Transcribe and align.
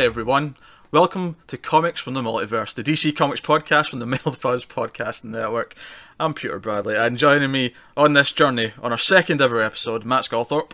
Hi 0.00 0.06
everyone. 0.06 0.56
Welcome 0.90 1.36
to 1.48 1.58
Comics 1.58 2.00
from 2.00 2.14
the 2.14 2.22
Multiverse, 2.22 2.72
the 2.72 2.82
DC 2.82 3.14
Comics 3.14 3.42
podcast 3.42 3.90
from 3.90 3.98
the 3.98 4.06
Mailed 4.06 4.40
Buzz 4.40 4.64
Podcast 4.64 5.24
Network. 5.24 5.74
I'm 6.18 6.32
Peter 6.32 6.58
Bradley, 6.58 6.96
and 6.96 7.18
joining 7.18 7.52
me 7.52 7.74
on 7.98 8.14
this 8.14 8.32
journey, 8.32 8.72
on 8.80 8.92
our 8.92 8.96
second 8.98 9.42
ever 9.42 9.60
episode, 9.60 10.06
Matt 10.06 10.22
Sculthorpe, 10.24 10.72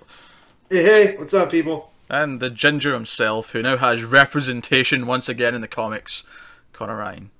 Hey, 0.70 0.84
hey, 0.84 1.16
what's 1.16 1.34
up, 1.34 1.50
people? 1.50 1.90
and 2.08 2.38
the 2.38 2.50
Ginger 2.50 2.94
himself, 2.94 3.50
who 3.50 3.62
now 3.62 3.76
has 3.78 4.04
representation 4.04 5.08
once 5.08 5.28
again 5.28 5.56
in 5.56 5.60
the 5.60 5.66
comics, 5.66 6.22
Connor 6.72 6.98
Ryan. 6.98 7.30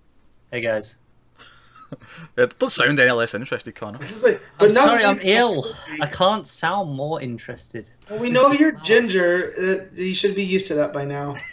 Hey 0.51 0.63
guys. 0.63 0.97
It 2.37 2.59
don't 2.59 2.69
sound 2.71 2.99
any 2.99 3.13
less 3.13 3.33
interested, 3.33 3.77
Connor. 3.77 3.99
This 3.99 4.11
is 4.11 4.25
like, 4.25 4.41
I'm 4.59 4.67
but 4.71 4.75
sorry, 4.75 5.05
I'm 5.05 5.21
ill. 5.23 5.55
comics 5.55 5.69
this 5.85 5.89
week- 5.93 6.03
I 6.03 6.07
can't 6.09 6.49
sound 6.49 6.97
more 6.97 7.23
interested. 7.23 7.89
Well, 8.11 8.21
we 8.21 8.33
know 8.33 8.51
you're 8.51 8.73
hard. 8.73 8.85
ginger. 8.85 9.55
Uh, 9.57 9.95
you 9.95 10.17
should 10.17 10.35
be 10.35 10.43
used 10.43 10.67
to 10.67 10.75
that 10.75 10.93
by 10.93 11.05
now. 11.05 11.37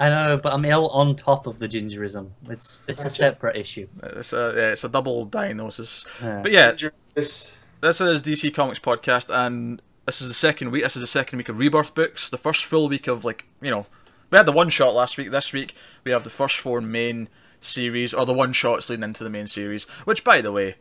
I 0.00 0.08
know, 0.10 0.36
but 0.36 0.52
I'm 0.52 0.64
ill 0.64 0.88
on 0.90 1.16
top 1.16 1.46
of 1.46 1.58
the 1.58 1.66
gingerism. 1.68 2.30
It's 2.48 2.82
it's 2.86 3.04
a 3.04 3.10
separate 3.10 3.56
issue. 3.56 3.88
It's 4.02 4.32
a 4.32 4.52
yeah, 4.56 4.68
it's 4.70 4.84
a 4.84 4.88
double 4.88 5.24
diagnosis. 5.24 6.06
Yeah. 6.22 6.40
But 6.42 6.52
yeah, 6.52 6.72
this- 7.14 7.54
this 7.80 8.00
is 8.00 8.22
DC 8.22 8.52
Comics 8.54 8.78
podcast, 8.80 9.32
and 9.32 9.80
this 10.06 10.20
is 10.20 10.28
the 10.28 10.34
second 10.34 10.70
week. 10.72 10.82
This 10.82 10.96
is 10.96 11.00
the 11.02 11.06
second 11.06 11.36
week 11.36 11.48
of 11.48 11.58
Rebirth 11.58 11.94
books. 11.94 12.28
The 12.28 12.38
first 12.38 12.64
full 12.64 12.88
week 12.88 13.06
of 13.06 13.24
like 13.24 13.44
you 13.60 13.70
know, 13.70 13.86
we 14.30 14.36
had 14.36 14.46
the 14.46 14.52
one 14.52 14.68
shot 14.68 14.94
last 14.94 15.16
week. 15.16 15.30
This 15.30 15.52
week 15.52 15.74
we 16.04 16.10
have 16.12 16.24
the 16.24 16.30
first 16.30 16.56
four 16.58 16.80
main 16.80 17.28
series, 17.60 18.12
or 18.14 18.24
the 18.26 18.32
one 18.32 18.52
shots 18.52 18.88
leading 18.90 19.04
into 19.04 19.22
the 19.24 19.30
main 19.30 19.46
series. 19.46 19.84
Which, 20.04 20.22
by 20.24 20.40
the 20.40 20.50
way, 20.52 20.74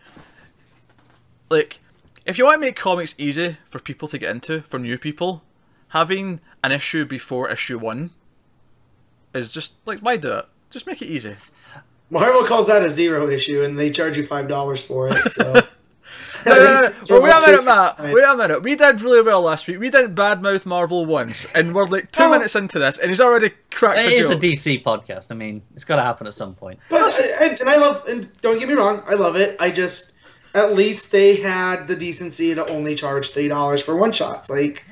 like 1.49 1.80
if 2.25 2.38
you 2.38 2.45
want 2.45 2.55
to 2.55 2.59
make 2.66 2.75
comics 2.75 3.16
easy 3.17 3.58
for 3.70 3.80
people 3.80 4.08
to 4.09 4.17
get 4.17 4.31
into, 4.31 4.61
for 4.61 4.80
new 4.80 4.97
people, 4.97 5.44
having 5.89 6.39
an 6.64 6.72
issue 6.72 7.05
before 7.05 7.49
issue 7.49 7.77
one 7.80 8.11
is 9.33 9.52
just 9.52 9.73
like 9.86 10.00
why 10.00 10.17
do 10.17 10.31
it? 10.33 10.45
Just 10.70 10.86
make 10.88 11.02
it 11.02 11.08
easy. 11.08 11.36
Marvel 12.09 12.44
calls 12.45 12.67
that 12.67 12.83
a 12.83 12.89
zero 12.89 13.28
issue, 13.30 13.64
and 13.64 13.78
they 13.78 13.89
charge 13.92 14.17
you 14.17 14.25
five 14.25 14.47
dollars 14.47 14.83
for 14.83 15.08
it. 15.08 15.31
So. 15.31 15.56
No, 16.45 16.53
no, 16.53 16.64
no, 16.64 16.73
At 16.75 16.81
least 16.83 17.09
no. 17.09 17.16
Well, 17.20 17.23
wait 17.23 17.44
a 17.44 17.48
minute, 17.52 17.64
Matt. 17.66 18.00
Wait 18.00 18.23
a 18.23 18.36
minute. 18.38 18.64
We 18.64 18.75
did 18.75 19.02
really 19.02 19.22
well 19.22 19.42
last 19.42 19.67
week. 19.67 19.80
We 19.80 19.89
didn't 19.89 20.16
badmouth 20.16 20.66
Marvel 20.66 21.05
once, 21.05 21.45
and 21.53 21.75
we're 21.75 21.86
like 21.86 22.11
two 22.14 22.23
Oh. 22.23 22.31
minutes 22.31 22.55
into 22.55 22.80
this, 22.80 22.98
and 22.98 23.09
he's 23.09 23.20
already 23.20 23.52
cracked 23.72 24.00
It 24.00 24.09
the 24.09 24.16
is 24.16 24.31
a. 24.31 24.38
DC 24.38 24.81
podcast. 24.83 25.31
I 25.31 25.36
mean, 25.36 25.64
it's 25.73 25.83
got 25.83 25.98
to 25.98 26.03
happen 26.03 26.25
at 26.25 26.33
some 26.33 26.55
point. 26.55 26.80
But 26.89 27.02
uh, 27.20 27.23
and, 27.42 27.59
and 27.61 27.70
I 27.70 27.75
love, 27.75 28.08
and 28.08 28.30
don't 28.39 28.58
get 28.59 28.70
me 28.70 28.75
wrong, 28.75 29.03
I 29.08 29.16
love 29.16 29.36
it. 29.36 29.58
I 29.59 29.70
just, 29.72 30.14
at 30.53 30.73
least 30.75 31.11
they 31.11 31.36
had 31.38 31.88
the 31.88 31.95
decency 31.98 32.55
to 32.55 32.66
only 32.67 32.95
charge 32.95 33.31
three 33.31 33.50
dollars 33.50 33.81
for 33.83 33.98
one 33.98 34.14
shots. 34.14 34.50
Like, 34.50 34.86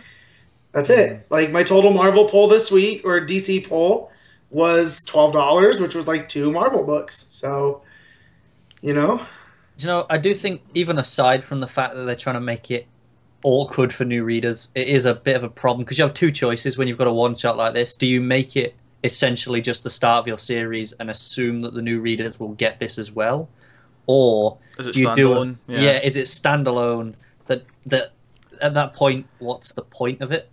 that's 0.74 0.90
it. 0.90 1.12
Mm-hmm. 1.12 1.34
Like 1.34 1.52
my 1.52 1.64
total 1.64 1.92
Marvel 1.94 2.28
poll 2.28 2.50
this 2.50 2.70
week 2.70 3.06
or 3.06 3.22
DC 3.22 3.66
pull 3.70 4.12
was 4.56 5.04
twelve 5.04 5.34
dollars, 5.34 5.82
which 5.82 5.94
was 5.96 6.08
like 6.08 6.30
two 6.30 6.50
Marvel 6.52 6.84
books. 6.84 7.28
So, 7.30 7.82
you 8.82 8.94
know, 8.94 9.26
You 9.78 9.88
know, 9.88 10.06
I 10.10 10.18
do 10.18 10.34
think 10.34 10.62
even 10.74 10.98
aside 10.98 11.44
from 11.44 11.60
the 11.60 11.68
fact 11.68 11.94
that 11.96 12.06
they're 12.06 12.16
trying 12.16 12.36
to 12.36 12.40
make 12.42 12.72
it 12.72 12.88
awkward 13.44 13.92
for 13.94 14.06
new 14.06 14.24
readers, 14.24 14.70
it 14.74 14.88
is 14.88 15.06
a 15.06 15.14
bit 15.14 15.36
of 15.36 15.44
a 15.44 15.50
problem 15.50 15.84
because 15.84 15.98
you 15.98 16.06
have 16.06 16.14
two 16.14 16.32
choices 16.32 16.78
when 16.78 16.88
you've 16.88 16.98
got 16.98 17.08
a 17.08 17.12
one 17.14 17.36
shot 17.36 17.58
like 17.58 17.74
this. 17.74 17.96
Do 17.96 18.08
you 18.08 18.22
make 18.22 18.56
it 18.56 18.76
essentially 19.04 19.62
just 19.62 19.84
the 19.84 19.90
start 19.90 20.22
of 20.22 20.28
your 20.28 20.38
series 20.38 20.94
and 20.94 21.10
assume 21.12 21.62
that 21.62 21.74
the 21.74 21.82
new 21.82 22.00
readers 22.00 22.40
will 22.40 22.54
get 22.54 22.80
this 22.80 22.98
as 22.98 23.12
well, 23.12 23.50
or 24.08 24.58
Is 24.80 24.88
it 24.88 24.94
do 24.94 25.02
you 25.02 25.16
do 25.16 25.34
it- 25.34 25.36
standalone? 25.36 25.56
yeah. 25.68 25.80
Yeah. 25.82 26.00
is 26.02 26.16
it 26.16 26.28
standalone? 26.28 27.16
That 27.48 27.66
that 27.88 28.14
at 28.62 28.74
that 28.76 28.94
point, 28.94 29.28
what's 29.40 29.74
the 29.74 29.82
point 29.84 30.22
of 30.22 30.32
it? 30.32 30.50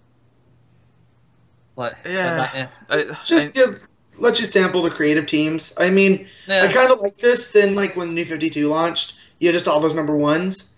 Like, 1.77 1.95
Yeah. 2.05 2.37
that- 2.37 2.55
yeah. 2.55 2.69
I- 2.91 3.17
just 3.25 3.57
I- 3.57 3.61
yeah, 3.61 3.75
let 4.19 4.39
you 4.41 4.47
sample 4.47 4.83
the 4.83 4.91
creative 4.91 5.27
teams. 5.27 5.75
I 5.79 5.91
mean, 5.91 6.27
Yeah. 6.47 6.65
I 6.65 6.73
kind 6.73 6.91
of 6.91 7.01
like 7.01 7.17
this. 7.17 7.53
Then, 7.53 7.75
like 7.75 7.97
when 7.97 8.15
New 8.15 8.25
Fifty 8.25 8.51
Two 8.51 8.69
launched, 8.69 9.19
you 9.39 9.49
had 9.49 9.55
just 9.55 9.69
all 9.69 9.81
those 9.81 9.95
number 9.95 10.17
ones, 10.17 10.75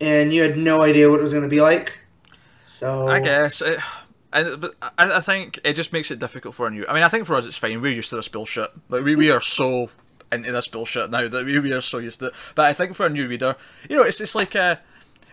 and 0.00 0.32
you 0.32 0.42
had 0.42 0.56
no 0.56 0.82
idea 0.82 1.10
what 1.10 1.18
it 1.20 1.22
was 1.22 1.32
going 1.32 1.44
to 1.44 1.48
be 1.48 1.60
like. 1.60 2.00
So 2.62 3.08
I 3.08 3.20
guess. 3.20 3.60
It, 3.62 3.78
I, 4.32 4.56
but 4.56 4.74
I, 4.82 5.18
I 5.18 5.20
think 5.20 5.60
it 5.64 5.74
just 5.74 5.92
makes 5.92 6.10
it 6.10 6.18
difficult 6.18 6.54
for 6.56 6.66
a 6.66 6.70
new. 6.70 6.84
I 6.88 6.94
mean, 6.94 7.04
I 7.04 7.08
think 7.08 7.26
for 7.26 7.36
us 7.36 7.46
it's 7.46 7.56
fine. 7.56 7.80
We're 7.80 7.92
used 7.92 8.10
to 8.10 8.16
this 8.16 8.28
bullshit. 8.28 8.70
Like 8.88 9.04
we, 9.04 9.14
we 9.14 9.30
are 9.30 9.40
so 9.40 9.90
into 10.32 10.50
this 10.50 10.66
bullshit 10.66 11.10
now 11.10 11.28
that 11.28 11.44
we, 11.44 11.58
we 11.60 11.72
are 11.72 11.80
so 11.80 11.98
used 11.98 12.18
to 12.20 12.26
it. 12.26 12.34
But 12.56 12.66
I 12.66 12.72
think 12.72 12.96
for 12.96 13.06
a 13.06 13.10
new 13.10 13.28
reader, 13.28 13.56
you 13.88 13.96
know, 13.96 14.02
it's 14.02 14.20
it's 14.20 14.34
like 14.34 14.56
uh, 14.56 14.76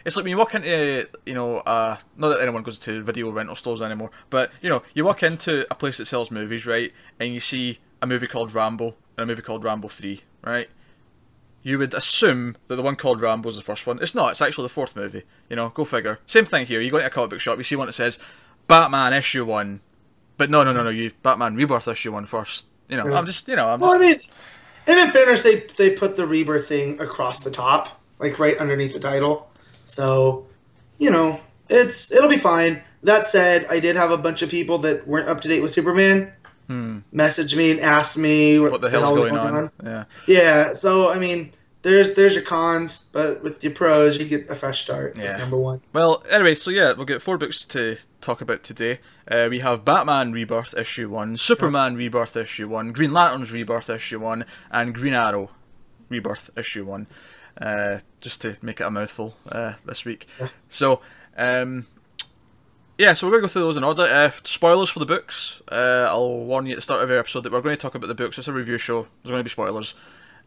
it's 0.06 0.16
like 0.16 0.24
when 0.24 0.32
you 0.32 0.38
walk 0.38 0.56
into 0.56 1.08
you 1.26 1.34
know, 1.34 1.58
uh, 1.60 1.98
not 2.18 2.30
that 2.30 2.42
anyone 2.42 2.64
goes 2.64 2.80
to 2.80 3.02
video 3.04 3.30
rental 3.32 3.56
stores 3.56 3.82
anymore, 3.82 4.12
but 4.30 4.52
you 4.62 4.70
know, 4.70 4.84
you 4.94 5.06
walk 5.06 5.24
into 5.24 5.66
a 5.72 5.76
place 5.76 5.98
that 5.98 6.06
sells 6.06 6.32
movies, 6.32 6.66
right, 6.66 6.92
and 7.20 7.34
you 7.34 7.40
see 7.40 7.80
a 8.02 8.08
movie 8.08 8.28
called 8.28 8.54
Rambo 8.54 8.96
and 9.18 9.24
a 9.24 9.26
movie 9.26 9.42
called 9.42 9.64
Rambo 9.64 9.88
Three, 9.88 10.22
right. 10.44 10.70
You 11.64 11.78
would 11.78 11.94
assume 11.94 12.58
that 12.68 12.76
the 12.76 12.82
one 12.82 12.96
called 12.96 13.22
Rambo 13.22 13.48
is 13.50 13.56
the 13.56 13.62
first 13.62 13.86
one. 13.86 14.00
It's 14.02 14.16
not. 14.16 14.32
It's 14.32 14.42
actually 14.42 14.66
the 14.66 14.74
fourth 14.74 14.96
movie. 14.96 15.24
You 15.48 15.56
know, 15.56 15.70
go 15.70 15.86
figure. 15.86 16.18
Same 16.26 16.46
thing 16.46 16.66
here. 16.66 16.82
You 16.82 16.90
go 16.90 16.98
into 16.98 17.08
a 17.08 17.12
comic 17.12 17.30
book 17.30 17.40
shop, 17.40 17.60
you 17.60 17.64
see 17.64 17.76
one 17.76 17.86
that 17.86 17.94
says 17.94 18.18
Batman 18.68 19.14
issue 19.14 19.46
one, 19.46 19.82
but 20.38 20.50
no, 20.50 20.64
no, 20.64 20.74
no, 20.74 20.84
no. 20.84 20.90
You 20.90 21.12
Batman 21.22 21.56
Rebirth 21.56 21.88
issue 21.88 22.14
one 22.14 22.26
first. 22.26 22.66
You 22.90 22.98
know, 22.98 23.14
I'm 23.14 23.28
just, 23.28 23.48
you 23.48 23.56
know, 23.56 23.70
I'm 23.70 23.80
Well, 23.80 24.00
just. 24.00 24.34
I 24.88 24.94
mean, 24.94 25.00
and 25.00 25.08
in 25.08 25.14
fairness, 25.14 25.44
they 25.44 25.58
they 25.78 25.92
put 25.92 26.16
the 26.18 26.26
rebirth 26.26 26.68
thing 26.68 27.00
across 27.00 27.42
the 27.42 27.52
top, 27.52 28.02
like 28.18 28.40
right 28.40 28.58
underneath 28.58 28.94
the 28.94 29.00
title. 29.00 29.51
So, 29.86 30.48
you 30.98 31.10
know, 31.12 31.40
it's 31.70 32.12
it'll 32.12 32.30
be 32.30 32.38
fine. 32.38 32.82
That 33.04 33.28
said, 33.28 33.66
I 33.70 33.80
did 33.80 33.96
have 33.96 34.12
a 34.12 34.18
bunch 34.18 34.42
of 34.42 34.50
people 34.50 34.78
that 34.80 35.08
weren't 35.08 35.28
up 35.30 35.42
to 35.42 35.48
date 35.48 35.62
with 35.62 35.72
Superman 35.72 36.34
message 37.12 37.54
me 37.54 37.70
and 37.72 37.82
ask 37.82 38.18
me 38.18 38.58
what, 38.58 38.68
Hmm. 38.68 38.72
what 38.72 38.82
the 38.82 38.90
hell's 38.90 39.12
was 39.12 39.24
going 39.30 39.36
on? 39.36 39.72
Yeah. 39.84 40.04
Yeah, 40.26 40.72
so 40.74 41.10
I 41.10 41.20
mean, 41.20 41.52
there's 41.82 42.14
there's 42.14 42.34
your 42.34 42.44
cons, 42.46 43.10
but 43.12 43.44
with 43.44 43.62
your 43.62 43.74
pros, 43.74 44.18
you 44.18 44.24
get 44.26 44.50
a 44.50 44.56
fresh 44.56 44.82
start. 44.82 45.18
Yeah. 45.18 45.36
number 45.36 45.58
one. 45.58 45.82
Well, 45.92 46.24
anyway, 46.30 46.56
so 46.56 46.72
yeah, 46.72 46.94
we'll 46.94 47.06
get 47.06 47.22
four 47.22 47.38
books 47.38 47.66
to 47.66 47.98
talk 48.22 48.40
about 48.40 48.64
today. 48.64 49.00
Uh, 49.30 49.48
we 49.50 49.60
have 49.60 49.84
Batman 49.84 50.32
Rebirth 50.32 50.74
issue 50.78 51.10
one, 51.10 51.36
Superman 51.36 51.98
Rebirth 51.98 52.38
issue 52.38 52.70
one, 52.70 52.94
Green 52.94 53.12
Lantern's 53.12 53.52
Rebirth 53.52 53.90
issue 53.90 54.20
one, 54.22 54.46
and 54.72 54.96
Green 54.96 55.14
Arrow 55.14 55.50
Rebirth 56.08 56.52
issue 56.58 56.86
one. 56.86 57.08
Uh, 57.62 58.00
just 58.22 58.42
to 58.42 58.58
make 58.62 58.82
it 58.82 58.86
a 58.86 58.92
mouthful 58.92 59.36
uh, 59.52 59.74
this 59.86 60.04
week. 60.04 60.28
So, 60.68 61.02
um, 61.38 61.86
yeah, 62.98 63.14
so 63.14 63.28
we're 63.28 63.32
going 63.32 63.44
to 63.44 63.48
go 63.48 63.52
through 63.52 63.62
those 63.64 63.78
in 63.78 63.84
order. 63.84 64.02
Uh, 64.02 64.32
spoilers 64.44 64.90
for 64.90 65.00
the 65.00 65.06
books. 65.06 65.62
Uh, 65.72 66.06
I'll 66.10 66.40
warn 66.40 66.66
you 66.66 66.74
at 66.74 66.78
the 66.78 66.82
start 66.82 67.02
of 67.02 67.10
every 67.10 67.20
episode 67.20 67.42
that 67.44 67.52
we're 67.52 67.62
going 67.62 67.76
to 67.76 67.82
talk 67.82 67.96
about 67.96 68.08
the 68.08 68.16
books. 68.16 68.38
It's 68.38 68.48
a 68.48 68.54
review 68.54 68.78
show. 68.78 69.04
There's 69.22 69.32
going 69.32 69.40
to 69.40 69.44
be 69.44 69.50
spoilers. 69.50 69.96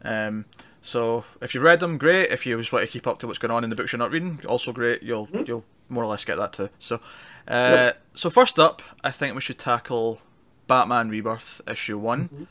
Um, 0.03 0.45
so 0.81 1.25
if 1.41 1.53
you've 1.53 1.63
read 1.63 1.79
them, 1.79 1.97
great. 1.97 2.31
If 2.31 2.45
you 2.45 2.57
just 2.57 2.71
want 2.71 2.85
to 2.85 2.91
keep 2.91 3.07
up 3.07 3.19
to 3.19 3.27
what's 3.27 3.39
going 3.39 3.51
on 3.51 3.63
in 3.63 3.69
the 3.69 3.75
books 3.75 3.91
you're 3.91 3.99
not 3.99 4.11
reading, 4.11 4.39
also 4.47 4.71
great. 4.71 5.01
You'll 5.01 5.27
you'll 5.45 5.63
more 5.89 6.03
or 6.03 6.07
less 6.07 6.25
get 6.25 6.37
that 6.37 6.53
too. 6.53 6.69
So, 6.79 6.99
uh, 7.47 7.93
so 8.13 8.29
first 8.29 8.59
up, 8.59 8.81
I 9.03 9.11
think 9.11 9.33
we 9.35 9.41
should 9.41 9.57
tackle 9.57 10.21
Batman 10.67 11.09
Rebirth 11.09 11.61
issue 11.67 11.97
one, 11.97 12.47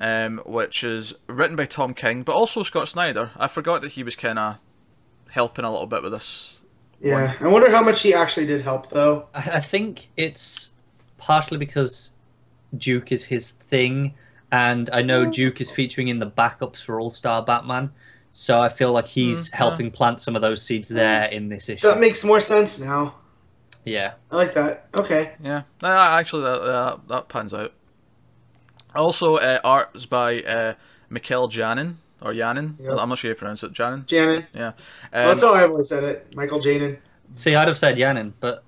um, 0.00 0.38
which 0.46 0.82
is 0.82 1.14
written 1.26 1.56
by 1.56 1.66
Tom 1.66 1.94
King, 1.94 2.22
but 2.22 2.34
also 2.34 2.62
Scott 2.62 2.88
Snyder. 2.88 3.30
I 3.36 3.46
forgot 3.48 3.80
that 3.82 3.92
he 3.92 4.02
was 4.02 4.16
kind 4.16 4.38
of 4.38 4.56
helping 5.30 5.64
a 5.64 5.70
little 5.70 5.86
bit 5.86 6.02
with 6.02 6.12
this. 6.12 6.62
Yeah, 7.00 7.34
I 7.40 7.46
wonder 7.48 7.70
how 7.70 7.82
much 7.82 8.02
he 8.02 8.12
actually 8.14 8.46
did 8.46 8.62
help 8.62 8.90
though. 8.90 9.28
I, 9.34 9.50
I 9.54 9.60
think 9.60 10.08
it's 10.16 10.74
partially 11.18 11.58
because 11.58 12.12
Duke 12.76 13.10
is 13.12 13.24
his 13.24 13.50
thing, 13.50 14.14
and 14.52 14.90
I 14.92 15.02
know 15.02 15.24
Duke 15.26 15.60
is 15.60 15.70
featuring 15.70 16.08
in 16.08 16.18
the 16.18 16.26
backups 16.30 16.82
for 16.82 17.00
All 17.00 17.10
Star 17.10 17.42
Batman. 17.42 17.90
So 18.32 18.60
I 18.60 18.68
feel 18.68 18.92
like 18.92 19.06
he's 19.06 19.48
Mm, 19.48 19.52
yeah. 19.52 19.56
helping 19.56 19.90
plant 19.90 20.20
some 20.20 20.36
of 20.36 20.42
those 20.42 20.62
seeds 20.62 20.88
there 20.88 21.24
in 21.24 21.48
this 21.48 21.68
issue. 21.68 21.88
That 21.88 21.98
makes 21.98 22.22
more 22.22 22.38
sense 22.40 22.78
now. 22.78 23.14
yeah, 23.84 24.12
I 24.30 24.36
like 24.36 24.52
that. 24.54 24.86
Okay. 24.96 25.32
Yeah, 25.42 25.62
no, 25.82 25.88
actually, 25.88 26.42
that 26.44 26.62
that, 26.64 27.08
that 27.08 27.28
pans 27.28 27.52
out. 27.54 27.72
Also, 28.94 29.36
uh, 29.36 29.58
art's 29.64 30.06
by 30.06 30.40
uh, 30.40 30.74
Mikel 31.08 31.48
Janin 31.48 31.98
or 32.20 32.34
Janin. 32.34 32.76
Yep. 32.80 32.98
I'm 32.98 33.08
not 33.08 33.18
sure 33.18 33.28
how 33.30 33.32
you 33.32 33.34
pronounce 33.36 33.62
it. 33.62 33.72
Janin. 33.72 34.04
Janin. 34.06 34.46
Yeah. 34.54 34.68
Um, 34.68 34.74
That's 35.12 35.42
how 35.42 35.54
I've 35.54 35.70
always 35.70 35.88
said 35.88 36.04
it. 36.04 36.34
Michael 36.34 36.60
Janin. 36.60 36.98
see, 37.34 37.54
I'd 37.54 37.68
have 37.68 37.78
said 37.78 37.96
Yanin, 37.96 38.32
but 38.40 38.64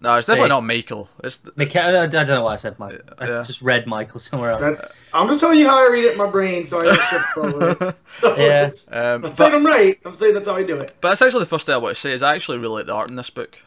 no, 0.00 0.14
it's 0.16 0.26
definitely 0.26 0.50
not 0.50 0.64
Michael. 0.64 1.08
It's 1.24 1.42
Mika- 1.56 1.80
I 1.82 2.02
I 2.02 2.06
don't 2.06 2.28
know 2.28 2.42
why 2.44 2.54
I 2.54 2.56
said 2.56 2.78
Michael. 2.78 3.00
I 3.18 3.26
Yeah. 3.28 3.42
just 3.42 3.62
read 3.62 3.86
Michael 3.86 4.20
somewhere 4.20 4.50
else. 4.52 4.60
That, 4.78 4.90
I'm 5.12 5.26
just 5.28 5.40
telling 5.40 5.58
you 5.58 5.68
how 5.68 5.86
I 5.86 5.90
read 5.90 6.04
it 6.04 6.12
in 6.12 6.18
my 6.18 6.30
brain, 6.30 6.66
so 6.66 6.80
I 6.80 6.82
don't 6.84 6.98
trip 7.00 7.22
over 7.36 7.70
it. 7.70 7.96
So 8.20 8.36
Yeah. 8.36 8.44
it's- 8.66 8.90
um, 8.92 8.98
I'm 8.98 9.20
but, 9.22 9.36
saying 9.36 9.54
I'm 9.54 9.66
right. 9.66 9.98
I'm 10.04 10.16
saying 10.16 10.34
that's 10.34 10.48
how 10.48 10.56
I 10.56 10.62
do 10.62 10.78
it. 10.80 10.94
but 11.00 11.10
that's 11.10 11.22
actually 11.22 11.40
the 11.40 11.46
first 11.50 11.66
thing 11.66 11.74
I 11.74 11.78
want 11.78 11.94
to 11.94 12.00
say 12.00 12.12
is 12.12 12.22
I 12.22 12.34
actually 12.34 12.58
really 12.58 12.74
like 12.76 12.86
the 12.86 12.94
art 12.94 13.10
in 13.10 13.16
this 13.16 13.30
book. 13.30 13.58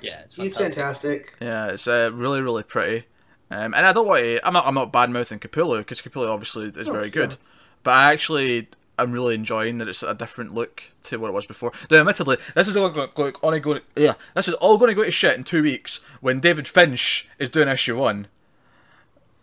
Yeah, 0.00 0.20
it's 0.20 0.34
He's 0.34 0.56
fantastic. 0.56 0.76
fantastic. 0.76 1.34
Yeah, 1.40 1.66
it's 1.68 1.88
uh, 1.88 2.10
really 2.12 2.40
really 2.40 2.62
pretty. 2.62 3.06
Um, 3.50 3.74
and 3.74 3.86
I 3.86 3.92
don't 3.92 4.06
want 4.06 4.22
to. 4.22 4.46
I'm 4.46 4.52
not. 4.52 4.66
I'm 4.66 4.74
not 4.74 4.92
bad 4.92 5.10
mouthing 5.10 5.38
Capullo 5.38 5.78
because 5.78 6.00
Capullo 6.02 6.30
obviously 6.30 6.72
is 6.74 6.88
Oh, 6.88 6.92
very 6.92 7.04
yeah. 7.06 7.10
good. 7.10 7.36
But 7.82 7.90
I 7.92 8.12
actually 8.12 8.68
I'm 8.98 9.12
really 9.12 9.34
enjoying 9.34 9.78
that 9.78 9.88
it's 9.88 10.02
a 10.02 10.14
different 10.14 10.54
look 10.54 10.84
to 11.04 11.18
what 11.18 11.28
it 11.28 11.32
was 11.34 11.46
before. 11.46 11.72
Now, 11.90 11.98
admittedly, 11.98 12.38
this 12.54 12.68
is 12.68 12.76
all 12.76 12.88
going, 12.90 13.10
going, 13.14 13.60
going, 13.62 13.80
yeah, 13.96 14.14
this 14.34 14.48
is 14.48 14.54
all 14.54 14.78
going 14.78 14.88
to 14.88 14.94
go 14.94 15.04
to 15.04 15.10
shit 15.10 15.36
in 15.36 15.44
two 15.44 15.62
weeks 15.62 16.00
when 16.20 16.40
David 16.40 16.66
Finch 16.68 17.28
is 17.38 17.50
doing 17.50 17.68
issue 17.68 17.98
one. 17.98 18.28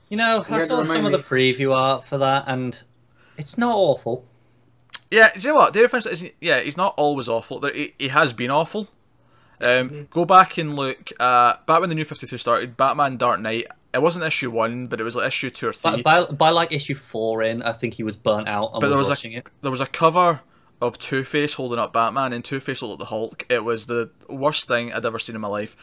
You 0.09 0.17
know, 0.17 0.43
I 0.49 0.59
saw 0.59 0.81
some 0.83 1.05
of 1.05 1.11
the 1.11 1.19
preview 1.19 1.73
art 1.75 2.05
for 2.05 2.17
that, 2.17 2.45
and 2.47 2.81
it's 3.37 3.57
not 3.57 3.75
awful. 3.75 4.25
Yeah, 5.09 5.31
you 5.37 5.49
know 5.49 5.55
what? 5.55 5.73
The 5.73 5.79
difference 5.81 6.05
is, 6.05 6.25
yeah, 6.39 6.59
he's 6.61 6.77
not 6.77 6.93
always 6.97 7.27
awful. 7.29 7.59
There- 7.59 7.73
He, 7.73 7.93
he 7.99 8.07
has 8.09 8.33
been 8.33 8.51
awful. 8.51 8.87
Um, 9.59 10.07
Go 10.09 10.25
back 10.25 10.57
and 10.57 10.75
look 10.75 11.11
at 11.19 11.65
back 11.65 11.79
when 11.81 11.89
the 11.89 11.95
new 11.95 12.05
Fifty 12.05 12.25
Two 12.25 12.37
started. 12.37 12.75
Batman 12.77 13.17
Dark 13.17 13.39
Knight. 13.41 13.67
It 13.93 14.01
wasn't 14.01 14.25
issue 14.25 14.49
one, 14.51 14.87
but 14.87 14.99
it 15.01 15.03
was 15.03 15.15
like 15.15 15.27
issue 15.27 15.49
two 15.49 15.67
or 15.67 15.73
three. 15.73 16.01
By, 16.01 16.23
by, 16.25 16.31
by 16.31 16.49
like 16.51 16.71
issue 16.71 16.95
four 16.95 17.43
in, 17.43 17.61
I 17.61 17.73
think 17.73 17.93
he 17.95 18.03
was 18.03 18.15
burnt 18.15 18.47
out 18.47 18.71
but 18.73 18.81
there 18.81 18.89
was 18.91 19.09
was 19.09 19.09
rushing 19.09 19.33
a 19.35 19.39
it. 19.39 19.49
there 19.61 19.71
was 19.71 19.81
a 19.81 19.85
cover 19.85 20.41
of 20.81 20.97
Two 20.97 21.23
Face 21.23 21.55
holding 21.55 21.77
up 21.77 21.91
Batman, 21.93 22.31
and 22.33 22.43
Two 22.43 22.59
Face 22.59 22.81
looked 22.81 22.91
like 22.91 22.99
the 22.99 23.05
Hulk. 23.13 23.45
It 23.49 23.63
was 23.65 23.87
the 23.87 24.09
worst 24.29 24.67
thing 24.67 24.93
I'd 24.93 25.05
ever 25.05 25.19
seen 25.19 25.35
in 25.35 25.41
my 25.41 25.47
life. 25.49 25.75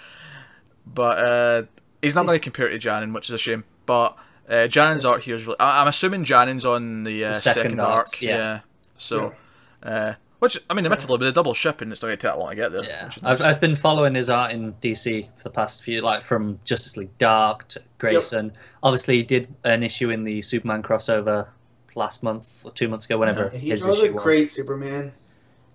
But 0.86 1.18
uh, 1.18 1.62
he's 2.02 2.14
not 2.14 2.24
going 2.26 2.38
to 2.38 2.42
compare 2.42 2.66
it 2.66 2.70
to 2.70 2.78
Janin, 2.78 3.12
which 3.12 3.28
is 3.28 3.34
a 3.34 3.38
shame. 3.38 3.64
But 3.84 4.16
uh, 4.48 4.66
Janin's 4.68 5.04
art 5.04 5.22
here 5.24 5.34
is 5.34 5.44
really. 5.46 5.60
I- 5.60 5.82
I'm 5.82 5.88
assuming 5.88 6.24
Janin's 6.24 6.64
on 6.64 7.04
the, 7.04 7.26
uh, 7.26 7.28
The 7.28 7.34
second, 7.34 7.62
second 7.62 7.80
arc. 7.80 7.90
arcs, 7.90 8.22
Yeah. 8.22 8.36
yeah. 8.36 8.60
So, 8.96 9.34
uh, 9.82 10.14
which 10.40 10.58
I 10.70 10.74
mean, 10.74 10.84
admittedly, 10.84 11.04
with 11.04 11.08
a 11.10 11.12
little 11.12 11.18
bit 11.18 11.28
a 11.28 11.32
double 11.32 11.54
shipping, 11.54 11.90
it's 11.90 12.02
not 12.02 12.08
going 12.08 12.18
to 12.18 12.22
take 12.26 12.32
that 12.32 12.38
long 12.38 12.50
to 12.50 12.56
get 12.56 12.72
there. 12.72 12.84
Yeah, 12.84 13.04
which 13.06 13.16
is 13.18 13.22
I've. 13.24 13.42
I've 13.42 13.60
been 13.60 13.76
following 13.76 14.14
his 14.14 14.30
art 14.30 14.52
in 14.52 14.74
DC 14.74 15.26
for 15.36 15.42
the 15.44 15.50
past 15.50 15.82
few, 15.82 16.00
like 16.00 16.22
from 16.22 16.60
Justice 16.64 16.96
League 16.96 17.16
Dark 17.18 17.66
to 17.68 17.82
Grayson. 17.98 18.52
Obviously, 18.82 19.16
he 19.18 19.22
did 19.22 19.54
an 19.64 19.82
issue 19.82 20.10
in 20.10 20.24
the 20.24 20.42
Superman 20.42 20.82
crossover 20.82 21.48
last 21.94 22.22
month 22.22 22.64
or 22.64 22.70
two 22.70 22.86
months 22.88 23.04
ago, 23.06 23.18
whenever 23.18 23.48
He 23.50 23.70
his 23.70 23.82
draws 23.82 23.98
a 24.00 24.04
issue 24.04 24.14
was. 24.14 24.22
great 24.22 24.50
Superman. 24.50 25.12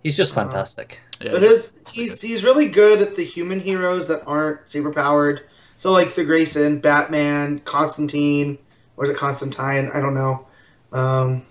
He's 0.02 0.16
just 0.18 0.34
fantastic. 0.34 1.00
yeah. 1.22 1.32
But 1.34 1.42
his, 1.42 1.90
he's 1.94 2.22
he's 2.22 2.44
really 2.44 2.68
good 2.68 3.02
at 3.02 3.16
the 3.16 3.24
human 3.24 3.60
heroes 3.62 4.08
that 4.10 4.24
aren't 4.26 4.70
super 4.70 4.92
powered. 4.94 5.42
So 5.76 5.92
like 5.92 6.14
the 6.14 6.24
Grayson, 6.24 6.80
Batman, 6.80 7.60
Constantine, 7.60 8.58
or 8.96 9.06
is 9.06 9.10
it 9.10 9.18
Constantine? 9.18 9.90
I 9.94 10.00
don't 10.02 10.14
know. 10.14 10.46
Um, 10.92 11.44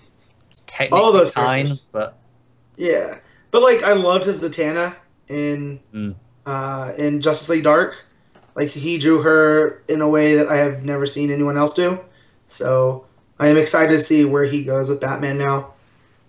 It's 0.48 0.62
technically 0.66 1.00
All 1.00 1.08
of 1.08 1.14
those 1.14 1.30
fine, 1.30 1.66
characters. 1.66 1.80
but 1.92 2.18
yeah, 2.76 3.18
but 3.50 3.62
like 3.62 3.82
I 3.82 3.92
loved 3.92 4.24
his 4.24 4.42
Zatanna 4.42 4.94
in 5.28 5.80
Mm. 5.94 6.14
uh, 6.46 6.92
in 6.96 7.20
Justice 7.20 7.48
League 7.48 7.64
Dark. 7.64 8.04
Like 8.54 8.68
he 8.68 8.98
drew 8.98 9.22
her 9.22 9.82
in 9.88 10.00
a 10.00 10.08
way 10.08 10.34
that 10.36 10.48
I 10.48 10.56
have 10.58 10.84
never 10.84 11.06
seen 11.06 11.30
anyone 11.30 11.56
else 11.56 11.72
do. 11.72 12.00
So 12.46 13.06
I 13.38 13.48
am 13.48 13.56
excited 13.56 13.90
to 13.90 13.98
see 13.98 14.24
where 14.24 14.44
he 14.44 14.62
goes 14.64 14.88
with 14.90 15.00
Batman 15.00 15.38
now. 15.38 15.72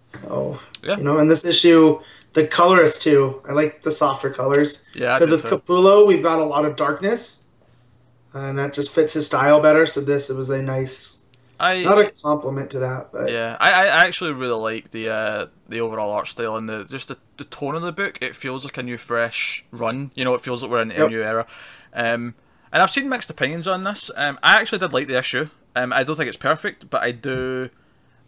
So 0.05 0.59
Yeah. 0.81 0.97
you 0.97 1.03
know, 1.03 1.17
in 1.19 1.27
this 1.27 1.45
issue, 1.45 1.99
the 2.33 2.47
colorist 2.47 3.01
too. 3.01 3.41
I 3.47 3.51
like 3.53 3.83
the 3.83 3.91
softer 3.91 4.29
colors. 4.29 4.85
Yeah, 4.93 5.17
because 5.19 5.31
with 5.31 5.43
too. 5.49 5.57
Capullo, 5.59 6.07
we've 6.07 6.23
got 6.23 6.39
a 6.39 6.45
lot 6.45 6.65
of 6.65 6.75
darkness, 6.75 7.45
and 8.33 8.57
that 8.57 8.73
just 8.73 8.89
fits 8.89 9.13
his 9.13 9.25
style 9.25 9.59
better. 9.61 9.85
So 9.85 10.01
this 10.01 10.29
it 10.29 10.37
was 10.37 10.49
a 10.49 10.61
nice, 10.61 11.22
I 11.63 11.83
not 11.83 11.99
a 11.99 12.11
compliment 12.11 12.69
to 12.71 12.79
that, 12.79 13.11
but 13.11 13.31
Yeah, 13.31 13.55
I, 13.59 13.71
I 13.71 14.05
actually 14.05 14.33
really 14.33 14.59
like 14.59 14.91
the 14.91 15.09
uh, 15.09 15.45
the 15.69 15.79
overall 15.79 16.11
art 16.11 16.27
style 16.27 16.57
and 16.57 16.67
the 16.67 16.83
just 16.83 17.07
the, 17.07 17.17
the 17.37 17.45
tone 17.45 17.75
of 17.75 17.81
the 17.81 17.91
book. 17.91 18.17
It 18.21 18.35
feels 18.35 18.63
like 18.65 18.77
a 18.77 18.83
new, 18.83 18.97
fresh 18.97 19.63
run. 19.71 20.11
You 20.15 20.25
know, 20.25 20.33
it 20.33 20.41
feels 20.41 20.61
like 20.61 20.71
we're 20.71 20.81
in 20.81 20.91
a 20.91 21.07
new 21.07 21.23
era. 21.23 21.47
Um, 21.93 22.35
and 22.71 22.81
I've 22.81 22.91
seen 22.91 23.07
mixed 23.07 23.29
opinions 23.29 23.67
on 23.67 23.83
this. 23.83 24.11
Um, 24.15 24.37
I 24.43 24.59
actually 24.59 24.79
did 24.79 24.93
like 24.93 25.07
the 25.07 25.17
issue. 25.17 25.49
Um, 25.75 25.93
I 25.93 26.03
don't 26.03 26.15
think 26.15 26.27
it's 26.27 26.37
perfect, 26.37 26.89
but 26.89 27.01
I 27.01 27.11
do. 27.11 27.69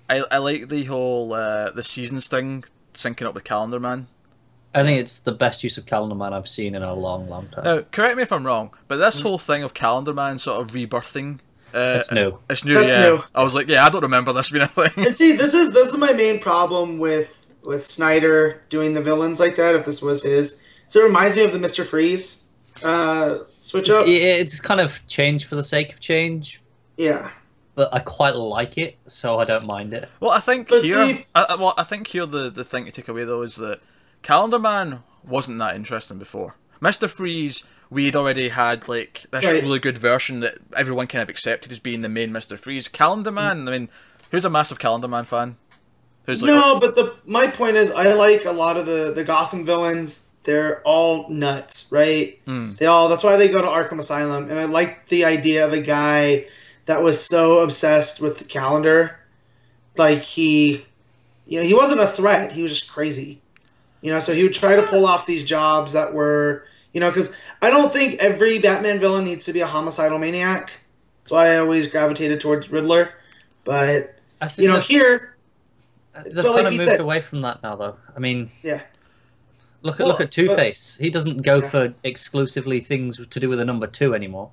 I, 0.10 0.24
I 0.32 0.38
like 0.38 0.70
the 0.70 0.86
whole 0.86 1.34
uh, 1.34 1.72
the 1.72 1.84
seasons 1.84 2.28
thing 2.28 2.64
syncing 2.94 3.26
up 3.26 3.34
with 3.34 3.44
Calendar 3.44 3.80
Man. 3.80 4.08
I 4.74 4.84
think 4.84 5.00
it's 5.00 5.20
the 5.20 5.32
best 5.32 5.64
use 5.64 5.78
of 5.78 5.86
Calendar 5.86 6.16
Man 6.16 6.34
I've 6.34 6.50
seen 6.50 6.76
in 6.76 6.84
a 6.84 6.94
long, 6.94 7.30
long 7.30 7.48
time. 7.48 7.64
Now, 7.64 7.82
correct 7.92 8.18
me 8.18 8.24
if 8.24 8.32
I'm 8.32 8.46
wrong, 8.46 8.72
but 8.88 8.98
this 8.98 9.22
whole 9.22 9.38
thing 9.38 9.64
of 9.64 9.74
Calendar 9.74 10.14
Man 10.14 10.38
sort 10.38 10.62
of 10.62 10.74
rebirthing. 10.74 11.40
Uh, 11.76 11.96
It's 11.98 12.12
new. 12.12 12.38
It's 12.50 12.64
new. 12.64 12.76
That's 12.76 12.92
yeah. 12.94 13.02
new. 13.10 13.20
I 13.36 13.44
was 13.44 13.54
like, 13.56 13.68
yeah, 13.68 13.86
I 13.86 13.90
don't 13.90 14.02
remember 14.04 14.32
this 14.34 14.50
being 14.50 14.64
a 14.64 14.68
thing. 14.68 14.92
and 15.06 15.16
see, 15.18 15.34
this 15.34 15.54
is 15.54 15.74
this 15.74 15.92
is 15.92 15.98
my 15.98 16.14
main 16.14 16.40
problem 16.40 16.98
with 16.98 17.46
with 17.64 17.84
Snyder 17.86 18.62
doing 18.70 18.94
the 18.94 19.02
villains 19.02 19.40
like 19.40 19.56
that. 19.58 19.76
If 19.76 19.86
this 19.86 20.02
was 20.02 20.24
his, 20.24 20.64
so 20.88 21.02
it 21.02 21.04
reminds 21.04 21.36
me 21.36 21.44
of 21.44 21.52
the 21.52 21.60
Mister 21.60 21.84
Freeze 21.84 22.48
uh, 22.84 23.40
switch 23.60 23.90
It's, 23.90 23.98
up. 23.98 24.06
it's 24.08 24.60
kind 24.60 24.80
of 24.82 25.06
change 25.08 25.46
for 25.46 25.56
the 25.56 25.64
sake 25.64 25.94
of 25.94 26.00
change, 26.00 26.62
Yeah, 26.98 27.32
but 27.74 27.94
I 27.94 28.00
quite 28.00 28.36
like 28.36 28.78
it, 28.78 28.98
so 29.08 29.40
I 29.40 29.46
don't 29.46 29.66
mind 29.66 29.94
it. 29.94 30.10
Well, 30.20 30.32
I 30.32 30.40
think 30.42 30.68
But 30.70 30.84
here, 30.84 31.06
see- 31.08 31.26
I, 31.34 31.46
I- 31.50 31.56
well, 31.56 31.74
I 31.78 31.84
think 31.84 32.08
here 32.08 32.26
the 32.26 32.50
the 32.50 32.64
thing 32.64 32.86
to 32.86 32.92
take 32.92 33.08
away 33.08 33.24
though 33.26 33.42
is 33.44 33.56
that 33.56 33.80
Calendar 34.22 34.60
Man 34.60 35.04
wasn't 35.24 35.58
that 35.60 35.76
interesting 35.76 36.20
before. 36.20 36.56
Mister 36.82 37.08
Freeze, 37.08 37.64
we'd 37.90 38.16
already 38.16 38.50
had 38.50 38.88
like 38.88 39.26
this 39.32 39.46
Right. 39.46 39.62
really 39.62 39.80
good 39.80 39.98
version 39.98 40.40
that 40.42 40.58
everyone 40.76 41.08
kind 41.08 41.22
of 41.24 41.30
accepted 41.30 41.72
as 41.72 41.80
being 41.80 42.02
the 42.02 42.10
main 42.10 42.32
Mister 42.32 42.58
Freeze. 42.58 42.88
Calendar 42.88 43.32
mm. 43.32 43.36
Man, 43.36 43.68
I 43.68 43.72
mean, 43.72 43.90
who's 44.32 44.46
a 44.46 44.50
massive 44.50 44.80
Calendar 44.80 45.08
Man 45.08 45.26
fan? 45.26 45.58
Who's 46.26 46.42
like, 46.42 46.50
no, 46.50 46.80
but 46.80 46.96
the 46.96 47.16
my 47.26 47.48
point 47.48 47.76
is, 47.78 47.92
I 47.92 48.14
like 48.14 48.46
a 48.46 48.52
lot 48.52 48.78
of 48.78 48.86
the 48.86 49.12
the 49.14 49.24
Gotham 49.24 49.66
villains. 49.66 50.30
They're 50.44 50.82
all 50.82 51.28
nuts, 51.30 51.92
right? 51.92 52.40
Mm. 52.46 52.78
They 52.78 52.86
all. 52.86 53.10
That's 53.10 53.24
why 53.24 53.36
they 53.36 53.48
go 53.48 53.62
to 53.62 53.68
Arkham 53.68 54.00
Asylum, 54.00 54.50
and 54.50 54.60
I 54.60 54.66
like 54.66 55.08
the 55.08 55.26
idea 55.26 55.66
of 55.66 55.74
a 55.74 55.82
guy 55.82 56.46
that 56.86 57.02
was 57.02 57.24
so 57.24 57.64
obsessed 57.64 58.22
with 58.22 58.38
the 58.38 58.44
calendar, 58.44 59.20
like 59.98 60.22
he, 60.22 60.86
you 61.48 61.60
know, 61.60 61.66
he 61.66 61.74
wasn't 61.74 62.00
a 62.00 62.06
threat. 62.06 62.52
He 62.52 62.62
was 62.62 62.72
just 62.72 62.92
crazy, 62.92 63.42
you 64.02 64.12
know. 64.12 64.20
So 64.20 64.34
he 64.34 64.44
would 64.44 64.54
try 64.54 64.76
to 64.76 64.84
pull 64.84 65.08
off 65.08 65.26
these 65.26 65.44
jobs 65.44 65.94
that 65.94 66.14
were, 66.14 66.66
you 66.96 67.02
know, 67.02 67.10
because 67.10 67.36
I 67.62 67.70
don't 67.70 67.92
think 67.92 68.20
every 68.22 68.58
Batman 68.58 69.00
villain 69.00 69.26
needs 69.26 69.44
to 69.46 69.54
be 69.54 69.60
a 69.60 69.68
homicidal 69.68 70.18
maniac. 70.18 70.80
That's 71.22 71.32
why 71.32 71.52
I 71.54 71.58
always 71.58 71.88
gravitated 71.88 72.40
towards 72.40 72.72
Riddler, 72.72 73.12
but 73.66 74.18
I 74.42 74.48
think 74.48 74.64
you 74.66 74.72
know, 74.74 74.80
here, 74.80 75.36
they've 76.24 76.34
but 76.36 76.44
kind 76.46 76.56
like 76.56 76.66
of 76.68 76.72
moved 76.74 76.86
said- 76.86 77.00
away 77.02 77.20
from 77.20 77.42
that 77.42 77.62
now, 77.62 77.76
though. 77.76 77.98
I 78.16 78.20
mean, 78.20 78.50
yeah. 78.64 78.82
look 79.82 79.96
at 79.96 80.06
Well, 80.06 80.08
look 80.10 80.22
at 80.22 80.32
Two 80.32 80.56
Face. 80.56 80.98
He 81.02 81.10
doesn't 81.10 81.42
go 81.42 81.62
for 81.62 81.94
exclusively 82.04 82.80
things 82.80 83.18
to 83.28 83.40
do 83.40 83.50
with 83.50 83.60
a 83.60 83.66
number 83.66 83.88
two 83.88 84.16
anymore. 84.16 84.52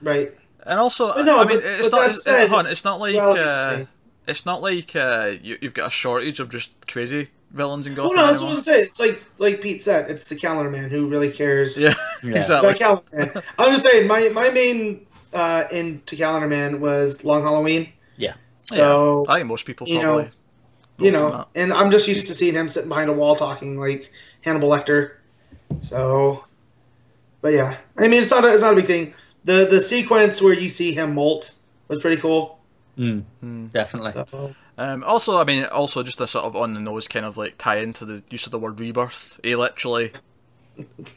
Right. 0.00 0.32
and 0.64 0.80
also, 0.80 1.12
But 1.12 1.24
no, 1.26 1.40
I 1.40 1.44
mean, 1.44 1.58
but- 1.58 1.64
it's 1.66 1.90
but 1.90 1.96
not. 2.00 2.10
It's, 2.10 2.24
said, 2.24 2.50
it's 2.66 2.84
not 2.84 2.98
like. 3.00 3.14
well, 3.16 3.32
uh, 3.32 3.72
it's- 3.74 3.86
it's 4.24 4.46
not 4.46 4.62
like 4.62 4.94
uh, 4.96 5.32
you, 5.42 5.58
you've 5.60 5.74
got 5.74 5.88
a 5.88 5.90
shortage 5.90 6.38
of 6.40 6.48
just 6.48 6.86
crazy 6.86 7.28
villains 7.52 7.86
in 7.86 7.94
Well, 7.94 8.14
no, 8.14 8.26
that's 8.26 8.40
what 8.40 8.46
anymore. 8.46 8.56
I'm 8.56 8.60
saying. 8.62 8.84
It's 8.86 9.00
like 9.00 9.22
like 9.38 9.60
Pete 9.60 9.82
said, 9.82 10.10
it's 10.10 10.28
the 10.28 10.36
calendar 10.36 10.70
man 10.70 10.90
who 10.90 11.08
really 11.08 11.30
cares. 11.30 11.80
Yeah, 11.80 11.94
Yeah. 12.24 12.36
Exactly. 12.36 12.74
calendar 12.74 13.02
man. 13.12 13.42
I'm 13.58 13.72
just 13.72 13.84
saying, 13.86 14.06
my 14.08 14.28
my 14.30 14.50
main 14.50 15.06
uh, 15.32 15.64
into 15.70 16.16
calendar 16.16 16.48
man 16.48 16.80
was 16.80 17.24
Long 17.24 17.42
Halloween. 17.42 17.92
Yeah. 18.16 18.34
So 18.58 19.24
I 19.28 19.38
think 19.38 19.48
most 19.48 19.66
people 19.66 19.88
you 19.88 20.00
probably. 20.00 20.24
know, 20.24 20.30
you 20.98 21.10
know, 21.10 21.30
that. 21.30 21.48
and 21.54 21.72
I'm 21.72 21.90
just 21.90 22.06
used 22.08 22.26
to 22.26 22.34
seeing 22.34 22.54
him 22.54 22.68
sitting 22.68 22.88
behind 22.88 23.10
a 23.10 23.12
wall 23.12 23.34
talking 23.36 23.78
like 23.78 24.12
Hannibal 24.42 24.68
Lecter. 24.68 25.14
So, 25.78 26.44
but 27.40 27.52
yeah, 27.52 27.78
I 27.96 28.08
mean, 28.08 28.22
it's 28.22 28.30
not 28.30 28.44
a, 28.44 28.52
it's 28.52 28.62
not 28.62 28.72
a 28.72 28.76
big 28.76 28.86
thing. 28.86 29.14
The 29.44 29.66
the 29.66 29.80
sequence 29.80 30.40
where 30.40 30.52
you 30.52 30.68
see 30.68 30.92
him 30.92 31.14
molt 31.14 31.52
was 31.88 32.00
pretty 32.00 32.20
cool. 32.20 32.60
Mm, 32.96 33.24
definitely. 33.72 34.12
So, 34.12 34.54
Um, 34.78 35.04
also, 35.04 35.38
I 35.38 35.44
mean, 35.44 35.64
also 35.66 36.02
just 36.02 36.20
a 36.20 36.26
sort 36.26 36.44
of 36.46 36.56
on 36.56 36.74
the 36.74 36.80
nose 36.80 37.06
kind 37.08 37.26
of 37.26 37.36
like 37.36 37.58
tie 37.58 37.76
into 37.76 38.04
the 38.04 38.22
use 38.30 38.46
of 38.46 38.52
the 38.52 38.58
word 38.58 38.80
rebirth. 38.80 39.38
He 39.44 39.54
literally 39.54 40.12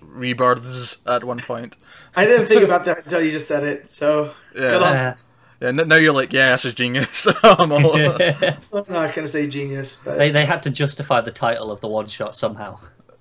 rebirths 0.02 0.98
at 1.06 1.24
one 1.24 1.40
point. 1.40 1.78
I 2.16 2.26
didn't 2.26 2.48
think 2.48 2.64
about 2.64 2.86
that 2.86 3.00
until 3.04 3.22
you 3.24 3.32
just 3.32 3.48
said 3.48 3.64
it. 3.64 3.90
So 3.90 4.34
Yeah. 4.56 4.62
Uh, 4.78 5.16
Yeah, 5.62 5.70
n- 5.70 5.88
now 5.88 5.96
you're 5.96 6.14
like, 6.14 6.34
yeah, 6.34 6.52
this 6.52 6.66
is 6.66 6.74
genius. 6.74 7.28
I'm 7.44 7.72
all- 7.72 7.96
I'm 8.22 8.86
not 8.90 9.16
gonna 9.16 9.28
say 9.28 9.48
genius, 9.48 10.02
but 10.04 10.18
they 10.18 10.30
they 10.32 10.46
had 10.46 10.62
to 10.64 10.70
justify 10.70 11.22
the 11.22 11.32
title 11.32 11.72
of 11.72 11.80
the 11.82 11.88
one 11.88 12.08
shot 12.08 12.36
somehow. 12.36 12.80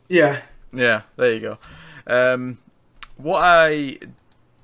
yeah. 0.08 0.42
yeah, 0.72 1.02
there 1.16 1.32
you 1.32 1.40
go. 1.40 1.58
Um, 2.06 2.58
what 3.16 3.38
I 3.44 3.98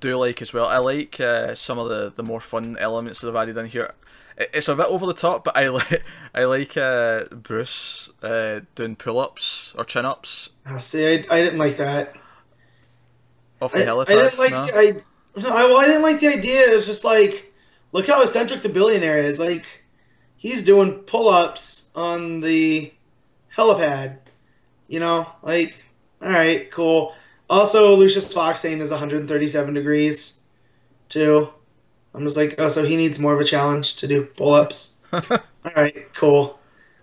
do 0.01 0.17
like 0.17 0.43
as 0.43 0.53
well, 0.53 0.67
I 0.67 0.79
like 0.79 1.21
uh, 1.21 1.55
some 1.55 1.79
of 1.79 1.89
the, 1.89 2.13
the 2.15 2.23
more 2.25 2.41
fun 2.41 2.77
elements 2.81 3.21
that 3.21 3.29
they've 3.29 3.37
added 3.37 3.57
in 3.57 3.67
here. 3.67 3.95
It- 4.41 4.51
It's 4.55 4.69
a 4.69 4.75
bit 4.77 4.87
over 4.87 5.07
the 5.07 5.15
top, 5.15 5.45
but 5.45 5.57
I 5.57 5.69
like 5.69 6.03
I 6.35 6.45
like 6.45 6.77
uh, 6.77 7.25
Bruce 7.27 8.11
uh, 8.23 8.61
doing 8.75 8.97
pull 8.97 9.19
ups 9.21 9.75
or 9.79 9.85
chin 9.85 10.05
ups 10.07 10.51
Oh, 10.67 10.79
see, 10.79 11.07
I, 11.07 11.25
I 11.31 11.43
didn't 11.43 11.59
like 11.59 11.77
that. 11.79 12.15
off 13.61 13.75
I, 13.75 13.79
the 13.81 13.85
I 13.85 13.89
helipad. 13.89 14.07
didn't 14.07 14.39
like 14.39 14.51
no? 14.53 14.67
the, 14.67 14.79
I, 14.79 15.03
no, 15.41 15.49
I, 15.51 15.65
well, 15.67 15.77
I 15.79 15.87
didn't 15.87 16.03
like 16.03 16.21
the 16.21 16.29
idea. 16.29 16.71
It 16.71 16.75
was 16.75 16.87
just 16.87 17.05
like, 17.05 17.53
look 17.93 18.07
how 18.07 18.23
eccentric 18.23 18.63
the 18.63 18.69
billionaire 18.69 19.19
is. 19.19 19.39
Like, 19.39 19.85
he's 20.37 20.63
doing 20.65 20.93
pull-ups 21.01 21.91
on 21.95 22.41
the 22.41 22.93
helipad. 23.57 24.19
You 24.89 25.01
know, 25.01 25.29
like, 25.43 25.87
all 26.21 26.31
right, 26.31 26.71
cool. 26.71 27.15
Also, 27.49 27.95
Lucius 27.95 28.33
Fox 28.33 28.61
saying 28.61 28.81
is 28.81 28.91
137 28.91 29.75
degrees, 29.75 30.41
too. 31.09 31.53
I'm 32.15 32.25
just 32.25 32.37
like, 32.37 32.57
oh, 32.59 32.69
so 32.69 32.85
he 32.85 32.97
needs 32.97 33.19
more 33.19 33.35
of 33.35 33.41
a 33.41 33.45
challenge 33.45 33.97
to 33.97 34.07
do 34.09 34.25
pull-ups. 34.27 34.99
all 35.13 35.23
right, 35.77 36.13
cool. 36.15 36.59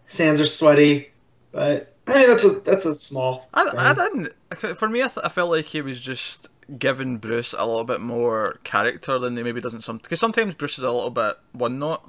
His 0.05 0.17
hands 0.17 0.41
are 0.41 0.45
sweaty, 0.45 1.11
but 1.51 1.93
I 2.07 2.15
mean 2.19 2.27
that's 2.29 2.43
a 2.45 2.49
that's 2.61 2.85
a 2.85 2.93
small. 2.93 3.47
I, 3.53 3.69
I 3.77 3.93
didn't. 3.93 4.33
For 4.77 4.87
me, 4.87 5.01
I, 5.03 5.07
th- 5.07 5.25
I 5.25 5.29
felt 5.29 5.49
like 5.51 5.65
he 5.65 5.81
was 5.81 5.99
just 5.99 6.47
giving 6.79 7.17
Bruce 7.17 7.53
a 7.57 7.65
little 7.65 7.83
bit 7.83 7.99
more 8.01 8.59
character 8.63 9.19
than 9.19 9.35
they 9.35 9.43
maybe 9.43 9.59
doesn't 9.61 9.81
some 9.81 9.97
because 9.97 10.19
sometimes 10.19 10.53
Bruce 10.55 10.77
is 10.77 10.83
a 10.85 10.91
little 10.91 11.09
bit 11.09 11.35
one 11.51 11.79
note, 11.79 12.01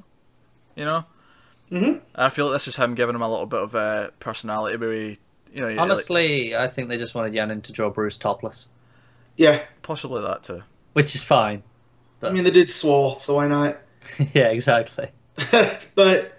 you 0.77 0.85
know. 0.85 1.05
Mhm. 1.73 2.01
I 2.15 2.31
feel 2.31 2.47
like 2.47 2.55
this 2.55 2.69
is 2.69 2.77
him 2.77 2.95
giving 2.95 3.15
him 3.15 3.23
a 3.23 3.29
little 3.29 3.47
bit 3.47 3.61
of 3.61 3.75
a 3.75 4.11
personality 4.21 4.77
where 4.79 4.93
he, 4.93 5.19
you 5.53 5.61
know, 5.61 5.69
like- 5.69 5.79
Honestly, 5.79 6.57
I 6.57 6.67
think 6.69 6.89
they 6.89 6.97
just 6.97 7.15
wanted 7.15 7.35
Yannin 7.35 7.63
to 7.65 7.73
draw 7.73 7.91
Bruce 7.91 8.17
topless, 8.17 8.71
Yeah, 9.37 9.63
possibly 9.83 10.23
that 10.23 10.43
too. 10.45 10.63
which 10.95 11.15
is 11.15 11.23
fine. 11.23 11.63
I 12.23 12.31
mean 12.31 12.45
the 12.45 12.51
dude's 12.51 12.75
swole, 12.75 13.19
so 13.19 13.37
why 13.37 13.47
not? 13.49 13.79
yeah, 14.35 14.49
exactly. 14.49 15.09
but 15.95 16.33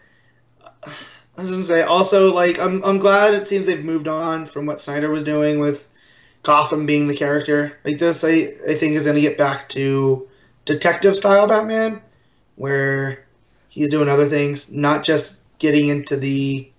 I 0.84 1.42
was 1.42 1.50
just 1.50 1.52
gonna 1.52 1.64
say 1.64 1.82
also 1.84 2.34
like 2.34 2.60
I'm 2.60 2.84
I'm 2.84 3.00
glad 3.00 3.34
it 3.34 3.48
seems 3.48 3.66
they've 3.68 3.84
moved 3.84 4.08
on 4.08 4.46
from 4.46 4.66
what 4.66 4.82
Snyder 4.82 5.10
was 5.10 5.24
doing 5.24 5.60
with 5.60 5.88
Gotham 6.44 6.86
being 6.86 7.08
the 7.08 7.16
character. 7.16 7.78
Like 7.86 7.98
this 8.00 8.24
I, 8.24 8.54
I 8.68 8.74
think 8.76 8.96
is 8.96 9.06
gonna 9.06 9.22
get 9.22 9.38
back 9.38 9.70
to 9.70 10.28
detective 10.66 11.16
style 11.16 11.48
Batman, 11.48 12.02
where 12.56 13.26
he's 13.70 13.90
doing 13.92 14.10
other 14.10 14.26
things, 14.26 14.72
not 14.72 15.04
just 15.04 15.42
getting 15.60 15.88
into 15.88 16.16
the 16.18 16.72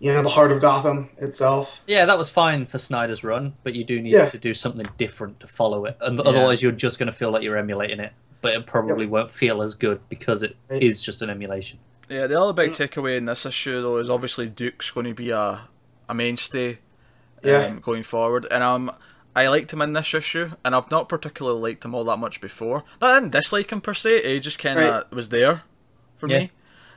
you 0.00 0.12
know, 0.12 0.22
the 0.22 0.28
heart 0.28 0.52
of 0.52 0.60
Gotham 0.60 1.10
itself. 1.18 1.82
Yeah, 1.84 2.04
that 2.04 2.16
was 2.16 2.28
fine 2.30 2.66
for 2.66 2.78
Snyder's 2.78 3.24
run, 3.24 3.54
but 3.64 3.74
you 3.74 3.82
do 3.82 4.00
need 4.00 4.12
Yeah. 4.12 4.28
to 4.28 4.38
do 4.38 4.54
something 4.54 4.86
different 4.96 5.40
to 5.40 5.48
follow 5.48 5.86
it, 5.86 5.96
and 6.00 6.20
otherwise 6.20 6.62
you're 6.62 6.70
just 6.70 7.00
going 7.00 7.08
to 7.08 7.12
feel 7.12 7.32
like 7.32 7.42
you're 7.42 7.56
emulating 7.56 7.98
it. 7.98 8.12
But 8.40 8.52
it 8.54 8.66
probably 8.66 9.06
won't 9.06 9.30
feel 9.30 9.62
as 9.62 9.74
good 9.74 10.00
because 10.08 10.42
it 10.42 10.56
Right. 10.68 10.82
is 10.82 11.00
just 11.00 11.22
an 11.22 11.30
emulation. 11.30 11.78
Yeah, 12.08 12.26
the 12.26 12.40
other 12.40 12.52
big 12.52 12.70
Mm. 12.70 12.88
takeaway 12.88 13.16
in 13.16 13.24
this 13.26 13.44
issue 13.44 13.82
though 13.82 13.96
is 13.98 14.08
obviously 14.08 14.46
Duke's 14.48 14.90
going 14.90 15.06
to 15.06 15.14
be 15.14 15.30
a 15.30 15.60
a 16.10 16.14
mainstay 16.14 16.78
Yeah. 17.44 17.66
um, 17.66 17.80
going 17.80 18.02
forward, 18.02 18.46
and 18.50 18.64
um, 18.64 18.90
I 19.36 19.46
liked 19.48 19.72
him 19.74 19.82
in 19.82 19.92
this 19.92 20.14
issue, 20.14 20.52
and 20.64 20.74
I've 20.74 20.90
not 20.90 21.06
particularly 21.08 21.60
liked 21.60 21.84
him 21.84 21.94
all 21.94 22.04
that 22.04 22.16
much 22.18 22.40
before. 22.40 22.82
I 23.02 23.14
didn't 23.16 23.32
dislike 23.32 23.70
him 23.70 23.80
per 23.82 23.92
se; 23.92 24.22
he 24.22 24.40
just 24.40 24.58
kind 24.58 24.78
of 24.80 24.94
Right. 24.94 25.12
was 25.12 25.28
there 25.28 25.62
for 26.16 26.28
Yeah. 26.30 26.38
me. 26.38 26.50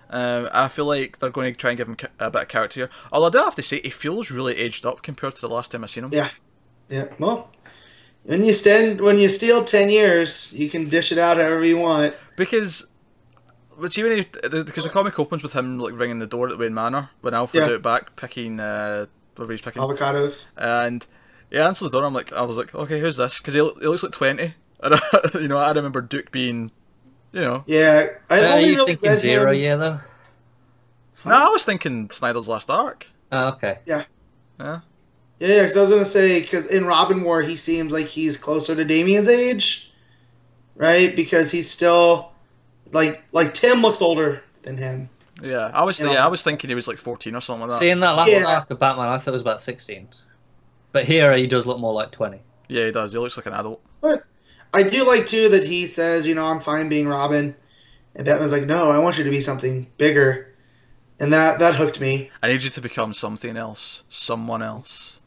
Um, 0.09 0.47
I 0.53 0.67
feel 0.69 0.85
like 0.85 1.19
they're 1.19 1.29
going 1.29 1.53
to 1.53 1.57
try 1.59 1.71
and 1.71 1.77
give 1.77 1.87
him 1.89 1.97
a 2.19 2.29
bit 2.31 2.41
of 2.43 2.47
character 2.47 2.81
here. 2.81 2.89
Although 3.11 3.27
I 3.27 3.29
do 3.31 3.37
have 3.45 3.55
to 3.55 3.61
say, 3.61 3.81
he 3.83 3.89
feels 3.89 4.31
really 4.31 4.57
aged 4.57 4.85
up 4.85 5.01
compared 5.03 5.35
to 5.35 5.41
the 5.41 5.49
last 5.49 5.71
time 5.71 5.83
I 5.83 5.87
seen 5.87 6.05
him. 6.05 6.13
Yeah. 6.13 6.29
Yeah. 6.89 7.05
Well 7.19 7.49
when 8.23 8.43
you 8.43 8.53
stand 8.53 9.01
when 9.01 9.17
you 9.17 9.29
steal 9.29 9.63
ten 9.63 9.89
years, 9.89 10.53
you 10.53 10.69
can 10.69 10.87
dish 10.89 11.11
it 11.11 11.17
out 11.17 11.37
however 11.37 11.63
you 11.65 11.77
want. 11.77 12.15
Because, 12.35 12.85
but 13.79 13.91
see 13.93 14.03
when 14.03 14.17
he, 14.17 14.23
because 14.23 14.83
the 14.83 14.89
comic 14.89 15.17
opens 15.19 15.43
with 15.43 15.53
him 15.53 15.79
like 15.79 15.97
ringing 15.97 16.19
the 16.19 16.27
door 16.27 16.47
at 16.49 16.57
Wayne 16.57 16.73
Manor 16.73 17.09
when 17.21 17.33
Alfred's 17.33 17.67
Yeah. 17.67 17.75
out 17.75 17.81
back 17.81 18.15
picking 18.15 18.59
uh, 18.59 19.05
whatever 19.35 19.53
he's 19.53 19.61
picking. 19.61 19.81
Avocados. 19.81 20.51
And 20.57 21.05
he 21.49 21.57
answers 21.57 21.89
the 21.91 21.97
door. 21.97 22.05
I'm 22.05 22.13
like, 22.13 22.31
I 22.33 22.41
was 22.43 22.57
like, 22.57 22.73
okay, 22.75 22.99
who's 22.99 23.17
this? 23.17 23.39
Because 23.39 23.53
he, 23.53 23.59
he 23.59 23.87
looks 23.87 24.03
like 24.03 24.11
twenty. 24.13 24.53
And 24.83 24.95
I, 24.95 24.99
you 25.35 25.47
know, 25.47 25.59
I 25.59 25.71
remember 25.73 26.01
Duke 26.01 26.31
being, 26.31 26.71
you 27.31 27.41
know, 27.41 27.63
Yeah. 27.67 28.07
I 28.31 28.39
Uh, 28.43 28.47
are 28.53 28.59
you 28.61 28.77
really 28.77 28.95
thinking 28.95 29.15
Zero 29.19 29.51
him- 29.53 29.59
Year 29.59 29.77
though? 29.77 29.99
no, 31.23 31.35
I 31.35 31.49
was 31.49 31.63
thinking 31.63 32.09
Snyder's 32.09 32.47
last 32.47 32.71
arc. 32.71 33.05
Oh, 33.31 33.49
okay. 33.49 33.77
Yeah, 33.85 34.05
Yeah, 34.59 34.79
yeah, 35.49 35.61
because 35.63 35.75
I 35.77 35.81
was 35.81 35.89
gonna 35.89 36.05
say 36.05 36.39
because 36.41 36.65
in 36.67 36.85
Robin 36.85 37.23
War 37.23 37.41
he 37.41 37.55
seems 37.55 37.91
like 37.93 38.07
he's 38.07 38.37
closer 38.37 38.75
to 38.75 38.85
Damian's 38.85 39.27
age, 39.27 39.91
right? 40.75 41.15
Because 41.15 41.51
he's 41.51 41.69
still 41.69 42.31
like 42.91 43.23
like 43.31 43.53
Tim 43.53 43.81
looks 43.81 44.01
older 44.01 44.43
than 44.63 44.77
him. 44.77 45.09
yeah. 45.41 45.71
I 45.73 45.83
was, 45.83 45.99
You 45.99 46.11
yeah, 46.11 46.23
I 46.23 46.27
was 46.27 46.43
thinking 46.43 46.69
he 46.69 46.75
was 46.75 46.87
like 46.87 46.97
fourteen 46.97 47.35
or 47.35 47.41
something 47.41 47.61
like 47.61 47.69
that. 47.71 47.79
See, 47.79 47.89
in 47.89 47.99
that 48.01 48.11
last 48.11 48.29
Yeah. 48.31 48.45
arc 48.45 48.69
of 48.69 48.79
Batman, 48.79 49.09
I 49.09 49.17
thought 49.17 49.29
it 49.29 49.33
was 49.33 49.41
about 49.41 49.59
16. 49.61 50.09
But 50.91 51.05
here 51.05 51.35
he 51.35 51.47
does 51.47 51.65
look 51.65 51.79
more 51.79 51.93
like 51.93 52.11
20. 52.11 52.41
Yeah, 52.67 52.85
he 52.85 52.91
does. 52.91 53.13
He 53.13 53.17
looks 53.19 53.37
like 53.37 53.45
an 53.47 53.53
adult. 53.53 53.81
But 54.01 54.23
I 54.73 54.83
do 54.83 55.07
like 55.07 55.25
too 55.25 55.49
that 55.49 55.63
he 55.65 55.85
says, 55.87 56.27
you 56.27 56.35
know, 56.35 56.45
I'm 56.45 56.59
fine 56.59 56.89
being 56.89 57.07
Robin, 57.07 57.55
and 58.15 58.25
Batman's 58.25 58.51
like, 58.51 58.65
no, 58.65 58.91
I 58.91 58.99
want 58.99 59.17
you 59.17 59.23
to 59.23 59.29
be 59.29 59.41
something 59.41 59.87
bigger, 59.97 60.53
and 61.19 61.31
that 61.33 61.59
that 61.59 61.77
hooked 61.77 61.99
me. 62.01 62.29
I 62.43 62.49
need 62.49 62.61
you 62.63 62.69
to 62.69 62.81
become 62.81 63.13
something 63.13 63.55
else, 63.57 64.03
someone 64.09 64.61
else. 64.61 65.20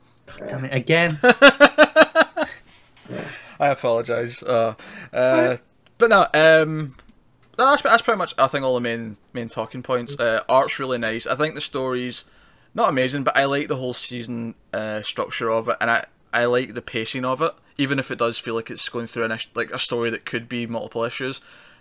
Damn 0.47 0.65
it, 0.65 0.75
again. 0.75 1.19
I 1.23 2.47
apologize. 3.69 4.43
Uh, 4.43 4.75
uh, 5.13 5.57
but 5.99 6.11
no, 6.11 6.27
um, 6.35 6.95
that's, 7.57 7.83
that's 7.83 8.03
pretty 8.03 8.19
much 8.19 8.35
I 8.39 8.47
think 8.47 8.65
all 8.65 8.75
the 8.75 8.81
main 8.81 9.17
main 9.33 9.49
talking 9.49 9.83
points. 9.83 10.19
Uh, 10.19 10.41
art's 10.49 10.79
really 10.79 10.99
nice. 10.99 11.27
I 11.27 11.35
think 11.35 11.55
the 11.55 11.61
story's 11.61 12.25
not 12.75 12.89
amazing, 12.89 13.25
but 13.25 13.37
I 13.37 13.45
like 13.45 13.69
the 13.69 13.77
whole 13.77 13.93
season 13.93 14.55
uh, 14.73 15.03
structure 15.03 15.51
of 15.51 15.69
it, 15.69 15.77
and 15.81 15.91
I 15.91 16.07
I 16.33 16.47
like 16.47 16.75
the 16.75 16.83
pacing 16.83 17.25
of 17.25 17.41
it, 17.41 17.53
even 17.79 17.99
if 17.99 18.11
it 18.11 18.19
does 18.19 18.39
feel 18.39 18.55
like 18.55 18.71
it's 18.71 18.89
going 18.89 19.07
through 19.07 19.25
an 19.25 19.33
ish- 19.33 19.51
like 19.55 19.71
a 19.71 19.79
story 19.79 20.11
that 20.11 20.25
could 20.25 20.49
be 20.49 20.67
multiple 20.67 21.05
issues. 21.05 21.41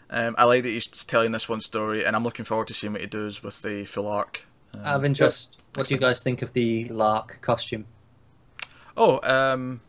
Um, 0.09 0.35
I 0.37 0.43
like 0.43 0.63
that 0.63 0.69
he's 0.69 0.87
telling 0.87 1.31
this 1.31 1.49
one 1.49 1.61
story, 1.61 2.05
and 2.05 2.15
I'm 2.15 2.23
looking 2.23 2.45
forward 2.45 2.67
to 2.67 2.73
seeing 2.73 2.93
what 2.93 3.01
he 3.01 3.07
does 3.07 3.41
with 3.41 3.61
the 3.63 3.85
full 3.85 4.07
arc. 4.07 4.41
Um, 4.73 4.81
Out 4.81 4.95
of 4.97 5.05
interest, 5.05 5.57
what 5.73 5.87
do 5.87 5.95
you 5.95 5.99
guys 5.99 6.21
think 6.21 6.43
of 6.43 6.53
the 6.53 6.87
Lark 6.89 7.39
costume? 7.41 7.85
Oh, 8.95 9.19
um, 9.23 9.81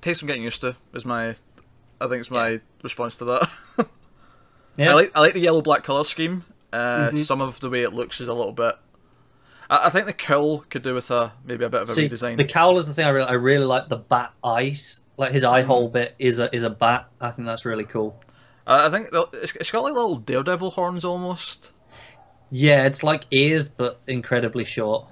takes 0.00 0.20
some 0.20 0.26
getting 0.26 0.42
used 0.42 0.60
to. 0.60 0.76
Is 0.92 1.04
my, 1.04 1.30
I 2.00 2.06
think 2.08 2.20
it's 2.20 2.30
my 2.30 2.60
response 2.82 3.16
to 3.18 3.24
that. 3.26 3.48
Yeah. 4.76 4.90
I 4.90 4.94
like 4.94 5.12
I 5.14 5.20
like 5.20 5.34
the 5.34 5.38
yellow 5.40 5.62
black 5.62 5.84
color 5.84 6.02
scheme. 6.02 6.42
Uh, 6.72 7.08
Mhm. 7.12 7.24
Some 7.24 7.40
of 7.40 7.60
the 7.60 7.70
way 7.70 7.82
it 7.84 7.92
looks 7.92 8.20
is 8.20 8.26
a 8.26 8.34
little 8.34 8.50
bit. 8.50 8.74
I, 9.70 9.86
I 9.86 9.88
think 9.90 10.06
the 10.06 10.12
cowl 10.12 10.64
could 10.68 10.82
do 10.82 10.94
with 10.94 11.12
a 11.12 11.30
maybe 11.44 11.64
a 11.64 11.68
bit 11.68 11.82
of 11.82 11.88
a 11.88 11.92
See, 11.92 12.08
redesign. 12.08 12.38
the 12.38 12.44
cowl 12.44 12.76
is 12.76 12.88
the 12.88 12.92
thing 12.92 13.06
I 13.06 13.10
really, 13.10 13.28
I 13.28 13.34
really 13.34 13.66
like 13.66 13.88
the 13.88 13.98
bat 13.98 14.32
eyes. 14.42 14.98
Like 15.16 15.30
his 15.30 15.44
eye 15.44 15.62
hole 15.62 15.86
bit 15.88 16.16
is 16.18 16.40
a 16.40 16.52
is 16.52 16.64
a 16.64 16.70
bat. 16.70 17.08
I 17.20 17.30
think 17.30 17.46
that's 17.46 17.64
really 17.64 17.84
cool. 17.84 18.20
Uh, 18.66 18.88
I 18.88 18.90
think 18.90 19.10
it's, 19.34 19.54
it's 19.54 19.70
got 19.70 19.84
like 19.84 19.94
little 19.94 20.16
daredevil 20.16 20.72
horns 20.72 21.04
almost. 21.04 21.70
Yeah, 22.50 22.84
it's 22.84 23.04
like 23.04 23.26
ears 23.30 23.68
but 23.68 24.00
incredibly 24.08 24.64
short. 24.64 25.06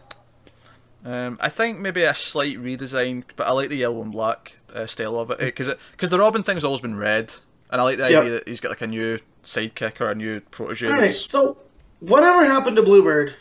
Um, 1.05 1.37
I 1.41 1.49
think 1.49 1.81
maybe 1.81 2.03
a 2.05 2.15
slight 2.15 2.59
redesign, 2.59 3.25
but 3.37 3.47
I 3.47 3.51
like 3.53 3.71
the 3.71 3.77
yellow 3.77 4.03
and 4.03 4.13
black 4.13 4.57
uh, 4.75 4.87
style 4.87 5.17
of 5.19 5.31
it 5.33 5.39
because 5.39 5.69
because 5.91 6.11
the 6.11 6.19
Robin 6.19 6.43
thing's 6.43 6.65
always 6.65 6.81
been 6.81 6.95
red, 6.97 7.35
and 7.71 7.81
I 7.81 7.85
like 7.85 7.99
the 7.99 8.09
Yep. 8.11 8.21
idea 8.23 8.33
that 8.35 8.49
he's 8.49 8.61
got 8.61 8.69
like 8.71 8.83
a 8.83 8.87
new 8.87 9.19
sidekick 9.43 10.01
or 10.01 10.11
a 10.11 10.15
new 10.15 10.41
protege. 10.41 10.89
All 10.89 10.97
right, 10.97 11.11
so 11.11 11.59
whatever 12.01 12.45
happened 12.45 12.77
to 12.77 12.83
Bluebird? 12.83 13.35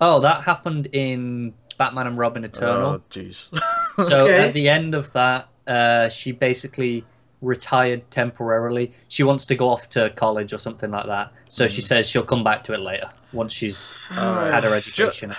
Oh, 0.00 0.20
that 0.20 0.42
happened 0.44 0.86
in 0.92 1.54
Batman 1.78 2.06
and 2.06 2.18
Robin 2.18 2.44
Eternal. 2.44 2.92
Oh, 2.92 3.02
jeez. 3.10 3.48
So 3.98 4.26
Okay. 4.26 4.48
at 4.48 4.52
the 4.52 4.68
end 4.68 4.94
of 4.94 5.10
that, 5.14 5.48
uh, 5.66 6.10
she 6.10 6.30
basically 6.32 7.06
retired 7.40 8.10
temporarily. 8.10 8.92
She 9.08 9.22
wants 9.22 9.46
to 9.46 9.54
go 9.54 9.70
off 9.70 9.88
to 9.90 10.10
college 10.10 10.52
or 10.52 10.58
something 10.58 10.90
like 10.90 11.06
that. 11.06 11.32
So 11.48 11.66
she 11.66 11.80
says 11.80 12.06
she'll 12.06 12.22
come 12.22 12.44
back 12.44 12.62
to 12.64 12.74
it 12.74 12.80
later 12.80 13.08
once 13.32 13.54
she's 13.54 13.94
had 14.10 14.64
her 14.64 14.74
education. 14.74 15.34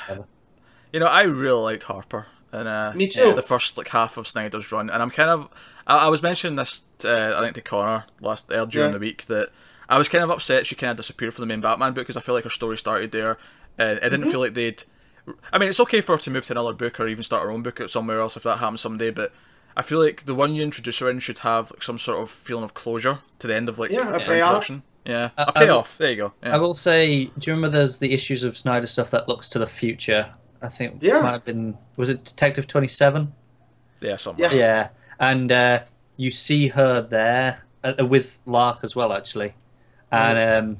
Or 0.93 0.93
whatever. 0.93 0.93
You 0.93 0.99
know, 0.99 1.05
I 1.07 1.21
really 1.23 1.61
liked 1.61 1.83
Harper 1.83 2.27
and 2.51 2.67
uh, 2.67 2.91
Me 2.95 3.07
too. 3.07 3.33
the 3.33 3.41
first 3.41 3.77
like 3.77 3.89
half 3.89 4.17
of 4.17 4.27
Snyder's 4.27 4.71
run, 4.71 4.89
and 4.89 5.01
I'm 5.01 5.09
kind 5.11 5.29
of 5.29 5.49
I, 5.85 6.05
I 6.05 6.07
was 6.07 6.21
mentioning 6.21 6.55
this 6.55 6.83
uh, 7.05 7.33
I 7.35 7.41
think 7.41 7.55
to 7.55 7.61
Connor 7.61 8.05
last 8.21 8.47
earlier 8.49 8.65
during 8.65 8.89
Yeah. 8.89 8.93
the 8.93 8.99
week 8.99 9.25
that 9.25 9.49
I 9.89 9.97
was 9.97 10.09
kind 10.09 10.23
of 10.23 10.29
upset 10.29 10.65
she 10.65 10.75
kind 10.75 10.91
of 10.91 10.97
disappeared 10.97 11.33
from 11.33 11.41
the 11.43 11.47
main 11.47 11.61
Batman 11.61 11.93
book 11.93 12.03
because 12.07 12.17
I 12.17 12.21
feel 12.21 12.35
like 12.35 12.43
her 12.45 12.49
story 12.49 12.77
started 12.77 13.11
there, 13.11 13.37
and 13.77 13.97
it 13.99 14.01
didn't 14.01 14.21
Mm-hmm. 14.21 14.31
feel 14.31 14.39
like 14.39 14.53
they'd. 14.53 14.83
I 15.51 15.57
mean, 15.57 15.67
it's 15.67 15.79
okay 15.81 15.99
for 15.99 16.15
her 16.15 16.21
to 16.23 16.31
move 16.31 16.45
to 16.45 16.53
another 16.53 16.71
book 16.73 16.99
or 17.01 17.07
even 17.07 17.21
start 17.23 17.43
her 17.43 17.51
own 17.51 17.61
book 17.63 17.81
out 17.81 17.89
somewhere 17.89 18.21
else 18.21 18.37
if 18.37 18.43
that 18.43 18.57
happens 18.59 18.81
someday, 18.81 19.11
but. 19.11 19.33
I 19.75 19.83
feel 19.83 20.01
like 20.03 20.25
the 20.25 20.33
one 20.33 20.55
you 20.55 20.63
introduce 20.63 20.97
her 20.97 21.07
in 21.11 21.19
should 21.19 21.37
have 21.39 21.69
like, 21.69 21.83
some 21.83 21.99
sort 21.99 22.17
of 22.19 22.31
feeling 22.31 22.63
of 22.63 22.73
closure 22.73 23.19
to 23.37 23.45
the 23.45 23.53
end 23.53 23.69
of 23.69 23.77
like 23.77 23.91
Yeah, 23.91 24.09
a 24.09 24.17
the 24.17 24.25
payoff. 24.25 24.71
Yeah, 25.05 25.29
I- 25.37 25.43
a 25.43 25.45
I 25.45 25.45
will- 25.45 25.53
payoff. 25.67 25.97
There 25.99 26.09
you 26.09 26.15
go. 26.15 26.33
Yeah. 26.41 26.55
I 26.55 26.57
will 26.57 26.73
say, 26.73 27.25
do 27.25 27.31
you 27.51 27.53
remember 27.53 27.77
there's 27.77 27.99
the 27.99 28.11
issues 28.11 28.43
of 28.43 28.57
Snyder 28.57 28.87
stuff 28.87 29.11
that 29.11 29.27
looks 29.29 29.47
to 29.49 29.59
the 29.59 29.67
future? 29.67 30.33
I 30.61 30.69
think 30.69 30.97
Yeah. 31.01 31.19
it 31.19 31.23
might 31.23 31.31
have 31.33 31.45
been 31.45 31.77
was 31.95 32.09
it 32.09 32.23
Detective 32.23 32.67
Twenty 32.67 32.87
Seven? 32.87 33.33
yeah, 34.01 34.15
somewhere. 34.15 34.51
Yeah. 34.51 34.57
Yeah, 34.57 34.87
and 35.19 35.51
uh, 35.51 35.79
you 36.17 36.31
see 36.31 36.67
her 36.69 37.01
there 37.01 37.63
uh, 37.83 38.05
with 38.05 38.37
Lark 38.45 38.83
as 38.83 38.95
well, 38.95 39.11
actually. 39.13 39.53
And 40.11 40.37
um, 40.65 40.79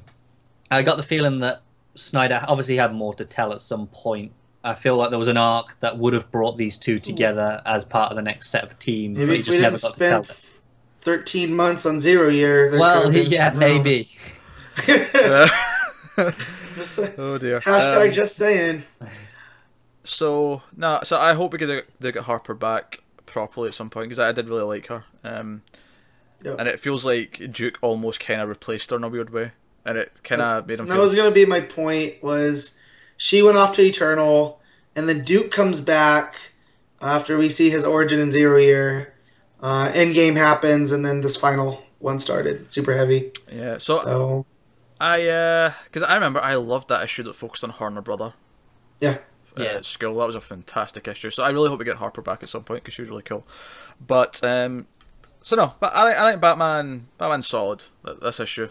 I 0.70 0.82
got 0.82 0.96
the 0.96 1.02
feeling 1.02 1.40
that 1.40 1.62
Snyder 1.94 2.44
obviously 2.48 2.76
had 2.76 2.94
more 2.94 3.14
to 3.14 3.24
tell 3.24 3.52
at 3.52 3.60
some 3.60 3.86
point. 3.88 4.32
I 4.64 4.74
feel 4.74 4.96
like 4.96 5.10
there 5.10 5.18
was 5.18 5.28
an 5.28 5.36
arc 5.36 5.78
that 5.80 5.98
would 5.98 6.12
have 6.14 6.30
brought 6.32 6.56
these 6.58 6.76
two 6.78 6.98
together 6.98 7.62
as 7.64 7.84
part 7.84 8.10
of 8.10 8.16
the 8.16 8.22
next 8.22 8.50
set 8.50 8.64
of 8.64 8.78
team, 8.78 9.14
but 9.14 9.20
Maybe 9.20 9.36
he 9.36 9.42
just 9.42 9.56
we 9.56 9.62
never 9.62 9.76
didn't 9.76 9.82
got 9.82 9.92
to 9.94 9.98
tell 9.98 10.22
spend 10.22 10.24
them. 10.24 10.36
thirteen 11.00 11.54
months 11.56 11.86
on 11.86 12.00
Zero 12.00 12.28
Year, 12.28 12.76
Well, 12.78 13.10
could 13.10 13.30
yeah, 13.30 13.50
some- 13.50 13.58
maybe. 13.58 14.08
Just 16.76 16.98
oh 17.18 17.38
dear. 17.38 17.60
Hashtag 17.60 18.06
Um, 18.08 18.12
just 18.12 18.36
saying. 18.36 18.84
So 20.08 20.62
no, 20.76 21.00
so 21.02 21.18
I 21.18 21.34
hope 21.34 21.52
we 21.52 21.58
get 21.58 21.66
to 21.66 22.12
get 22.12 22.22
Harper 22.24 22.54
back 22.54 23.00
properly 23.26 23.68
at 23.68 23.74
some 23.74 23.90
point 23.90 24.06
because 24.06 24.18
I 24.18 24.32
did 24.32 24.48
really 24.48 24.62
like 24.64 24.86
her. 24.86 25.04
Um, 25.24 25.62
Yep. 26.42 26.56
and 26.60 26.68
it 26.68 26.78
feels 26.78 27.04
like 27.04 27.50
Duke 27.50 27.78
almost 27.82 28.20
kind 28.20 28.40
of 28.40 28.48
replaced 28.48 28.90
her 28.90 28.96
in 28.96 29.02
a 29.02 29.08
weird 29.08 29.30
way, 29.30 29.50
and 29.84 29.98
it 29.98 30.12
kind 30.22 30.40
of 30.40 30.68
made 30.68 30.78
him 30.78 30.86
that 30.86 30.92
feel. 30.94 31.02
was 31.02 31.12
gonna 31.14 31.32
be 31.32 31.44
my 31.44 31.60
point. 31.60 32.22
Was 32.22 32.78
she 33.16 33.42
went 33.42 33.58
off 33.58 33.74
to 33.74 33.82
Eternal, 33.82 34.60
and 34.94 35.08
then 35.08 35.24
Duke 35.24 35.50
comes 35.50 35.80
back, 35.80 36.52
after 37.02 37.36
we 37.36 37.48
see 37.50 37.70
his 37.70 37.82
origin 37.84 38.20
in 38.20 38.30
Zero 38.30 38.56
Year, 38.56 39.14
uh, 39.60 39.90
Endgame 39.90 40.36
happens, 40.36 40.92
and 40.92 41.04
then 41.04 41.20
this 41.22 41.36
final 41.36 41.82
one 41.98 42.20
started. 42.20 42.70
Super 42.72 42.96
heavy. 42.96 43.32
Yeah. 43.52 43.78
So, 43.78 43.96
So 43.96 44.46
I, 45.00 45.26
uh, 45.28 45.72
because 45.84 46.04
I 46.04 46.14
remember 46.14 46.40
I 46.40 46.54
loved 46.54 46.88
that 46.88 47.02
issue 47.02 47.24
that 47.24 47.34
focused 47.34 47.64
on 47.64 47.70
her 47.70 47.86
and 47.88 47.96
her 47.96 48.02
brother. 48.02 48.34
yeah, 49.00 49.18
uh, 49.60 49.64
Yeah. 49.64 49.70
at 49.72 49.84
school. 49.84 50.16
That 50.18 50.26
was 50.26 50.34
a 50.34 50.40
fantastic 50.40 51.08
issue. 51.08 51.30
So 51.30 51.42
I 51.42 51.50
really 51.50 51.68
hope 51.68 51.78
we 51.78 51.84
get 51.84 51.96
Harper 51.96 52.22
back 52.22 52.42
at 52.42 52.48
some 52.48 52.64
point 52.64 52.82
because 52.82 52.94
she 52.94 53.02
was 53.02 53.10
really 53.10 53.22
cool. 53.22 53.46
But 54.04 54.42
um, 54.44 54.86
so 55.42 55.56
no, 55.56 55.74
but 55.80 55.94
I, 55.94 56.26
I 56.26 56.30
think 56.30 56.40
Batman. 56.40 57.08
Batman's 57.18 57.46
solid. 57.46 57.84
th- 58.04 58.18
This 58.20 58.40
issue. 58.40 58.68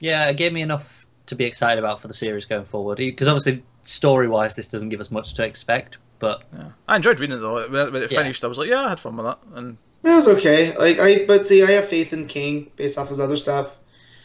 Yeah, 0.00 0.26
it 0.28 0.36
gave 0.36 0.52
me 0.52 0.62
enough 0.62 1.06
to 1.26 1.34
be 1.34 1.44
excited 1.44 1.78
about 1.78 2.00
for 2.00 2.08
the 2.08 2.14
series 2.14 2.46
going 2.46 2.64
forward. 2.64 2.98
Because 2.98 3.28
obviously, 3.28 3.62
story 3.82 4.28
wise, 4.28 4.56
this 4.56 4.68
doesn't 4.68 4.88
give 4.90 5.00
us 5.00 5.10
much 5.10 5.34
to 5.34 5.44
expect. 5.44 5.98
But 6.18 6.42
Yeah. 6.52 6.68
I 6.88 6.96
enjoyed 6.96 7.20
reading 7.20 7.36
it 7.36 7.40
though. 7.40 7.68
When 7.68 7.92
when 7.92 8.02
it 8.02 8.10
Yeah. 8.10 8.18
finished, 8.22 8.44
I 8.44 8.48
was 8.48 8.58
like, 8.58 8.68
yeah, 8.68 8.84
I 8.84 8.88
had 8.90 9.00
fun 9.00 9.16
with 9.16 9.26
that. 9.26 9.38
And 9.54 9.78
it 10.04 10.10
was 10.14 10.28
okay. 10.28 10.76
Like 10.76 10.98
I, 10.98 11.26
but 11.26 11.46
see, 11.46 11.62
I 11.62 11.70
have 11.72 11.86
faith 11.88 12.12
in 12.12 12.26
King 12.26 12.70
based 12.76 12.98
off 12.98 13.08
his 13.08 13.20
other 13.20 13.36
stuff. 13.36 13.78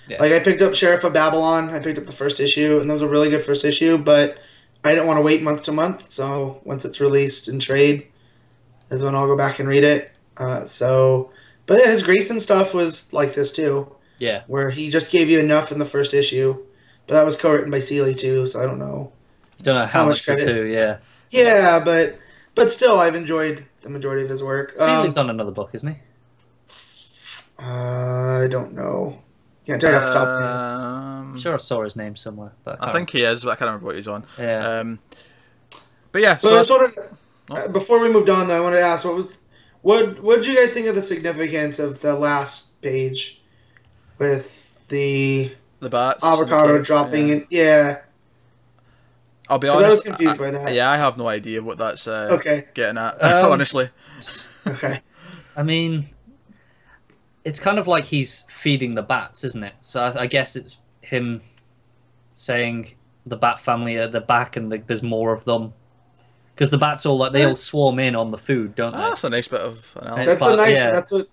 Yeah. 0.07 0.21
Like 0.21 0.31
I 0.33 0.39
picked 0.39 0.61
up 0.61 0.73
Sheriff 0.75 1.03
of 1.03 1.13
Babylon. 1.13 1.69
I 1.69 1.79
picked 1.79 1.97
up 1.97 2.05
the 2.05 2.11
first 2.11 2.39
issue, 2.39 2.79
and 2.79 2.89
that 2.89 2.93
was 2.93 3.01
a 3.01 3.07
really 3.07 3.29
good 3.29 3.43
first 3.43 3.63
issue. 3.65 3.97
But 3.97 4.37
I 4.83 4.89
didn't 4.89 5.07
want 5.07 5.17
to 5.17 5.21
wait 5.21 5.41
month 5.41 5.63
to 5.63 5.71
month. 5.71 6.11
So 6.11 6.61
once 6.63 6.85
it's 6.85 6.99
released 6.99 7.47
in 7.47 7.59
trade, 7.59 8.07
is 8.89 9.03
when 9.03 9.15
I'll 9.15 9.27
go 9.27 9.37
back 9.37 9.59
and 9.59 9.67
read 9.67 9.83
it. 9.83 10.11
Uh, 10.37 10.65
so, 10.65 11.31
but 11.65 11.79
yeah, 11.79 11.89
his 11.89 12.03
Grayson 12.03 12.39
stuff 12.39 12.73
was 12.73 13.11
like 13.13 13.33
this 13.33 13.51
too, 13.51 13.95
yeah, 14.19 14.43
where 14.47 14.71
he 14.71 14.89
just 14.89 15.11
gave 15.11 15.29
you 15.29 15.39
enough 15.39 15.71
in 15.71 15.79
the 15.79 15.85
first 15.85 16.13
issue. 16.13 16.63
But 17.07 17.15
that 17.15 17.25
was 17.25 17.35
co-written 17.35 17.69
by 17.69 17.79
Seeley 17.79 18.15
too, 18.15 18.47
so 18.47 18.61
I 18.61 18.65
don't 18.65 18.79
know. 18.79 19.11
you 19.57 19.65
don't 19.65 19.75
know 19.75 19.81
how, 19.81 20.01
How 20.01 20.05
much, 20.05 20.27
much 20.27 20.39
credit? 20.39 20.71
Yeah, 20.71 20.97
Yeah, 21.29 21.79
but 21.79 22.17
but 22.55 22.71
still, 22.71 22.99
I've 22.99 23.15
enjoyed 23.15 23.65
the 23.81 23.89
majority 23.89 24.23
of 24.23 24.29
his 24.29 24.41
work. 24.41 24.79
Um, 24.79 25.07
on 25.17 25.29
another 25.29 25.51
book, 25.51 25.71
isn't 25.73 25.89
he? 25.89 25.99
uh, 27.59 28.43
I 28.43 28.47
don't 28.49 28.73
know. 28.73 29.21
Can't 29.65 29.79
tell 29.79 29.91
you 29.91 29.97
off 29.97 30.07
the 30.07 30.13
top. 30.13 30.27
of 30.27 30.41
my 30.41 30.47
head. 30.47 30.55
um, 30.55 31.31
I'm 31.33 31.37
sure 31.39 31.53
I 31.53 31.57
saw 31.57 31.83
his 31.83 31.95
name 31.95 32.15
somewhere, 32.15 32.51
but 32.63 32.77
I 32.81 32.91
think 32.91 33.09
he 33.11 33.23
is, 33.23 33.43
but 33.43 33.51
I 33.51 33.55
can't 33.55 33.67
remember 33.69 33.85
what 33.87 33.95
he's 33.95 34.07
on. 34.07 34.25
yeah. 34.37 34.79
Um, 34.79 34.99
but 36.11 36.21
yeah, 36.21 36.37
But 36.41 36.49
so 36.49 36.55
I 36.55 36.59
just 36.59 36.69
wanted, 36.69 36.99
uh, 37.49 37.67
before 37.69 37.99
we 37.99 38.11
moved 38.11 38.29
on, 38.29 38.47
though, 38.47 38.57
I 38.57 38.59
wanted 38.59 38.77
to 38.77 38.83
ask 38.83 39.05
what 39.05 39.15
was 39.15 39.37
what 39.81 40.21
what 40.21 40.35
did 40.37 40.45
you 40.47 40.55
guys 40.55 40.73
think 40.73 40.87
of 40.87 40.95
the 40.95 41.01
significance 41.01 41.79
of 41.79 42.01
the 42.01 42.13
last 42.15 42.81
page 42.81 43.41
with 44.19 44.87
the 44.89 45.53
the 45.79 45.89
bats, 45.89 46.23
and 46.23 46.33
the 46.37 46.41
avocado 46.43 46.81
dropping 46.81 47.27
yeah. 47.29 47.33
in? 47.35 47.47
Yeah, 47.49 47.99
I'll 49.49 49.59
be 49.59 49.67
honest. 49.67 49.81
I 49.81 49.85
honest. 49.87 49.97
was 50.07 50.15
confused 50.17 50.39
I- 50.41 50.43
by 50.45 50.51
that. 50.51 50.73
Yeah, 50.73 50.89
I 50.91 50.97
have 50.97 51.17
no 51.17 51.27
idea 51.27 51.61
what 51.61 51.77
that's 51.77 52.07
uh, 52.07 52.29
Okay. 52.31 52.65
getting 52.73 52.97
at. 52.97 53.17
Um, 53.23 53.51
honestly, 53.51 53.89
okay. 54.67 55.01
I 55.55 55.63
mean, 55.63 56.09
it's 57.45 57.59
kind 57.59 57.77
of 57.79 57.87
like 57.87 58.05
he's 58.05 58.41
feeding 58.49 58.95
the 58.95 59.01
bats, 59.01 59.43
isn't 59.43 59.63
it? 59.63 59.73
So 59.81 60.01
I, 60.01 60.21
I 60.23 60.27
guess 60.27 60.55
it's 60.55 60.77
him 61.01 61.41
saying 62.35 62.93
the 63.25 63.35
bat 63.37 63.59
family 63.59 63.95
are 63.97 64.07
the 64.07 64.21
back 64.21 64.55
and 64.55 64.71
the, 64.71 64.77
there's 64.85 65.03
more 65.03 65.31
of 65.33 65.45
them. 65.45 65.73
Because 66.55 66.69
the 66.69 66.77
bats 66.77 67.05
all 67.05 67.17
like 67.17 67.31
they 67.31 67.45
all 67.45 67.55
swarm 67.55 67.97
in 67.99 68.15
on 68.15 68.29
the 68.31 68.37
food, 68.37 68.75
don't 68.75 68.93
Ah, 68.93 68.97
they? 68.97 69.09
that's 69.09 69.23
a 69.23 69.29
nice 69.29 69.47
bit 69.47 69.61
of 69.61 69.97
analysis. 69.99 70.37
That's 70.39 70.53
a 70.53 70.55
nice. 70.57 70.75
yeah. 70.77 70.91
That's 70.91 71.11
what, 71.11 71.27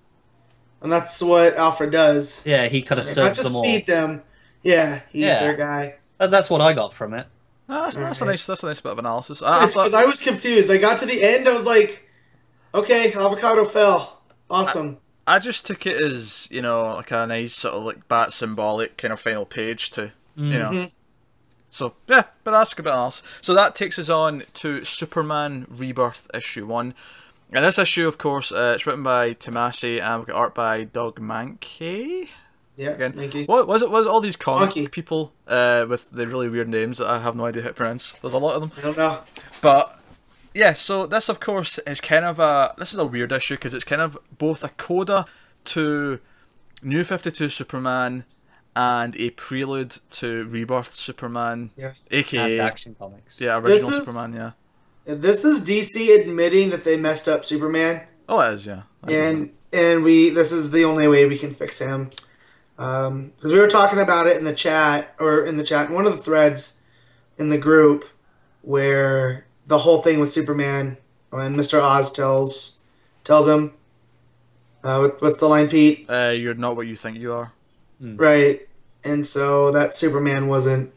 and 0.81 0.91
that's 0.91 1.21
what 1.23 1.57
Alfred 1.57 1.91
does. 1.93 2.47
Yeah, 2.47 2.69
he 2.69 2.81
kind 2.81 2.99
of 3.01 3.05
Not 3.07 3.13
serves 3.15 3.39
just 3.39 3.49
them 3.49 3.57
all. 3.57 3.63
feed 3.65 3.87
them. 3.87 4.23
Yeah, 4.63 5.01
he's 5.11 5.25
Yeah. 5.25 5.41
their 5.41 5.57
guy. 5.57 5.97
And 6.19 6.33
That's 6.33 6.49
what 6.51 6.61
I 6.63 6.73
got 6.73 6.93
from 6.95 7.15
it. 7.15 7.27
Ah, 7.69 7.85
that's, 7.85 7.97
that's 7.97 8.21
a 8.21 8.25
nice. 8.25 8.47
That's 8.47 8.63
a 8.63 8.67
nice 8.67 8.81
bit 8.81 8.93
of 8.93 8.99
analysis. 8.99 9.43
I, 9.43 9.47
I 9.47 9.61
Because 9.67 9.75
thought, 9.75 9.95
I 9.95 10.05
was 10.07 10.21
confused. 10.21 10.71
I 10.71 10.77
got 10.79 10.99
to 10.99 11.07
the 11.07 11.23
end. 11.23 11.47
I 11.49 11.53
was 11.53 11.67
like, 11.67 12.09
okay, 12.75 13.13
avocado 13.13 13.65
fell. 13.65 14.23
Awesome. 14.51 14.99
I 15.31 15.39
just 15.39 15.67
took 15.67 15.87
it 15.87 16.01
as 16.03 16.49
you 16.51 16.61
know, 16.63 16.95
like 16.97 17.11
a 17.11 17.27
nice 17.27 17.55
sort 17.55 17.75
of 17.75 17.85
like 17.85 18.09
bat 18.09 18.33
symbolic 18.33 18.97
kind 18.97 19.13
of 19.13 19.21
final 19.21 19.47
page 19.47 19.91
to 19.93 20.13
you 20.37 20.59
know. 20.59 20.91
So 21.71 21.95
yeah, 22.09 22.25
but 22.45 22.53
ask 22.55 22.73
a 22.73 22.83
good 22.83 22.85
bit 22.85 22.95
else. 22.95 23.23
So 23.41 23.55
that 23.55 23.75
takes 23.75 23.99
us 23.99 24.09
on 24.09 24.43
to 24.55 24.83
Superman 24.85 25.67
Rebirth 25.71 26.29
issue 26.35 26.67
one. 26.67 26.95
And 27.53 27.65
this 27.65 27.79
issue, 27.79 28.07
of 28.09 28.17
course, 28.19 28.51
uh, 28.53 28.73
it's 28.75 28.87
written 28.87 29.03
by 29.03 29.35
Tomasi 29.35 30.01
and 30.01 30.21
we've 30.21 30.27
got 30.29 30.37
art 30.37 30.55
by 30.55 30.85
Doug 30.85 31.21
Mankey. 31.21 32.29
yeah, 32.77 32.91
Again, 32.91 33.13
thank 33.13 33.35
you. 33.35 33.45
what 33.45 33.67
was 33.69 33.83
it? 33.83 33.91
Was 33.91 34.07
it 34.07 34.09
all 34.09 34.21
these 34.21 34.37
comic 34.37 34.71
Mahnke. 34.71 34.91
people 34.91 35.33
uh, 35.47 35.85
with 35.89 36.11
the 36.11 36.27
really 36.27 36.49
weird 36.49 36.69
names 36.69 36.99
that 36.99 37.09
I 37.09 37.21
have 37.21 37.37
no 37.37 37.47
idea 37.47 37.63
how 37.63 37.69
to 37.69 37.75
pronounce? 37.75 38.15
There's 38.15 38.35
a 38.35 38.39
lot 38.39 38.55
of 38.55 38.63
them. 38.63 38.73
I 38.79 38.81
don't 38.81 38.97
know. 38.97 39.21
But 39.61 40.00
yeah, 40.55 40.73
so 40.73 41.07
this 41.07 41.29
of 41.29 41.41
course 41.41 41.79
is 41.87 42.01
kind 42.01 42.25
of 42.25 42.39
a 42.39 42.75
this 42.79 42.93
is 42.93 42.99
a 42.99 43.05
weird 43.07 43.33
issue 43.33 43.55
because 43.55 43.75
it's 43.75 43.85
kind 43.85 44.03
of 44.03 44.17
both 44.39 44.65
a 44.65 44.69
coda 44.71 45.27
to 45.67 46.19
New 46.83 47.05
Fifty 47.05 47.31
Two 47.31 47.49
Superman 47.49 48.25
and 48.77 49.17
a 49.17 49.31
prelude 49.31 49.99
to 50.11 50.45
Rebirth 50.49 50.95
Superman, 50.95 51.71
Yeah. 51.77 51.93
And 52.11 52.61
Action 52.61 52.95
Comics. 52.99 53.41
yeah 53.41 53.59
original 53.59 53.91
This 53.91 53.99
is- 54.07 54.07
Superman. 54.15 54.35
Yeah. 55.07 55.15
This 55.15 55.45
is 55.45 55.61
DC 55.61 56.21
admitting 56.21 56.71
that 56.71 56.85
they 56.85 56.97
messed 56.97 57.27
up 57.29 57.45
Superman, 57.45 58.03
Oh, 58.29 58.39
it 58.41 58.55
is. 58.55 58.67
Yeah. 58.67 58.83
I 59.03 59.13
and 59.13 59.51
and 59.73 60.03
we 60.05 60.31
this 60.31 60.53
is 60.53 60.71
the 60.71 60.85
only 60.85 61.09
way 61.09 61.27
we 61.27 61.39
can 61.39 61.53
fix 61.53 61.79
him. 61.81 62.11
Um, 62.79 63.33
because 63.37 63.53
we 63.53 63.59
were 63.59 63.69
talking 63.69 63.99
about 63.99 64.27
it 64.27 64.37
in 64.37 64.45
the 64.45 64.55
chat 64.55 65.15
or 65.19 65.45
in 65.45 65.57
the 65.59 65.65
chat 65.65 65.91
one 65.91 66.07
of 66.07 66.17
the 66.17 66.23
threads 66.23 66.81
in 67.39 67.49
the 67.51 67.59
group 67.59 68.05
where 68.63 69.47
the 69.71 69.79
whole 69.79 70.03
thing 70.03 70.19
with 70.19 70.29
Superman 70.29 70.99
when 71.31 71.57
Mister 71.57 71.81
Oz 71.81 72.13
tells 72.13 72.83
tells 73.25 73.47
him 73.47 73.73
uh, 74.83 74.99
what, 74.99 75.23
what's 75.23 75.39
the 75.39 75.47
line, 75.47 75.69
Pete? 75.69 76.11
Uh, 76.11 76.35
you're 76.35 76.55
not 76.55 76.75
what 76.75 76.87
you 76.87 76.97
think 76.97 77.19
you 77.19 77.33
are. 77.33 77.53
Right. 78.01 78.67
And 79.05 79.25
so 79.25 79.71
that 79.73 79.95
Superman 79.95 80.49
wasn't 80.49 80.93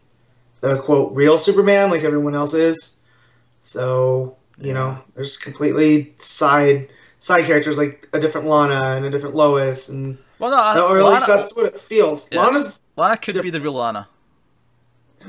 the 0.62 0.78
quote 0.80 1.14
real 1.14 1.38
Superman 1.38 1.92
like 1.92 2.04
everyone 2.04 2.34
else 2.34 2.54
is. 2.54 3.00
So, 3.60 4.38
you 4.58 4.74
know, 4.74 5.00
there's 5.14 5.38
completely 5.38 6.14
side 6.18 6.90
side 7.20 7.46
characters 7.46 7.78
like 7.78 8.10
a 8.12 8.20
different 8.20 8.48
Lana 8.48 8.96
and 8.96 9.06
a 9.06 9.10
different 9.10 9.36
Lois 9.36 9.88
and 9.90 10.18
Well, 10.40 10.52
no, 10.52 10.58
I, 10.58 10.80
or 10.80 10.98
at 11.00 11.14
least 11.14 11.28
that's 11.28 11.56
what 11.56 11.66
it 11.66 11.78
feels. 11.78 12.32
Yeah. 12.32 12.42
Lana's 12.42 12.88
Lana 12.96 13.18
could 13.18 13.40
be 13.42 13.50
the 13.50 13.62
real 13.62 13.74
Lana. 13.74 14.08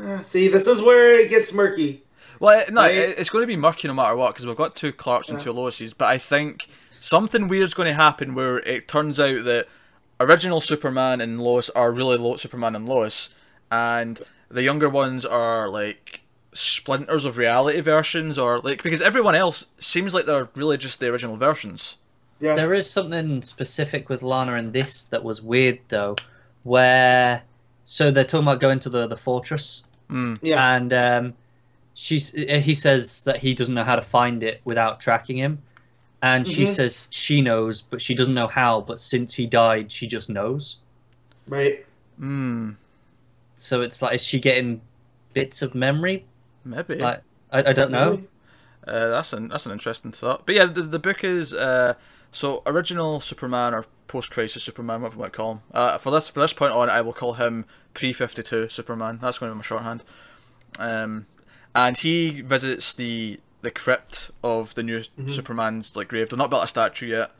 uh, 0.01 0.23
see, 0.23 0.49
this 0.49 0.67
is 0.67 0.81
where 0.81 1.15
it 1.17 1.29
gets 1.29 1.53
murky. 1.53 2.04
Well, 2.45 2.65
no, 2.71 2.83
Right. 2.83 2.95
it's 2.95 3.31
going 3.31 3.43
to 3.43 3.47
be 3.47 3.57
murky 3.57 3.89
no 3.89 3.95
matter 3.95 4.15
what 4.15 4.33
because 4.35 4.47
we've 4.47 4.57
got 4.57 4.77
two 4.77 4.93
Clarks 4.93 5.29
and 5.31 5.41
two 5.41 5.53
Loises. 5.53 5.95
But 5.97 6.07
I 6.09 6.19
think 6.19 6.69
something 7.01 7.49
weird's 7.49 7.75
going 7.75 7.89
to 7.89 7.95
happen 7.95 8.35
where 8.35 8.59
it 8.61 8.87
turns 8.87 9.19
out 9.19 9.45
that 9.45 9.67
original 10.21 10.61
Superman 10.61 11.21
and 11.21 11.41
Lois 11.41 11.71
are 11.71 11.91
really 11.91 12.17
Lo- 12.19 12.37
Superman 12.37 12.77
and 12.77 12.89
Lois, 12.89 13.31
and 13.71 14.21
the 14.51 14.63
younger 14.63 14.89
ones 14.89 15.25
are 15.25 15.69
like 15.69 16.21
splinters 16.53 17.25
of 17.25 17.37
reality 17.39 17.81
versions, 17.81 18.39
or 18.39 18.61
like 18.61 18.83
because 18.83 19.01
everyone 19.03 19.35
else 19.35 19.67
seems 19.79 20.15
like 20.15 20.27
they're 20.27 20.49
really 20.55 20.77
just 20.77 21.01
the 21.01 21.09
original 21.09 21.37
versions. 21.37 21.97
Yeah. 22.41 22.55
There 22.55 22.75
is 22.75 22.91
something 22.91 23.43
specific 23.43 24.09
with 24.09 24.23
Lana 24.23 24.55
in 24.55 24.73
this 24.73 25.05
that 25.05 25.25
was 25.25 25.41
weird 25.41 25.79
though, 25.89 26.17
where 26.63 27.43
so 27.85 28.11
they're 28.11 28.25
talking 28.25 28.47
about 28.47 28.61
going 28.61 28.81
to 28.81 28.89
the 28.89 29.07
the 29.07 29.17
fortress, 29.17 29.83
yeah. 30.11 30.77
and 30.77 30.93
um, 30.93 31.35
she's 31.95 32.31
he 32.33 32.75
says 32.75 33.23
that 33.23 33.39
he 33.39 33.55
doesn't 33.55 33.75
know 33.75 33.85
how 33.85 33.97
to 33.97 34.03
find 34.03 34.43
it 34.43 34.61
without 34.65 35.01
tracking 35.01 35.37
him, 35.39 35.63
and 36.23 36.47
she 36.47 36.65
Mhm. 36.65 36.69
says 36.69 37.09
she 37.11 37.41
knows, 37.41 37.83
but 37.83 38.03
she 38.03 38.15
doesn't 38.15 38.35
know 38.35 38.47
how. 38.49 38.81
But 38.81 39.01
since 39.01 39.35
he 39.35 39.47
died, 39.47 39.91
she 39.93 40.07
just 40.07 40.29
knows. 40.29 40.79
right. 41.49 41.85
Hmm. 42.19 42.73
So 43.57 43.81
it's 43.83 44.01
like, 44.03 44.15
is 44.15 44.23
she 44.25 44.39
getting 44.41 44.81
bits 45.33 45.63
of 45.63 45.75
memory? 45.75 46.25
Maybe. 46.65 46.97
Like 46.97 47.23
I, 47.53 47.71
I 47.71 47.73
don't 47.73 47.91
know. 47.91 48.23
Uh, 48.87 49.09
that's 49.09 49.33
an 49.33 49.49
that's 49.49 49.67
an 49.67 49.73
interesting 49.73 50.13
thought. 50.13 50.45
But 50.47 50.55
yeah, 50.57 50.67
the, 50.67 50.83
the 50.83 50.99
book 50.99 51.23
is 51.25 51.55
uh, 51.55 51.95
so 52.33 52.63
original 52.67 53.21
Superman 53.21 53.73
or 53.75 53.85
post 54.09 54.31
crisis 54.31 54.63
Superman, 54.63 55.01
whatever 55.03 55.17
you 55.17 55.23
might 55.23 55.33
call 55.33 55.53
him. 55.53 55.61
Uh, 55.73 55.99
for 55.99 56.11
this 56.11 56.29
for 56.29 56.41
this 56.41 56.53
point 56.53 56.73
on, 56.73 56.91
I 56.91 57.01
will 57.01 57.13
call 57.13 57.35
him 57.35 57.65
pre 57.95 58.13
fifty 58.13 58.43
two 58.43 58.69
Superman. 58.69 59.19
That's 59.23 59.39
going 59.39 59.51
to 59.51 59.55
be 59.55 59.59
my 59.59 59.63
shorthand. 59.63 60.05
Um, 60.79 61.27
and 61.75 61.97
he 61.97 62.41
visits 62.41 62.95
the 62.95 63.41
the 63.63 63.71
crypt 63.71 64.31
of 64.43 64.75
the 64.75 64.83
new 64.83 65.03
Superman's 65.29 65.97
like 65.97 66.09
grave. 66.09 66.29
They're 66.29 66.39
not 66.39 66.51
built 66.51 66.65
a 66.65 66.69
statue 66.69 67.07
yet, 67.07 67.33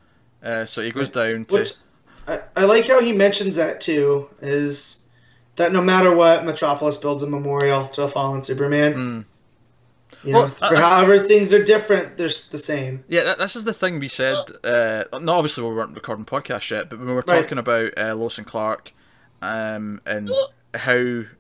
uh, 0.43 0.65
so 0.65 0.83
he 0.83 0.91
goes 0.91 1.11
down 1.11 1.45
to. 1.47 1.59
Which 1.59 1.73
I, 2.27 2.41
I 2.57 2.65
like 2.65 2.87
how 2.89 3.01
he 3.01 3.13
mentions 3.13 3.57
that 3.57 3.81
too, 3.81 4.31
is 4.41 5.09
that 5.57 5.73
no 5.73 5.83
matter 5.83 6.15
what, 6.15 6.45
Metropolis 6.45 6.97
builds 6.97 7.23
a 7.23 7.27
memorial 7.27 7.89
to 7.89 8.03
a 8.03 8.09
fallen 8.09 8.43
Superman. 8.43 8.95
Mm. 8.95 9.25
You 10.23 10.33
know, 10.33 10.39
Well, 10.39 10.49
for 10.49 10.77
however 10.77 11.19
things 11.19 11.53
are 11.53 11.63
different, 11.63 12.17
they're 12.17 12.29
the 12.29 12.57
same. 12.59 13.05
Yeah, 13.09 13.25
that, 13.25 13.39
this 13.39 13.55
is 13.57 13.65
the 13.65 13.75
thing 13.75 13.99
we 13.99 14.09
said. 14.09 14.37
Uh, 14.65 15.05
not 15.13 15.37
obviously 15.37 15.65
we 15.65 15.75
weren't 15.75 15.95
recording 15.95 16.25
podcast 16.25 16.71
yet, 16.71 16.89
but 16.89 16.99
when 16.99 17.09
we 17.09 17.13
were 17.15 17.25
Right. 17.27 17.43
talking 17.43 17.59
about 17.59 17.93
uh, 17.99 18.15
Lois 18.15 18.39
and 18.39 18.47
Clark, 18.47 18.93
um, 19.43 20.01
and 20.07 20.31
how, 20.75 20.93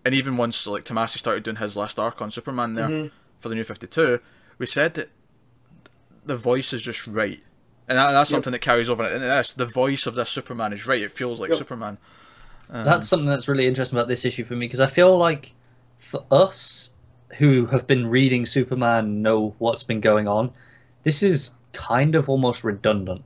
and 0.04 0.12
even 0.14 0.36
once 0.36 0.66
like 0.66 0.84
Tomasi 0.84 1.18
started 1.18 1.42
doing 1.42 1.56
his 1.56 1.76
last 1.76 1.98
arc 1.98 2.22
on 2.22 2.30
Superman 2.30 2.74
there 2.74 2.88
Mhm. 2.88 3.10
for 3.40 3.48
the 3.48 3.54
New 3.54 3.64
Fifty 3.64 3.86
Two, 3.86 4.20
we 4.58 4.66
said 4.66 4.94
that 4.94 5.10
the 6.24 6.36
voice 6.36 6.72
is 6.72 6.82
just 6.82 7.06
right, 7.06 7.42
and 7.88 7.98
that, 7.98 8.12
that's 8.12 8.30
something 8.30 8.52
that 8.52 8.60
carries 8.60 8.88
over. 8.88 9.02
And 9.04 9.22
this, 9.22 9.52
the 9.52 9.66
voice 9.66 10.06
of 10.06 10.14
this 10.14 10.30
Superman 10.30 10.72
is 10.72 10.86
right. 10.86 11.02
It 11.02 11.12
feels 11.12 11.40
like 11.40 11.50
Yep. 11.50 11.58
Superman. 11.58 11.98
That's 12.70 13.08
something 13.08 13.28
that's 13.28 13.46
really 13.46 13.66
interesting 13.66 13.98
about 13.98 14.08
this 14.08 14.24
issue 14.24 14.44
for 14.44 14.54
me 14.56 14.66
because 14.66 14.80
I 14.80 14.86
feel 14.86 15.16
like 15.18 15.52
for 15.98 16.24
us 16.30 16.90
who 17.38 17.66
have 17.66 17.86
been 17.86 18.06
reading 18.06 18.46
Superman 18.46 19.20
know 19.22 19.54
what's 19.58 19.82
been 19.82 20.00
going 20.00 20.26
on, 20.26 20.50
this 21.02 21.22
is 21.22 21.56
kind 21.72 22.14
of 22.14 22.28
almost 22.28 22.64
redundant 22.64 23.22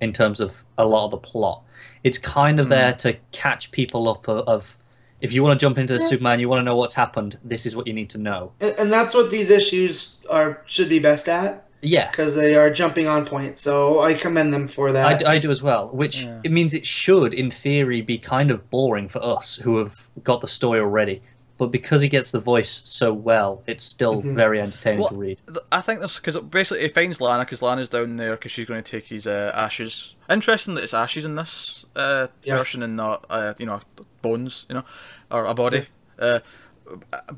in 0.00 0.12
terms 0.12 0.40
of 0.40 0.64
a 0.78 0.86
lot 0.86 1.06
of 1.06 1.10
the 1.10 1.16
plot. 1.18 1.62
It's 2.04 2.16
kind 2.18 2.60
of 2.60 2.68
there 2.68 2.94
to 2.96 3.14
catch 3.32 3.72
people 3.72 4.08
up 4.08 4.28
of, 4.28 4.46
of 4.48 4.78
if 5.20 5.32
you 5.32 5.42
want 5.42 5.58
to 5.58 5.64
jump 5.64 5.78
into 5.78 5.92
the 5.94 5.98
Superman, 6.00 6.40
you 6.40 6.48
want 6.48 6.60
to 6.60 6.64
know 6.64 6.76
what's 6.76 6.94
happened, 6.94 7.38
this 7.44 7.66
is 7.66 7.74
what 7.76 7.86
you 7.86 7.92
need 7.92 8.10
to 8.10 8.18
know. 8.18 8.52
And, 8.60 8.74
and 8.78 8.92
that's 8.92 9.14
what 9.14 9.30
these 9.30 9.50
issues 9.50 10.18
are 10.28 10.62
should 10.66 10.88
be 10.88 10.98
best 10.98 11.28
at 11.28 11.66
Yeah. 11.82 12.10
because 12.10 12.34
they 12.36 12.54
are 12.54 12.70
jumping 12.70 13.06
on 13.06 13.24
point. 13.26 13.58
So 13.58 14.00
I 14.00 14.14
commend 14.14 14.52
them 14.54 14.68
for 14.68 14.88
I, 14.90 14.92
that. 14.92 15.18
d- 15.20 15.24
I 15.26 15.38
do 15.38 15.50
as 15.50 15.62
well, 15.62 15.90
which 15.92 16.22
Yeah. 16.24 16.40
it 16.44 16.52
means 16.52 16.74
it 16.74 16.86
should, 16.86 17.34
in 17.34 17.50
theory, 17.50 18.00
be 18.02 18.18
kind 18.18 18.50
of 18.50 18.68
boring 18.70 19.08
for 19.08 19.22
us 19.22 19.56
who 19.56 19.78
have 19.78 20.08
got 20.24 20.40
the 20.40 20.48
story 20.48 20.80
already. 20.80 21.22
But 21.60 21.70
because 21.72 22.00
he 22.00 22.08
gets 22.08 22.30
the 22.30 22.40
voice 22.40 22.80
so 22.86 23.12
well, 23.12 23.62
it's 23.66 23.84
still 23.84 24.22
Mhm. 24.22 24.34
very 24.34 24.58
entertaining 24.62 25.00
Well, 25.00 25.10
to 25.10 25.14
read. 25.14 25.38
I 25.70 25.82
think 25.82 26.00
this 26.00 26.16
because 26.18 26.34
basically 26.38 26.84
he 26.84 26.88
finds 26.88 27.20
Lana 27.20 27.44
because 27.44 27.60
Lana's 27.60 27.90
down 27.90 28.16
there 28.16 28.30
because 28.32 28.50
she's 28.50 28.64
going 28.64 28.82
to 28.82 28.90
take 28.90 29.08
his 29.08 29.26
uh, 29.26 29.52
ashes. 29.54 30.16
Interesting 30.30 30.74
that 30.76 30.84
it's 30.84 30.94
ashes 30.94 31.26
in 31.26 31.34
this 31.36 31.84
uh, 31.94 32.28
Yeah. 32.44 32.56
version 32.56 32.82
and 32.82 32.96
not 32.96 33.26
uh, 33.28 33.52
you 33.58 33.66
know 33.66 33.82
bones, 34.22 34.64
you 34.70 34.74
know, 34.74 34.84
or 35.30 35.44
a 35.44 35.52
body. 35.52 35.88
Uh, 36.18 36.38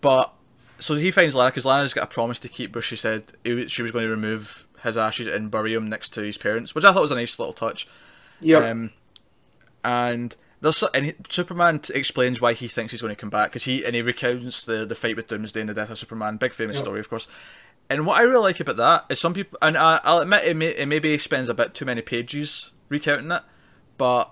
but 0.01 0.33
so 0.79 0.95
he 0.95 1.11
finds 1.11 1.35
Lana 1.35 1.51
because 1.51 1.67
Lana's 1.67 1.93
got 1.93 2.05
a 2.05 2.07
promise 2.07 2.39
to 2.41 2.49
keep 2.49 2.77
where 2.77 2.83
she 2.83 2.95
said 2.95 3.33
she 3.45 3.83
was 3.83 3.91
going 3.91 4.05
to 4.05 4.11
remove 4.11 4.69
his 4.85 4.97
ashes 4.97 5.27
and 5.27 5.51
bury 5.51 5.75
him 5.75 5.89
next 5.89 6.11
to 6.11 6.23
his 6.23 6.39
parents, 6.39 6.77
which 6.77 6.85
I 6.85 6.93
thought 6.93 7.03
was 7.03 7.11
a 7.11 7.17
nice 7.17 7.39
little 7.41 7.53
touch. 7.53 7.89
yep. 8.41 8.63
Um, 8.63 8.91
and 9.85 10.37
there's 10.63 10.83
and 10.95 11.05
he, 11.07 11.15
Superman 11.29 11.81
explains 11.95 12.41
why 12.41 12.55
he 12.55 12.69
thinks 12.69 12.93
he's 12.93 13.03
going 13.03 13.15
to 13.15 13.21
come 13.21 13.31
back 13.31 13.51
because 13.51 13.65
he 13.65 13.85
and 13.85 13.95
he 13.95 14.01
recounts 14.01 14.65
the 14.65 14.87
the 14.87 14.95
fight 14.95 15.17
with 15.17 15.29
Doomsday 15.29 15.61
and 15.61 15.69
the 15.69 15.75
death 15.75 15.91
of 15.91 15.99
Superman, 15.99 16.39
big 16.39 16.55
famous 16.55 16.77
Yep. 16.77 16.85
story, 16.85 17.01
of 17.01 17.11
course. 17.11 17.29
And 17.91 18.07
what 18.07 18.17
I 18.19 18.23
really 18.23 18.43
like 18.45 18.61
about 18.61 18.77
that 18.77 19.05
is 19.11 19.21
some 19.21 19.35
people, 19.35 19.59
and 19.61 19.77
I, 19.77 20.01
I'll 20.05 20.21
admit 20.21 20.45
it, 20.45 20.57
may, 20.57 20.69
it 20.69 20.87
maybe 20.89 21.19
spends 21.19 21.49
a 21.51 21.55
bit 21.55 21.75
too 21.75 21.85
many 21.85 22.01
pages 22.01 22.73
recounting 22.89 23.31
it, 23.33 23.43
but 23.99 24.31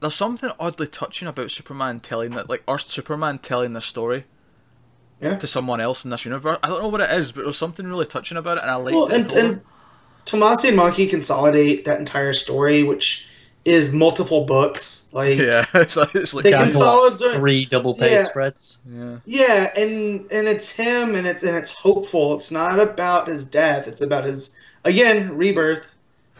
there's 0.00 0.14
something 0.14 0.50
oddly 0.58 0.86
touching 0.86 1.28
about 1.28 1.50
Superman 1.50 2.00
telling 2.00 2.30
that, 2.32 2.48
like, 2.48 2.64
or 2.66 2.78
Superman 2.78 3.38
telling 3.38 3.74
this 3.74 3.84
story 3.84 4.24
yeah. 5.20 5.36
to 5.36 5.46
someone 5.46 5.80
else 5.80 6.04
in 6.04 6.10
this 6.10 6.24
universe. 6.24 6.58
I 6.62 6.68
don't 6.68 6.80
know 6.82 6.88
what 6.88 7.02
it 7.02 7.10
is, 7.10 7.30
but 7.30 7.44
there's 7.44 7.56
something 7.58 7.86
really 7.86 8.06
touching 8.06 8.36
about 8.38 8.58
it, 8.58 8.62
and 8.62 8.70
I 8.70 8.76
like 8.76 8.94
Well, 8.94 9.06
it. 9.06 9.14
and 9.14 9.32
and 9.32 9.60
Tomasi 10.24 10.70
and 10.70 10.78
Mahnke 10.78 11.08
consolidate 11.08 11.84
that 11.84 12.00
entire 12.00 12.32
story, 12.32 12.82
which 12.82 13.28
is 13.66 13.92
multiple 13.92 14.44
books. 14.44 15.08
Like 15.12 15.38
yeah, 15.38 15.66
it's 15.74 15.96
like, 15.96 16.14
it's 16.14 16.32
like 16.32 16.44
They 16.44 16.50
Down 16.52 16.64
can 16.70 16.72
to, 16.72 16.78
what, 16.78 17.10
consolidate- 17.18 17.38
three 17.38 17.64
double 17.66 17.94
page 17.94 18.12
Yeah. 18.12 18.22
spreads. 18.24 18.78
yeah. 18.88 19.16
Yeah, 19.26 19.72
and 19.76 20.30
and 20.30 20.46
it's 20.48 20.70
him, 20.70 21.14
and 21.14 21.26
it's 21.26 21.42
and 21.42 21.56
it's 21.56 21.72
hopeful. 21.72 22.34
It's 22.34 22.50
not 22.50 22.78
about 22.78 23.28
his 23.28 23.44
death. 23.44 23.88
It's 23.88 24.00
about 24.00 24.24
his 24.24 24.56
again 24.84 25.36
rebirth. 25.36 25.94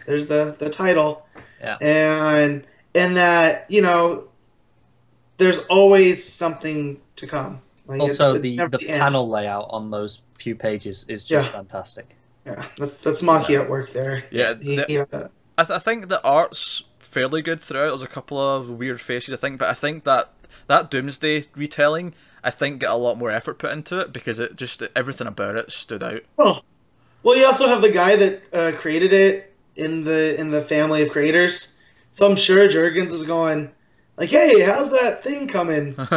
There's 0.07 0.29
the 0.29 0.55
the 0.59 0.71
title, 0.71 1.27
Yeah. 1.61 1.77
and 1.81 2.65
and 2.95 3.17
that 3.17 3.67
you 3.69 3.83
know, 3.83 4.29
there's 5.37 5.59
always 5.67 6.25
something 6.25 7.01
to 7.17 7.27
come. 7.27 7.61
Like 7.87 8.01
Also, 8.01 8.35
it's 8.35 8.43
the, 8.43 8.57
never 8.57 8.79
the 8.79 8.89
end. 8.89 9.01
panel 9.01 9.29
layout 9.29 9.67
on 9.71 9.91
those 9.91 10.23
few 10.39 10.55
pages 10.55 11.05
is 11.09 11.25
just 11.25 11.49
Yeah. 11.49 11.53
fantastic. 11.57 12.17
Yeah, 12.45 12.65
that's 12.79 12.97
that's 12.99 13.23
Mahnke 13.23 13.59
at 13.61 13.69
work 13.69 13.91
there. 13.91 14.25
Yeah, 14.31 14.55
he, 14.61 14.77
the- 14.77 14.85
he, 14.89 14.99
uh, 14.99 15.29
I, 15.59 15.65
th- 15.65 15.77
I 15.77 15.79
think 15.79 16.09
the 16.09 16.23
art's 16.23 16.83
fairly 17.16 17.40
good 17.40 17.62
throughout. 17.62 17.88
There's 17.88 18.02
a 18.02 18.07
couple 18.07 18.38
of 18.38 18.68
weird 18.68 19.00
faces, 19.00 19.33
I 19.33 19.38
think, 19.38 19.59
but 19.59 19.70
I 19.70 19.72
think 19.72 20.05
that 20.05 20.35
that 20.66 20.90
Doomsday 20.90 21.46
retelling, 21.57 22.12
I 22.44 22.50
think, 22.50 22.81
got 22.81 22.92
a 22.92 22.98
lot 22.98 23.16
more 23.16 23.31
effort 23.31 23.59
put 23.59 23.72
into 23.72 23.98
it 23.98 24.12
because 24.12 24.38
it 24.38 24.57
just 24.57 24.83
everything 24.94 25.26
about 25.26 25.57
it 25.57 25.72
stood 25.72 26.02
out. 26.02 26.20
oh. 26.38 26.61
Well, 27.22 27.37
you 27.38 27.46
also 27.46 27.68
have 27.68 27.81
the 27.81 27.90
guy 27.90 28.16
that 28.16 28.42
uh, 28.52 28.72
created 28.76 29.14
it 29.14 29.55
in 29.74 30.05
the 30.05 30.38
in 30.38 30.50
the 30.50 30.61
family 30.61 31.02
of 31.02 31.09
creators. 31.09 31.81
So 32.11 32.29
I'm 32.29 32.37
sure 32.37 32.68
Jurgens 32.68 33.12
is 33.12 33.22
going 33.22 33.72
like, 34.18 34.29
"Hey, 34.29 34.61
how's 34.61 34.92
that 34.92 35.24
thing 35.24 35.48
coming? 35.48 35.94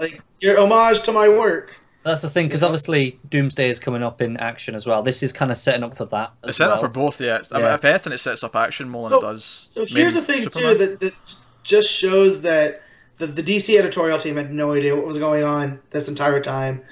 like 0.00 0.22
your 0.40 0.58
homage 0.60 1.02
to 1.02 1.12
my 1.12 1.28
work." 1.28 1.80
That's 2.04 2.20
the 2.22 2.28
thing, 2.30 2.46
because 2.48 2.62
obviously 2.62 3.18
Doomsday 3.30 3.68
is 3.68 3.78
coming 3.78 4.02
up 4.02 4.20
in 4.20 4.36
action 4.36 4.74
as 4.74 4.84
well. 4.86 5.02
This 5.02 5.22
is 5.22 5.32
kind 5.32 5.50
of 5.50 5.56
setting 5.56 5.82
up 5.82 5.96
for 5.96 6.04
that. 6.06 6.32
As 6.42 6.48
it's 6.50 6.58
set 6.58 6.66
well. 6.66 6.74
up 6.74 6.80
for 6.80 6.88
both, 6.88 7.20
yeah. 7.20 7.36
It's, 7.36 7.50
I 7.50 7.56
mean, 7.56 7.64
Yeah. 7.66 7.74
if 7.74 7.84
anything, 7.84 8.12
it 8.12 8.18
sets 8.18 8.44
up 8.44 8.54
action 8.54 8.88
more 8.90 9.02
So- 9.02 9.08
than 9.08 9.18
it 9.18 9.22
does. 9.22 9.44
So 9.44 9.86
here's 9.86 10.14
main 10.14 10.22
the 10.22 10.32
thing 10.32 10.42
Superman. 10.42 10.72
too 10.72 10.78
that, 10.86 11.00
that 11.00 11.14
just 11.62 11.90
shows 11.90 12.42
that 12.42 12.82
the, 13.18 13.26
the 13.26 13.42
DC 13.42 13.78
editorial 13.78 14.18
team 14.18 14.36
had 14.36 14.52
no 14.52 14.72
idea 14.72 14.94
what 14.94 15.06
was 15.06 15.16
going 15.18 15.44
on 15.44 15.80
this 15.90 16.08
entire 16.08 16.40
time. 16.40 16.82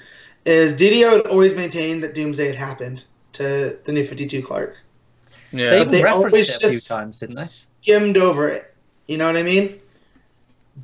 Is 0.45 0.73
DiDio 0.73 1.11
had 1.17 1.27
always 1.27 1.55
maintained 1.55 2.01
that 2.03 2.13
Doomsday 2.15 2.47
had 2.47 2.55
happened 2.55 3.03
to 3.33 3.77
the 3.85 3.91
New 3.91 4.05
Fifty 4.05 4.25
Two 4.25 4.41
Clark, 4.41 4.77
Yeah, 5.51 5.69
They- 5.69 5.77
but 5.79 5.91
they 5.91 6.03
referenced 6.03 6.25
always 6.25 6.49
it 6.49 6.55
a 6.55 6.59
few 6.59 6.69
just 6.69 6.89
times, 6.89 7.19
didn't 7.19 7.35
they? 7.35 7.41
skimmed 7.43 8.17
over 8.17 8.49
it. 8.49 8.73
You 9.07 9.17
know 9.17 9.27
what 9.27 9.37
I 9.37 9.43
mean? 9.43 9.79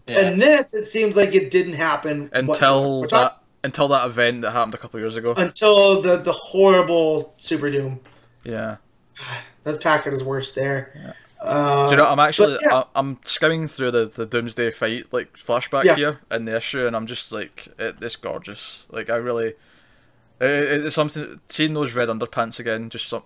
Yeah. 0.07 0.19
And 0.19 0.41
this, 0.41 0.73
it 0.73 0.85
seems 0.85 1.17
like 1.17 1.33
it 1.33 1.49
didn't 1.51 1.73
happen 1.73 2.29
until 2.31 3.01
whatsoever. 3.01 3.01
That 3.01 3.09
talking- 3.09 3.38
until 3.63 3.87
that 3.89 4.05
event 4.07 4.41
that 4.41 4.51
happened 4.51 4.73
a 4.73 4.77
couple 4.77 4.99
years 4.99 5.17
ago. 5.17 5.33
until 5.35 6.01
the 6.01 6.17
the 6.17 6.31
horrible 6.31 7.33
Super 7.37 7.69
Doom. 7.69 7.99
Yeah. 8.43 8.77
God, 9.17 9.37
That's 9.63 9.77
Packet 9.77 10.13
is 10.13 10.23
worse 10.23 10.53
there. 10.53 11.15
Uh, 11.41 11.85
Do 11.87 11.91
you 11.91 11.97
know? 11.97 12.07
I'm 12.07 12.19
actually 12.19 12.57
yeah. 12.61 12.79
I, 12.79 12.83
I'm 12.95 13.17
skimming 13.23 13.67
through 13.67 13.91
the, 13.91 14.05
the 14.05 14.25
Doomsday 14.25 14.71
fight 14.71 15.11
like 15.13 15.33
flashback 15.37 15.83
Yeah. 15.85 15.95
here 15.95 16.19
in 16.31 16.45
the 16.45 16.55
issue, 16.55 16.85
and 16.85 16.95
I'm 16.95 17.05
just 17.05 17.31
like, 17.31 17.67
it, 17.77 17.95
it's 18.01 18.15
gorgeous. 18.17 18.85
Like 18.89 19.09
I 19.09 19.15
really, 19.15 19.47
it, 19.47 20.85
it's 20.85 20.95
something. 20.95 21.39
Seeing 21.47 21.73
those 21.73 21.93
red 21.93 22.09
underpants 22.09 22.59
again 22.59 22.89
just 22.89 23.07
some, 23.07 23.23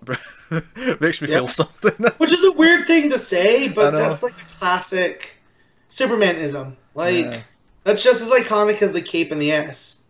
makes 1.00 1.20
me 1.22 1.28
Yeah. 1.28 1.36
feel 1.38 1.46
something. 1.48 2.06
Which 2.18 2.32
is 2.32 2.44
a 2.44 2.52
weird 2.52 2.86
thing 2.86 3.10
to 3.10 3.18
say, 3.18 3.68
but 3.68 3.90
that's 3.92 4.22
like 4.22 4.34
a 4.34 4.44
classic 4.58 5.36
Supermanism. 5.88 6.74
Like 6.94 7.24
Yeah. 7.26 7.40
that's 7.84 8.02
just 8.02 8.22
as 8.22 8.30
iconic 8.30 8.80
as 8.82 8.92
the 8.92 9.02
cape 9.02 9.30
and 9.32 9.40
the 9.42 9.50
S. 9.52 10.03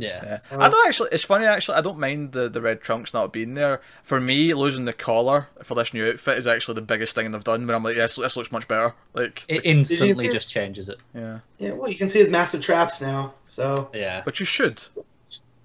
yeah. 0.00 0.20
Yeah. 0.24 0.36
So- 0.36 0.60
I 0.60 0.68
don't 0.68 0.86
actually. 0.88 1.10
It's 1.12 1.24
funny 1.24 1.46
actually. 1.46 1.76
I 1.76 1.80
don't 1.80 1.98
mind 1.98 2.32
the, 2.32 2.48
the 2.48 2.60
red 2.60 2.80
trunks 2.80 3.12
not 3.12 3.32
being 3.32 3.54
there. 3.54 3.80
For 4.02 4.20
me, 4.20 4.54
losing 4.54 4.84
the 4.84 4.92
collar 4.92 5.48
for 5.62 5.74
this 5.74 5.92
new 5.92 6.08
outfit 6.08 6.38
is 6.38 6.46
actually 6.46 6.74
the 6.76 6.82
biggest 6.82 7.14
thing 7.14 7.30
they've 7.30 7.44
done. 7.44 7.66
When 7.66 7.74
I'm 7.74 7.82
like, 7.82 7.96
yes, 7.96 8.16
this 8.16 8.36
looks 8.36 8.52
much 8.52 8.66
better. 8.68 8.94
Like, 9.14 9.44
It 9.48 9.62
instantly 9.64 10.08
just 10.26 10.32
his- 10.32 10.46
changes 10.46 10.88
it. 10.88 10.98
yeah. 11.14 11.40
Yeah, 11.58 11.72
well, 11.72 11.90
you 11.90 11.96
can 11.96 12.08
see 12.08 12.20
his 12.20 12.30
massive 12.30 12.62
traps 12.62 13.00
now. 13.00 13.34
So 13.42 13.90
Yeah. 13.92 14.22
But 14.24 14.38
you 14.40 14.46
should. 14.46 14.82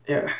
yeah, 0.07 0.31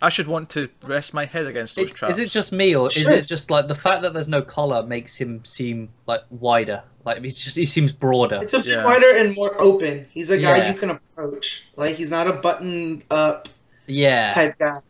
I 0.00 0.08
should 0.10 0.26
want 0.28 0.48
to 0.50 0.68
rest 0.82 1.12
my 1.14 1.24
head 1.24 1.46
against 1.46 1.74
those 1.76 1.90
It, 1.90 1.96
traps. 1.96 2.14
is 2.14 2.20
it 2.20 2.30
just 2.30 2.52
me, 2.52 2.74
or 2.76 2.88
is 2.88 3.08
it 3.10 3.26
just 3.26 3.50
like 3.50 3.66
the 3.68 3.74
fact 3.74 4.02
that 4.02 4.12
there's 4.12 4.28
no 4.28 4.42
collar 4.42 4.82
makes 4.84 5.16
him 5.16 5.44
seem 5.44 5.88
like 6.06 6.20
wider? 6.30 6.82
Like 7.14 7.24
he's 7.24 7.40
just 7.42 7.56
he 7.56 7.64
seems 7.64 7.92
broader. 7.92 8.40
it's 8.42 8.54
a 8.54 8.60
Yeah. 8.60 8.84
wider 8.84 9.10
and 9.14 9.34
more 9.34 9.54
open. 9.60 10.06
He's 10.10 10.30
a 10.30 10.38
guy 10.38 10.58
Yeah. 10.58 10.72
you 10.72 10.78
can 10.78 10.90
approach. 10.90 11.68
Like 11.76 11.96
he's 11.96 12.10
not 12.10 12.26
a 12.26 12.32
button 12.32 13.02
up 13.10 13.48
Yeah. 13.86 14.30
type 14.30 14.58
guy. 14.58 14.80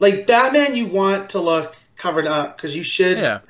Like 0.00 0.26
Batman, 0.26 0.76
you 0.76 0.86
want 0.88 1.30
to 1.30 1.40
look 1.40 1.76
covered 1.96 2.26
up 2.26 2.56
because 2.56 2.74
you 2.76 2.82
should 2.82 3.18
Yeah. 3.18 3.40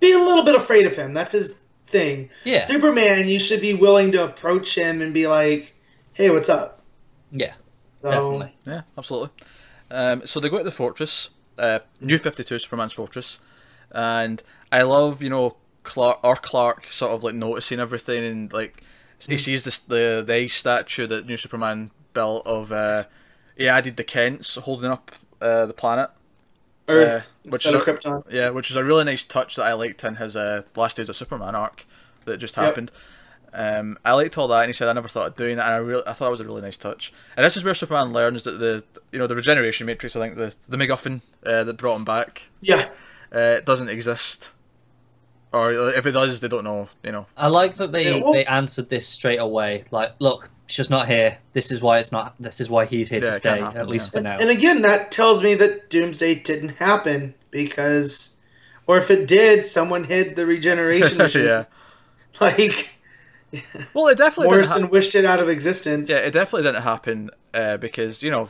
be 0.00 0.12
a 0.12 0.18
little 0.18 0.44
bit 0.44 0.54
afraid 0.54 0.86
of 0.86 0.96
him. 0.96 1.14
That's 1.14 1.32
his 1.32 1.60
thing. 1.86 2.30
Yeah. 2.44 2.62
Superman, 2.64 3.28
you 3.28 3.38
should 3.40 3.60
be 3.60 3.74
willing 3.74 4.12
to 4.12 4.24
approach 4.24 4.76
him 4.76 5.00
and 5.00 5.14
be 5.14 5.26
like, 5.26 5.74
"Hey, 6.12 6.30
what's 6.30 6.48
up?" 6.48 6.82
Yeah. 7.30 7.54
So 7.92 8.10
Definitely. 8.10 8.56
Yeah, 8.66 8.82
absolutely. 8.98 9.30
Um, 9.90 10.26
so 10.26 10.40
they 10.40 10.48
go 10.48 10.58
to 10.58 10.64
the 10.64 10.70
fortress, 10.72 11.30
uh, 11.58 11.78
New 12.00 12.18
Fifty 12.18 12.42
Two, 12.44 12.58
Superman's 12.58 12.92
fortress, 12.92 13.38
and 13.92 14.42
I 14.72 14.82
love 14.82 15.22
you 15.22 15.30
know 15.30 15.56
Clark 15.86 16.18
or 16.22 16.36
Clark 16.36 16.86
sort 16.92 17.12
of 17.12 17.24
like 17.24 17.34
noticing 17.34 17.80
everything 17.80 18.22
and 18.24 18.52
like 18.52 18.82
he 19.26 19.36
sees 19.38 19.64
this 19.64 19.78
the 19.78 20.22
the 20.26 20.34
ice 20.34 20.52
statue 20.54 21.06
that 21.06 21.26
New 21.26 21.36
Superman 21.38 21.90
built 22.12 22.46
of 22.46 22.70
uh, 22.72 23.04
he 23.56 23.66
added 23.68 23.96
the 23.96 24.04
Kents 24.04 24.56
holding 24.56 24.90
up 24.90 25.12
uh, 25.40 25.64
the 25.66 25.72
planet. 25.72 26.10
Earth 26.88 27.26
Uh, 27.46 27.50
which 27.50 27.66
is 27.66 27.72
a- 27.72 27.80
Krypton. 27.80 28.24
Yeah, 28.30 28.50
which 28.50 28.70
is 28.70 28.76
a 28.76 28.84
really 28.84 29.04
nice 29.04 29.24
touch 29.24 29.56
that 29.56 29.64
I 29.64 29.72
liked 29.72 30.04
in 30.04 30.16
his 30.16 30.36
uh, 30.36 30.62
Last 30.76 30.96
Days 30.98 31.08
of 31.08 31.16
Superman 31.16 31.54
arc 31.54 31.84
that 32.26 32.36
just 32.36 32.56
Yep. 32.56 32.64
happened. 32.66 32.92
Um, 33.52 33.98
I 34.04 34.12
liked 34.12 34.36
all 34.36 34.48
that, 34.48 34.60
and 34.60 34.68
he 34.68 34.72
said 34.74 34.86
I 34.88 34.92
never 34.92 35.08
thought 35.08 35.28
of 35.28 35.36
doing 35.36 35.56
that, 35.56 35.64
and 35.66 35.74
I 35.74 35.78
really, 35.78 36.02
I 36.06 36.12
thought 36.12 36.28
it 36.28 36.30
was 36.30 36.40
a 36.40 36.44
really 36.44 36.60
nice 36.62 36.76
touch. 36.76 37.12
And 37.36 37.44
this 37.44 37.56
is 37.56 37.64
where 37.64 37.72
Superman 37.74 38.12
learns 38.12 38.44
that 38.44 38.58
the, 38.60 38.84
you 39.12 39.18
know, 39.18 39.26
the 39.26 39.34
regeneration 39.34 39.86
matrix. 39.86 40.14
I 40.14 40.20
think 40.20 40.36
the 40.36 40.54
the 40.68 40.76
MacGuffin 40.76 41.22
uh, 41.46 41.64
that 41.64 41.76
brought 41.78 41.96
him 41.96 42.04
back 42.04 42.50
Yeah, 42.60 42.88
uh, 43.32 43.60
doesn't 43.60 43.88
exist, 43.88 44.52
or 45.56 45.90
if 45.90 46.06
it 46.06 46.12
does, 46.12 46.40
they 46.40 46.48
don't 46.48 46.64
know. 46.64 46.88
You 47.02 47.12
know, 47.12 47.26
I 47.36 47.48
like 47.48 47.74
that 47.76 47.92
they 47.92 48.16
Yeah, 48.18 48.22
well- 48.24 48.32
they 48.32 48.44
answered 48.44 48.88
this 48.90 49.06
straight 49.08 49.38
away. 49.38 49.84
Like, 49.90 50.12
look, 50.18 50.50
she's 50.66 50.90
not 50.90 51.06
here. 51.08 51.38
This 51.52 51.70
is 51.70 51.80
why 51.80 51.98
it's 51.98 52.12
not. 52.12 52.34
This 52.40 52.60
is 52.60 52.68
why 52.68 52.86
he's 52.86 53.08
here 53.08 53.20
Yeah, 53.20 53.30
to 53.30 53.32
stay. 53.34 53.60
happen, 53.60 53.78
at 53.80 53.88
least 53.88 54.08
yeah. 54.12 54.18
for 54.18 54.22
now. 54.22 54.36
and 54.38 54.50
again, 54.50 54.82
that 54.82 55.10
tells 55.10 55.42
me 55.42 55.54
that 55.54 55.88
Doomsday 55.90 56.34
didn't 56.36 56.76
happen 56.76 57.34
because 57.50 58.40
or 58.86 58.98
if 58.98 59.10
it 59.10 59.26
did, 59.26 59.66
someone 59.66 60.04
hid 60.04 60.36
the 60.36 60.46
regeneration 60.46 61.18
machine. 61.24 61.44
yeah. 61.46 61.64
Like 62.40 62.90
Well, 63.94 64.08
it 64.08 64.18
definitely 64.18 64.48
didn't. 64.48 64.50
Morrison 64.68 64.82
Ha- 64.82 64.88
wished 64.88 65.14
it 65.14 65.24
out 65.24 65.40
of 65.40 65.48
existence. 65.48 66.10
yeah, 66.10 66.18
it 66.18 66.32
definitely 66.32 66.64
didn't 66.68 66.82
happen 66.82 67.30
uh, 67.54 67.78
because 67.78 68.22
you 68.22 68.30
know 68.30 68.48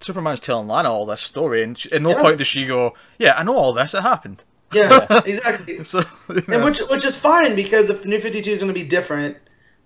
Superman's 0.00 0.38
telling 0.40 0.68
Lana 0.68 0.90
all 0.92 1.06
this 1.06 1.20
story, 1.22 1.62
and 1.64 1.76
she, 1.76 1.90
at 1.90 2.02
no 2.02 2.10
Yeah. 2.10 2.22
point 2.22 2.38
does 2.38 2.46
she 2.46 2.64
go, 2.66 2.94
"Yeah, 3.18 3.34
I 3.36 3.42
know 3.42 3.56
all 3.56 3.72
this. 3.72 3.94
It 3.94 4.02
happened." 4.02 4.44
Yeah, 4.72 5.06
exactly. 5.26 5.84
So, 5.84 6.02
you 6.28 6.42
know. 6.48 6.54
And 6.56 6.64
which 6.64 6.80
which 6.90 7.04
is 7.04 7.16
fine 7.18 7.54
because 7.54 7.90
if 7.90 8.02
the 8.02 8.08
new 8.08 8.20
Fifty 8.20 8.40
Two 8.42 8.50
is 8.50 8.60
going 8.60 8.72
to 8.72 8.78
be 8.78 8.86
different, 8.86 9.36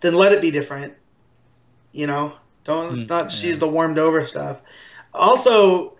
then 0.00 0.14
let 0.14 0.32
it 0.32 0.40
be 0.40 0.50
different. 0.50 0.94
You 1.92 2.06
know, 2.06 2.34
don't 2.64 2.92
Mm, 2.92 3.08
not 3.08 3.32
she's 3.32 3.58
the 3.58 3.68
warmed 3.68 3.98
over 3.98 4.24
stuff. 4.24 4.62
Also, 5.12 5.96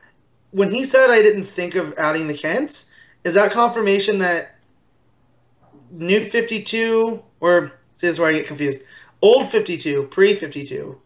when 0.50 0.70
he 0.70 0.84
said 0.84 1.10
I 1.10 1.20
didn't 1.22 1.44
think 1.44 1.74
of 1.74 1.92
adding 1.98 2.28
the 2.28 2.34
Kents, 2.34 2.92
is 3.24 3.34
that 3.34 3.52
confirmation 3.52 4.18
that 4.20 4.56
new 5.90 6.20
Fifty 6.20 6.62
Two 6.62 7.24
or 7.40 7.72
see 7.94 8.06
this 8.06 8.14
is 8.14 8.20
where 8.20 8.28
I 8.30 8.32
get 8.32 8.46
confused? 8.46 8.82
Old 9.20 9.48
Fifty 9.48 9.76
Two, 9.76 10.04
pre 10.04 10.34
Fifty 10.34 10.64
Two. 10.64 11.00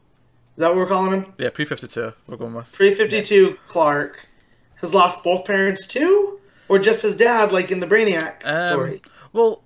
Is 0.57 0.61
that 0.61 0.69
what 0.69 0.77
we're 0.77 0.87
calling 0.87 1.13
him? 1.13 1.33
yeah, 1.39 1.51
pre 1.51 1.65
fifty 1.65 1.89
two. 1.89 2.13
We're 2.29 2.37
going 2.37 2.55
with. 2.55 2.73
Pre 2.73 2.95
Fifty 2.95 3.23
Two 3.23 3.59
Clark 3.67 4.29
has 4.77 4.95
lost 4.95 5.25
both 5.25 5.45
parents 5.45 5.87
too, 5.87 6.39
or 6.69 6.79
just 6.79 7.03
his 7.03 7.17
dad, 7.17 7.53
like 7.53 7.71
in 7.71 7.81
the 7.81 7.87
Brainiac 7.87 8.37
Um, 8.45 8.61
story. 8.69 9.03
Well, 9.33 9.63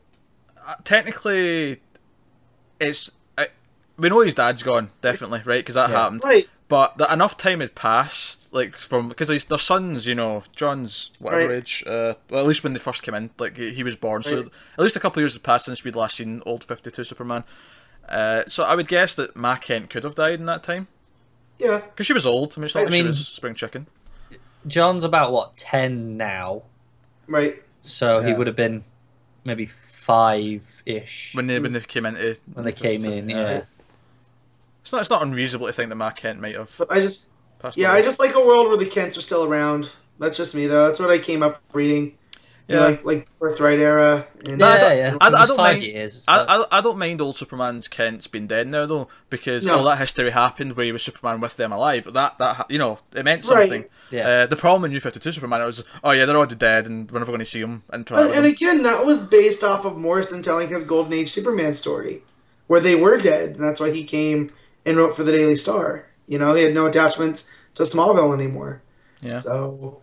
uh, 0.67 0.75
technically, 0.85 1.81
it's. 2.81 3.11
I, 3.37 3.49
we 3.97 4.09
know 4.09 4.21
his 4.21 4.35
dad's 4.35 4.63
gone, 4.63 4.91
definitely, 5.01 5.43
right? 5.45 5.59
Because 5.61 5.75
that 5.75 5.91
Yeah. 5.91 5.97
happened. 6.03 6.23
Right. 6.25 6.51
But 6.69 6.99
that 6.99 7.11
enough 7.11 7.37
time 7.39 7.61
had 7.61 7.75
passed, 7.75 8.53
like 8.53 8.77
from 8.77 9.09
because 9.09 9.29
their 9.47 9.59
sons, 9.59 10.07
you 10.07 10.15
know, 10.15 10.43
Jon's 10.55 11.11
whatever 11.19 11.49
Right. 11.49 11.57
age. 11.59 11.83
Uh, 11.87 12.15
well, 12.29 12.43
at 12.43 12.47
least 12.47 12.63
when 12.63 12.75
they 12.75 12.79
first 12.79 13.03
came 13.03 13.15
in, 13.15 13.31
like 13.39 13.57
he, 13.57 13.71
he 13.71 13.83
was 13.83 13.97
born, 13.97 14.23
so 14.23 14.41
at 14.41 14.49
least 14.79 14.95
a 14.97 15.01
couple 15.01 15.21
of 15.21 15.23
years 15.23 15.33
had 15.33 15.43
passed 15.43 15.65
since 15.65 15.83
we'd 15.83 15.97
last 15.97 16.17
seen 16.17 16.43
old 16.45 16.63
Fifty 16.65 16.91
Two 16.91 17.05
Superman. 17.05 17.45
Uh, 18.07 18.43
so 18.47 18.65
I 18.65 18.75
would 18.75 18.87
guess 18.89 19.15
that 19.15 19.35
Ma 19.37 19.57
Kent 19.57 19.89
could 19.91 20.05
have 20.05 20.15
died 20.15 20.41
in 20.41 20.45
that 20.47 20.63
time 20.63 20.89
Yeah. 21.59 21.79
because 21.79 22.07
she 22.07 22.13
was 22.13 22.27
old. 22.27 22.53
I 22.57 22.61
mean, 22.61 22.65
it's 22.67 22.75
not 22.75 22.81
I 22.83 22.85
like 22.85 22.93
she 22.95 23.03
was 23.03 23.27
spring 23.29 23.55
chicken. 23.55 23.87
Jon's 24.67 25.05
about 25.05 25.33
what 25.33 25.57
ten 25.57 26.19
now, 26.19 26.63
Right. 27.29 27.62
so 27.83 28.23
he 28.23 28.33
would 28.33 28.47
have 28.47 28.57
been 28.57 28.85
maybe 29.45 29.67
five 29.67 30.83
ish 30.87 31.35
when 31.35 31.47
they 31.47 31.61
when 31.61 31.73
they 31.73 31.81
came 31.81 32.07
into 32.07 32.38
when 32.55 32.64
they 32.64 32.73
came 32.73 33.05
in. 33.05 33.29
Yeah, 33.29 33.62
It's 34.83 34.93
not 34.93 35.03
it's 35.03 35.11
not 35.11 35.23
unreasonable 35.23 35.67
to 35.67 35.73
think 35.73 35.91
that 35.91 35.97
Ma 35.97 36.11
Kent 36.11 36.41
might 36.41 36.57
have 36.57 36.75
But 36.79 36.91
I 36.91 37.01
just 37.01 37.33
yeah, 37.75 37.91
away. 37.91 37.99
I 37.99 38.03
just 38.03 38.19
like 38.19 38.35
a 38.35 38.41
world 38.41 38.69
where 38.69 38.77
the 38.77 38.87
Kents 38.87 39.19
are 39.19 39.23
still 39.23 39.45
around. 39.45 39.93
That's 40.19 40.37
just 40.37 40.55
me 40.55 40.67
though. 40.67 40.87
That's 40.87 40.99
what 40.99 41.11
I 41.11 41.19
came 41.19 41.43
up 41.43 41.61
reading. 41.73 42.17
You 42.69 42.77
know, 42.77 42.83
Yeah. 42.83 42.89
like 42.89 43.05
like 43.05 43.39
birthright 43.39 43.79
era. 43.79 44.27
And 44.47 44.63
I 44.63 44.75
yeah, 44.75 44.81
don't- 44.81 44.97
yeah. 44.99 45.17
I- 45.23 45.27
I 45.29 45.47
don't 45.47 45.57
five 45.57 45.77
mind- 45.77 45.83
years. 45.83 46.23
so- 46.25 46.33
I, 46.33 46.57
I, 46.59 46.79
I 46.79 46.81
don't 46.83 46.99
mind 46.99 47.21
old 47.23 47.35
Superman's 47.37 47.89
Kent's 47.89 48.27
been 48.27 48.47
dead 48.47 48.69
now 48.69 48.85
though 48.85 49.09
because 49.31 49.65
No. 49.65 49.79
all 49.79 49.85
that 49.85 49.99
history 49.99 50.31
happened 50.31 50.77
where 50.77 50.85
he 50.85 50.93
was 50.93 51.03
Superman 51.03 51.41
with 51.41 51.57
them 51.57 51.73
alive. 51.73 52.05
That 52.13 52.37
that 52.39 52.57
ha- 52.57 52.67
you 52.69 52.79
know 52.79 52.99
it 53.15 53.25
meant 53.25 53.45
Right. 53.49 53.69
something. 53.71 53.85
Yeah. 54.11 54.29
Uh, 54.29 54.47
the 54.47 54.57
problem 54.57 54.85
in 54.85 54.91
New 54.93 55.01
Fifty 55.01 55.19
Two 55.19 55.33
Superman 55.33 55.65
was 55.65 55.83
oh 56.05 56.11
yeah 56.11 56.27
they're 56.27 56.37
already 56.37 56.57
dead 56.57 56.87
and 56.87 57.11
we're 57.11 57.21
never 57.21 57.33
going 57.33 57.39
to 57.41 57.45
see 57.47 57.63
them 57.63 57.85
and 57.91 58.07
interact 58.09 58.35
and 58.37 58.45
again, 58.47 58.83
that 58.83 59.05
was 59.07 59.25
based 59.25 59.65
off 59.65 59.87
of 59.87 59.97
Morrison 59.97 60.43
telling 60.43 60.69
his 60.69 60.85
Golden 60.85 61.15
Age 61.15 61.31
Superman 61.33 61.73
story, 61.73 62.23
where 62.67 62.81
they 62.81 62.95
were 62.95 63.17
dead, 63.17 63.51
and 63.57 63.61
that's 63.61 63.81
why 63.81 63.91
he 63.93 64.05
came 64.05 64.51
and 64.85 64.99
wrote 64.99 65.15
for 65.15 65.23
the 65.25 65.33
Daily 65.33 65.57
Star. 65.57 66.05
You 66.27 66.39
know, 66.39 66.53
he 66.55 66.65
had 66.65 66.75
no 66.75 66.85
attachments 66.87 67.51
to 67.77 67.85
Smallville 67.85 68.35
anymore. 68.35 68.83
Yeah. 69.23 69.37
So, 69.37 70.01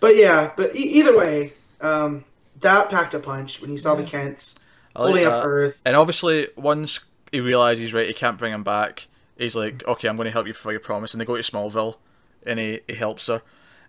but 0.00 0.16
yeah, 0.16 0.50
but 0.56 0.74
e- 0.74 0.78
either 0.98 1.16
way, 1.16 1.52
um, 1.80 2.24
that 2.60 2.90
packed 2.90 3.14
a 3.14 3.18
punch 3.18 3.60
when 3.60 3.70
you 3.70 3.78
saw 3.78 3.94
the 3.94 4.04
Kents 4.04 4.64
I 4.96 5.02
like 5.02 5.08
holding 5.08 5.26
up. 5.26 5.44
Earth. 5.44 5.80
And 5.84 5.96
obviously 5.96 6.48
once 6.56 7.00
he 7.30 7.40
realizes 7.40 7.94
right 7.94 8.06
he 8.06 8.14
can't 8.14 8.38
bring 8.38 8.52
him 8.52 8.64
back, 8.64 9.06
he's 9.36 9.54
like 9.54 9.86
okay 9.86 10.08
I'm 10.08 10.16
going 10.16 10.26
to 10.26 10.32
help 10.32 10.46
you 10.46 10.54
fulfill 10.54 10.72
your 10.72 10.80
promise 10.80 11.14
and 11.14 11.20
they 11.20 11.24
go 11.24 11.36
to 11.36 11.42
Smallville 11.42 11.96
and 12.44 12.58
he, 12.58 12.80
he 12.88 12.94
helps 12.94 13.26
her. 13.26 13.42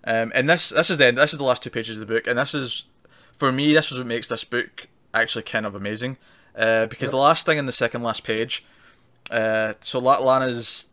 Um, 0.04 0.32
and 0.34 0.50
this 0.50 0.70
this 0.70 0.90
is 0.90 0.98
the 0.98 1.08
end. 1.08 1.18
This 1.18 1.34
is 1.34 1.40
the 1.40 1.46
last 1.46 1.64
two 1.64 1.70
pages 1.70 1.98
of 1.98 2.08
the 2.08 2.14
book, 2.14 2.28
and 2.28 2.40
this 2.40 2.54
is 2.54 2.86
for 3.36 3.52
me. 3.52 3.74
This 3.74 3.92
is 3.92 3.98
what 3.98 4.08
makes 4.08 4.30
this 4.30 4.44
book 4.44 4.88
actually 5.14 5.44
kind 5.44 5.66
of 5.66 5.76
amazing, 5.76 6.18
uh, 6.56 6.86
because 6.86 7.12
the 7.12 7.18
last 7.18 7.46
thing 7.46 7.58
in 7.58 7.66
the 7.66 7.72
second 7.72 8.02
last 8.02 8.24
page, 8.24 8.66
uh, 9.32 9.74
so 9.82 10.00
Lana's 10.00 10.88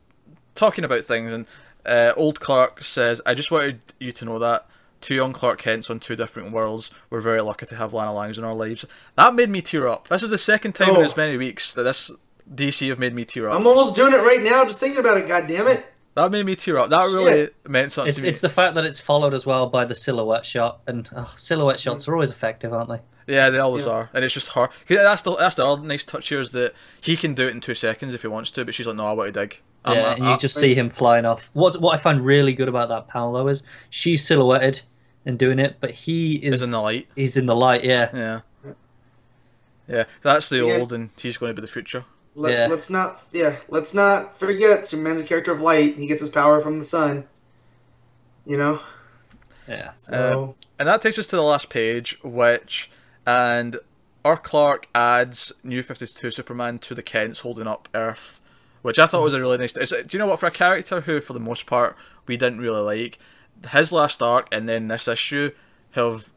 talking 0.54 0.84
about 0.84 1.04
things, 1.04 1.32
and 1.32 1.46
uh, 1.84 2.12
old 2.16 2.40
Clark 2.40 2.82
says, 2.82 3.20
"I 3.24 3.34
just 3.34 3.50
wanted 3.50 3.80
you 4.00 4.10
to 4.12 4.24
know 4.24 4.38
that." 4.40 4.66
Two 5.00 5.14
young 5.14 5.32
Clark 5.32 5.60
Kents 5.60 5.90
on 5.90 6.00
two 6.00 6.16
different 6.16 6.52
worlds. 6.52 6.90
We're 7.10 7.20
very 7.20 7.40
lucky 7.42 7.66
to 7.66 7.76
have 7.76 7.92
Lana 7.92 8.12
Langs 8.14 8.38
in 8.38 8.44
our 8.44 8.54
lives. 8.54 8.84
That 9.16 9.34
made 9.34 9.50
me 9.50 9.62
tear 9.62 9.86
up. 9.86 10.08
This 10.08 10.22
is 10.22 10.30
the 10.30 10.38
second 10.38 10.72
time 10.74 10.90
in 10.90 10.96
Oh. 10.96 11.02
as 11.02 11.16
many 11.16 11.36
weeks 11.36 11.74
that 11.74 11.82
this 11.84 12.10
DC 12.52 12.88
have 12.88 12.98
made 12.98 13.14
me 13.14 13.24
tear 13.24 13.48
up. 13.48 13.58
I'm 13.58 13.66
almost 13.66 13.94
doing 13.94 14.12
it 14.12 14.18
right 14.18 14.42
now, 14.42 14.64
just 14.64 14.78
thinking 14.80 14.98
about 15.00 15.18
it. 15.18 15.28
God 15.28 15.46
damn 15.48 15.68
it! 15.68 15.84
That 16.16 16.30
made 16.32 16.46
me 16.46 16.56
tear 16.56 16.78
up. 16.78 16.88
That 16.90 17.04
really 17.04 17.30
Shit. 17.30 17.56
meant 17.68 17.92
something 17.92 18.08
it's 18.08 18.16
to 18.18 18.22
me. 18.24 18.28
it's 18.30 18.40
the 18.40 18.48
fact 18.48 18.74
that 18.74 18.84
it's 18.84 18.98
followed 18.98 19.34
as 19.34 19.44
well 19.46 19.68
by 19.68 19.84
the 19.84 19.94
silhouette 19.94 20.46
shot, 20.46 20.80
and 20.86 21.08
oh, 21.14 21.32
silhouette 21.36 21.78
shots 21.78 22.08
are 22.08 22.14
always 22.14 22.30
effective, 22.30 22.72
aren't 22.72 22.88
they? 22.88 23.00
Yeah, 23.32 23.50
they 23.50 23.58
always 23.58 23.84
Yeah. 23.86 23.92
are, 23.92 24.10
and 24.14 24.24
it's 24.24 24.32
just 24.32 24.48
her. 24.52 24.68
'cause 24.68 24.96
That's 24.96 25.20
the 25.22 25.36
that's 25.36 25.56
the 25.56 25.66
other 25.66 25.82
nice 25.82 26.04
touch 26.04 26.28
here 26.30 26.40
is 26.40 26.52
that 26.52 26.72
he 27.00 27.16
can 27.16 27.34
do 27.34 27.46
it 27.46 27.50
in 27.50 27.60
two 27.60 27.74
seconds 27.74 28.14
if 28.14 28.22
he 28.22 28.28
wants 28.28 28.50
to, 28.52 28.64
but 28.64 28.74
she's 28.74 28.86
like, 28.86 28.96
no, 28.96 29.06
I 29.06 29.12
want 29.12 29.32
to 29.34 29.40
dig. 29.40 29.60
I'm- 29.84 29.96
Yeah, 29.98 30.02
I- 30.08 30.12
and 30.14 30.24
you 30.24 30.30
I- 30.30 30.36
just 30.38 30.56
see 30.56 30.74
him 30.74 30.88
flying 30.90 31.26
off. 31.26 31.50
What 31.52 31.80
what 31.82 31.94
I 31.94 31.98
find 31.98 32.24
really 32.24 32.54
good 32.54 32.68
about 32.68 32.88
that 32.88 33.08
panel 33.08 33.32
though 33.34 33.48
is 33.48 33.62
she's 33.90 34.24
silhouetted 34.26 34.82
and 35.26 35.38
doing 35.38 35.58
it, 35.58 35.76
but 35.80 35.90
he 35.90 36.36
is 36.36 36.54
Is 36.54 36.62
in 36.62 36.70
the 36.70 36.80
light. 36.80 37.08
He's 37.14 37.36
in 37.36 37.44
the 37.46 37.54
light, 37.56 37.84
yeah. 37.84 38.08
yeah, 38.14 38.40
yeah. 39.86 40.04
That's 40.22 40.48
the 40.48 40.64
Yeah. 40.64 40.76
old, 40.78 40.92
and 40.94 41.10
he's 41.18 41.36
going 41.36 41.50
to 41.50 41.54
be 41.54 41.60
the 41.66 41.70
future. 41.70 42.04
Let, 42.36 42.52
Yeah. 42.52 42.66
Let's 42.68 42.90
not, 42.90 43.22
yeah, 43.32 43.56
let's 43.68 43.94
not 43.94 44.38
forget 44.38 44.86
Superman's 44.86 45.22
a 45.22 45.24
character 45.24 45.50
of 45.52 45.60
light. 45.60 45.96
He 45.98 46.06
gets 46.06 46.20
his 46.20 46.28
power 46.28 46.60
from 46.60 46.78
the 46.78 46.84
sun. 46.84 47.24
You 48.44 48.56
know, 48.58 48.80
Yeah. 49.66 49.92
so 49.96 50.56
uh, 50.60 50.64
And 50.78 50.86
that 50.88 51.00
takes 51.02 51.18
us 51.18 51.26
to 51.28 51.36
the 51.36 51.42
last 51.42 51.70
page, 51.70 52.18
which 52.22 52.90
and 53.26 53.78
our 54.24 54.36
Clark 54.36 54.86
adds 54.94 55.52
New 55.64 55.82
Fifty 55.82 56.06
Two 56.06 56.30
Superman 56.30 56.78
to 56.80 56.94
the 56.94 57.02
Kents 57.02 57.40
holding 57.40 57.66
up 57.66 57.88
Earth, 57.94 58.40
which 58.82 58.98
I 58.98 59.06
thought 59.06 59.22
was 59.22 59.32
a 59.34 59.40
really 59.40 59.58
nice. 59.58 59.76
Is 59.76 59.90
do 59.90 60.04
you 60.10 60.18
know 60.18 60.26
what? 60.26 60.38
For 60.38 60.46
a 60.46 60.50
character 60.52 61.00
who, 61.00 61.20
for 61.20 61.32
the 61.32 61.40
most 61.40 61.66
part, 61.66 61.96
we 62.26 62.36
didn't 62.36 62.60
really 62.60 62.80
like, 62.82 63.18
his 63.70 63.90
last 63.90 64.22
arc 64.22 64.46
and 64.52 64.68
then 64.68 64.88
this 64.88 65.08
issue 65.08 65.50
have 65.92 66.28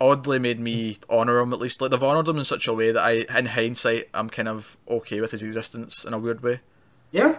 oddly 0.00 0.38
made 0.38 0.60
me 0.60 0.98
honor 1.10 1.38
him 1.40 1.52
at 1.52 1.58
least. 1.60 1.80
Like 1.80 1.90
they've 1.90 2.02
honored 2.02 2.28
him 2.28 2.38
in 2.38 2.44
such 2.44 2.66
a 2.68 2.72
way 2.74 2.92
that 2.92 3.02
I, 3.02 3.38
in 3.38 3.46
hindsight, 3.46 4.08
I'm 4.14 4.30
kind 4.30 4.48
of 4.48 4.76
okay 4.88 5.20
with 5.20 5.32
his 5.32 5.42
existence 5.42 6.04
in 6.04 6.12
a 6.14 6.18
weird 6.18 6.42
way. 6.42 6.60
yeah, 7.10 7.38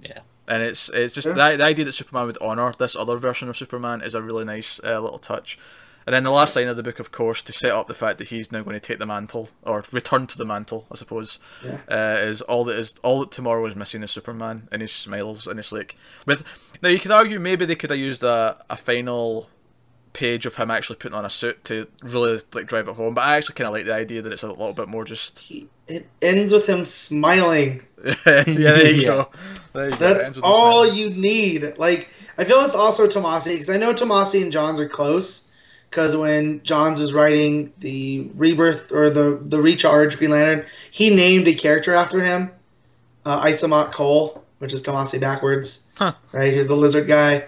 Yeah. 0.00 0.20
And 0.48 0.62
it's 0.62 0.88
it's 0.90 1.14
just 1.14 1.26
Yeah. 1.26 1.32
the, 1.50 1.56
the 1.56 1.64
idea 1.64 1.84
that 1.86 1.92
Superman 1.92 2.26
would 2.26 2.38
honor 2.40 2.72
this 2.78 2.94
other 2.94 3.16
version 3.16 3.48
of 3.48 3.56
Superman 3.56 4.00
is 4.02 4.14
a 4.14 4.22
really 4.22 4.44
nice 4.44 4.80
uh, 4.84 5.00
little 5.00 5.18
touch. 5.18 5.58
And 6.06 6.14
then 6.14 6.22
the 6.22 6.30
last 6.30 6.54
line 6.54 6.68
of 6.68 6.76
the 6.76 6.84
book, 6.84 7.00
of 7.00 7.10
course, 7.10 7.42
to 7.42 7.52
set 7.52 7.72
up 7.72 7.88
the 7.88 7.94
fact 7.94 8.18
that 8.18 8.28
he's 8.28 8.52
now 8.52 8.62
going 8.62 8.74
to 8.76 8.80
take 8.80 9.00
the 9.00 9.06
mantle 9.06 9.48
or 9.62 9.82
return 9.90 10.28
to 10.28 10.38
the 10.38 10.44
mantle, 10.44 10.86
I 10.92 10.94
suppose, 10.94 11.40
Yeah. 11.64 11.78
uh, 11.90 12.20
is 12.20 12.42
all 12.42 12.62
that 12.66 12.76
is 12.78 12.94
all 13.02 13.18
that 13.20 13.32
tomorrow 13.32 13.66
is 13.66 13.74
missing 13.74 14.04
is 14.04 14.12
Superman, 14.12 14.68
and 14.70 14.82
he 14.82 14.86
smiles, 14.86 15.48
and 15.48 15.58
it's 15.58 15.72
like 15.72 15.96
with 16.24 16.44
now 16.80 16.90
you 16.90 17.00
could 17.00 17.10
argue 17.10 17.40
maybe 17.40 17.64
they 17.64 17.74
could 17.74 17.90
have 17.90 17.98
used 17.98 18.22
a 18.22 18.64
a 18.70 18.76
final 18.76 19.48
page 20.16 20.46
of 20.46 20.56
him 20.56 20.70
actually 20.70 20.96
putting 20.96 21.16
on 21.16 21.24
a 21.26 21.30
suit 21.30 21.62
to 21.64 21.86
really 22.02 22.40
like 22.54 22.66
drive 22.66 22.88
it 22.88 22.96
home, 22.96 23.14
but 23.14 23.22
I 23.24 23.36
actually 23.36 23.54
kind 23.54 23.68
of 23.68 23.74
like 23.74 23.84
the 23.84 23.94
idea 23.94 24.22
that 24.22 24.32
it's 24.32 24.42
a 24.42 24.48
little 24.48 24.72
bit 24.72 24.88
more 24.88 25.04
just 25.04 25.38
he, 25.38 25.68
it 25.86 26.06
ends 26.22 26.52
with 26.52 26.66
him 26.66 26.84
smiling. 26.84 27.82
yeah, 28.26 28.42
there 28.44 28.90
you 28.90 29.00
Yeah. 29.02 29.06
go. 29.06 29.30
There 29.74 29.90
you 29.90 29.96
That's 29.96 30.26
ends 30.28 30.40
all 30.42 30.86
you 30.86 31.10
need. 31.10 31.74
Like, 31.76 32.08
I 32.38 32.44
feel 32.44 32.60
it's 32.60 32.74
also 32.74 33.06
Tomasi 33.06 33.52
because 33.52 33.68
I 33.70 33.76
know 33.76 33.92
Tomasi 33.92 34.42
and 34.42 34.50
Johns 34.50 34.80
are 34.80 34.88
close. 34.88 35.52
Because 35.90 36.16
when 36.16 36.62
Johns 36.64 36.98
was 36.98 37.14
writing 37.14 37.72
the 37.78 38.28
rebirth 38.34 38.90
or 38.92 39.08
the 39.08 39.38
the 39.40 39.62
recharge 39.62 40.18
Green 40.18 40.30
Lantern, 40.30 40.66
he 40.90 41.14
named 41.14 41.46
a 41.46 41.54
character 41.54 41.94
after 41.94 42.24
him, 42.24 42.50
uh, 43.24 43.44
Isamot 43.44 43.92
Kol, 43.92 44.44
which 44.58 44.72
is 44.72 44.82
Tomasi 44.82 45.20
backwards. 45.20 45.86
Huh. 45.96 46.14
Right, 46.32 46.52
he's 46.52 46.68
the 46.68 46.76
lizard 46.76 47.06
guy, 47.06 47.44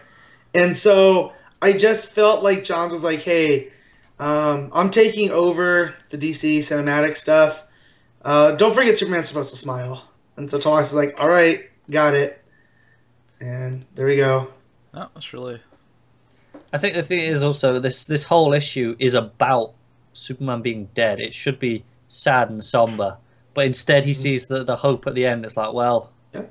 and 0.55 0.77
so 0.77 1.33
I 1.61 1.73
just 1.73 2.13
felt 2.13 2.43
like 2.43 2.65
Johns 2.65 2.93
was 2.93 3.05
like, 3.05 3.21
"Hey, 3.21 3.71
um, 4.19 4.71
I'm 4.73 4.91
taking 4.91 5.31
over 5.31 5.95
the 6.11 6.19
DC 6.19 6.59
cinematic 6.59 7.17
stuff. 7.17 7.65
Uh, 8.25 8.53
don't 8.53 8.75
forget 8.75 8.97
Superman's 8.97 9.29
supposed 9.29 9.51
to 9.51 9.57
smile." 9.57 10.05
And 10.37 10.51
so 10.51 10.59
Thomas 10.59 10.91
is 10.91 10.97
like, 10.97 11.15
"All 11.19 11.29
right, 11.29 11.69
got 11.91 12.15
it." 12.15 12.43
And 13.41 13.85
there 13.95 14.07
we 14.07 14.17
go. 14.17 14.49
Oh, 14.95 15.09
that's 15.15 15.33
really 15.33 15.61
I 16.73 16.79
think 16.79 16.95
the 16.95 17.03
thing 17.03 17.21
is 17.21 17.43
also 17.43 17.79
this 17.81 18.05
this 18.07 18.25
whole 18.25 18.53
issue 18.53 18.97
is 18.99 19.15
about 19.15 19.73
Superman 20.13 20.61
being 20.63 20.89
dead. 20.95 21.21
It 21.21 21.33
should 21.35 21.59
be 21.59 21.85
sad 22.09 22.51
and 22.51 22.63
somber, 22.65 23.17
but 23.55 23.65
instead 23.67 24.05
he 24.05 24.13
sees 24.15 24.49
the 24.49 24.65
the 24.65 24.77
hope 24.77 25.07
at 25.07 25.15
the 25.15 25.25
end. 25.27 25.45
It's 25.45 25.57
like, 25.57 25.73
well, 25.73 26.13
Yeah. 26.35 26.43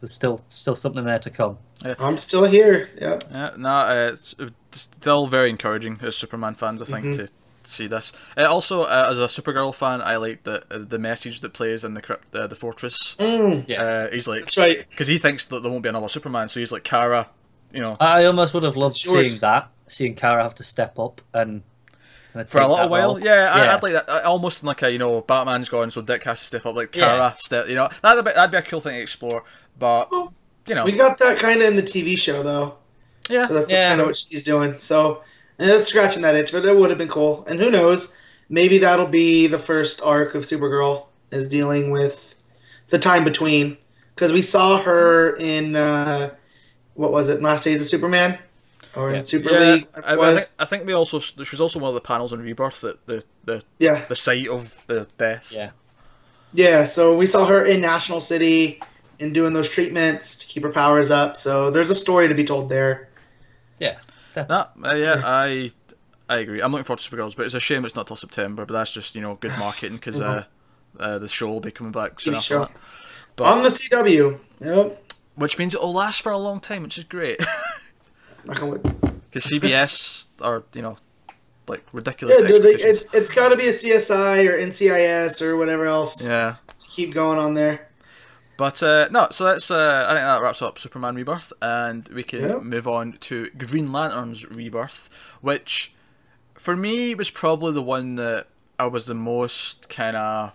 there's 0.00 0.12
still 0.12 0.42
still 0.48 0.74
something 0.74 1.04
there 1.04 1.18
to 1.20 1.30
come. 1.30 1.58
I'm 1.98 2.18
still 2.18 2.44
here. 2.44 2.90
Yeah. 3.00 3.18
Yeah, 3.30 3.50
no, 3.56 3.68
uh, 3.70 4.10
it's 4.12 4.34
uh, 4.38 4.48
still 4.72 5.26
very 5.26 5.50
encouraging 5.50 5.98
as 6.02 6.16
Superman 6.16 6.54
fans, 6.54 6.82
I 6.82 6.84
think, 6.84 7.06
Mhm. 7.06 7.16
to 7.16 7.28
see 7.64 7.86
this. 7.86 8.12
Uh, 8.36 8.44
also, 8.44 8.82
uh, 8.82 9.06
as 9.10 9.18
a 9.18 9.22
Supergirl 9.24 9.74
fan, 9.74 10.02
I 10.02 10.16
like 10.16 10.42
the 10.44 10.62
uh, 10.70 10.78
the 10.86 10.98
message 10.98 11.40
that 11.40 11.52
plays 11.52 11.84
in 11.84 11.94
the 11.94 12.02
crypt, 12.02 12.34
uh, 12.34 12.46
the 12.46 12.54
fortress. 12.56 13.16
Yeah. 13.18 13.82
Uh, 13.82 14.10
he's 14.10 14.28
like, 14.28 14.42
That's 14.42 14.58
right. 14.58 14.86
because 14.90 15.06
he 15.08 15.18
thinks 15.18 15.46
that 15.46 15.62
there 15.62 15.70
won't 15.70 15.82
be 15.82 15.88
another 15.88 16.08
Superman, 16.08 16.48
so 16.48 16.60
he's 16.60 16.72
like, 16.72 16.84
Kara, 16.84 17.28
you 17.72 17.80
know, 17.80 17.96
I 18.00 18.24
almost 18.24 18.52
would 18.54 18.62
have 18.64 18.76
loved 18.76 18.96
It's 18.96 19.04
yours. 19.06 19.28
seeing 19.30 19.40
that, 19.40 19.68
seeing 19.86 20.14
Kara 20.14 20.42
have 20.42 20.54
to 20.56 20.64
step 20.64 20.98
up 20.98 21.20
and 21.32 21.62
kinda 22.32 22.46
for 22.46 22.58
a 22.58 22.60
take 22.62 22.70
little 22.70 22.88
while. 22.88 23.08
role. 23.14 23.20
Yeah, 23.24 23.50
I, 23.54 23.64
Yeah. 23.64 23.74
I'd 23.76 23.82
like 23.82 23.92
that. 23.94 24.10
I- 24.10 24.22
Almost 24.22 24.62
like 24.64 24.82
a 24.82 24.90
you 24.92 24.98
know, 24.98 25.20
Batman's 25.22 25.68
gone, 25.68 25.90
so 25.90 26.02
Dick 26.02 26.24
has 26.24 26.40
to 26.40 26.46
step 26.46 26.66
up. 26.66 26.74
Like 26.76 26.94
Yeah. 26.94 27.06
Kara, 27.08 27.34
step. 27.38 27.68
You 27.68 27.74
know, 27.76 27.88
that'd 28.02 28.24
be 28.24 28.32
that'd 28.32 28.50
be 28.50 28.58
a 28.58 28.62
cool 28.62 28.80
thing 28.80 28.94
to 28.96 29.00
explore. 29.00 29.42
But 29.78 30.08
you 30.66 30.74
know, 30.74 30.84
We 30.84 30.92
got 30.92 31.18
that 31.18 31.38
kind 31.38 31.60
of 31.62 31.68
in 31.68 31.76
the 31.76 31.82
TV 31.82 32.16
show 32.18 32.42
though. 32.42 32.74
yeah, 33.28 33.48
So 33.48 33.54
that's 33.54 33.70
Yeah. 33.72 33.88
kind 33.90 34.00
of 34.00 34.06
what 34.08 34.16
she's 34.16 34.44
doing. 34.44 34.74
So 34.78 35.22
and 35.58 35.68
it's 35.70 35.88
scratching 35.88 36.22
that 36.22 36.34
itch, 36.34 36.52
but 36.52 36.64
it 36.64 36.76
would 36.76 36.90
have 36.90 36.98
been 36.98 37.08
cool. 37.08 37.44
And 37.48 37.60
who 37.60 37.70
knows? 37.70 38.16
Maybe 38.48 38.78
that'll 38.78 39.06
be 39.06 39.46
the 39.46 39.58
first 39.58 40.00
arc 40.02 40.34
of 40.34 40.42
Supergirl 40.42 41.06
is 41.30 41.48
dealing 41.48 41.90
with 41.90 42.34
the 42.88 42.98
time 42.98 43.24
between 43.24 43.76
because 44.14 44.32
we 44.32 44.42
saw 44.42 44.78
her 44.82 45.36
in 45.36 45.76
uh, 45.76 46.30
what 46.94 47.12
was 47.12 47.28
it? 47.28 47.40
Last 47.42 47.64
Days 47.64 47.80
of 47.80 47.86
Superman 47.86 48.38
or 48.96 49.10
Yeah. 49.10 49.18
in 49.18 49.22
Super 49.22 49.50
yeah. 49.52 49.58
League? 49.74 49.86
I, 49.94 50.14
I, 50.14 50.36
think. 50.36 50.46
I 50.58 50.64
think 50.64 50.86
we 50.86 50.92
also 50.92 51.18
she 51.20 51.34
was 51.38 51.60
also 51.60 51.78
one 51.78 51.88
of 51.88 51.94
the 51.94 52.00
panels 52.00 52.32
in 52.32 52.40
Rebirth 52.40 52.80
that 52.80 53.06
the 53.06 53.22
the 53.44 53.62
yeah, 53.78 54.04
the 54.08 54.16
site 54.16 54.48
of 54.48 54.74
the 54.86 55.06
death. 55.18 55.52
Yeah. 55.52 55.70
yeah. 56.52 56.84
So 56.84 57.16
we 57.16 57.26
saw 57.26 57.46
her 57.46 57.64
in 57.64 57.80
National 57.80 58.20
City 58.20 58.80
and 59.20 59.34
doing 59.34 59.52
those 59.52 59.68
treatments 59.68 60.36
to 60.38 60.46
keep 60.46 60.62
her 60.62 60.70
powers 60.70 61.10
up. 61.10 61.36
So 61.36 61.70
there's 61.70 61.90
a 61.90 61.94
story 61.94 62.28
to 62.28 62.34
be 62.34 62.44
told 62.44 62.68
there. 62.68 63.08
Yeah. 63.78 63.98
Nah, 64.36 64.66
uh, 64.84 64.94
yeah, 64.94 65.22
I 65.24 65.70
I 66.28 66.38
agree. 66.38 66.62
I'm 66.62 66.70
looking 66.70 66.84
forward 66.84 67.00
to 67.00 67.10
Supergirls, 67.10 67.36
but 67.36 67.46
it's 67.46 67.54
a 67.54 67.60
shame 67.60 67.84
it's 67.84 67.96
not 67.96 68.06
till 68.06 68.16
September. 68.16 68.64
But 68.64 68.74
that's 68.74 68.92
just 68.92 69.14
you 69.14 69.20
know 69.20 69.34
good 69.34 69.56
marketing 69.58 69.96
because 69.96 70.20
uh, 70.20 70.44
uh, 70.98 71.18
the 71.18 71.28
show 71.28 71.48
will 71.48 71.60
be 71.60 71.70
coming 71.70 71.92
back 71.92 72.20
soon 72.20 72.34
after 72.34 72.60
that. 72.60 72.72
But 73.36 73.44
On 73.44 73.62
the 73.62 73.68
CW. 73.68 74.38
Yep. 74.60 75.12
which 75.36 75.58
means 75.58 75.74
it 75.74 75.80
will 75.80 75.92
last 75.92 76.20
for 76.22 76.30
a 76.30 76.38
long 76.38 76.60
time, 76.60 76.82
which 76.82 76.98
is 76.98 77.04
great 77.04 77.40
Knock 78.44 78.62
on 78.62 78.70
wood. 78.70 78.82
because 79.30 79.50
CBS 79.50 80.28
are 80.40 80.64
you 80.74 80.82
know 80.82 80.96
like 81.66 81.82
ridiculous 81.92 82.40
Yeah, 82.40 82.48
dude, 82.48 82.62
they, 82.62 82.70
it's 82.70 83.12
it's 83.14 83.32
got 83.32 83.48
to 83.48 83.56
be 83.56 83.66
a 83.66 83.70
CSI 83.70 84.48
or 84.48 84.58
NCIS 84.58 85.40
or 85.42 85.56
whatever 85.56 85.86
else 85.86 86.28
yeah. 86.28 86.56
to 86.78 86.86
keep 86.86 87.12
going 87.14 87.38
on 87.38 87.54
there. 87.54 87.88
But 88.60 88.82
uh, 88.82 89.08
no, 89.10 89.26
so 89.30 89.44
that's 89.44 89.70
uh, 89.70 90.04
I 90.06 90.12
think 90.12 90.20
that 90.26 90.42
wraps 90.42 90.60
up 90.60 90.78
Superman 90.78 91.14
Rebirth, 91.14 91.50
and 91.62 92.06
we 92.10 92.22
can 92.22 92.40
Yeah. 92.42 92.58
move 92.58 92.86
on 92.86 93.16
to 93.20 93.48
Green 93.56 93.90
Lantern's 93.90 94.44
Rebirth, 94.44 95.08
which 95.40 95.94
for 96.58 96.76
me 96.76 97.14
was 97.14 97.30
probably 97.30 97.72
the 97.72 97.80
one 97.80 98.16
that 98.16 98.48
I 98.78 98.84
was 98.86 99.06
the 99.06 99.14
most 99.14 99.88
kind 99.88 100.14
of 100.14 100.52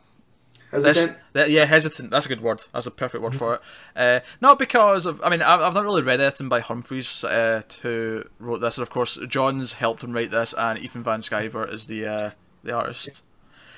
Hesitant. 0.70 1.18
This, 1.34 1.50
yeah, 1.50 1.66
hesitant. 1.66 2.12
That's 2.12 2.28
a 2.28 2.30
good 2.30 2.42
word. 2.42 2.66
That's 2.74 2.86
a 2.86 2.92
perfect 2.92 3.24
word 3.24 3.34
for 3.36 3.56
it. 3.56 3.62
Uh, 3.96 4.20
not 4.40 4.60
because 4.60 5.08
of. 5.08 5.20
I 5.24 5.30
mean, 5.32 5.42
I've, 5.42 5.62
I've 5.62 5.74
not 5.74 5.84
really 5.84 6.04
read 6.04 6.22
anything 6.22 6.48
by 6.48 6.60
Humphries, 6.60 7.24
uh, 7.24 7.64
who 7.82 8.24
wrote 8.38 8.60
this, 8.60 8.78
and 8.78 8.84
of 8.84 8.92
course, 8.92 9.18
John's 9.28 9.74
helped 9.74 10.04
him 10.04 10.14
write 10.14 10.30
this, 10.30 10.54
and 10.56 10.78
Ethan 10.78 11.02
Van 11.02 11.22
Sciver 11.22 11.68
is 11.74 11.88
the 11.88 12.06
uh, 12.06 12.30
the 12.64 12.72
artist. 12.72 13.24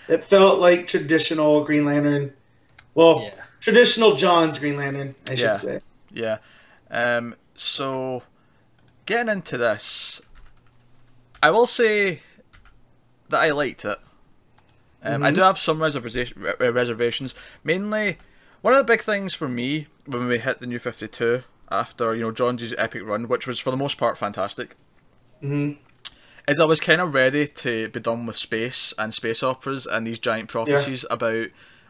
It 0.10 0.26
felt 0.26 0.60
like 0.60 0.86
traditional 0.88 1.64
Green 1.64 1.86
Lantern. 1.86 2.34
Well, 2.94 3.22
Yeah. 3.24 3.44
Traditional 3.60 4.16
Johns' 4.16 4.60
Green 4.60 4.78
Lantern, 4.78 5.16
I 5.28 5.32
should 5.36 5.40
Yeah. 5.40 5.58
say. 5.58 5.82
Yeah. 6.12 6.38
Um. 6.90 7.36
So, 7.56 8.24
getting 9.06 9.30
into 9.32 9.58
this, 9.58 10.22
I 11.42 11.50
will 11.52 11.66
say 11.66 12.22
that 13.30 13.42
I 13.42 13.52
liked 13.52 13.84
it. 13.84 13.98
Um, 15.04 15.24
I 15.24 15.32
do 15.32 15.42
have 15.42 15.58
some 15.58 15.82
reservation, 15.82 16.42
reservations. 16.60 17.34
Mainly, 17.64 18.18
one 18.62 18.74
of 18.74 18.78
the 18.80 18.84
big 18.92 19.02
things 19.02 19.34
for 19.34 19.48
me 19.48 19.88
when 20.06 20.28
we 20.28 20.40
hit 20.40 20.60
the 20.60 20.68
new 20.68 20.80
Fifty 20.80 21.08
Two 21.08 21.44
after 21.70 22.16
you 22.16 22.22
know 22.24 22.32
John's 22.32 22.74
epic 22.78 23.04
run, 23.06 23.28
which 23.28 23.48
was 23.48 23.60
for 23.60 23.72
the 23.72 23.78
most 23.78 23.98
part 23.98 24.18
fantastic, 24.18 24.76
Mhm. 25.44 25.78
is 26.48 26.60
I 26.60 26.66
was 26.66 26.80
kind 26.80 27.02
of 27.02 27.14
ready 27.14 27.48
to 27.48 27.90
be 27.90 28.00
done 28.00 28.26
with 28.26 28.36
space 28.38 28.94
and 28.98 29.14
space 29.14 29.44
operas 29.44 29.86
and 29.86 30.06
these 30.08 30.20
giant 30.20 30.48
prophecies 30.50 31.06
about 31.10 31.48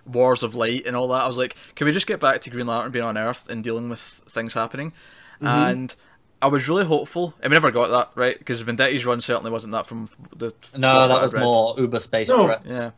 wars 0.07 0.43
of 0.43 0.55
light 0.55 0.85
and 0.85 0.95
all 0.95 1.07
that. 1.09 1.21
I 1.23 1.27
was 1.27 1.37
like, 1.37 1.55
can 1.75 1.85
we 1.85 1.91
just 1.93 2.07
get 2.07 2.19
back 2.19 2.41
to 2.41 2.49
Green 2.49 2.67
Lantern 2.67 2.91
being 2.91 3.05
on 3.05 3.17
Earth 3.17 3.49
and 3.49 3.63
dealing 3.63 3.89
with 3.89 3.99
things 3.99 4.53
happening? 4.53 4.93
And 5.39 5.93
I 6.41 6.47
was 6.47 6.67
really 6.67 6.85
hopeful, 6.85 7.35
and 7.41 7.51
we 7.51 7.55
never 7.55 7.71
got 7.71 7.89
that 7.89 8.11
right 8.19 8.37
because 8.37 8.61
Venditti's 8.63 9.05
run 9.05 9.21
certainly 9.21 9.51
wasn't 9.51 9.73
that 9.73 9.85
from 9.87 10.09
the. 10.35 10.53
No, 10.75 11.07
that 11.07 11.21
was 11.21 11.33
more 11.33 11.75
Uber 11.77 11.99
space 11.99 12.29
No. 12.29 12.45
threats. 12.45 12.73
Yeah. 12.75 12.91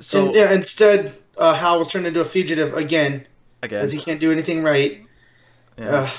So 0.00 0.26
and, 0.26 0.34
yeah, 0.34 0.52
instead, 0.52 1.14
uh, 1.38 1.54
Hal 1.54 1.78
was 1.78 1.88
turned 1.88 2.06
into 2.06 2.20
a 2.20 2.24
fugitive 2.24 2.74
again 2.74 3.26
again, 3.62 3.78
because 3.80 3.92
he 3.92 3.98
can't 4.00 4.18
do 4.20 4.32
anything 4.32 4.62
right. 4.62 5.04
yeah. 5.78 5.88
Ugh. 5.88 6.10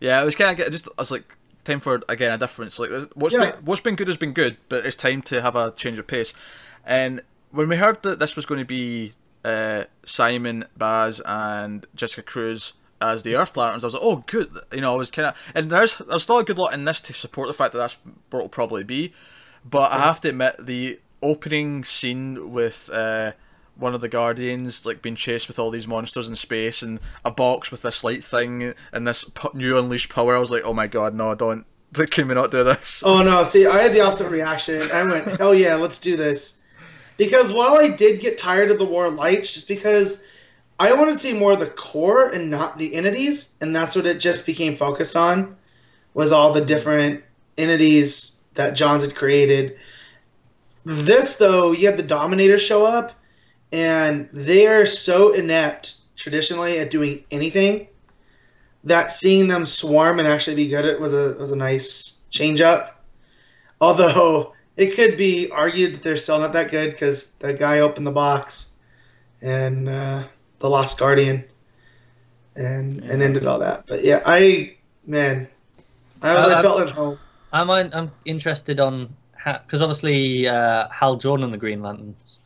Yeah, 0.00 0.22
it 0.22 0.24
was 0.24 0.36
kind 0.36 0.58
of 0.58 0.70
just. 0.70 0.88
I 0.96 1.02
was 1.02 1.10
like, 1.10 1.36
time 1.64 1.80
for 1.80 2.02
again 2.08 2.32
a 2.32 2.38
difference. 2.38 2.78
Like, 2.78 2.90
what's 3.14 3.34
Yeah. 3.34 3.50
been 3.52 3.64
what's 3.64 3.80
been 3.80 3.96
good 3.96 4.06
has 4.08 4.16
been 4.16 4.32
good, 4.32 4.56
but 4.68 4.84
it's 4.86 4.96
time 4.96 5.22
to 5.22 5.42
have 5.42 5.56
a 5.56 5.72
change 5.72 5.98
of 5.98 6.06
pace. 6.06 6.34
And 6.84 7.20
when 7.50 7.68
we 7.68 7.76
heard 7.76 8.02
that 8.02 8.18
this 8.20 8.36
was 8.36 8.46
going 8.46 8.60
to 8.60 8.64
be 8.66 9.12
uh, 9.46 9.84
Simon, 10.04 10.64
Baz, 10.76 11.22
and 11.24 11.86
Jessica 11.94 12.22
Cruz 12.22 12.72
as 13.00 13.22
the 13.22 13.36
Earth 13.36 13.56
Lanterns, 13.56 13.84
I 13.84 13.86
was 13.86 13.94
like, 13.94 14.02
oh, 14.02 14.24
good. 14.26 14.50
You 14.72 14.80
know, 14.80 14.94
I 14.94 14.96
was 14.96 15.10
kind 15.10 15.28
of, 15.28 15.36
and 15.54 15.70
there's 15.70 15.98
there's 15.98 16.24
still 16.24 16.38
a 16.38 16.44
good 16.44 16.58
lot 16.58 16.74
in 16.74 16.84
this 16.84 17.00
to 17.02 17.12
support 17.12 17.48
the 17.48 17.54
fact 17.54 17.72
that 17.72 17.78
that's 17.78 17.96
what 18.30 18.40
it'll 18.40 18.48
probably 18.48 18.84
be. 18.84 19.12
But 19.64 19.92
I 19.92 19.98
have 19.98 20.20
to 20.22 20.30
admit, 20.30 20.66
the 20.66 21.00
opening 21.22 21.84
scene 21.84 22.52
with. 22.52 22.90
Uh, 22.92 23.32
one 23.78 23.94
of 23.94 24.00
the 24.00 24.08
Guardians 24.08 24.86
like 24.86 25.02
being 25.02 25.16
chased 25.16 25.48
with 25.48 25.58
all 25.58 25.68
these 25.68 25.86
monsters 25.86 26.30
in 26.30 26.34
space 26.34 26.80
and 26.80 26.98
a 27.26 27.30
box 27.30 27.70
with 27.70 27.82
this 27.82 28.02
light 28.02 28.24
thing 28.24 28.72
and 28.90 29.06
this 29.06 29.30
new 29.52 29.76
unleashed 29.76 30.08
power. 30.08 30.34
I 30.34 30.38
was 30.38 30.50
like, 30.50 30.62
oh 30.64 30.72
my 30.72 30.86
god, 30.86 31.14
no, 31.14 31.32
I 31.32 31.34
don't. 31.34 31.66
Can 32.10 32.26
we 32.26 32.34
not 32.34 32.50
do 32.50 32.64
this? 32.64 33.02
Oh 33.04 33.20
no! 33.20 33.44
See, 33.44 33.66
I 33.66 33.82
had 33.82 33.92
the 33.92 34.00
opposite 34.00 34.30
reaction. 34.30 34.90
I 34.90 35.04
went, 35.04 35.38
"Hell 35.38 35.54
yeah, 35.54 35.74
let's 35.76 36.00
do 36.00 36.16
this!" 36.16 36.62
Because 37.16 37.52
while 37.52 37.76
I 37.76 37.88
did 37.88 38.20
get 38.20 38.38
tired 38.38 38.70
of 38.70 38.78
the 38.78 38.84
War 38.84 39.06
of 39.06 39.14
Lights, 39.14 39.52
just 39.52 39.68
because 39.68 40.24
I 40.78 40.92
wanted 40.92 41.14
to 41.14 41.18
see 41.18 41.38
more 41.38 41.52
of 41.52 41.60
the 41.60 41.66
core 41.66 42.28
and 42.28 42.50
not 42.50 42.78
the 42.78 42.94
entities, 42.94 43.56
and 43.60 43.74
that's 43.74 43.96
what 43.96 44.06
it 44.06 44.20
just 44.20 44.44
became 44.44 44.76
focused 44.76 45.16
on, 45.16 45.56
was 46.12 46.32
all 46.32 46.52
the 46.52 46.64
different 46.64 47.24
entities 47.56 48.40
that 48.54 48.74
Johns 48.74 49.02
had 49.02 49.14
created. 49.14 49.76
This 50.84 51.36
though, 51.36 51.72
you 51.72 51.86
have 51.86 51.96
the 51.96 52.02
Dominator 52.02 52.58
show 52.58 52.84
up, 52.84 53.12
and 53.72 54.28
they 54.32 54.66
are 54.66 54.86
so 54.86 55.32
inept 55.32 55.96
traditionally 56.16 56.78
at 56.78 56.90
doing 56.90 57.24
anything 57.30 57.88
that 58.84 59.10
seeing 59.10 59.48
them 59.48 59.66
swarm 59.66 60.18
and 60.18 60.28
actually 60.28 60.56
be 60.56 60.68
good 60.68 60.84
at 60.84 61.00
was 61.00 61.12
a 61.12 61.34
was 61.34 61.50
a 61.50 61.56
nice 61.56 62.24
change 62.30 62.60
up. 62.60 63.04
Although 63.80 64.54
it 64.76 64.94
could 64.94 65.16
be 65.16 65.50
argued 65.50 65.94
that 65.94 66.02
they're 66.02 66.16
still 66.16 66.38
not 66.40 66.52
that 66.52 66.70
good 66.70 66.90
because 66.92 67.32
that 67.36 67.58
guy 67.58 67.80
opened 67.80 68.06
the 68.06 68.10
box 68.12 68.74
and 69.40 69.88
uh, 69.88 70.24
the 70.58 70.68
Lost 70.70 70.98
Guardian 70.98 71.44
and 72.54 73.00
and 73.04 73.22
ended 73.22 73.46
all 73.46 73.58
that. 73.60 73.86
But 73.86 74.02
yeah, 74.04 74.22
I 74.24 74.76
man, 75.06 75.48
I 76.22 76.32
was 76.34 76.44
Uh, 76.44 76.48
I 76.56 76.62
felt 76.62 76.80
at 76.80 76.90
home. 76.90 77.18
I'm 77.52 77.70
I'm 77.70 78.10
interested 78.24 78.80
on 78.80 79.14
how 79.34 79.58
because 79.58 79.82
obviously 79.82 80.46
uh, 80.48 80.88
Hal 80.88 81.16
Jordan 81.16 81.44
and 81.44 81.52
the 81.52 81.58
Green 81.58 81.82
Lanterns 81.82 82.40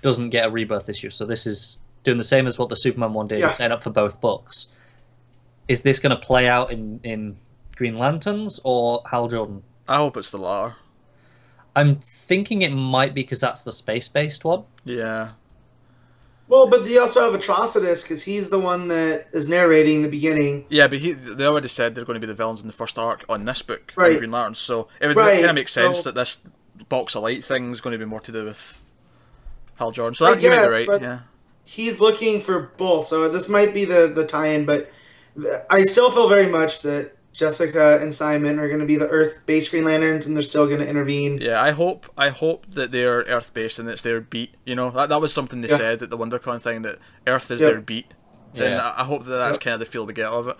doesn't 0.00 0.30
get 0.30 0.46
a 0.46 0.50
rebirth 0.50 0.88
issue, 0.88 1.10
so 1.10 1.26
this 1.26 1.46
is 1.46 1.80
doing 2.04 2.18
the 2.18 2.24
same 2.24 2.46
as 2.46 2.58
what 2.58 2.68
the 2.68 2.76
Superman 2.76 3.12
one 3.12 3.26
did, 3.26 3.40
Yeah. 3.40 3.48
set 3.48 3.72
up 3.72 3.82
for 3.82 3.90
both 3.90 4.20
books. 4.20 4.68
Is 5.66 5.82
this 5.82 5.98
going 5.98 6.16
to 6.16 6.22
play 6.22 6.48
out 6.48 6.70
in 6.70 7.00
in 7.02 7.36
Green 7.76 7.98
Lanterns 7.98 8.60
or 8.64 9.02
Hal 9.10 9.28
Jordan? 9.28 9.62
I 9.88 9.96
hope 9.96 10.16
it's 10.16 10.30
the 10.30 10.38
latter. 10.38 10.76
I'm 11.78 11.96
thinking 11.96 12.62
it 12.62 12.72
might 12.72 13.14
be 13.14 13.22
because 13.22 13.40
that's 13.40 13.62
the 13.62 13.72
space 13.72 14.08
based 14.08 14.44
one. 14.44 14.64
Yeah. 14.84 15.30
Well, 16.48 16.66
but 16.66 16.86
you 16.86 17.00
also 17.00 17.30
have 17.30 17.38
Atrocitus 17.38 18.02
because 18.02 18.22
he's 18.24 18.48
the 18.48 18.58
one 18.58 18.88
that 18.88 19.26
is 19.32 19.48
narrating 19.50 20.02
the 20.02 20.08
beginning. 20.08 20.64
Yeah, 20.70 20.86
but 20.86 20.98
he 20.98 21.12
they 21.12 21.44
already 21.44 21.68
said 21.68 21.94
they're 21.94 22.04
going 22.06 22.14
to 22.20 22.26
be 22.26 22.26
the 22.26 22.34
villains 22.34 22.62
in 22.62 22.66
the 22.66 22.72
first 22.72 22.98
arc 22.98 23.24
on 23.28 23.44
this 23.44 23.60
book, 23.62 23.92
Right. 23.96 24.16
Green 24.18 24.30
Lantern. 24.30 24.54
So 24.54 24.88
it 25.00 25.08
would 25.08 25.16
Right, 25.16 25.34
kind 25.36 25.50
of 25.50 25.54
make 25.54 25.68
sense 25.68 25.98
so- 25.98 26.10
that 26.10 26.14
this 26.14 26.40
box 26.88 27.14
of 27.14 27.22
light 27.22 27.44
thing 27.44 27.70
is 27.70 27.80
going 27.82 27.92
to 27.92 27.98
be 27.98 28.04
more 28.06 28.20
to 28.20 28.32
do 28.32 28.44
with 28.46 28.82
Hal 29.76 29.90
Jordan. 29.90 30.14
So 30.14 30.24
I 30.26 30.34
that 30.34 30.42
you 30.42 30.48
might 30.48 30.56
be 30.56 30.62
guess, 30.62 30.72
right. 30.78 30.86
but- 30.86 31.02
Yeah. 31.02 31.18
he's 31.64 32.00
looking 32.00 32.40
for 32.40 32.72
both. 32.78 33.06
So 33.06 33.28
this 33.28 33.48
might 33.48 33.74
be 33.74 33.84
the 33.84 34.08
the 34.08 34.24
tie-in, 34.24 34.64
but 34.64 34.90
I 35.68 35.82
still 35.82 36.10
feel 36.10 36.28
very 36.30 36.46
much 36.48 36.80
that 36.80 37.14
Jessica 37.38 37.98
and 38.00 38.12
Simon 38.12 38.58
are 38.58 38.66
going 38.66 38.80
to 38.80 38.86
be 38.86 38.96
the 38.96 39.08
Earth-based 39.08 39.70
Green 39.70 39.84
Lanterns, 39.84 40.26
and 40.26 40.34
they're 40.34 40.42
still 40.42 40.66
going 40.66 40.80
to 40.80 40.86
intervene. 40.88 41.38
Yeah, 41.38 41.62
I 41.62 41.70
hope 41.70 42.06
I 42.18 42.30
hope 42.30 42.66
that 42.74 42.90
they're 42.90 43.20
Earth 43.28 43.54
based 43.54 43.78
and 43.78 43.88
it's 43.88 44.02
their 44.02 44.20
beat. 44.20 44.56
You 44.66 44.74
know, 44.74 44.90
that 44.90 45.08
that 45.08 45.20
was 45.20 45.32
something 45.32 45.60
they 45.60 45.68
Yeah. 45.68 45.76
said 45.76 46.02
at 46.02 46.10
the 46.10 46.18
WonderCon 46.18 46.60
thing 46.60 46.82
that 46.82 46.98
Earth 47.28 47.48
is 47.52 47.60
Yeah. 47.60 47.68
their 47.70 47.80
beat, 47.80 48.12
and 48.54 48.62
Yeah. 48.74 48.88
I 48.96 49.02
I 49.02 49.04
hope 49.04 49.24
that 49.26 49.30
that's 49.38 49.56
Yeah. 49.58 49.62
kind 49.62 49.74
of 49.74 49.80
the 49.80 49.86
feel 49.86 50.04
we 50.04 50.14
get 50.14 50.26
of 50.26 50.48
it. 50.48 50.56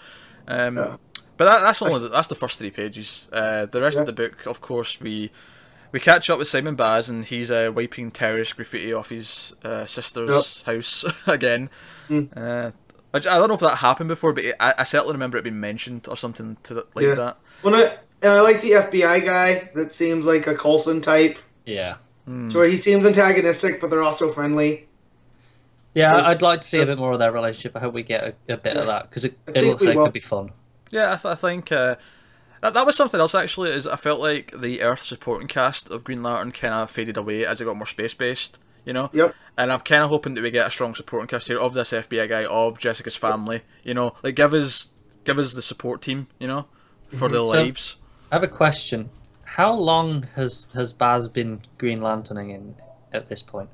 Um, 0.47 0.77
Yeah. 0.77 0.97
But 1.37 1.45
that, 1.45 1.61
that's 1.61 1.83
only 1.83 2.01
the, 2.01 2.09
that's 2.09 2.27
the 2.29 2.35
first 2.35 2.59
three 2.59 2.71
pages. 2.73 3.29
Uh, 3.33 3.67
the 3.67 3.81
rest 3.81 3.95
Yeah. 3.97 4.01
of 4.03 4.07
the 4.07 4.13
book, 4.13 4.47
of 4.47 4.61
course, 4.61 5.01
we 5.01 5.31
we 5.91 5.99
catch 6.01 6.29
up 6.31 6.39
with 6.39 6.47
Simon 6.49 6.75
Baz, 6.77 7.09
and 7.09 7.25
he's 7.25 7.51
uh, 7.51 7.73
wiping 7.75 8.11
terrorist 8.11 8.55
graffiti 8.57 8.93
off 8.93 9.09
his 9.09 9.55
uh, 9.65 9.85
sister's 9.87 10.63
house 10.63 11.05
again. 11.27 11.71
Mm. 12.11 12.73
I 13.15 13.19
don't 13.21 13.49
know 13.49 13.55
if 13.55 13.61
that 13.61 13.77
happened 13.77 14.09
before, 14.09 14.33
but 14.33 14.45
it, 14.45 14.57
I, 14.61 14.75
I 14.79 14.83
certainly 14.85 15.13
remember 15.15 15.39
it 15.39 15.45
being 15.45 15.59
mentioned 15.61 16.07
or 16.09 16.17
something 16.17 16.57
to 16.65 16.75
the, 16.75 16.87
like 16.95 17.07
Yeah. 17.07 17.15
that. 17.15 17.39
When 17.63 17.75
I, 17.75 17.97
and 18.23 18.33
I 18.33 18.41
like 18.41 18.61
the 18.61 18.73
FBI 18.73 19.25
guy 19.25 19.71
that 19.75 19.93
seems 19.93 20.27
like 20.27 20.47
a 20.47 20.55
Coulson 20.55 21.01
type, 21.01 21.39
Yeah. 21.65 21.97
Mm. 22.29 22.51
to 22.51 22.59
where 22.59 22.69
he 22.69 22.77
seems 22.77 23.07
antagonistic, 23.07 23.81
but 23.81 23.89
they're 23.91 24.03
also 24.03 24.31
friendly. 24.31 24.89
Yeah, 25.95 26.15
That's- 26.17 26.37
I'd 26.37 26.43
like 26.43 26.61
to 26.61 26.67
see 26.67 26.81
a 26.81 26.87
bit 26.87 26.99
more 26.99 27.13
of 27.13 27.19
their 27.19 27.33
relationship. 27.33 27.75
I 27.75 27.81
hope 27.81 27.95
we 27.95 28.03
get 28.03 28.23
a, 28.49 28.53
a 28.53 28.57
bit 28.59 28.75
Yeah. 28.75 28.81
of 28.81 28.87
that 28.87 29.09
because 29.09 29.25
it, 29.25 29.39
it 29.55 29.65
looks 29.65 29.81
we 29.81 29.87
like 29.89 29.95
it 29.95 29.99
will. 29.99 30.05
could 30.07 30.13
be 30.13 30.21
fun. 30.21 30.51
Yeah, 30.91 31.13
I, 31.13 31.17
th- 31.17 31.25
I 31.25 31.35
think 31.35 31.73
uh, 31.73 31.97
that, 32.61 32.75
that 32.75 32.87
was 32.87 32.95
something 32.97 33.19
else 33.21 33.35
actually. 33.35 33.71
Is 33.71 33.87
I 33.87 33.97
felt 33.97 34.21
like 34.21 34.53
the 34.59 34.83
Earth 34.83 35.01
supporting 35.01 35.49
cast 35.49 35.91
of 35.91 36.05
Green 36.05 36.23
Lantern 36.23 36.53
kind 36.53 36.75
of 36.75 36.91
faded 36.91 37.17
away 37.17 37.45
as 37.47 37.61
it 37.61 37.65
got 37.65 37.77
more 37.77 37.87
space 37.87 38.15
based. 38.15 38.59
You 38.89 38.95
know. 38.95 39.11
Yep. 39.13 39.35
And 39.59 39.71
I'm 39.71 39.81
kind 39.81 40.03
of 40.03 40.09
hoping 40.09 40.33
that 40.35 40.43
we 40.43 40.51
get 40.51 40.67
a 40.67 40.71
strong 40.71 40.95
supporting 40.95 41.27
cast 41.29 41.49
here 41.49 41.59
of 41.61 41.75
this 41.75 41.93
FBI 41.93 42.27
guy, 42.29 42.45
of 42.47 42.79
Jessica's 42.79 43.17
family. 43.17 43.61
You 43.85 43.93
know, 43.93 44.15
like 44.23 44.35
give 44.35 44.55
us 44.55 44.91
give 45.25 45.39
us 45.39 45.53
the 45.53 45.61
support 45.63 46.01
team. 46.01 46.29
You 46.39 46.47
know, 46.49 46.67
for 47.17 47.29
their 47.29 47.43
So- 47.43 47.49
lives. 47.51 47.97
I 48.33 48.37
have 48.37 48.43
a 48.43 48.49
question. 48.49 49.11
How 49.45 49.73
long 49.75 50.27
has 50.37 50.69
has 50.75 50.93
Baz 50.95 51.29
been 51.29 51.63
Green 51.77 52.01
Lanterning 52.01 52.51
in 52.51 52.77
at 53.13 53.29
this 53.29 53.43
point? 53.43 53.69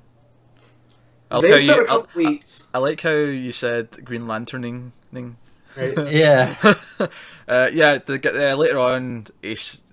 I'll 1.30 1.42
they 1.42 1.48
tell 1.48 1.60
you. 1.60 1.84
a 1.84 1.86
couple 1.86 2.08
I, 2.14 2.16
weeks. 2.18 2.68
I 2.74 2.78
like 2.78 3.00
how 3.00 3.10
you 3.10 3.52
said 3.52 4.04
Green 4.04 4.26
Lanterning. 4.26 4.92
Right? 5.12 5.32
Yeah. 6.08 6.56
uh, 7.48 7.70
yeah, 7.72 7.98
the, 7.98 8.52
uh, 8.52 8.56
later 8.56 8.78
on, 8.78 9.26
Ace, 9.42 9.83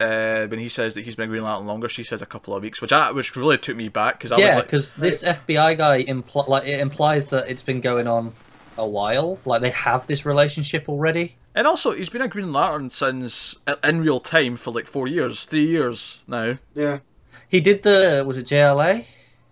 uh, 0.00 0.46
when 0.46 0.58
he 0.58 0.68
says 0.68 0.94
that 0.94 1.04
he's 1.04 1.16
been 1.16 1.26
a 1.26 1.28
Green 1.28 1.42
Lantern 1.42 1.66
longer, 1.66 1.88
she 1.88 2.02
says 2.02 2.22
a 2.22 2.26
couple 2.26 2.54
of 2.54 2.62
weeks, 2.62 2.80
which 2.80 2.92
I, 2.92 3.10
which 3.10 3.34
really 3.36 3.58
took 3.58 3.76
me 3.76 3.88
back 3.88 4.18
because 4.18 4.32
I 4.32 4.36
was 4.36 4.44
yeah, 4.44 4.56
like, 4.56 4.64
because 4.66 4.94
this 4.94 5.24
FBI 5.24 5.76
guy 5.76 6.04
impl- 6.04 6.48
like 6.48 6.66
it 6.66 6.80
implies 6.80 7.28
that 7.28 7.48
it's 7.48 7.62
been 7.62 7.80
going 7.80 8.06
on 8.06 8.32
a 8.76 8.86
while. 8.86 9.38
Like 9.44 9.60
they 9.60 9.70
have 9.70 10.06
this 10.06 10.24
relationship 10.24 10.88
already. 10.88 11.36
and 11.54 11.66
also 11.66 11.92
he's 11.92 12.08
been 12.08 12.22
a 12.22 12.28
Green 12.28 12.52
Lantern 12.52 12.90
since 12.90 13.56
uh, 13.66 13.76
in 13.82 14.02
real 14.02 14.20
time 14.20 14.56
for 14.56 14.72
like 14.72 14.86
four 14.86 15.08
years, 15.08 15.44
three 15.44 15.66
years 15.66 16.24
now. 16.26 16.58
Yeah. 16.74 17.00
He 17.48 17.60
did 17.60 17.82
the 17.82 18.24
was 18.26 18.38
it 18.38 18.46
JLA? 18.46 19.04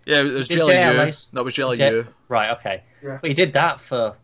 Yeah, 0.05 0.21
it 0.21 0.25
was 0.33 0.49
Did 0.49 0.61
JLU. 0.61 0.95
JLA 0.95 1.33
No, 1.33 1.41
it 1.41 1.45
was 1.45 1.55
JLU. 1.55 1.77
J- 1.77 2.05
right. 2.29 2.51
Okay. 2.59 2.85
Yeah. 3.03 3.19
But 3.21 3.29
he 3.29 3.35
did 3.35 3.53
that 3.55 3.81
for 3.81 4.17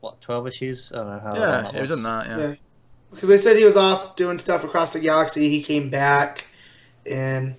what 0.00 0.20
twelve 0.20 0.46
issues? 0.46 0.92
I 0.92 0.96
don't 0.96 1.06
know 1.08 1.18
how. 1.18 1.32
long 1.32 1.40
yeah, 1.40 1.62
that 1.62 1.74
he 1.74 1.80
was 1.80 1.90
in 1.90 2.02
that. 2.02 2.26
Yeah. 2.26 2.38
Yeah. 2.38 2.54
Because 3.16 3.28
they 3.30 3.36
said 3.38 3.56
he 3.56 3.64
was 3.64 3.76
off 3.76 4.14
doing 4.16 4.38
stuff 4.38 4.62
across 4.62 4.92
the 4.92 5.00
galaxy. 5.00 5.48
He 5.48 5.62
came 5.62 5.88
back, 5.90 6.46
and 7.04 7.56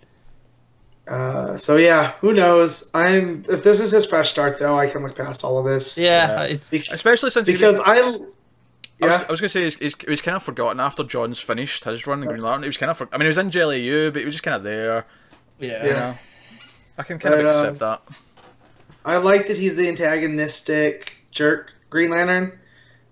uh, 1.07 1.57
so 1.57 1.77
yeah, 1.77 2.11
who 2.19 2.33
knows? 2.33 2.89
I'm 2.93 3.43
if 3.49 3.63
this 3.63 3.79
is 3.79 3.91
his 3.91 4.05
fresh 4.05 4.29
start 4.29 4.59
though, 4.59 4.77
I 4.77 4.87
can 4.87 5.03
look 5.03 5.15
past 5.15 5.43
all 5.43 5.57
of 5.57 5.65
this. 5.65 5.97
Yeah, 5.97 6.41
Yeah. 6.41 6.43
it's 6.43 6.69
Be- 6.69 6.85
Especially 6.91 7.29
since 7.29 7.47
he 7.47 7.53
because 7.53 7.79
was, 7.79 7.87
I. 7.87 7.99
I 7.99 8.01
was, 8.01 8.21
Yeah. 8.99 9.25
I 9.27 9.31
was 9.31 9.39
gonna 9.41 9.49
say 9.49 9.63
he's, 9.63 9.75
he's, 9.77 9.95
he 9.95 10.09
was 10.09 10.21
kind 10.21 10.35
of 10.35 10.41
forgotten 10.43 10.79
after 10.79 11.03
Johns 11.03 11.39
finished 11.39 11.83
his 11.83 12.07
run 12.07 12.21
in 12.23 12.27
Green 12.29 12.41
Lantern. 12.41 12.63
He 12.63 12.67
was 12.69 12.77
kind 12.77 12.89
of, 12.89 12.97
for, 12.97 13.07
I 13.11 13.17
mean, 13.17 13.25
he 13.25 13.27
was 13.27 13.37
in 13.37 13.51
JLU, 13.51 14.11
but 14.11 14.19
he 14.21 14.25
was 14.25 14.33
just 14.33 14.43
kind 14.43 14.55
of 14.55 14.63
there. 14.63 15.05
yeah. 15.59 15.85
Yeah. 15.85 15.91
know? 15.91 16.15
I 16.97 17.03
can 17.03 17.19
kind 17.19 17.35
of 17.35 17.41
But, 17.43 17.45
uh, 17.53 17.57
accept 17.59 17.79
that. 17.79 18.01
I 19.05 19.17
like 19.17 19.47
that 19.47 19.57
he's 19.57 19.75
the 19.75 19.87
antagonistic 19.87 21.17
jerk 21.31 21.75
Green 21.91 22.09
Lantern 22.09 22.57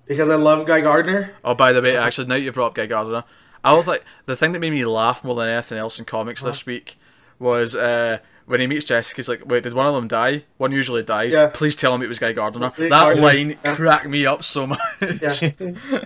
because 0.08 0.30
I 0.30 0.36
love 0.36 0.66
Guy 0.66 0.82
Gardner. 0.82 1.34
Oh, 1.44 1.56
by 1.56 1.72
the 1.72 1.82
way, 1.82 1.96
actually, 1.96 2.28
now 2.28 2.36
you 2.36 2.52
brought 2.52 2.68
up 2.68 2.76
Guy 2.76 2.86
Gardner, 2.86 3.24
I 3.66 3.74
was 3.74 3.88
like, 3.88 4.06
the 4.28 4.36
thing 4.36 4.52
that 4.52 4.60
made 4.60 4.70
me 4.70 4.86
laugh 4.86 5.24
more 5.24 5.34
than 5.36 5.50
anything 5.50 5.80
else 5.80 5.98
in 5.98 6.06
comics 6.06 6.44
this 6.44 6.68
week 6.68 7.00
was 7.40 7.76
uh, 7.76 8.20
when 8.46 8.60
he 8.60 8.68
meets 8.68 8.86
Jessica. 8.86 9.18
He's 9.18 9.28
like, 9.28 9.44
"Wait, 9.46 9.64
did 9.64 9.74
one 9.74 9.88
of 9.88 9.96
them 9.96 10.08
die? 10.08 10.44
One 10.58 10.72
usually 10.72 11.02
dies. 11.02 11.34
Yeah. 11.34 11.50
Please 11.52 11.76
tell 11.76 11.94
him 11.96 12.04
it 12.04 12.08
was 12.08 12.20
Guy 12.20 12.32
Gardner." 12.32 12.70
Guy 12.70 12.84
that 12.84 12.90
Gardner, 12.90 13.22
line 13.22 13.58
yeah. 13.64 13.76
cracked 13.76 14.08
me 14.08 14.28
up 14.28 14.44
so 14.44 14.68
much. 14.68 14.80
Yeah. 15.02 15.52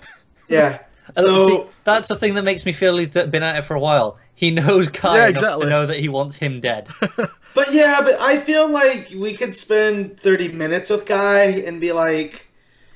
yeah. 0.47 0.80
So 1.12 1.47
see, 1.47 1.64
that's 1.84 2.08
the 2.08 2.16
thing 2.16 2.36
that 2.36 2.43
makes 2.43 2.66
me 2.66 2.72
feel 2.72 2.97
he's 2.97 3.14
been 3.14 3.43
at 3.43 3.58
it 3.58 3.66
for 3.66 3.76
a 3.76 3.80
while. 3.80 4.18
He 4.36 4.52
knows 4.52 4.88
Guy 4.88 5.18
Yeah, 5.18 5.24
enough 5.24 5.30
exactly. 5.32 5.66
to 5.66 5.70
know 5.70 5.86
that 5.88 6.00
he 6.00 6.08
wants 6.08 6.38
him 6.38 6.62
dead. 6.62 6.88
But 7.56 7.74
yeah, 7.74 8.00
but 8.02 8.14
I 8.22 8.38
feel 8.38 8.70
like 8.70 9.12
we 9.18 9.34
could 9.34 9.56
spend 9.56 10.20
30 10.20 10.50
minutes 10.50 10.91
with 10.91 11.08
Guy 11.08 11.45
and 11.45 11.82
be 11.82 11.91
like, 11.91 12.45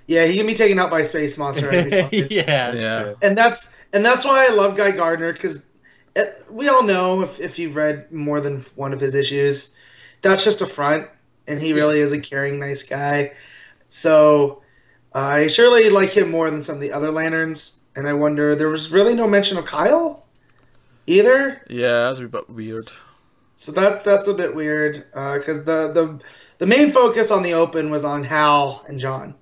yeah, 0.07 0.25
he 0.25 0.35
can 0.37 0.45
be 0.47 0.53
taken 0.53 0.77
out 0.79 0.89
by 0.91 1.01
a 1.01 1.05
space 1.05 1.37
monster. 1.37 1.71
I'd 1.73 2.09
be 2.11 2.27
yeah, 2.29 2.71
that's 2.71 2.81
Yeah. 2.81 3.03
true. 3.03 3.15
and 3.21 3.37
that's 3.37 3.75
and 3.93 4.05
that's 4.05 4.25
why 4.25 4.45
I 4.45 4.49
love 4.49 4.75
Guy 4.75 4.91
Gardner 4.91 5.33
because 5.33 5.65
we 6.49 6.67
all 6.67 6.83
know 6.83 7.21
if, 7.21 7.39
if 7.39 7.57
you've 7.57 7.75
read 7.75 8.11
more 8.11 8.39
than 8.39 8.61
one 8.75 8.93
of 8.93 8.99
his 8.99 9.15
issues, 9.15 9.75
that's 10.21 10.43
just 10.43 10.61
a 10.61 10.67
front, 10.67 11.07
and 11.47 11.61
he 11.61 11.73
really 11.73 11.99
is 11.99 12.13
a 12.13 12.19
caring, 12.19 12.59
nice 12.59 12.83
guy. 12.83 13.33
So 13.87 14.61
I 15.13 15.47
surely 15.47 15.89
like 15.89 16.15
him 16.15 16.29
more 16.31 16.49
than 16.51 16.61
some 16.63 16.75
of 16.75 16.81
the 16.81 16.91
other 16.91 17.11
lanterns, 17.11 17.83
and 17.95 18.07
I 18.07 18.13
wonder 18.13 18.55
there 18.55 18.69
was 18.69 18.91
really 18.91 19.15
no 19.15 19.27
mention 19.27 19.57
of 19.57 19.65
Kyle 19.65 20.25
either. 21.07 21.61
yeah, 21.69 22.05
that's 22.05 22.19
a 22.19 22.27
bit 22.27 22.49
weird. 22.49 22.85
So 23.55 23.71
that 23.73 24.03
that's 24.03 24.27
a 24.27 24.33
bit 24.33 24.55
weird 24.55 25.05
uh, 25.13 25.37
because 25.37 25.63
the 25.65 25.91
the 25.91 26.19
the 26.57 26.65
main 26.65 26.91
focus 26.91 27.31
on 27.31 27.43
the 27.43 27.53
open 27.53 27.89
was 27.89 28.03
on 28.03 28.23
Hal 28.25 28.83
and 28.87 28.99
John, 28.99 29.35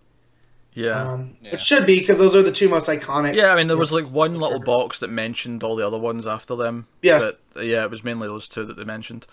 Yeah. 0.73 1.11
um, 1.11 1.35
Yeah. 1.41 1.51
which 1.53 1.61
should 1.61 1.85
be 1.85 1.99
because 1.99 2.17
those 2.17 2.35
are 2.35 2.41
the 2.43 2.51
two 2.51 2.69
most 2.69 2.87
iconic. 2.87 3.35
yeah, 3.35 3.51
I 3.51 3.55
mean, 3.55 3.67
there 3.67 3.77
was 3.77 3.91
like 3.91 4.05
one 4.09 4.35
little 4.35 4.57
Sure. 4.57 4.65
box 4.65 4.99
that 4.99 5.09
mentioned 5.09 5.63
all 5.63 5.75
the 5.75 5.85
other 5.85 5.97
ones 5.97 6.25
after 6.27 6.55
them. 6.55 6.87
Yeah. 7.01 7.19
But 7.55 7.63
yeah, 7.65 7.83
it 7.83 7.91
was 7.91 8.03
mainly 8.03 8.27
those 8.27 8.47
two 8.47 8.63
that 8.65 8.77
they 8.77 8.83
mentioned. 8.85 9.25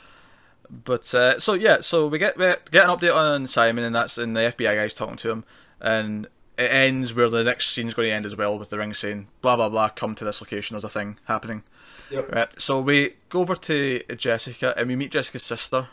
But 0.71 1.15
uh, 1.15 1.39
so 1.39 1.55
yeah, 1.55 1.81
so 1.81 2.07
we 2.09 2.19
get 2.19 2.37
we 2.37 2.45
get 2.71 2.85
an 2.85 2.91
update 2.91 3.15
on 3.15 3.47
Simon, 3.47 3.85
and 3.85 3.95
that's 3.95 4.19
and 4.19 4.37
the 4.37 4.41
FBI 4.41 4.75
guys 4.77 4.93
talking 4.95 5.17
to 5.17 5.31
him, 5.31 5.45
and 5.81 6.27
it 6.59 6.71
ends 6.73 7.15
where 7.15 7.31
the 7.31 7.45
next 7.45 7.69
scene's 7.71 7.95
going 7.95 8.09
to 8.09 8.13
end 8.13 8.27
as 8.27 8.37
well 8.37 8.59
with 8.59 8.69
the 8.71 8.77
ring 8.79 8.93
saying 8.93 9.29
blah 9.41 9.57
blah 9.57 9.69
blah, 9.71 9.89
come 9.89 10.15
to 10.17 10.25
this 10.25 10.41
location. 10.43 10.75
There's 10.75 10.85
a 10.85 10.89
thing 10.91 11.19
happening. 11.25 11.63
Yep. 12.11 12.33
Right. 12.35 12.61
So 12.61 12.81
we 12.81 13.15
go 13.31 13.41
over 13.41 13.55
to 13.55 14.03
Jessica 14.17 14.75
and 14.77 14.89
we 14.89 14.97
meet 14.97 15.11
Jessica's 15.13 15.43
sister. 15.43 15.89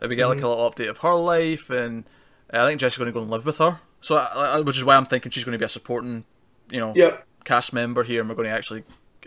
And 0.00 0.10
we 0.10 0.14
get 0.16 0.28
like 0.28 0.42
a 0.42 0.46
little 0.48 0.70
update 0.70 0.88
of 0.88 0.98
her 0.98 1.14
life, 1.14 1.68
and 1.70 2.04
uh, 2.54 2.62
I 2.62 2.68
think 2.68 2.78
Jessica's 2.80 2.98
going 2.98 3.12
to 3.12 3.18
go 3.18 3.22
and 3.22 3.30
live 3.32 3.44
with 3.44 3.58
her. 3.58 3.80
So, 4.00 4.16
uh, 4.16 4.62
which 4.62 4.76
is 4.76 4.84
why 4.84 4.94
I'm 4.96 5.04
thinking 5.04 5.30
she's 5.30 5.44
going 5.44 5.52
to 5.52 5.58
be 5.58 5.64
a 5.64 5.68
supporting, 5.68 6.24
you 6.70 6.80
know, 6.80 6.92
Yep. 6.94 7.26
cast 7.44 7.72
member 7.72 8.04
here, 8.04 8.20
and 8.20 8.28
we're 8.28 8.36
going 8.36 8.48
to 8.48 8.54
actually 8.54 8.84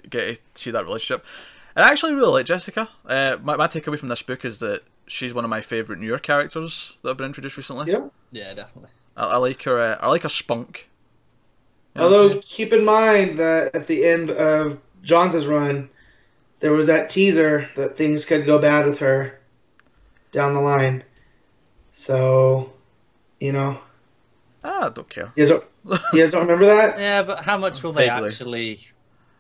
get 0.10 0.36
to 0.56 0.62
see 0.62 0.72
that 0.72 0.86
relationship. 0.86 1.26
And 1.76 1.86
I 1.86 1.92
actually 1.92 2.14
really 2.14 2.32
like 2.32 2.46
Jessica. 2.46 2.90
Uh, 3.06 3.38
my, 3.42 3.56
my 3.56 3.68
takeaway 3.68 3.98
from 4.00 4.10
this 4.10 4.22
book 4.22 4.44
is 4.46 4.60
that 4.60 4.84
she's 5.08 5.34
one 5.34 5.44
of 5.44 5.50
my 5.50 5.62
favourite 5.62 6.02
newer 6.02 6.20
characters 6.20 6.96
that 7.02 7.10
have 7.10 7.18
been 7.18 7.28
introduced 7.28 7.58
recently. 7.58 7.92
Yeah. 7.92 8.08
Yeah, 8.32 8.54
definitely. 8.54 8.92
I, 9.18 9.24
I 9.26 9.38
like 9.38 9.64
her. 9.64 9.80
Uh, 9.80 9.98
I 10.00 10.08
like 10.10 10.24
her 10.24 10.30
spunk. 10.30 10.90
Yeah. 11.96 12.04
Although 12.04 12.40
keep 12.40 12.72
in 12.72 12.86
mind 12.86 13.38
that 13.38 13.76
at 13.76 13.88
the 13.88 14.06
end 14.06 14.30
of 14.30 14.80
Johns' 15.02 15.48
run, 15.48 15.90
there 16.62 16.72
was 16.72 16.88
that 16.88 17.10
teaser 17.10 17.70
that 17.76 17.98
things 17.98 18.24
could 18.24 18.46
go 18.46 18.58
bad 18.60 18.86
with 18.86 19.00
her 19.00 19.40
down 20.32 20.54
the 20.54 20.62
line. 20.62 21.04
So, 21.92 22.74
you 23.40 23.52
know, 23.52 23.80
Ah, 24.64 24.88
I 24.88 24.90
don't 24.90 25.10
care. 25.10 25.32
you 25.36 25.44
guys 25.46 25.50
don't, 25.50 25.64
you 26.14 26.20
guys 26.22 26.32
don't 26.32 26.42
remember 26.48 26.66
that? 26.68 27.00
Yeah, 27.00 27.24
but 27.24 27.44
how 27.44 27.58
much 27.58 27.82
will 27.84 27.92
they 27.94 28.08
actually? 28.10 28.88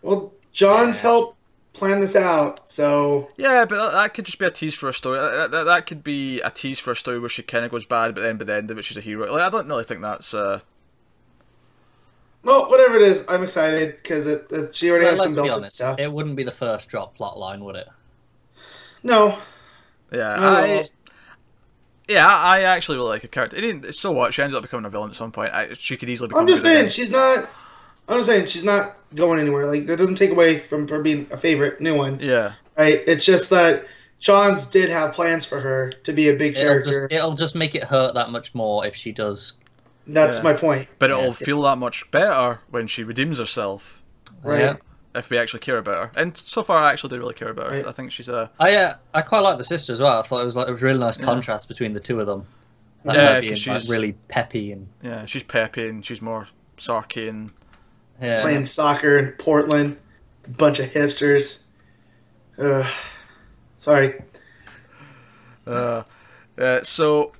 Well, 0.01 0.33
Johns 0.51 0.97
Yeah. 0.97 1.01
helped 1.03 1.37
plan 1.73 2.01
this 2.01 2.15
out, 2.15 2.67
so 2.67 3.29
Yeah, 3.37 3.65
but 3.65 3.75
that, 3.77 3.91
that 3.93 4.13
could 4.13 4.25
just 4.25 4.39
be 4.39 4.45
a 4.45 4.51
tease 4.51 4.75
for 4.75 4.89
a 4.89 4.93
story. 4.93 5.19
That, 5.19 5.51
that, 5.51 5.63
that 5.65 5.85
could 5.85 6.03
be 6.03 6.41
a 6.41 6.49
tease 6.49 6.79
for 6.79 6.91
a 6.91 6.95
story 6.95 7.19
where 7.19 7.29
she 7.29 7.43
kind 7.43 7.63
of 7.63 7.71
goes 7.71 7.85
bad, 7.85 8.15
but 8.15 8.21
then 8.21 8.37
by 8.37 8.45
the 8.45 8.55
end 8.55 8.71
of 8.71 8.77
it, 8.77 8.83
she's 8.83 8.97
a 8.97 9.01
hero. 9.01 9.31
Like 9.31 9.41
I 9.41 9.49
don't 9.49 9.67
really 9.67 9.83
think 9.83 10.01
that's. 10.01 10.33
Uh, 10.33 10.59
well, 12.43 12.69
whatever 12.69 12.95
it 12.95 13.03
is, 13.03 13.23
I'm 13.29 13.43
excited 13.43 13.97
because 13.97 14.25
it, 14.25 14.47
it, 14.51 14.73
she 14.73 14.89
already 14.89 15.05
Well, 15.05 15.11
has 15.15 15.19
some 15.23 15.31
be 15.31 15.35
built-in 15.35 15.53
honest. 15.53 15.75
stuff. 15.75 15.99
It 15.99 16.11
wouldn't 16.11 16.35
be 16.35 16.43
the 16.43 16.51
first 16.51 16.89
drop 16.89 17.15
plot 17.15 17.37
line, 17.37 17.63
would 17.63 17.75
it? 17.75 17.87
No, 19.03 19.37
yeah, 20.11 20.35
not 20.37 20.63
at 20.63 20.69
I. 20.69 20.89
all. 22.11 22.15
Yeah, 22.15 22.27
I 22.27 22.57
I 22.59 22.61
actually 22.63 22.97
really 22.97 23.09
like 23.09 23.21
her 23.23 23.27
character. 23.27 23.57
It 23.57 23.61
didn't, 23.61 23.93
so 23.95 24.11
what? 24.11 24.33
She 24.33 24.41
ends 24.41 24.53
up 24.55 24.61
becoming 24.61 24.85
a 24.85 24.89
villain 24.89 25.09
at 25.09 25.15
some 25.15 25.31
point. 25.31 25.53
I, 25.53 25.73
she 25.73 25.97
could 25.97 26.09
easily 26.09 26.27
become. 26.27 26.41
I'm 26.41 26.47
just 26.47 26.63
good 26.63 26.69
saying 26.69 26.77
again. 26.79 26.89
she's 26.91 27.11
not. 27.11 27.49
I'm 28.07 28.17
just 28.19 28.27
saying 28.29 28.45
she's 28.47 28.63
not 28.65 28.97
going 29.15 29.39
anywhere. 29.39 29.67
Like 29.67 29.85
that 29.85 29.97
doesn't 29.97 30.15
take 30.15 30.31
away 30.31 30.59
from 30.59 30.87
her 30.89 31.01
being 31.01 31.27
a 31.31 31.37
favorite 31.37 31.79
new 31.81 31.95
one, 31.95 32.19
Yeah, 32.19 32.53
right? 32.77 33.01
It's 33.07 33.23
just 33.25 33.49
that 33.51 33.85
Johns 34.19 34.67
did 34.67 34.89
have 34.89 35.13
plans 35.13 35.45
for 35.45 35.61
her 35.61 35.91
to 36.03 36.11
be 36.13 36.27
a 36.29 36.35
big 36.35 36.55
It'll 36.55 36.63
character. 36.67 36.89
just 36.91 37.11
it'll 37.11 37.33
just 37.35 37.55
make 37.55 37.73
it 37.75 37.85
hurt 37.85 38.13
that 38.15 38.29
much 38.29 38.53
more 38.53 38.85
if 38.85 38.95
she 38.95 39.11
does. 39.11 39.53
That's 40.07 40.39
Yeah. 40.39 40.43
my 40.43 40.53
point. 40.53 40.87
but 40.99 41.09
it'll 41.11 41.25
Yeah. 41.27 41.31
feel 41.33 41.61
that 41.61 41.77
much 41.77 42.09
better 42.11 42.59
when 42.69 42.87
she 42.87 43.03
redeems 43.03 43.37
herself. 43.39 44.01
Right. 44.43 44.59
Yeah. 44.61 44.75
If 45.13 45.29
we 45.29 45.37
actually 45.37 45.59
care 45.59 45.77
about 45.77 45.97
her, 46.15 46.21
and 46.21 46.37
so 46.37 46.63
far 46.63 46.77
I 46.81 46.91
actually 46.91 47.09
do 47.09 47.17
really 47.19 47.33
care 47.33 47.49
about 47.49 47.67
her. 47.67 47.77
Right. 47.77 47.85
I 47.87 47.91
think 47.91 48.11
she's 48.11 48.29
a 48.29 48.49
I 48.59 48.75
uh, 48.75 48.95
I 49.13 49.21
quite 49.21 49.41
like 49.41 49.57
the 49.57 49.63
sister 49.63 49.91
as 49.91 49.99
well. 49.99 50.19
I 50.19 50.21
thought 50.21 50.41
it 50.41 50.45
was 50.45 50.55
like 50.55 50.67
it 50.67 50.71
was 50.71 50.81
a 50.81 50.85
really 50.85 50.99
nice 50.99 51.17
contrast 51.17 51.67
between 51.67 51.91
the 51.93 51.99
two 51.99 52.19
of 52.21 52.27
them. 52.27 52.45
Like 53.03 53.17
Yeah, 53.17 53.33
her 53.35 53.41
being 53.41 53.53
'cause 53.53 53.67
like, 53.67 53.79
she's- 53.81 53.89
really 53.89 54.13
peppy 54.29 54.71
and 54.71 54.87
yeah. 55.03 55.25
She's 55.25 55.43
peppy 55.43 55.87
and 55.89 56.05
she's 56.05 56.21
more 56.21 56.47
sarky 56.77 57.27
and 57.27 57.51
yeah. 58.21 58.41
Playing 58.43 58.65
soccer 58.65 59.17
in 59.17 59.31
Portland, 59.33 59.97
a 60.45 60.49
bunch 60.51 60.79
of 60.79 60.85
hipsters. 60.91 61.63
Ugh. 62.59 62.85
Sorry. 63.77 64.21
Uh, 65.65 66.03
uh, 66.57 66.81
so, 66.83 67.31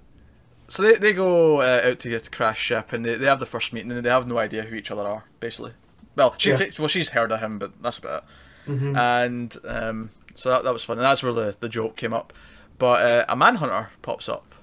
so 0.68 0.84
they, 0.84 0.96
they 0.96 1.14
go 1.14 1.62
uh, 1.62 1.82
out 1.86 2.00
to 2.00 2.10
get 2.10 2.24
to 2.24 2.30
crash 2.32 2.60
ship, 2.60 2.94
and 2.94 3.06
they, 3.06 3.16
they 3.16 3.28
have 3.28 3.40
the 3.40 3.46
first 3.46 3.74
meeting, 3.74 3.92
and 3.92 4.04
they 4.04 4.10
have 4.10 4.28
no 4.28 4.38
idea 4.38 4.64
who 4.64 4.76
each 4.76 4.90
other 4.92 5.04
are, 5.08 5.26
basically. 5.40 5.74
Well, 6.30 6.36
she 6.38 6.52
Yeah. 6.52 6.70
well 6.80 6.88
she's 6.88 7.10
heard 7.10 7.32
of 7.32 7.40
him, 7.40 7.60
but 7.60 7.72
that's 7.82 7.98
about 7.98 8.24
it. 8.68 8.72
Mhm. 8.72 8.98
And 8.98 9.58
um, 9.66 10.10
so 10.36 10.50
that, 10.52 10.64
that 10.64 10.74
was 10.74 10.84
fun, 10.84 10.98
and 10.98 11.06
that's 11.06 11.24
where 11.24 11.34
the, 11.34 11.56
the 11.60 11.68
joke 11.70 11.96
came 11.98 12.14
up. 12.14 12.32
But 12.78 13.02
uh, 13.12 13.26
a 13.30 13.36
manhunter 13.36 13.90
pops 14.02 14.28
up, 14.30 14.54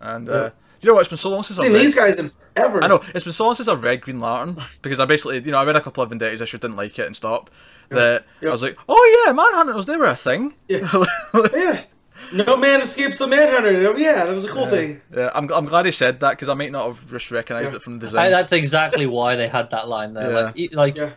and 0.00 0.28
uh, 0.28 0.48
do 0.48 0.54
you 0.82 0.88
know 0.88 0.94
what? 0.94 1.00
It's 1.00 1.08
been 1.08 1.16
so 1.18 1.30
long 1.30 1.42
since 1.42 1.58
I've 1.58 1.64
Seen 1.66 1.74
read. 1.74 1.82
these 1.82 1.94
guys 1.94 2.18
in 2.18 2.30
forever. 2.54 2.82
I 2.84 2.86
know 2.88 3.02
it's 3.14 3.24
been 3.24 3.32
so 3.32 3.44
long 3.44 3.54
since 3.54 3.68
I've 3.68 3.82
read 3.82 4.00
Green 4.02 4.20
Lantern 4.20 4.62
because 4.82 5.00
I 5.00 5.04
basically, 5.06 5.40
you 5.42 5.50
know, 5.50 5.58
I 5.58 5.64
read 5.64 5.76
a 5.76 5.80
couple 5.80 6.02
of 6.02 6.10
Venditti's 6.10 6.40
I 6.40 6.44
issue, 6.44 6.58
didn't 6.58 6.76
like 6.76 6.98
it, 6.98 7.06
and 7.06 7.16
stopped. 7.16 7.52
That 7.88 8.24
Yeah. 8.40 8.48
I 8.48 8.52
was 8.52 8.62
like, 8.62 8.76
oh 8.88 9.24
yeah, 9.26 9.32
Manhunters, 9.32 9.86
they 9.86 9.96
were 9.96 10.06
a 10.06 10.16
thing. 10.16 10.54
Yeah. 10.68 10.88
Yeah. 11.54 11.84
No 12.32 12.56
man 12.56 12.80
escapes 12.82 13.18
the 13.18 13.26
manhunter. 13.26 13.88
Oh, 13.88 13.96
yeah, 13.96 14.24
that 14.24 14.34
was 14.34 14.46
a 14.46 14.50
cool 14.50 14.66
thing. 14.66 15.00
Yeah, 15.14 15.30
I'm, 15.34 15.50
I'm 15.52 15.66
glad 15.66 15.84
he 15.86 15.92
said 15.92 16.20
that 16.20 16.30
because 16.30 16.48
I 16.48 16.54
might 16.54 16.72
not 16.72 16.86
have 16.86 17.10
just 17.10 17.30
recognised 17.30 17.72
Yeah. 17.72 17.76
it 17.76 17.82
from 17.82 17.98
the 17.98 18.06
I, 18.06 18.08
design. 18.08 18.30
that's 18.30 18.52
exactly 18.52 19.06
why 19.06 19.36
they 19.36 19.48
had 19.48 19.70
that 19.70 19.88
line 19.88 20.14
there. 20.14 20.30
Yeah. 20.30 20.40
Like, 20.40 20.72
like 20.72 20.96
Yeah. 20.96 21.10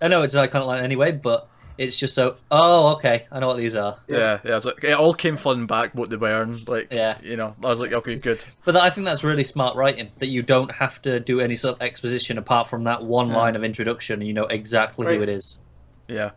I 0.00 0.08
know 0.08 0.22
it's 0.22 0.34
an 0.34 0.46
iconic 0.48 0.66
line 0.66 0.82
anyway, 0.84 1.12
but 1.12 1.48
it's 1.78 1.98
just 1.98 2.14
so. 2.14 2.36
Oh, 2.50 2.88
okay, 2.96 3.26
I 3.32 3.40
know 3.40 3.46
what 3.46 3.56
these 3.56 3.74
are. 3.76 3.98
yeah, 4.08 4.40
yeah, 4.44 4.56
it's 4.56 4.64
like, 4.66 4.82
it 4.84 4.92
all 4.92 5.14
came 5.14 5.36
flooding 5.36 5.66
back 5.66 5.94
what 5.94 6.10
they 6.10 6.16
were, 6.16 6.42
and 6.42 6.68
like, 6.68 6.88
Yeah. 6.92 7.16
you 7.22 7.36
know, 7.36 7.56
I 7.64 7.68
was 7.68 7.80
like, 7.80 7.92
okay, 7.92 8.16
good. 8.18 8.44
But 8.64 8.76
I 8.76 8.90
think 8.90 9.04
that's 9.06 9.24
really 9.24 9.44
smart 9.44 9.74
writing. 9.76 10.10
That 10.18 10.26
you 10.26 10.42
don't 10.42 10.70
have 10.72 11.00
to 11.02 11.18
do 11.18 11.40
any 11.40 11.56
sort 11.56 11.76
of 11.76 11.82
exposition 11.82 12.36
apart 12.36 12.68
from 12.68 12.82
that 12.82 13.02
one 13.04 13.28
Yeah. 13.30 13.36
line 13.36 13.56
of 13.56 13.64
introduction, 13.64 14.20
and 14.20 14.28
you 14.28 14.34
know 14.34 14.44
exactly 14.46 15.16
who 15.16 15.22
it 15.22 15.28
is. 15.28 15.60
Yeah, 16.08 16.32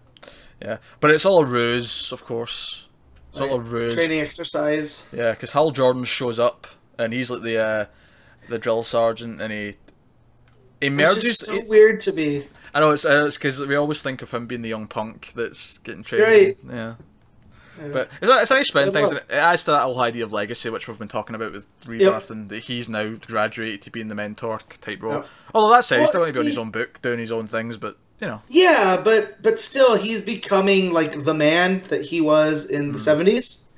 yeah, 0.61 0.78
but 1.01 1.11
it's 1.11 1.26
all 1.26 1.41
a 1.41 1.45
ruse, 1.45 2.11
of 2.13 2.24
course. 2.24 2.85
A 3.40 3.48
Right. 3.48 3.60
ruse. 3.60 3.94
Training 3.96 4.22
exercise. 4.22 5.08
Yeah, 5.12 5.32
because 5.32 5.52
Hal 5.54 5.72
Jordan 5.72 6.04
shows 6.04 6.40
up, 6.40 6.68
and 6.98 7.14
he's 7.14 7.30
like 7.32 7.42
the 7.42 7.58
uh, 7.58 7.86
the 8.50 8.58
drill 8.60 8.84
sergeant, 8.84 9.42
and 9.42 9.52
he 9.52 9.76
he 10.82 10.90
Which 10.90 10.92
merges. 10.92 11.24
is 11.26 11.38
so 11.40 11.60
weird 11.68 12.00
to 12.02 12.12
be. 12.12 12.44
I 12.74 12.80
know 12.82 12.92
it's 12.92 13.06
uh, 13.06 13.26
it's 13.28 13.38
because 13.38 13.60
we 13.66 13.76
always 13.76 14.02
think 14.02 14.22
of 14.22 14.32
him 14.32 14.48
being 14.48 14.62
the 14.62 14.70
young 14.70 14.88
punk 14.88 15.32
that's 15.36 15.78
getting 15.80 16.04
trained. 16.04 16.24
Right. 16.24 16.58
Yeah. 16.70 16.96
Yeah. 17.82 17.88
But 17.92 18.10
it's 18.22 18.32
a, 18.32 18.40
it's 18.42 18.52
a 18.52 18.54
nice 18.54 18.68
spin 18.70 18.94
things, 18.94 19.10
and 19.10 19.20
it 19.20 19.26
adds 19.32 19.66
to 19.66 19.72
that 19.72 19.82
whole 19.82 20.00
idea 20.00 20.24
of 20.24 20.32
legacy, 20.32 20.70
which 20.70 20.88
we've 20.88 20.98
been 21.00 21.10
talking 21.10 21.36
about 21.36 21.52
with 21.52 21.66
Rebirth, 21.86 22.32
and 22.32 22.48
that 22.50 22.60
he's 22.60 22.88
now 22.88 23.16
graduated 23.16 23.82
to 23.82 23.92
being 23.92 24.08
the 24.08 24.16
mentor 24.16 24.60
type 24.80 25.02
role. 25.04 25.16
Yep. 25.16 25.28
Although 25.54 25.74
that 25.76 25.84
said, 25.84 26.00
he's 26.00 26.08
still 26.10 26.22
going 26.22 26.32
to 26.32 26.38
be 26.38 26.40
on 26.40 26.46
his 26.48 26.58
own 26.58 26.72
book, 26.72 27.02
doing 27.02 27.20
his 27.20 27.34
own 27.34 27.48
things, 27.48 27.76
but 27.78 27.98
you 28.20 28.28
know, 28.28 28.41
Yeah, 28.47 29.01
but 29.03 29.41
but 29.41 29.59
still, 29.59 29.95
he's 29.95 30.22
becoming 30.24 30.93
like 30.93 31.24
the 31.24 31.34
man 31.34 31.82
that 31.89 32.05
he 32.07 32.22
was 32.22 32.70
in 32.70 32.91
Hmm. 32.91 32.93
the 32.93 32.99
seventies, 32.99 33.70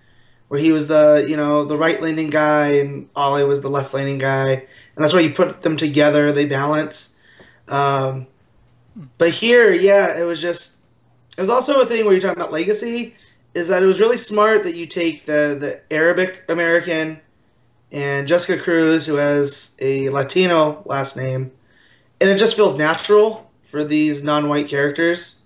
where 0.50 0.60
he 0.60 0.72
was 0.72 0.88
the 0.88 1.26
you 1.30 1.38
know 1.38 1.66
the 1.66 1.78
right 1.78 2.02
leaning 2.02 2.30
guy 2.30 2.70
and 2.74 3.10
Ollie 3.16 3.46
was 3.46 3.62
the 3.62 3.70
left 3.70 3.94
leaning 3.94 4.20
guy, 4.20 4.50
and 4.52 4.68
that's 4.98 5.14
why 5.14 5.22
you 5.22 5.34
put 5.34 5.64
them 5.64 5.78
together. 5.78 6.32
They 6.34 6.46
balance. 6.48 7.20
Um, 7.68 8.28
but 9.18 9.32
here, 9.32 9.72
yeah, 9.74 10.20
it 10.20 10.24
was 10.26 10.42
just. 10.42 10.86
It 11.38 11.42
was 11.42 11.50
also 11.50 11.82
a 11.82 11.86
thing 11.86 12.06
where 12.06 12.14
you're 12.14 12.22
talking 12.22 12.42
about 12.42 12.52
legacy. 12.52 13.16
Is 13.54 13.68
that 13.70 13.84
it 13.84 13.88
was 13.88 14.00
really 14.00 14.18
smart 14.18 14.64
that 14.64 14.76
you 14.76 14.86
take 14.88 15.26
the 15.26 15.58
the 15.60 15.82
Arabic 15.94 16.44
American, 16.50 17.22
and 17.92 18.28
Jessica 18.28 18.62
Cruz, 18.62 19.06
who 19.06 19.16
has 19.16 19.78
a 19.82 20.10
Latino 20.10 20.84
last 20.86 21.18
name, 21.18 21.52
and 22.22 22.30
it 22.30 22.38
just 22.38 22.56
feels 22.56 22.78
natural 22.78 23.47
for 23.70 23.84
these 23.84 24.24
non-white 24.24 24.68
characters. 24.68 25.44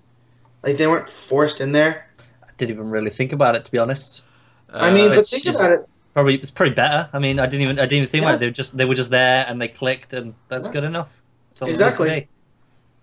Like 0.63 0.78
they 0.78 0.88
weren't 0.88 1.09
forced 1.09 1.59
in 1.61 1.72
there. 1.72 2.07
I 2.43 2.49
didn't 2.57 2.76
even 2.76 2.89
really 2.89 3.09
think 3.09 3.34
about 3.34 3.55
it 3.55 3.65
to 3.65 3.72
be 3.72 3.78
honest. 3.80 4.24
I 4.72 4.93
mean, 4.93 5.07
Uh, 5.11 5.15
but 5.15 5.19
it's 5.19 5.30
think 5.30 5.55
about 5.55 5.72
it. 5.72 5.89
Probably 6.13 6.36
it's 6.36 6.51
probably 6.51 6.76
better. 6.76 7.09
I 7.13 7.19
mean, 7.19 7.39
I 7.39 7.45
didn't 7.47 7.63
even 7.63 7.80
I 7.80 7.84
didn't 7.84 7.99
even 8.03 8.09
think 8.09 8.24
about 8.24 8.36
it. 8.36 8.39
They 8.39 8.47
were 8.47 8.51
just 8.51 8.78
they 8.78 8.86
were 8.86 8.95
just 8.95 9.09
there 9.09 9.45
and 9.47 9.61
they 9.61 9.67
clicked 9.69 10.13
and 10.13 10.36
that's 10.49 10.67
Yeah. 10.67 10.74
good 10.74 10.84
enough. 10.84 11.22
That's 11.49 11.61
all 11.61 11.67
it 11.67 11.72
needs 11.72 11.80
to 11.80 11.86
Exactly. 11.88 12.09
be. 12.22 12.28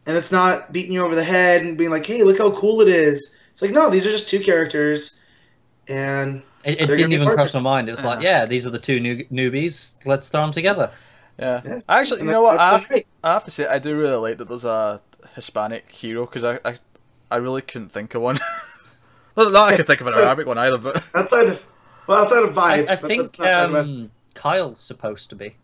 And 0.07 0.17
it's 0.17 0.33
not 0.33 0.73
beating 0.73 0.93
you 0.93 1.05
over 1.05 1.15
the 1.15 1.25
head 1.25 1.63
and 1.63 1.77
being 1.77 1.91
like, 1.91 2.07
"Hey, 2.07 2.23
look 2.23 2.39
how 2.39 2.51
cool 2.51 2.81
it 2.81 2.89
is." 2.89 3.35
It's 3.53 3.61
like, 3.61 3.73
no, 3.73 3.91
these 3.91 4.07
are 4.07 4.11
just 4.11 4.29
two 4.29 4.41
characters, 4.41 5.19
and 5.89 6.43
It, 6.65 6.81
it 6.81 6.87
didn't 6.87 7.13
even 7.13 7.29
cross 7.29 7.53
my 7.55 7.61
mind. 7.61 7.89
it 7.89 7.93
It's 7.93 8.05
like, 8.05 8.23
yeah, 8.23 8.47
these 8.47 8.67
are 8.67 8.71
the 8.71 8.79
two 8.79 9.01
new 9.01 9.25
newbies. 9.27 9.97
Let's 10.07 10.29
throw 10.29 10.43
them 10.43 10.53
together. 10.53 10.91
yeah. 11.39 11.61
yes, 11.65 11.91
Actually, 11.91 12.21
and 12.21 12.29
you 12.29 12.33
know 12.33 12.43
what? 12.43 12.59
I 12.61 12.79
have. 12.79 12.87
I 13.25 13.33
have 13.33 13.45
to 13.45 13.51
say, 13.51 13.67
I 13.67 13.79
do 13.79 13.97
really 13.99 14.17
like 14.17 14.39
that 14.39 14.49
there's 14.49 14.65
a 14.65 15.01
Hispanic 15.35 15.91
hero 15.93 16.27
because 16.27 16.45
I, 16.45 16.59
I 16.65 16.77
I 17.31 17.37
really 17.37 17.63
couldn't 17.63 17.91
think 17.91 18.15
of 18.15 18.23
one. 18.23 18.39
not 19.37 19.53
that 19.53 19.57
I 19.57 19.77
could 19.77 19.87
think 19.87 20.01
of 20.01 20.07
an 20.07 20.15
So- 20.15 20.25
Arabic 20.27 20.47
one 20.47 20.59
either, 20.59 20.79
but 20.79 20.97
outside 21.15 21.49
of 21.49 21.67
well, 22.07 22.23
outside 22.23 22.43
of 22.45 22.57
I, 22.59 22.79
vibe. 22.79 22.83
I 22.85 22.87
but 22.97 23.01
think 23.01 23.23
that's 23.23 23.39
not 23.39 23.45
talking 23.47 23.71
about- 23.75 23.85
um, 23.85 24.11
Kyle's 24.35 24.81
supposed 24.81 25.31
to 25.31 25.37
be. 25.37 25.57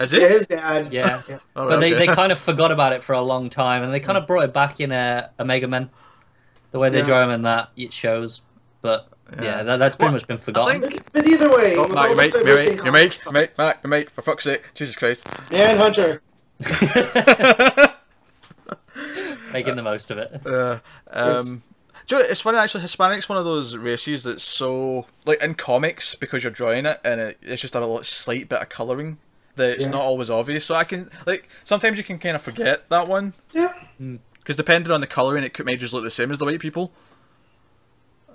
is 0.00 0.12
yeah, 0.12 0.20
it? 0.22 0.30
his 0.30 0.46
dad. 0.46 0.92
Yeah. 0.92 1.22
Oh, 1.56 1.66
But 1.68 1.80
they, 1.80 1.94
okay. 1.94 2.06
they 2.06 2.14
kind 2.14 2.30
of 2.30 2.38
forgot 2.38 2.70
about 2.70 2.92
it 2.92 3.02
for 3.02 3.14
a 3.14 3.20
long 3.20 3.50
time, 3.50 3.82
and 3.82 3.92
they 3.92 3.98
kind 4.00 4.16
of 4.16 4.26
brought 4.26 4.44
it 4.44 4.52
back 4.52 4.78
in 4.80 4.92
uh, 4.92 5.28
Omega 5.40 5.66
Men. 5.66 5.90
The 6.70 6.78
way 6.78 6.88
they 6.90 6.98
Yeah. 6.98 7.04
draw 7.04 7.22
him 7.24 7.30
in 7.30 7.42
that, 7.42 7.70
it 7.76 7.92
shows. 7.92 8.42
But 8.80 9.08
yeah, 9.34 9.42
Yeah. 9.42 9.62
that, 9.64 9.76
that's 9.78 9.96
pretty 9.96 10.06
Well, 10.08 10.12
much 10.14 10.26
been 10.28 10.38
forgotten. 10.38 10.82
think- 10.82 11.04
But, 11.04 11.12
but 11.24 11.26
either 11.26 11.50
way, 11.50 11.76
Oh, 11.76 11.82
with 11.82 11.92
Mac, 11.94 11.98
all 11.98 12.06
your 12.08 12.16
this 12.16 12.16
mic, 12.16 12.34
your 12.34 12.42
diversity 12.44 12.70
in 12.70 12.84
your 12.84 12.92
mic, 12.92 13.20
comics, 13.22 13.58
Mac, 13.58 13.82
your 13.82 13.88
mic, 13.90 14.10
for 14.10 14.22
fuck's 14.22 14.44
sake, 14.44 14.70
Jesus 14.74 14.94
Christ. 14.96 15.26
Man 15.50 15.76
Hunter. 15.78 16.22
Making 19.58 19.76
the 19.76 19.82
most 19.82 20.10
of 20.10 20.18
it. 20.18 20.40
Uh, 20.46 20.78
um, 21.10 21.62
do 22.06 22.14
you 22.16 22.22
know, 22.22 22.28
it's 22.28 22.40
funny 22.40 22.58
actually. 22.58 22.82
Hispanic's 22.82 23.28
one 23.28 23.36
of 23.38 23.44
those 23.44 23.76
races 23.76 24.22
that's 24.22 24.42
so 24.44 25.06
like 25.24 25.42
in 25.42 25.54
comics 25.54 26.14
because 26.14 26.44
you're 26.44 26.52
drawing 26.52 26.86
it 26.86 27.00
and 27.04 27.20
it, 27.20 27.38
it's 27.42 27.60
just 27.60 27.74
a 27.74 27.80
little 27.80 28.02
slight 28.04 28.48
bit 28.48 28.60
of 28.62 28.68
coloring 28.68 29.18
that 29.56 29.70
it's 29.72 29.84
Yeah. 29.84 29.90
not 29.90 30.02
always 30.02 30.30
obvious. 30.30 30.64
So 30.64 30.74
I 30.76 30.84
can 30.84 31.10
like 31.26 31.48
sometimes 31.64 31.98
you 31.98 32.04
can 32.04 32.18
kind 32.20 32.36
of 32.36 32.42
forget 32.42 32.88
that 32.90 33.08
one 33.08 33.32
Yeah. 33.52 33.72
because 34.38 34.54
depending 34.54 34.92
on 34.92 35.00
the 35.00 35.06
coloring, 35.08 35.42
it 35.42 35.52
could 35.52 35.66
may 35.66 35.74
just 35.76 35.92
look 35.92 36.04
the 36.04 36.10
same 36.10 36.30
as 36.30 36.38
the 36.38 36.44
white 36.44 36.60
people. 36.60 36.92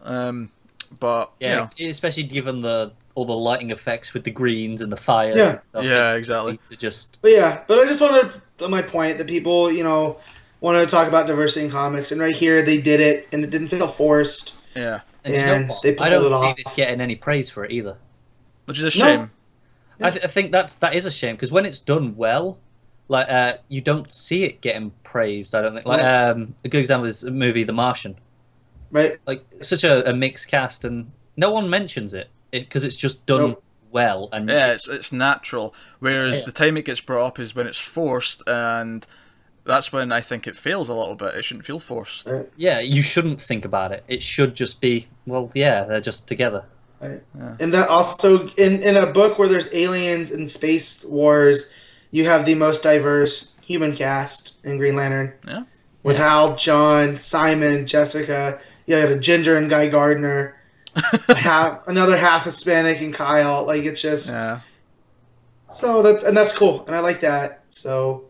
Um, 0.03 0.51
but 0.99 1.31
Yeah, 1.39 1.69
you 1.77 1.89
especially 1.89 2.23
given 2.23 2.61
the 2.61 2.91
all 3.15 3.25
the 3.25 3.33
lighting 3.35 3.71
effects 3.71 4.13
with 4.13 4.23
the 4.23 4.31
greens 4.31 4.81
and 4.81 4.91
the 4.91 4.97
fires. 4.97 5.37
Yeah. 5.37 5.49
and 5.51 5.63
stuff. 5.63 5.83
yeah, 5.85 6.13
exactly. 6.15 6.55
seems 6.55 6.69
to 6.69 6.75
just 6.77 7.19
But 7.21 7.31
yeah, 7.31 7.63
but 7.67 7.79
I 7.79 7.85
just 7.85 8.01
wanted 8.01 8.41
to 8.57 8.67
my 8.67 8.81
point 8.81 9.17
that 9.17 9.27
people, 9.27 9.71
you 9.71 9.83
know, 9.83 10.17
want 10.61 10.77
to 10.77 10.89
talk 10.89 11.07
about 11.09 11.27
diversity 11.27 11.65
in 11.65 11.71
comics, 11.71 12.11
and 12.11 12.21
right 12.21 12.35
here 12.35 12.61
they 12.61 12.79
did 12.79 12.99
it, 13.01 13.27
and 13.33 13.43
it 13.43 13.49
didn't 13.49 13.67
feel 13.67 13.87
forced. 13.87 14.55
Yeah, 14.75 15.01
And, 15.25 15.33
you 15.33 15.39
know 15.41 15.53
And 15.53 15.69
what? 15.69 15.81
they 15.81 15.97
I 15.97 16.09
don't 16.09 16.25
it 16.27 16.29
see 16.31 16.45
off. 16.45 16.55
this 16.55 16.71
getting 16.73 17.01
any 17.01 17.15
praise 17.15 17.49
for 17.49 17.65
it 17.65 17.71
either. 17.71 17.97
which 18.65 18.79
is 18.79 18.95
a 18.95 18.99
No. 18.99 19.05
shame. 19.05 19.31
I, 19.99 20.09
th- 20.11 20.23
I 20.23 20.27
think 20.27 20.51
that's 20.53 20.75
that 20.75 20.95
is 20.95 21.05
a 21.05 21.11
shame 21.11 21.35
because 21.35 21.51
when 21.51 21.65
it's 21.65 21.77
done 21.79 22.15
well, 22.15 22.57
like 23.07 23.27
uh, 23.29 23.57
you 23.67 23.81
don't 23.81 24.11
see 24.13 24.43
it 24.45 24.61
getting 24.61 24.91
praised. 25.03 25.53
I 25.53 25.61
don't 25.61 25.73
think. 25.75 25.85
Like 25.85 26.01
um, 26.01 26.55
a 26.63 26.69
good 26.69 26.79
example 26.79 27.05
is 27.07 27.21
the 27.21 27.29
movie 27.31 27.63
The 27.65 27.73
Martian. 27.73 28.15
Right? 28.91 29.17
Like 29.27 29.43
such 29.61 29.83
a, 29.83 30.09
a 30.09 30.13
mixed 30.13 30.47
cast, 30.47 30.85
and 30.85 31.11
no 31.37 31.51
one 31.51 31.69
mentions 31.69 32.13
it 32.13 32.29
because 32.51 32.83
it's 32.83 32.95
just 32.95 33.25
done 33.25 33.39
Nope. 33.41 33.63
well. 33.91 34.29
And 34.31 34.49
Yeah, 34.49 34.71
it's 34.71 34.87
it's 34.89 35.11
natural. 35.11 35.75
Whereas 35.99 36.39
Yeah. 36.39 36.45
the 36.45 36.51
time 36.51 36.77
it 36.77 36.85
gets 36.85 37.01
brought 37.01 37.25
up 37.27 37.39
is 37.39 37.53
when 37.53 37.67
it's 37.67 37.77
forced, 37.77 38.41
and 38.47 39.05
that's 39.63 39.91
when 39.93 40.11
I 40.11 40.21
think 40.21 40.47
it 40.47 40.55
fails 40.55 40.89
a 40.89 40.93
little 40.93 41.15
bit. 41.15 41.35
It 41.35 41.43
shouldn't 41.45 41.65
feel 41.65 41.79
forced. 41.79 42.27
Right. 42.29 42.49
yeah, 42.57 42.79
you 42.79 43.01
shouldn't 43.01 43.39
think 43.39 43.63
about 43.65 43.91
it. 43.91 44.03
It 44.07 44.23
should 44.23 44.55
just 44.55 44.81
be 44.81 45.07
well, 45.25 45.51
yeah, 45.53 45.83
they're 45.83 46.01
just 46.01 46.27
together. 46.27 46.65
Right. 46.99 47.21
Yeah. 47.37 47.55
And 47.59 47.73
that 47.73 47.87
also 47.89 48.47
in 48.49 48.81
in 48.81 48.97
a 48.97 49.05
book 49.07 49.37
where 49.39 49.47
there's 49.47 49.73
aliens 49.73 50.31
and 50.31 50.49
space 50.49 51.03
wars, 51.05 51.71
you 52.11 52.25
have 52.25 52.45
the 52.45 52.55
most 52.55 52.83
diverse 52.83 53.57
human 53.63 53.95
cast 53.95 54.63
in 54.65 54.77
Green 54.77 54.95
Lantern. 54.95 55.33
Yeah. 55.47 55.63
With 56.03 56.17
Hal, 56.17 56.55
John, 56.55 57.17
Simon, 57.17 57.85
Jessica. 57.85 58.59
You 58.87 58.95
have 58.95 59.11
a 59.11 59.19
Ginger 59.19 59.57
and 59.57 59.69
Guy 59.69 59.87
Gardner. 59.89 60.57
half 61.37 61.87
another 61.87 62.17
half 62.17 62.43
Hispanic 62.45 62.99
and 63.01 63.13
Kyle. 63.13 63.63
Like 63.65 63.83
it's 63.83 64.01
just 64.01 64.29
Yeah. 64.31 64.59
so 65.71 66.01
that's 66.01 66.23
and 66.23 66.35
that's 66.35 66.51
cool, 66.51 66.83
and 66.87 66.95
I 66.95 66.99
like 66.99 67.19
that. 67.21 67.63
So. 67.69 68.25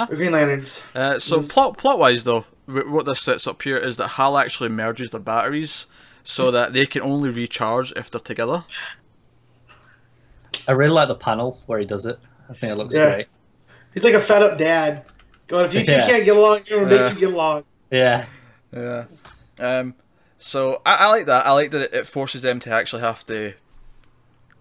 Nah. 0.00 0.06
The 0.06 0.16
Green 0.16 0.32
Lanterns. 0.32 0.82
Uh, 0.94 1.18
so 1.18 1.36
Yes. 1.36 1.52
plot 1.52 1.76
plot 1.78 1.98
wise 1.98 2.24
though, 2.24 2.44
what 2.66 3.04
this 3.06 3.20
sets 3.20 3.46
up 3.46 3.60
here 3.62 3.76
is 3.76 3.96
that 3.98 4.08
Hal 4.12 4.38
actually 4.38 4.68
merges 4.70 5.10
their 5.10 5.20
batteries 5.20 5.86
so 6.22 6.50
that 6.50 6.72
they 6.72 6.86
can 6.86 7.02
only 7.02 7.30
recharge 7.30 7.92
if 7.96 8.10
they're 8.10 8.20
together. 8.20 8.64
I 10.68 10.72
really 10.72 10.92
like 10.92 11.08
the 11.08 11.14
panel 11.14 11.60
where 11.66 11.78
he 11.78 11.86
does 11.86 12.06
it. 12.06 12.18
I 12.48 12.54
think 12.54 12.72
it 12.72 12.76
looks 12.76 12.94
Yeah. 12.94 13.10
great. 13.10 13.26
He's 13.94 14.04
like 14.04 14.14
a 14.14 14.20
fed 14.20 14.42
up 14.42 14.58
dad. 14.58 15.04
Going, 15.46 15.64
if 15.64 15.74
you 15.74 15.84
two 15.84 15.92
Yeah. 15.92 16.06
can't 16.06 16.24
get 16.24 16.36
along, 16.36 16.60
you're 16.66 16.84
gonna 16.84 16.94
Yeah. 16.94 17.02
make 17.06 17.14
you 17.14 17.20
get 17.20 17.34
along. 17.34 17.64
Yeah, 17.90 18.26
Yeah. 18.72 19.04
Um. 19.58 19.94
So 20.38 20.80
I, 20.86 20.94
I 20.96 21.06
like 21.10 21.26
that. 21.26 21.46
I 21.46 21.52
like 21.52 21.70
that 21.72 21.82
it, 21.82 21.94
it 21.94 22.06
forces 22.06 22.42
them 22.42 22.60
to 22.60 22.70
actually 22.70 23.02
have 23.02 23.26
to, 23.26 23.52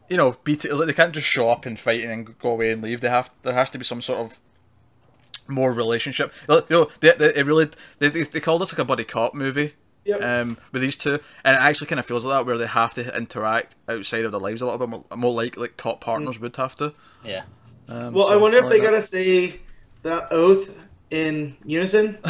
you 0.09 0.17
know, 0.17 0.35
beat 0.43 0.61
T- 0.61 0.71
like, 0.73 0.87
they 0.87 0.93
can't 0.93 1.13
just 1.13 1.27
show 1.27 1.49
up 1.49 1.65
and 1.65 1.79
fight 1.79 2.01
and 2.03 2.09
then 2.11 2.35
go 2.39 2.49
away 2.51 2.71
and 2.71 2.81
leave. 2.81 2.99
They 3.01 3.09
have. 3.09 3.29
There 3.43 3.53
has 3.53 3.69
to 3.71 3.77
be 3.77 3.85
some 3.85 4.01
sort 4.01 4.19
of 4.19 4.39
more 5.49 5.71
relationship. 5.73 6.33
You 6.47 6.63
know, 6.69 6.89
they, 7.01 7.11
they, 7.17 7.33
it 7.35 7.45
really 7.45 7.69
they, 7.99 8.09
they, 8.09 8.23
they 8.23 8.39
call 8.39 8.59
this 8.59 8.71
like 8.73 8.79
a 8.79 8.85
buddy 8.85 9.03
cop 9.03 9.33
movie 9.33 9.73
Yep. 10.05 10.23
um, 10.23 10.57
with 10.71 10.81
these 10.81 10.95
two, 10.97 11.19
and 11.43 11.55
it 11.55 11.59
actually 11.59 11.87
kind 11.87 11.99
of 11.99 12.05
feels 12.05 12.25
like 12.25 12.37
that 12.39 12.45
where 12.45 12.57
they 12.57 12.65
have 12.67 12.93
to 12.95 13.15
interact 13.15 13.75
outside 13.87 14.25
of 14.25 14.31
their 14.31 14.39
lives 14.41 14.61
a 14.61 14.65
little 14.65 14.79
bit 14.79 14.89
more, 14.89 15.03
more 15.15 15.33
like 15.33 15.57
like 15.57 15.75
cop 15.77 15.99
partners 16.01 16.39
would 16.39 16.55
have 16.55 16.75
to. 16.77 16.93
Yeah. 17.23 17.43
Um, 17.89 18.13
Well, 18.13 18.27
so 18.27 18.33
I 18.33 18.37
wonder 18.37 18.57
if 18.57 18.63
like 18.63 18.73
they 18.73 18.79
that. 18.79 18.85
gotta 18.85 19.01
say 19.01 19.59
the 20.01 20.31
oath 20.33 20.73
in 21.11 21.57
unison. 21.65 22.17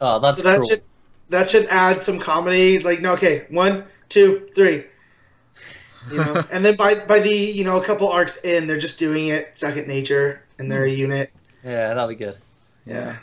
Oh, 0.00 0.18
that's 0.20 0.42
So 0.42 0.48
that 0.48 0.56
cruel. 0.56 0.68
should 0.68 0.80
that 1.28 1.50
should 1.50 1.66
add 1.66 2.02
some 2.02 2.18
comedy. 2.18 2.74
It's 2.74 2.84
like, 2.84 3.00
no, 3.00 3.12
okay, 3.12 3.46
one, 3.50 3.84
two, 4.08 4.48
three. 4.54 4.84
You 6.10 6.16
know, 6.16 6.42
and 6.50 6.64
then 6.64 6.76
by 6.76 6.94
by 6.94 7.20
the 7.20 7.34
you 7.34 7.62
know 7.64 7.78
a 7.80 7.84
couple 7.84 8.08
arcs 8.08 8.38
in, 8.44 8.66
they're 8.66 8.78
just 8.78 8.98
doing 8.98 9.28
it 9.28 9.56
second 9.58 9.86
nature, 9.86 10.42
and 10.58 10.70
they're 10.72 10.84
a 10.84 10.90
unit. 10.90 11.30
Yeah, 11.62 11.88
that'll 11.88 12.08
be 12.08 12.16
good. 12.16 12.36
Yeah. 12.86 13.16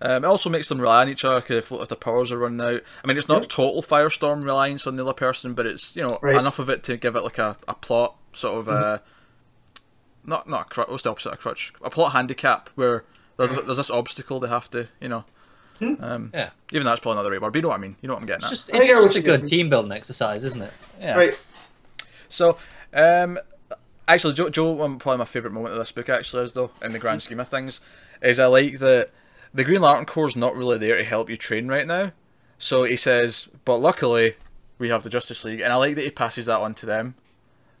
Um, 0.00 0.24
it 0.24 0.28
also 0.28 0.50
makes 0.50 0.68
them 0.68 0.78
rely 0.80 1.00
on 1.02 1.08
each 1.08 1.24
other 1.24 1.40
'cause 1.40 1.56
if, 1.56 1.72
if 1.72 1.88
the 1.88 1.96
powers 1.96 2.30
are 2.30 2.36
running 2.38 2.60
out. 2.60 2.82
I 3.02 3.06
mean, 3.06 3.16
it's 3.16 3.28
not 3.28 3.48
total 3.48 3.82
Firestorm 3.82 4.44
reliance 4.44 4.86
on 4.86 4.96
the 4.96 5.02
other 5.02 5.14
person, 5.14 5.54
but 5.54 5.64
it's 5.66 5.96
you 5.96 6.02
know 6.06 6.18
Right. 6.22 6.36
enough 6.36 6.58
of 6.58 6.68
it 6.68 6.82
to 6.84 6.96
give 6.98 7.16
it 7.16 7.22
like 7.24 7.38
a, 7.38 7.56
a 7.66 7.72
plot 7.74 8.14
sort 8.34 8.58
of 8.58 8.68
uh, 8.68 8.98
not 10.24 10.48
not 10.48 10.62
a 10.62 10.64
crutch. 10.64 10.88
What's 10.88 11.02
the 11.04 11.10
opposite 11.10 11.32
of 11.32 11.38
crutch? 11.40 11.72
A 11.82 11.88
plot 11.90 12.12
handicap 12.12 12.68
where 12.74 13.04
there's, 13.38 13.50
there's 13.62 13.76
this 13.78 13.90
obstacle 13.90 14.38
they 14.40 14.48
have 14.48 14.68
to 14.70 14.88
you 15.00 15.08
know. 15.08 15.24
Um, 15.80 16.30
Yeah. 16.34 16.50
Even 16.72 16.86
that's 16.86 17.00
probably 17.00 17.16
not 17.16 17.22
the 17.24 17.30
right 17.30 17.40
word, 17.40 17.52
but 17.52 17.58
you 17.58 17.62
know 17.62 17.68
what 17.68 17.74
I 17.76 17.80
mean. 17.80 17.96
You 18.02 18.08
know 18.08 18.14
what 18.14 18.20
I'm 18.20 18.26
getting 18.26 18.40
It's 18.44 18.46
at. 18.46 18.50
just, 18.50 18.74
I 18.74 18.78
it's 18.78 18.88
just 18.90 19.16
a 19.16 19.20
good 19.22 19.46
team 19.46 19.68
building 19.70 19.92
exercise, 19.92 20.42
isn't 20.44 20.62
it? 20.62 20.72
yeah. 21.00 21.16
Right. 21.16 21.38
So, 22.28 22.56
um, 22.94 23.38
actually, 24.08 24.32
Joe, 24.34 24.48
Joe, 24.48 24.70
one 24.72 24.98
probably 24.98 25.18
my 25.18 25.24
favourite 25.26 25.52
moment 25.54 25.72
of 25.74 25.78
this 25.78 25.92
book 25.92 26.08
actually 26.08 26.44
is 26.44 26.54
though, 26.54 26.70
in 26.82 26.92
the 26.92 26.98
grand 26.98 27.22
scheme 27.22 27.40
of 27.40 27.48
things, 27.48 27.80
is 28.22 28.38
I 28.40 28.46
like 28.46 28.78
that 28.78 29.10
the 29.54 29.64
Green 29.64 29.80
Lantern 29.80 30.06
Corps 30.06 30.28
is 30.28 30.36
not 30.36 30.54
really 30.56 30.78
there 30.78 30.96
to 30.98 31.04
help 31.04 31.30
you 31.30 31.36
train 31.36 31.68
right 31.68 31.86
now. 31.86 32.12
So 32.58 32.84
he 32.84 32.96
says, 32.96 33.48
but 33.64 33.76
luckily 33.78 34.34
we 34.78 34.88
have 34.90 35.02
the 35.02 35.10
Justice 35.10 35.44
League, 35.44 35.60
and 35.60 35.72
I 35.72 35.76
like 35.76 35.94
that 35.96 36.04
he 36.04 36.10
passes 36.10 36.46
that 36.46 36.60
on 36.60 36.74
to 36.74 36.86
them. 36.86 37.14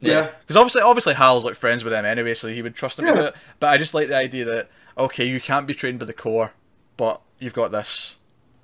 Yeah. 0.00 0.28
Because 0.40 0.56
obviously, 0.56 0.82
obviously 0.82 1.14
Hal's 1.14 1.44
like 1.44 1.54
friends 1.54 1.82
with 1.84 1.92
them 1.92 2.04
anyway, 2.04 2.34
so 2.34 2.48
he 2.48 2.60
would 2.62 2.74
trust 2.74 2.96
them 2.98 3.06
to 3.06 3.12
Yeah. 3.12 3.16
do 3.18 3.24
it. 3.28 3.34
But 3.60 3.66
I 3.68 3.76
just 3.78 3.94
like 3.94 4.08
the 4.08 4.16
idea 4.16 4.44
that 4.44 4.68
okay, 4.98 5.24
you 5.26 5.40
can't 5.40 5.66
be 5.66 5.74
trained 5.74 5.98
by 5.98 6.06
the 6.06 6.12
Corps, 6.12 6.52
but 6.96 7.20
you've 7.38 7.52
got 7.54 7.70
this. 7.70 8.18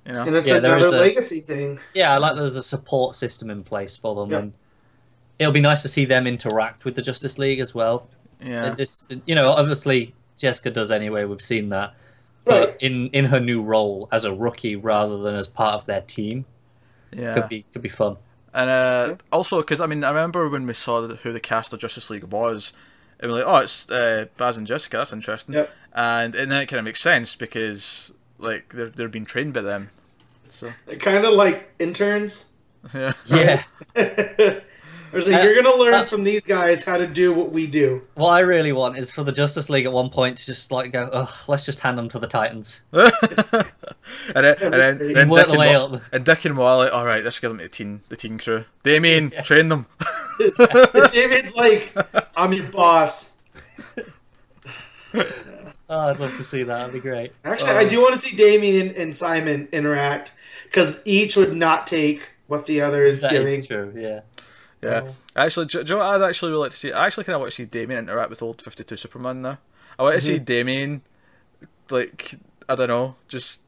You 0.05 0.13
know. 0.13 0.21
And 0.23 0.35
it's 0.35 0.49
Yeah, 0.49 0.57
another 0.57 0.77
is 0.79 0.91
a- 0.93 0.99
legacy 0.99 1.39
thing. 1.39 1.79
Yeah, 1.93 2.13
I 2.13 2.17
like 2.17 2.35
there's 2.35 2.55
a 2.57 2.63
support 2.63 3.15
system 3.15 3.49
in 3.49 3.63
place 3.63 3.95
for 3.95 4.15
them, 4.15 4.31
Yeah. 4.31 4.37
and 4.39 4.53
it'll 5.39 5.53
be 5.53 5.61
nice 5.61 5.81
to 5.83 5.87
see 5.87 6.05
them 6.05 6.27
interact 6.27 6.85
with 6.85 6.95
the 6.95 7.01
Justice 7.01 7.37
League 7.39 7.59
as 7.59 7.73
well. 7.73 8.07
Yeah. 8.43 8.75
It's 8.77 9.07
you 9.25 9.33
know 9.35 9.49
obviously 9.49 10.13
Jessica 10.43 10.69
does 10.71 10.91
anyway. 10.91 11.25
We've 11.25 11.41
seen 11.41 11.69
that, 11.69 11.93
Right. 12.45 12.67
but 12.67 12.77
in 12.81 13.07
in 13.09 13.25
her 13.25 13.39
new 13.39 13.61
role 13.61 14.07
as 14.11 14.25
a 14.25 14.33
rookie 14.33 14.75
rather 14.75 15.17
than 15.17 15.35
as 15.35 15.47
part 15.47 15.73
of 15.73 15.85
their 15.87 16.01
team 16.01 16.45
Yeah. 17.11 17.33
could 17.33 17.49
be 17.49 17.65
could 17.73 17.81
be 17.81 17.89
fun. 17.89 18.17
And 18.53 18.69
uh, 18.69 19.15
also, 19.31 19.61
because 19.61 19.81
I 19.81 19.87
mean, 19.87 20.03
I 20.03 20.09
remember 20.09 20.47
when 20.47 20.67
we 20.67 20.73
saw 20.73 21.07
who 21.07 21.33
the 21.33 21.39
cast 21.39 21.73
of 21.73 21.79
Justice 21.79 22.09
League 22.11 22.25
was, 22.25 22.71
and 23.19 23.31
we're 23.31 23.39
like, 23.39 23.47
oh, 23.47 23.57
it's 23.63 23.89
uh, 23.89 24.25
Baz 24.37 24.57
and 24.57 24.67
Jessica. 24.67 24.97
That's 24.97 25.11
interesting. 25.13 25.55
Yep. 25.55 25.71
And 25.93 26.35
and 26.35 26.51
then 26.51 26.61
it 26.61 26.67
kind 26.67 26.77
of 26.79 26.85
makes 26.85 27.01
sense 27.01 27.35
because 27.35 28.11
like 28.37 28.73
they're 28.73 28.89
they're 28.89 29.07
being 29.09 29.25
trained 29.25 29.53
by 29.53 29.61
them. 29.61 29.89
So 30.49 30.71
they're 30.85 30.97
kind 30.97 31.25
of 31.25 31.33
like 31.33 31.71
interns. 31.79 32.51
yeah. 32.93 33.13
Yeah. 33.25 33.63
There's 35.13 35.27
like, 35.27 35.41
Uh, 35.41 35.43
you're 35.43 35.55
gonna 35.61 35.75
learn 35.75 35.93
uh, 35.93 36.03
from 36.03 36.23
these 36.23 36.45
guys 36.45 36.83
how 36.83 36.97
to 36.97 37.07
do 37.07 37.33
what 37.33 37.51
we 37.51 37.67
do. 37.67 38.01
what 38.15 38.31
I 38.31 38.39
really 38.39 38.71
want 38.73 38.97
is 38.97 39.11
for 39.11 39.23
the 39.23 39.31
Justice 39.31 39.69
League 39.69 39.85
at 39.85 39.91
one 39.93 40.09
point 40.09 40.39
to 40.39 40.45
just 40.45 40.71
like 40.71 40.91
go, 40.91 41.03
Ugh, 41.13 41.29
let's 41.47 41.65
just 41.65 41.79
hand 41.81 41.97
them 41.97 42.09
to 42.09 42.19
the 42.19 42.27
Titans. 42.27 42.81
and 42.91 43.13
then 44.35 44.55
and 44.61 44.73
then, 44.73 44.99
You 44.99 45.13
then 45.13 45.29
work 45.29 45.45
Dick 45.47 45.55
the 45.55 45.61
and, 45.61 45.91
way 45.93 45.99
and 46.11 46.25
Dick 46.25 46.45
and 46.45 46.57
Wally. 46.57 46.89
All 46.89 47.05
right, 47.05 47.23
let's 47.23 47.39
give 47.39 47.51
them 47.51 47.59
to 47.59 47.65
the 47.65 47.69
teen 47.69 48.01
the 48.09 48.15
teen 48.17 48.37
crew. 48.39 48.65
Damian, 48.81 49.31
train 49.43 49.69
them. 49.69 49.85
David's 51.11 51.55
like, 51.55 51.95
I'm 52.35 52.51
your 52.53 52.65
boss. 52.67 53.37
Oh, 55.89 55.99
I'd 56.09 56.19
love 56.19 56.35
to 56.37 56.43
see 56.43 56.63
that. 56.63 56.75
That'd 56.77 56.93
be 56.93 56.99
great. 56.99 57.33
Actually, 57.45 57.71
I 57.71 57.87
do 57.87 58.01
want 58.01 58.15
to 58.15 58.19
see 58.19 58.35
Damian 58.35 58.95
and 58.95 59.15
Simon 59.15 59.67
interact 59.71 60.33
because 60.65 61.01
each 61.05 61.35
would 61.35 61.55
not 61.55 61.85
take 61.85 62.31
what 62.47 62.65
the 62.65 62.81
other 62.81 63.05
is 63.05 63.19
That 63.21 63.31
giving. 63.31 63.59
is 63.59 63.67
true. 63.67 63.93
Yeah. 63.95 64.21
Yeah. 64.83 65.01
Oh. 65.05 65.15
Actually, 65.35 65.67
Joe, 65.67 65.83
Joe, 65.83 66.01
I'd 66.01 66.21
actually 66.21 66.51
really 66.51 66.63
like 66.63 66.71
to 66.71 66.77
see. 66.77 66.91
I 66.91 67.05
actually 67.05 67.23
kind 67.23 67.35
of 67.35 67.41
want 67.41 67.51
to 67.51 67.55
see 67.55 67.65
Damian 67.65 67.99
interact 67.99 68.29
with 68.29 68.41
old 68.41 68.61
Fifty 68.61 68.83
Two 68.83 68.97
Superman 68.97 69.41
now. 69.41 69.57
I 69.97 70.03
want 70.03 70.15
to 70.15 70.21
see 70.21 70.35
mm-hmm. 70.35 70.43
Damian, 70.43 71.01
like 71.89 72.35
I 72.67 72.75
don't 72.75 72.87
know, 72.87 73.15
just 73.27 73.63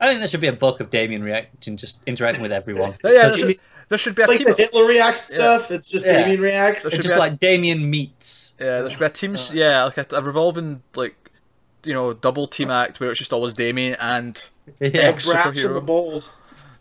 I 0.00 0.08
think 0.08 0.20
there 0.20 0.28
should 0.28 0.40
be 0.40 0.46
a 0.46 0.52
book 0.52 0.80
of 0.80 0.90
Damian 0.90 1.22
reacting, 1.22 1.76
just 1.76 2.02
interacting 2.06 2.42
with 2.42 2.52
everyone. 2.52 2.94
yeah. 3.04 3.30
Because 3.30 3.40
There, 3.40 3.66
there 3.90 3.98
should 3.98 4.14
be 4.14 4.22
a 4.22 4.26
like 4.26 4.38
team. 4.38 4.48
the 4.48 4.54
Hitler 4.54 4.86
reacts 4.86 5.34
stuff. 5.34 5.70
It's 5.70 5.90
just 5.90 6.06
Yeah. 6.06 6.20
Damian 6.20 6.40
reacts. 6.40 6.86
It's 6.86 6.96
just 6.96 7.08
be 7.08 7.14
a- 7.14 7.18
like 7.18 7.38
Damian 7.38 7.90
meets. 7.90 8.54
Yeah, 8.58 8.80
there 8.80 8.90
should 8.90 8.98
be 8.98 9.04
a 9.04 9.10
team. 9.10 9.36
Yeah, 9.52 9.84
like 9.84 9.98
a, 9.98 10.06
a 10.16 10.22
revolving 10.22 10.82
like 10.94 11.16
you 11.84 11.92
know 11.92 12.12
double 12.12 12.46
team 12.46 12.70
act 12.70 13.00
where 13.00 13.10
it's 13.10 13.18
just 13.18 13.32
always 13.32 13.52
Damian 13.54 13.96
and 14.00 14.42
Yeah, 14.80 14.88
Ex- 14.94 15.30
Brash 15.30 15.56
superhero. 15.56 15.84
bold. 15.84 16.30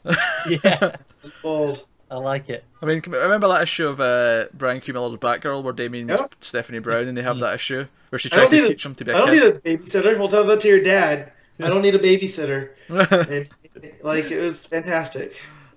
yeah. 0.64 0.96
Bold. 1.44 1.86
I 2.12 2.16
like 2.18 2.50
it. 2.50 2.64
I 2.82 2.86
mean, 2.86 3.02
can- 3.02 3.14
remember 3.14 3.48
that 3.50 3.62
issue 3.62 3.88
of 3.88 4.00
uh, 4.02 4.46
Brian 4.54 4.82
Q. 4.82 4.94
Miller's 4.94 5.14
Batgirl 5.18 5.62
where 5.64 5.74
Damian 5.74 6.08
meets 6.08 6.20
Yep. 6.22 6.36
Stephanie 6.42 6.80
Brown 6.80 7.08
and 7.08 7.16
they 7.18 7.22
have 7.22 7.40
that 7.40 7.54
issue 7.56 7.86
where 8.10 8.18
she 8.20 8.30
tries 8.30 8.50
to 8.50 8.68
teach 8.68 8.84
a, 8.84 8.88
him 8.88 8.96
to 8.96 9.06
be 9.06 9.12
I 9.12 9.16
a 9.16 9.20
don't 9.20 9.28
kid. 9.30 9.64
need 9.64 9.74
a 9.74 9.78
babysitter. 9.78 10.18
We'll 10.18 10.28
tell 10.28 10.46
that 10.46 10.60
to 10.62 10.68
your 10.68 10.82
dad. 10.82 11.32
I 11.60 11.68
don't 11.68 11.82
need 11.82 11.96
a 11.96 12.00
babysitter. 12.00 12.72
And, 13.82 13.94
like 14.04 14.30
it 14.32 14.40
was 14.42 14.66
fantastic. 14.66 15.36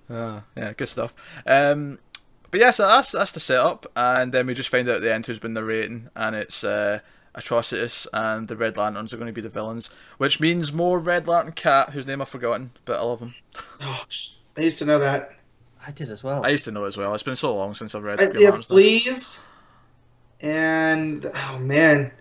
Ah, 0.09 0.43
yeah, 0.57 0.73
good 0.73 0.87
stuff. 0.89 1.13
Um, 1.45 1.99
but 2.51 2.59
yeah, 2.59 2.71
so 2.71 2.85
that's 2.87 3.11
that's 3.13 3.31
the 3.31 3.39
setup, 3.39 3.85
and 3.95 4.33
then 4.33 4.45
we 4.47 4.53
just 4.53 4.69
find 4.69 4.89
out 4.89 4.95
at 4.97 5.01
the 5.01 5.13
end 5.13 5.25
who's 5.25 5.39
been 5.39 5.53
narrating, 5.53 6.09
and 6.15 6.35
it's 6.35 6.63
uh, 6.63 6.99
Atrocitus 7.37 8.07
and 8.13 8.47
the 8.47 8.57
Red 8.57 8.75
Lanterns 8.77 9.13
are 9.13 9.17
going 9.17 9.27
to 9.27 9.33
be 9.33 9.41
the 9.41 9.47
villains, 9.49 9.89
which 10.17 10.39
means 10.39 10.73
more 10.73 10.99
Red 10.99 11.27
Lantern 11.27 11.53
Cat, 11.53 11.91
whose 11.91 12.05
name 12.05 12.21
I've 12.21 12.27
forgotten, 12.29 12.71
but 12.85 12.99
I 12.99 13.03
love 13.03 13.21
him. 13.21 13.35
Oh, 13.81 14.03
I 14.57 14.61
used 14.61 14.79
to 14.79 14.85
know 14.85 14.99
that. 14.99 15.33
I 15.85 15.91
did 15.91 16.09
as 16.09 16.23
well. 16.23 16.45
I 16.45 16.49
used 16.49 16.65
to 16.65 16.71
know 16.71 16.85
as 16.85 16.97
well. 16.97 17.13
It's 17.13 17.23
been 17.23 17.35
so 17.35 17.55
long 17.55 17.75
since 17.75 17.93
I've 17.95 18.03
read 18.03 18.19
I, 18.19 18.25
Green 18.25 18.37
they 18.37 18.43
have 18.45 18.53
Lantern 18.53 18.63
stuff. 18.63 18.75
Fleas 18.75 19.43
and 20.41 21.31
oh 21.33 21.59
man, 21.59 22.11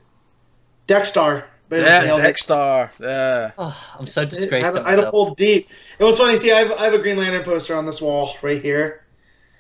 Dex-Starr. 0.87 1.45
by 1.69 1.79
Yeah, 1.79 2.07
Elvis. 2.07 2.23
Dexter. 2.23 2.91
Yeah. 3.01 3.51
Oh, 3.59 3.95
I'm 3.99 4.07
so 4.07 4.25
disgraced 4.25 4.65
I 4.65 4.69
had 4.69 4.79
to 4.79 4.83
myself. 4.83 5.11
pull 5.11 5.35
deep. 5.35 5.69
It 5.99 6.05
was 6.05 6.19
funny. 6.19 6.37
See, 6.37 6.53
I 6.53 6.61
have, 6.61 6.73
I 6.73 6.85
have 6.85 6.95
a 6.95 6.99
Green 6.99 7.17
Lantern 7.17 7.45
poster 7.45 7.75
on 7.75 7.87
this 7.87 8.01
wall 8.01 8.37
right 8.43 8.61
here. 8.63 9.05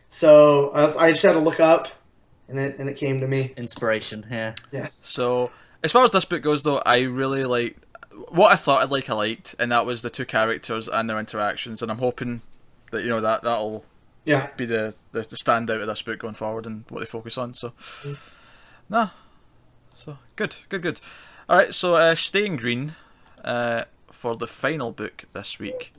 So 0.09 0.71
I, 0.71 0.83
was, 0.83 0.97
I 0.97 1.11
just 1.11 1.23
had 1.23 1.33
to 1.33 1.41
look 1.41 1.59
up, 1.59 1.89
and 2.49 2.59
it 2.59 2.79
and 2.79 2.89
it 2.89 2.97
came 2.97 3.21
to 3.21 3.27
me. 3.27 3.55
Inspiration. 3.57 4.27
Yeah. 4.31 4.55
Yes. 4.71 4.95
So 4.95 5.51
as 5.83 5.91
far 5.91 6.05
as 6.05 6.11
this 6.11 6.25
book 6.25 6.43
goes, 6.43 6.63
though, 6.63 6.83
I 6.85 7.01
really 7.03 7.45
like 7.45 7.77
what 8.29 8.53
I 8.53 8.57
thought 8.57 8.83
I'd 8.83 8.91
like. 8.91 9.09
I 9.09 9.15
liked, 9.15 9.55
and 9.59 9.73
that 9.73 9.87
was 9.87 10.03
the 10.03 10.11
two 10.11 10.27
characters 10.27 10.89
and 10.89 11.09
their 11.09 11.19
interactions, 11.19 11.83
and 11.83 11.91
I'm 11.91 11.99
hoping 11.99 12.43
that 12.91 13.03
you 13.03 13.09
know 13.09 13.23
that 13.23 13.43
that'll 13.43 13.85
Yeah. 14.25 14.49
be 14.57 14.65
the, 14.65 14.95
the, 15.13 15.21
the 15.23 15.37
standout 15.37 15.81
of 15.81 15.87
this 15.87 16.03
book 16.03 16.21
going 16.21 16.35
forward 16.35 16.67
and 16.67 16.85
what 16.89 17.01
they 17.01 17.07
focus 17.07 17.37
on. 17.39 17.55
So, 17.55 17.73
nah. 18.89 19.11
So, 19.95 20.19
good, 20.37 20.57
good, 20.69 20.83
good. 20.83 21.01
Alright, 21.51 21.75
so 21.75 21.97
uh, 21.97 22.15
Staying 22.15 22.57
Green 22.57 22.95
uh, 23.45 23.83
for 24.11 24.35
the 24.37 24.47
final 24.47 24.93
book 24.93 25.25
this 25.33 25.59
week 25.59 25.93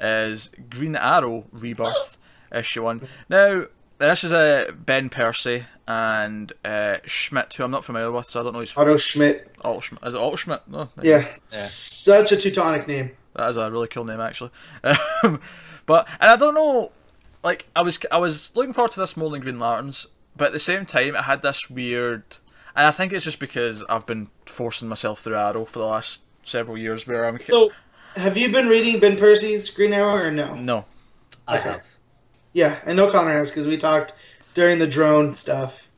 is 0.00 0.50
Green 0.70 0.96
Arrow 0.96 1.44
Rebirth, 1.52 2.18
issue 2.52 2.82
1. 2.82 3.06
Now, 3.28 3.64
this 3.98 4.24
is 4.24 4.32
uh, 4.32 4.72
Ben 4.74 5.10
Percy 5.10 5.64
and 5.86 6.52
uh, 6.64 6.96
Schmidt, 7.04 7.52
who 7.54 7.64
I'm 7.64 7.70
not 7.70 7.84
familiar 7.84 8.10
with, 8.10 8.26
so 8.26 8.40
I 8.40 8.42
don't 8.44 8.54
know 8.54 8.60
his. 8.60 8.76
Otto 8.76 8.96
Schmidt. 8.96 9.54
Alt 9.62 9.84
Schmidt. 9.84 10.02
Is 10.04 10.14
it 10.14 10.20
Alt 10.20 10.38
Schmidt? 10.38 10.62
No. 10.66 10.88
Yeah. 11.02 11.26
Such 11.44 12.32
a 12.32 12.36
Teutonic 12.36 12.88
name. 12.88 13.10
That 13.34 13.50
is 13.50 13.56
a 13.58 13.70
really 13.70 13.88
cool 13.88 14.04
name, 14.04 14.20
actually. 14.20 14.50
Um, 14.82 15.40
but 15.86 16.08
and 16.18 16.30
I 16.30 16.36
don't 16.36 16.54
know, 16.54 16.92
like 17.42 17.66
I 17.74 17.82
was 17.82 17.98
I 18.10 18.18
was 18.18 18.54
looking 18.56 18.72
forward 18.72 18.92
to 18.92 19.00
this 19.00 19.16
more 19.16 19.30
than 19.30 19.40
Green 19.40 19.58
Lanterns, 19.58 20.06
but 20.36 20.46
at 20.46 20.52
the 20.52 20.58
same 20.58 20.86
time 20.86 21.16
I 21.16 21.22
had 21.22 21.42
this 21.42 21.68
weird, 21.70 22.22
and 22.76 22.86
I 22.86 22.90
think 22.90 23.12
it's 23.12 23.24
just 23.24 23.40
because 23.40 23.84
I've 23.88 24.06
been 24.06 24.28
forcing 24.46 24.88
myself 24.88 25.20
through 25.20 25.36
Arrow 25.36 25.64
for 25.64 25.78
the 25.78 25.86
last 25.86 26.22
several 26.42 26.78
years, 26.78 27.06
where 27.06 27.24
I'm 27.24 27.40
So, 27.40 27.72
have 28.16 28.36
you 28.36 28.50
been 28.50 28.68
reading 28.68 29.00
Ben 29.00 29.16
Percy's 29.16 29.70
Green 29.70 29.92
Arrow 29.92 30.14
or 30.14 30.30
no? 30.30 30.54
no, 30.54 30.84
I 31.46 31.58
have. 31.58 31.86
Yeah, 32.52 32.78
and 32.84 32.96
no 32.96 33.10
Connor 33.10 33.38
has 33.38 33.50
because 33.50 33.66
we 33.66 33.76
talked 33.76 34.12
during 34.54 34.78
the 34.78 34.86
drone 34.86 35.34
stuff 35.34 35.88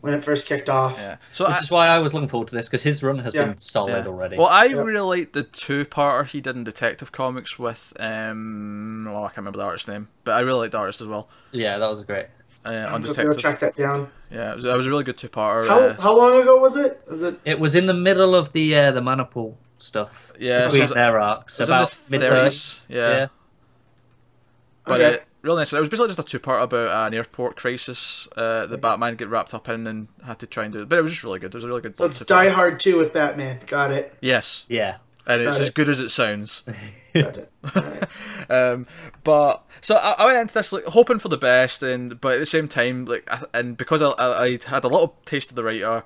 when 0.00 0.14
it 0.14 0.22
first 0.24 0.46
kicked 0.46 0.70
off. 0.70 0.96
yeah. 0.98 1.16
So 1.32 1.46
Which 1.46 1.56
I, 1.56 1.58
is 1.60 1.70
why 1.70 1.88
I 1.88 1.98
was 1.98 2.14
looking 2.14 2.28
forward 2.28 2.48
to 2.48 2.54
this 2.54 2.66
because 2.68 2.82
his 2.84 3.02
run 3.02 3.18
has 3.18 3.34
Yeah. 3.34 3.44
been 3.46 3.58
solid 3.58 4.04
yeah. 4.04 4.06
already. 4.06 4.36
Well, 4.38 4.46
I 4.46 4.66
Yeah. 4.66 4.82
really 4.82 5.00
liked 5.20 5.32
the 5.32 5.42
two-parter 5.42 6.26
he 6.26 6.40
did 6.40 6.54
in 6.56 6.62
Detective 6.64 7.10
Comics 7.12 7.58
with 7.58 7.92
um, 7.98 9.04
well 9.10 9.24
I 9.24 9.28
can't 9.28 9.38
remember 9.38 9.58
the 9.58 9.64
artist's 9.64 9.88
name, 9.88 10.08
but 10.24 10.32
I 10.36 10.40
really 10.40 10.60
liked 10.60 10.72
the 10.72 10.78
artist 10.78 11.00
as 11.00 11.06
well. 11.08 11.28
yeah, 11.52 11.78
that 11.78 11.88
was 11.90 12.02
great. 12.02 12.26
Uh, 12.66 12.70
I'm 12.70 12.94
on 12.94 13.02
Detective, 13.02 13.36
track 13.36 13.60
that 13.60 13.76
down. 13.76 14.08
yeah, 14.30 14.52
it 14.52 14.56
was, 14.56 14.64
it 14.64 14.74
was 14.76 14.86
a 14.86 14.90
really 14.90 15.04
good 15.04 15.18
two-parter. 15.18 15.68
How, 15.68 15.80
uh, 15.80 16.00
how 16.00 16.16
long 16.16 16.40
ago 16.40 16.56
was 16.58 16.76
it? 16.76 16.98
Was 17.10 17.22
it? 17.22 17.38
It 17.44 17.60
was 17.60 17.76
in 17.76 17.84
the 17.86 17.92
middle 17.92 18.34
of 18.34 18.52
the 18.52 18.74
uh, 18.74 18.90
the 18.92 19.02
Manapul 19.02 19.56
stuff. 19.78 20.32
Yeah, 20.38 20.64
between 20.66 20.80
it 20.80 20.84
was- 20.84 20.94
their 20.94 21.18
arcs, 21.20 21.58
it 21.60 21.62
was 21.64 21.68
in 21.68 21.74
about 21.74 21.96
mid 22.08 22.20
30s, 22.22 22.28
thirties. 22.30 22.86
yeah. 22.90 23.26
but 24.86 25.00
Okay. 25.00 25.14
it 25.16 25.24
really 25.44 25.60
nice. 25.60 25.72
It 25.72 25.78
was 25.80 25.88
basically 25.88 26.08
just 26.08 26.18
a 26.18 26.22
two-part 26.24 26.62
about 26.62 27.06
an 27.08 27.14
airport 27.14 27.56
crisis 27.56 28.28
uh, 28.36 28.66
that 28.66 28.80
Batman 28.80 29.14
get 29.16 29.28
wrapped 29.28 29.54
up 29.54 29.68
in 29.68 29.86
and 29.86 30.08
had 30.24 30.38
to 30.40 30.46
try 30.46 30.64
and 30.64 30.72
do 30.72 30.82
it. 30.82 30.88
But 30.88 30.98
it 30.98 31.02
was 31.02 31.12
just 31.12 31.22
really 31.24 31.38
good. 31.38 31.48
It 31.48 31.54
was 31.54 31.64
a 31.64 31.68
really 31.68 31.80
good. 31.82 31.96
So 31.96 32.06
it's 32.06 32.18
two-part. 32.18 32.46
Die 32.46 32.52
Hard 32.52 32.80
2 32.80 32.98
with 32.98 33.12
Batman. 33.12 33.60
Got 33.66 33.92
it. 33.92 34.16
Yes, 34.20 34.66
Yeah. 34.68 34.96
and 35.26 35.40
it's 35.42 35.58
Got 35.58 35.64
as 35.64 35.70
good 35.70 35.88
as 35.88 36.00
it 36.00 36.08
sounds. 36.10 36.62
Got 37.14 37.36
it. 37.38 37.52
Alright. 37.76 38.50
um, 38.50 38.86
but 39.22 39.64
so 39.80 39.94
I, 39.96 40.12
I 40.18 40.26
went 40.26 40.38
into 40.40 40.54
this 40.54 40.72
like 40.72 40.84
hoping 40.86 41.18
for 41.20 41.28
the 41.28 41.36
best, 41.36 41.82
and 41.82 42.20
but 42.20 42.34
at 42.34 42.38
the 42.40 42.46
same 42.46 42.66
time, 42.66 43.04
like, 43.04 43.22
I, 43.30 43.42
and 43.54 43.76
because 43.76 44.02
I, 44.02 44.08
I 44.10 44.44
I 44.44 44.58
had 44.66 44.82
a 44.84 44.88
little 44.88 45.16
taste 45.24 45.50
of 45.50 45.56
the 45.56 45.62
writer, 45.64 46.02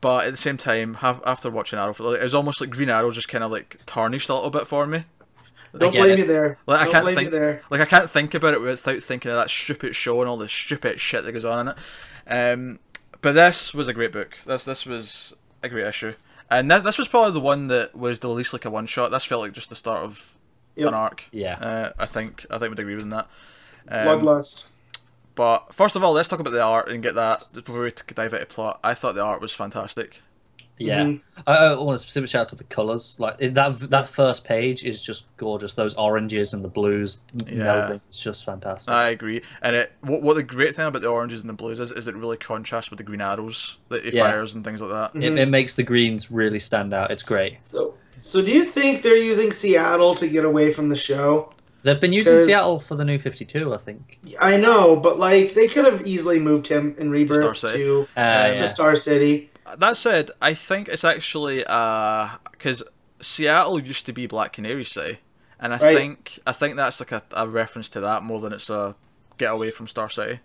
but 0.00 0.26
at 0.26 0.30
the 0.30 0.36
same 0.36 0.56
time, 0.56 0.94
have, 0.94 1.20
after 1.26 1.50
watching 1.50 1.78
Arrow, 1.78 1.94
like, 1.98 2.20
it 2.20 2.24
was 2.24 2.34
almost 2.34 2.60
like 2.60 2.70
Green 2.70 2.90
Arrow 2.90 3.10
just 3.10 3.28
kind 3.28 3.42
of 3.42 3.50
like 3.50 3.80
tarnished 3.86 4.28
a 4.28 4.34
little 4.34 4.50
bit 4.50 4.66
for 4.68 4.86
me. 4.86 5.04
Don't 5.76 5.90
blame 5.92 6.12
it. 6.12 6.18
you 6.20 6.26
there. 6.26 6.58
Like 6.66 6.80
I 6.80 6.84
Don't 6.84 6.92
can't 6.92 7.04
blame 7.04 7.16
think, 7.16 7.26
you 7.26 7.38
there. 7.38 7.62
like 7.70 7.80
I 7.80 7.84
can't 7.84 8.10
think 8.10 8.34
about 8.34 8.54
it 8.54 8.60
without 8.60 9.02
thinking 9.02 9.30
of 9.30 9.36
that 9.36 9.50
stupid 9.50 9.94
show 9.94 10.20
and 10.20 10.28
all 10.28 10.36
the 10.38 10.48
stupid 10.48 11.00
shit 11.00 11.24
that 11.24 11.32
goes 11.32 11.44
on 11.44 11.68
in 11.68 11.74
it. 11.74 11.78
Um, 12.54 12.78
but 13.20 13.32
this 13.32 13.74
was 13.74 13.88
a 13.88 13.92
great 13.94 14.12
book. 14.12 14.38
This 14.46 14.64
this 14.64 14.86
was 14.86 15.34
a 15.62 15.68
great 15.68 15.86
issue, 15.86 16.14
and 16.50 16.70
this, 16.70 16.82
this 16.82 16.98
was 16.98 17.08
probably 17.08 17.32
the 17.32 17.40
one 17.40 17.66
that 17.68 17.94
was 17.96 18.20
the 18.20 18.28
least 18.28 18.52
like 18.52 18.64
a 18.64 18.70
one 18.70 18.86
shot. 18.86 19.10
This 19.10 19.24
felt 19.24 19.42
like 19.42 19.52
just 19.52 19.70
the 19.70 19.76
start 19.76 20.04
of 20.04 20.34
Yep. 20.76 20.88
an 20.88 20.94
arc. 20.94 21.24
Yeah. 21.32 21.58
uh, 21.58 21.92
I 21.98 22.06
think 22.06 22.46
I 22.50 22.58
think 22.58 22.70
we'd 22.70 22.78
agree 22.78 22.94
with 22.94 23.10
that. 23.10 23.26
Um, 23.88 24.20
Bloodlust. 24.20 24.68
but 25.34 25.74
first 25.74 25.96
of 25.96 26.04
all, 26.04 26.12
let's 26.12 26.28
talk 26.28 26.38
about 26.40 26.52
the 26.52 26.62
art 26.62 26.88
and 26.88 27.02
get 27.02 27.14
that 27.16 27.44
before 27.52 27.80
we 27.82 27.90
dive 28.14 28.32
into 28.32 28.46
plot. 28.46 28.78
I 28.84 28.94
thought 28.94 29.14
the 29.16 29.22
art 29.24 29.40
was 29.40 29.52
fantastic. 29.52 30.20
Yeah, 30.78 31.04
Mhm. 31.04 31.20
I, 31.46 31.52
I 31.56 31.74
want 31.78 31.94
a 31.94 31.98
specific 31.98 32.30
shout 32.30 32.42
out 32.42 32.48
to 32.50 32.56
the 32.56 32.64
colors. 32.64 33.16
Like 33.18 33.38
that 33.38 33.90
that 33.90 34.08
first 34.08 34.44
page 34.44 34.84
is 34.84 35.02
just 35.02 35.26
gorgeous. 35.36 35.72
Those 35.74 35.94
oranges 35.94 36.52
and 36.54 36.62
the 36.64 36.68
blues 36.68 37.18
Yeah. 37.46 37.64
melding. 37.64 38.00
It's 38.08 38.22
just 38.22 38.44
fantastic. 38.44 38.92
I 38.92 39.08
agree. 39.10 39.42
And 39.62 39.74
it 39.76 39.92
what, 40.02 40.22
what 40.22 40.34
the 40.34 40.42
great 40.42 40.74
thing 40.74 40.86
about 40.86 41.02
the 41.02 41.08
oranges 41.08 41.40
and 41.40 41.48
the 41.48 41.54
blues 41.54 41.80
is 41.80 41.90
is 41.92 42.06
it 42.08 42.14
really 42.16 42.36
contrasts 42.36 42.90
with 42.90 42.98
the 42.98 43.04
green 43.04 43.20
arrows 43.20 43.78
that 43.88 44.04
he 44.04 44.12
Yeah. 44.12 44.28
fires 44.30 44.54
and 44.54 44.64
things 44.64 44.80
like 44.82 44.90
that. 44.90 45.22
it, 45.22 45.38
it 45.38 45.48
makes 45.48 45.74
the 45.74 45.82
greens 45.82 46.30
really 46.30 46.58
stand 46.58 46.94
out. 46.94 47.10
It's 47.10 47.22
great. 47.22 47.58
So, 47.62 47.94
so 48.20 48.42
do 48.42 48.52
you 48.52 48.64
think 48.64 49.02
they're 49.02 49.16
using 49.16 49.50
Seattle 49.50 50.14
to 50.16 50.28
get 50.28 50.44
away 50.44 50.72
from 50.72 50.88
the 50.88 50.96
show? 50.96 51.52
They've 51.84 52.00
been 52.00 52.12
using 52.12 52.42
Seattle 52.42 52.80
for 52.80 52.96
the 52.96 53.04
new 53.04 53.20
Fifty 53.20 53.44
Two, 53.44 53.72
I 53.72 53.78
think. 53.78 54.18
I 54.40 54.56
know, 54.56 54.96
but 54.96 55.18
like 55.18 55.54
they 55.54 55.68
could 55.68 55.84
have 55.84 56.04
easily 56.06 56.38
moved 56.40 56.66
him 56.66 56.96
in 56.98 57.06
Star 57.06 57.08
Rebirth 57.10 57.56
City. 57.58 57.78
to 57.84 58.08
Uh, 58.16 58.48
to 58.54 58.60
yeah. 58.60 58.66
Star 58.66 58.96
City. 58.96 59.50
That 59.76 59.96
said, 59.96 60.30
I 60.40 60.54
think 60.54 60.88
it's 60.88 61.04
actually 61.04 61.58
because 61.58 62.82
Seattle 63.20 63.80
used 63.80 64.06
to 64.06 64.12
be 64.12 64.26
Black 64.26 64.52
Canary 64.52 64.84
City, 64.84 65.18
and 65.60 65.74
I 65.74 65.78
Right. 65.78 65.96
think 65.96 66.38
I 66.46 66.52
think 66.52 66.76
that's 66.76 67.00
like 67.00 67.12
a, 67.12 67.22
a 67.32 67.48
reference 67.48 67.88
to 67.90 68.00
that 68.00 68.22
more 68.22 68.40
than 68.40 68.52
it's 68.52 68.70
a 68.70 68.94
get 69.38 69.52
away 69.52 69.70
from 69.70 69.86
Star 69.86 70.08
City. 70.10 70.40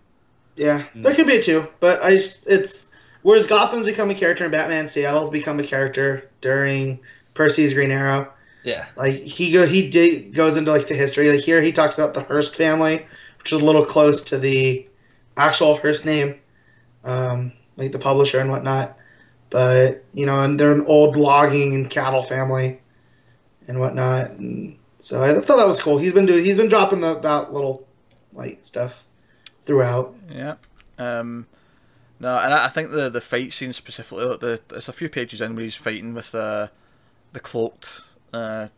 Yeah, 0.55 0.84
Hmm. 0.84 1.01
there 1.01 1.15
could 1.15 1.28
be 1.28 1.41
two, 1.41 1.67
but 1.80 2.03
I 2.03 2.17
just, 2.17 2.47
it's 2.47 2.89
whereas 3.24 3.47
Gotham's 3.47 3.86
become 3.88 4.09
a 4.11 4.15
character 4.15 4.45
in 4.45 4.51
Batman, 4.51 4.88
Seattle's 4.88 5.30
become 5.32 5.59
a 5.59 5.63
character 5.63 6.30
during 6.41 6.99
Percy's 7.34 7.74
Green 7.74 7.89
Arrow. 7.91 8.32
Yeah, 8.63 8.86
Like 8.95 9.15
he 9.15 9.51
go 9.51 9.65
he 9.65 9.89
did, 9.89 10.34
goes 10.34 10.55
into 10.57 10.71
like 10.71 10.88
the 10.88 10.93
history. 10.95 11.30
Like 11.30 11.41
here 11.43 11.61
he 11.61 11.71
talks 11.71 11.97
about 11.97 12.13
the 12.13 12.21
Hearst 12.21 12.55
family, 12.55 13.05
which 13.39 13.51
is 13.51 13.61
a 13.61 13.65
little 13.65 13.84
close 13.86 14.24
to 14.26 14.38
the 14.38 14.88
actual 15.36 15.78
Hearst 15.78 16.05
name, 16.05 16.36
um, 17.03 17.51
like 17.76 17.91
the 17.91 17.99
publisher 17.99 18.39
and 18.39 18.49
whatnot. 18.49 18.95
But 19.54 20.04
you 20.14 20.26
know, 20.26 20.41
and 20.41 20.60
they're 20.60 20.72
an 20.72 20.84
old 20.88 21.16
logging 21.16 21.76
and 21.76 21.88
cattle 21.88 22.24
family, 22.24 22.82
and 23.68 23.80
whatnot. 23.80 24.32
And 24.32 24.80
so 24.97 25.24
I 25.24 25.39
thought 25.39 25.58
that 25.58 25.68
was 25.68 25.80
cool. 25.80 25.99
He's 25.99 26.12
been 26.12 26.26
doing 26.26 26.43
he's 26.43 26.58
been 26.58 26.70
dropping 26.70 27.01
the, 27.01 27.14
that 27.20 27.54
little 27.54 27.88
like 28.34 28.66
stuff 28.66 29.06
throughout. 29.62 30.16
Yeah. 30.28 30.56
Um, 30.97 31.45
no, 32.20 32.39
and 32.39 32.51
I, 32.51 32.68
think 32.68 32.89
the 32.89 33.10
the 33.10 33.22
fight 33.22 33.54
scene 33.54 33.74
specifically, 33.74 34.26
like, 34.26 34.39
the 34.39 34.60
it's 34.72 34.89
a 34.89 34.93
few 34.93 35.08
pages 35.08 35.39
in 35.39 35.54
where 35.54 35.64
he's 35.64 35.76
fighting 35.76 36.16
with 36.16 36.34
uh, 36.34 36.70
the 37.34 37.39
cloaked 37.39 38.01
uh, 38.34 38.70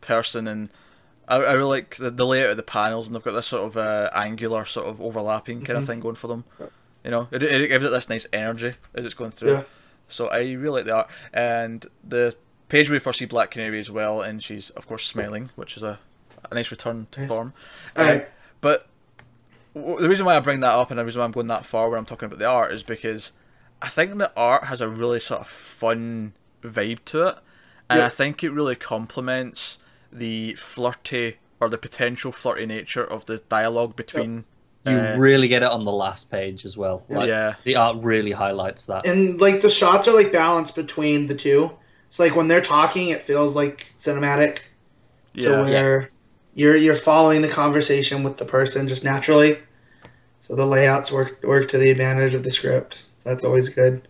person, 0.00 0.48
and 0.48 0.70
I, 1.28 1.36
I 1.36 1.52
really 1.52 1.68
like 1.68 1.98
the, 1.98 2.10
the 2.10 2.26
layout 2.26 2.50
of 2.50 2.56
the 2.56 2.64
panels, 2.64 3.06
and 3.06 3.14
they've 3.14 3.22
got 3.22 3.34
this 3.34 3.46
sort 3.46 3.64
of 3.64 3.76
uh, 3.76 4.10
angular, 4.12 4.64
sort 4.64 4.88
of 4.88 5.00
overlapping 5.00 5.62
kind 5.62 5.78
of 5.78 5.86
thing 5.86 6.00
going 6.00 6.16
for 6.16 6.26
them. 6.26 6.44
You 7.04 7.12
know, 7.12 7.28
it, 7.30 7.44
it 7.44 7.68
gives 7.68 7.84
it 7.84 7.90
this 7.90 8.08
nice 8.08 8.26
energy 8.32 8.74
as 8.92 9.04
it's 9.04 9.14
going 9.14 9.30
through. 9.30 9.52
Yeah. 9.52 9.62
So 10.12 10.28
I 10.28 10.38
really 10.52 10.80
like 10.80 10.84
the 10.86 10.94
art, 10.96 11.10
and 11.32 11.86
the 12.06 12.34
page 12.68 12.88
where 12.88 12.94
we 12.96 12.98
first 13.00 13.18
see 13.18 13.24
Black 13.24 13.50
Canary 13.50 13.78
as 13.78 13.90
well, 13.90 14.20
and 14.20 14.42
she's 14.42 14.70
of 14.70 14.86
course 14.86 15.06
smiling, 15.06 15.50
which 15.56 15.76
is 15.76 15.82
a, 15.82 15.98
a 16.50 16.54
nice 16.54 16.70
return 16.70 17.06
to 17.12 17.20
Nice. 17.22 17.28
form. 17.30 17.54
Uh, 17.96 18.20
but 18.60 18.86
the 19.74 20.08
reason 20.08 20.26
why 20.26 20.36
I 20.36 20.40
bring 20.40 20.60
that 20.60 20.74
up 20.74 20.90
and 20.90 20.98
the 20.98 21.04
reason 21.04 21.20
why 21.20 21.24
I'm 21.26 21.32
going 21.32 21.46
that 21.48 21.64
far 21.64 21.88
when 21.88 21.98
I'm 21.98 22.04
talking 22.06 22.26
about 22.26 22.38
the 22.38 22.46
art 22.46 22.72
is 22.72 22.82
because 22.82 23.32
I 23.82 23.88
think 23.88 24.18
the 24.18 24.32
art 24.36 24.64
has 24.64 24.80
a 24.80 24.88
really 24.88 25.20
sort 25.20 25.40
of 25.42 25.48
fun 25.48 26.32
vibe 26.62 27.04
to 27.06 27.26
it, 27.28 27.38
and 27.88 27.98
Yeah. 28.00 28.06
I 28.06 28.08
think 28.08 28.42
it 28.44 28.50
really 28.50 28.76
complements 28.76 29.78
the 30.12 30.54
flirty 30.54 31.36
or 31.60 31.68
the 31.68 31.78
potential 31.78 32.32
flirty 32.32 32.66
nature 32.66 33.04
of 33.04 33.26
the 33.26 33.38
dialogue 33.48 33.96
between. 33.96 34.44
You 34.86 34.92
uh, 34.96 35.16
really 35.18 35.48
get 35.48 35.62
it 35.62 35.70
on 35.70 35.84
the 35.84 35.92
last 35.92 36.30
page 36.30 36.64
as 36.64 36.76
well. 36.76 37.04
Like, 37.08 37.28
Yeah. 37.28 37.54
the 37.64 37.76
art 37.76 38.02
really 38.02 38.32
highlights 38.32 38.86
that. 38.86 39.06
and 39.06 39.40
like 39.40 39.60
the 39.60 39.68
shots 39.68 40.08
are 40.08 40.14
like 40.14 40.32
balanced 40.32 40.74
between 40.74 41.26
the 41.26 41.34
two. 41.34 41.72
So 42.08 42.24
like 42.24 42.34
when 42.34 42.48
they're 42.48 42.60
talking, 42.62 43.08
it 43.10 43.22
feels 43.22 43.54
like 43.54 43.92
cinematic 43.96 44.60
to 45.36 45.42
yeah, 45.42 45.62
where 45.62 46.10
you're 46.54 46.74
you're 46.76 46.94
following 46.96 47.42
the 47.42 47.48
conversation 47.48 48.22
with 48.22 48.38
the 48.38 48.44
person 48.44 48.88
just 48.88 49.04
naturally. 49.04 49.58
So 50.40 50.56
the 50.56 50.66
layouts 50.66 51.12
work 51.12 51.42
work 51.44 51.68
to 51.68 51.78
the 51.78 51.90
advantage 51.90 52.34
of 52.34 52.42
the 52.42 52.50
script. 52.50 53.06
So 53.18 53.28
that's 53.28 53.44
always 53.44 53.68
good. 53.68 54.08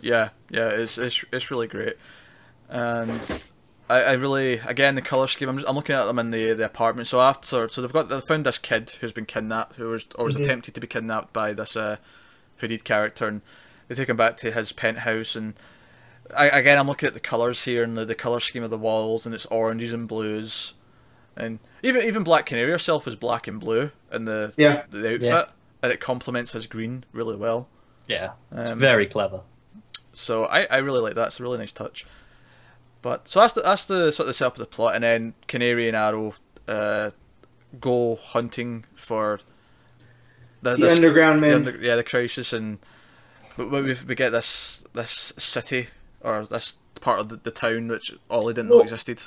Yeah, 0.00 0.28
yeah, 0.48 0.68
it's 0.68 0.96
it's 0.96 1.24
it's 1.32 1.50
really 1.50 1.66
great, 1.66 1.96
and 2.70 3.42
I, 3.90 4.02
I 4.02 4.12
really 4.12 4.54
again 4.58 4.94
the 4.94 5.02
color 5.02 5.26
scheme. 5.26 5.48
I'm 5.48 5.56
just, 5.56 5.68
I'm 5.68 5.74
looking 5.76 5.94
at 5.96 6.04
them 6.04 6.18
in 6.18 6.30
the 6.30 6.52
the 6.52 6.64
apartment. 6.64 7.08
So 7.08 7.20
after 7.20 7.68
so 7.68 7.80
they've 7.80 7.92
got 7.92 8.08
they 8.08 8.20
found 8.20 8.44
this 8.46 8.58
kid 8.58 8.90
who's 9.00 9.12
been 9.12 9.26
kidnapped, 9.26 9.76
who 9.76 9.88
was 9.88 10.06
or 10.16 10.24
was 10.26 10.36
attempted 10.36 10.74
to 10.74 10.80
be 10.80 10.86
kidnapped 10.86 11.32
by 11.32 11.52
this 11.52 11.76
uh, 11.76 11.96
hooded 12.58 12.84
character, 12.84 13.26
and 13.26 13.40
they 13.88 13.94
take 13.94 14.08
him 14.08 14.16
back 14.16 14.36
to 14.38 14.52
his 14.52 14.72
penthouse. 14.72 15.34
And 15.36 15.54
I, 16.36 16.48
again, 16.50 16.78
I'm 16.78 16.86
looking 16.86 17.06
at 17.06 17.14
the 17.14 17.20
colors 17.20 17.64
here 17.64 17.82
and 17.82 17.96
the, 17.96 18.04
the 18.04 18.14
color 18.14 18.40
scheme 18.40 18.62
of 18.62 18.70
the 18.70 18.78
walls, 18.78 19.24
and 19.24 19.34
it's 19.34 19.46
oranges 19.46 19.92
and 19.92 20.06
blues, 20.06 20.74
and 21.36 21.58
even 21.82 22.02
even 22.02 22.22
Black 22.24 22.46
Canary 22.46 22.70
herself 22.70 23.08
is 23.08 23.16
black 23.16 23.46
and 23.48 23.58
blue 23.58 23.90
in 24.12 24.26
the 24.26 24.52
Yeah. 24.56 24.82
the 24.90 25.14
outfit, 25.14 25.22
Yeah. 25.22 25.44
and 25.82 25.92
it 25.92 26.00
complements 26.00 26.52
his 26.52 26.66
green 26.66 27.04
really 27.12 27.36
well. 27.36 27.68
Yeah, 28.06 28.32
it's 28.54 28.70
Um, 28.70 28.78
very 28.78 29.06
clever. 29.06 29.42
So 30.12 30.44
I, 30.46 30.64
I 30.70 30.76
really 30.78 31.00
like 31.00 31.14
that. 31.14 31.28
It's 31.28 31.40
a 31.40 31.42
really 31.42 31.58
nice 31.58 31.72
touch. 31.72 32.04
But 33.02 33.28
so 33.28 33.40
that's 33.40 33.52
the 33.54 33.62
that's 33.62 33.86
the 33.86 34.10
sort 34.10 34.24
of 34.24 34.26
the 34.28 34.34
setup 34.34 34.54
of 34.54 34.58
the 34.60 34.66
plot, 34.66 34.94
and 34.94 35.04
then 35.04 35.34
Canary 35.46 35.86
and 35.88 35.96
Arrow 35.96 36.34
uh, 36.66 37.10
go 37.80 38.16
hunting 38.16 38.84
for 38.94 39.40
the, 40.62 40.76
The 40.76 40.90
underground 40.90 41.38
the 41.38 41.40
men. 41.42 41.54
under- 41.54 41.78
yeah 41.78 41.96
the 41.96 42.02
crisis, 42.02 42.52
and 42.52 42.78
but 43.56 43.70
we 43.70 43.80
we 44.06 44.14
get 44.14 44.30
this 44.30 44.84
this 44.94 45.32
city 45.38 45.88
or 46.20 46.44
this 46.44 46.74
part 47.00 47.20
of 47.20 47.28
the, 47.28 47.36
the 47.36 47.50
town 47.52 47.86
which 47.88 48.12
Ollie 48.28 48.54
didn't 48.54 48.70
know 48.70 48.80
existed. 48.80 49.22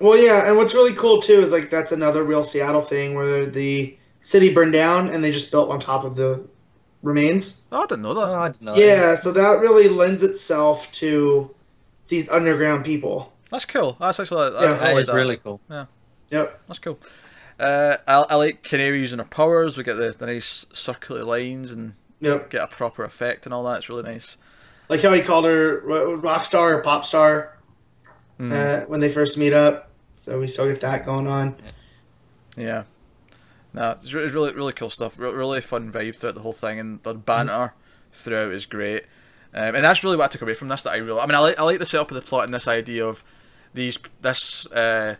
Well, 0.00 0.16
yeah, 0.16 0.46
and 0.46 0.56
what's 0.56 0.74
really 0.74 0.92
cool 0.94 1.20
too 1.20 1.40
is 1.40 1.50
like 1.50 1.70
that's 1.70 1.90
another 1.90 2.22
real 2.22 2.44
Seattle 2.44 2.80
thing 2.82 3.14
where 3.14 3.46
the 3.46 3.96
city 4.20 4.54
burned 4.54 4.72
down 4.72 5.08
and 5.08 5.24
they 5.24 5.32
just 5.32 5.50
built 5.50 5.70
on 5.70 5.80
top 5.80 6.04
of 6.04 6.14
the 6.14 6.46
remains. 7.02 7.64
Oh, 7.72 7.82
I 7.82 7.86
didn't 7.86 8.02
know 8.02 8.14
that. 8.14 8.20
Oh, 8.28 8.34
I 8.34 8.48
don't 8.50 8.62
know. 8.62 8.74
Yeah, 8.76 9.16
so 9.16 9.32
that 9.32 9.58
really 9.58 9.88
lends 9.88 10.22
itself 10.22 10.90
to 10.92 11.52
these 12.08 12.28
underground 12.28 12.84
people. 12.84 13.32
That's 13.50 13.64
cool. 13.64 13.96
That's 14.00 14.20
actually 14.20 14.56
I, 14.56 14.62
Yeah. 14.62 14.78
I 14.80 15.02
that 15.02 15.14
really 15.14 15.36
cool. 15.38 15.60
Yeah. 15.70 15.86
Yep. 16.30 16.60
That's 16.66 16.78
cool. 16.78 16.98
Uh, 17.58 17.96
I, 18.06 18.14
I 18.30 18.34
like 18.36 18.62
Canary 18.62 19.00
using 19.00 19.18
her 19.18 19.24
powers. 19.24 19.76
We 19.76 19.84
get 19.84 19.94
the, 19.96 20.14
the 20.16 20.26
nice 20.26 20.66
circular 20.72 21.24
lines 21.24 21.72
and 21.72 21.94
Yep. 22.20 22.50
get 22.50 22.62
a 22.62 22.66
proper 22.66 23.04
effect 23.04 23.46
and 23.46 23.54
all 23.54 23.64
that. 23.64 23.78
It's 23.78 23.88
really 23.88 24.02
nice. 24.02 24.36
Like 24.88 25.02
how 25.02 25.12
he 25.12 25.22
called 25.22 25.44
her 25.44 25.80
rock 25.80 26.44
star 26.44 26.74
or 26.74 26.82
pop 26.82 27.04
star 27.04 27.54
Hmm. 28.38 28.52
uh, 28.52 28.80
when 28.82 29.00
they 29.00 29.10
first 29.10 29.36
meet 29.38 29.52
up. 29.52 29.90
So 30.14 30.38
we 30.40 30.46
still 30.46 30.68
get 30.68 30.80
that 30.82 31.04
going 31.06 31.26
on. 31.26 31.56
Yeah. 32.56 32.84
No, 33.72 33.90
it's, 33.92 34.12
really 34.12 34.52
really 34.52 34.72
cool 34.72 34.90
stuff. 34.90 35.18
Re- 35.18 35.30
really 35.30 35.60
fun 35.60 35.92
vibe 35.92 36.16
throughout 36.16 36.34
the 36.34 36.40
whole 36.40 36.52
thing, 36.52 36.78
and 36.80 37.02
the 37.02 37.14
banter 37.14 37.74
throughout 38.12 38.52
is 38.52 38.66
great. 38.66 39.04
Um, 39.54 39.74
and 39.74 39.84
that's 39.84 40.04
really 40.04 40.16
what 40.16 40.24
I 40.24 40.28
took 40.28 40.42
away 40.42 40.54
from 40.54 40.68
this. 40.68 40.82
That 40.82 40.90
I 40.92 40.96
really, 40.96 41.20
I 41.20 41.26
mean, 41.26 41.34
I 41.34 41.38
like 41.38 41.58
I 41.58 41.62
like 41.62 41.78
the 41.78 41.86
setup 41.86 42.10
of 42.10 42.14
the 42.14 42.20
plot 42.22 42.44
and 42.44 42.52
this 42.54 42.68
idea 42.68 43.06
of 43.06 43.24
these 43.74 43.98
this 44.20 44.66
uh, 44.72 45.16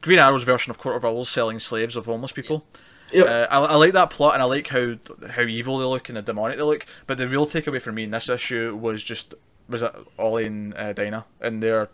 Green 0.00 0.18
Arrow's 0.18 0.44
version 0.44 0.70
of 0.70 0.78
Court 0.78 0.96
of 0.96 1.04
Owls 1.04 1.28
selling 1.28 1.58
slaves 1.58 1.96
of 1.96 2.06
homeless 2.06 2.32
people. 2.32 2.64
Yep. 3.12 3.26
Uh, 3.26 3.46
I, 3.50 3.58
I 3.58 3.74
like 3.76 3.92
that 3.94 4.10
plot, 4.10 4.34
and 4.34 4.42
I 4.42 4.46
like 4.46 4.68
how 4.68 4.94
how 5.30 5.42
evil 5.42 5.78
they 5.78 5.84
look 5.84 6.08
and 6.08 6.16
the 6.16 6.22
demonic 6.22 6.56
they 6.56 6.62
look. 6.62 6.86
But 7.06 7.18
the 7.18 7.26
real 7.28 7.46
takeaway 7.46 7.80
for 7.80 7.92
me 7.92 8.04
in 8.04 8.10
this 8.10 8.28
issue 8.28 8.76
was 8.76 9.02
just 9.02 9.34
was 9.68 9.82
it 9.82 9.94
Ollie 10.18 10.46
and 10.46 10.74
uh, 10.74 10.92
Dinah 10.92 11.24
and 11.40 11.62
their 11.62 11.88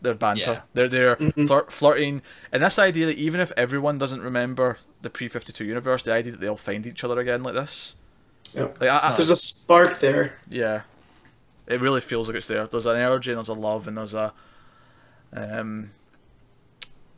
their 0.00 0.14
banter. 0.14 0.52
Yeah. 0.52 0.60
They're 0.74 0.88
they're 0.88 1.16
Mm-hmm. 1.16 1.46
flirt, 1.46 1.72
flirting, 1.72 2.22
and 2.50 2.62
this 2.62 2.78
idea 2.78 3.06
that 3.06 3.16
even 3.16 3.40
if 3.40 3.52
everyone 3.56 3.98
doesn't 3.98 4.20
remember 4.22 4.78
the 5.02 5.10
pre 5.10 5.28
Fifty 5.28 5.52
Two 5.52 5.64
universe, 5.64 6.02
the 6.02 6.12
idea 6.12 6.32
that 6.32 6.40
they'll 6.40 6.56
find 6.56 6.86
each 6.86 7.04
other 7.04 7.18
again 7.20 7.42
like 7.42 7.54
this, 7.54 7.96
Yep. 8.54 8.80
like 8.80 8.90
I, 8.90 9.10
I, 9.10 9.14
There's 9.14 9.30
a 9.30 9.36
spark 9.36 9.98
there. 10.00 10.34
yeah, 10.48 10.82
it 11.66 11.80
really 11.80 12.00
feels 12.00 12.28
like 12.28 12.36
it's 12.36 12.48
there. 12.48 12.66
There's 12.66 12.86
an 12.86 12.96
energy 12.96 13.30
and 13.30 13.38
there's 13.38 13.48
a 13.48 13.54
love 13.54 13.88
and 13.88 13.96
there's 13.96 14.14
a 14.14 14.32
um. 15.34 15.90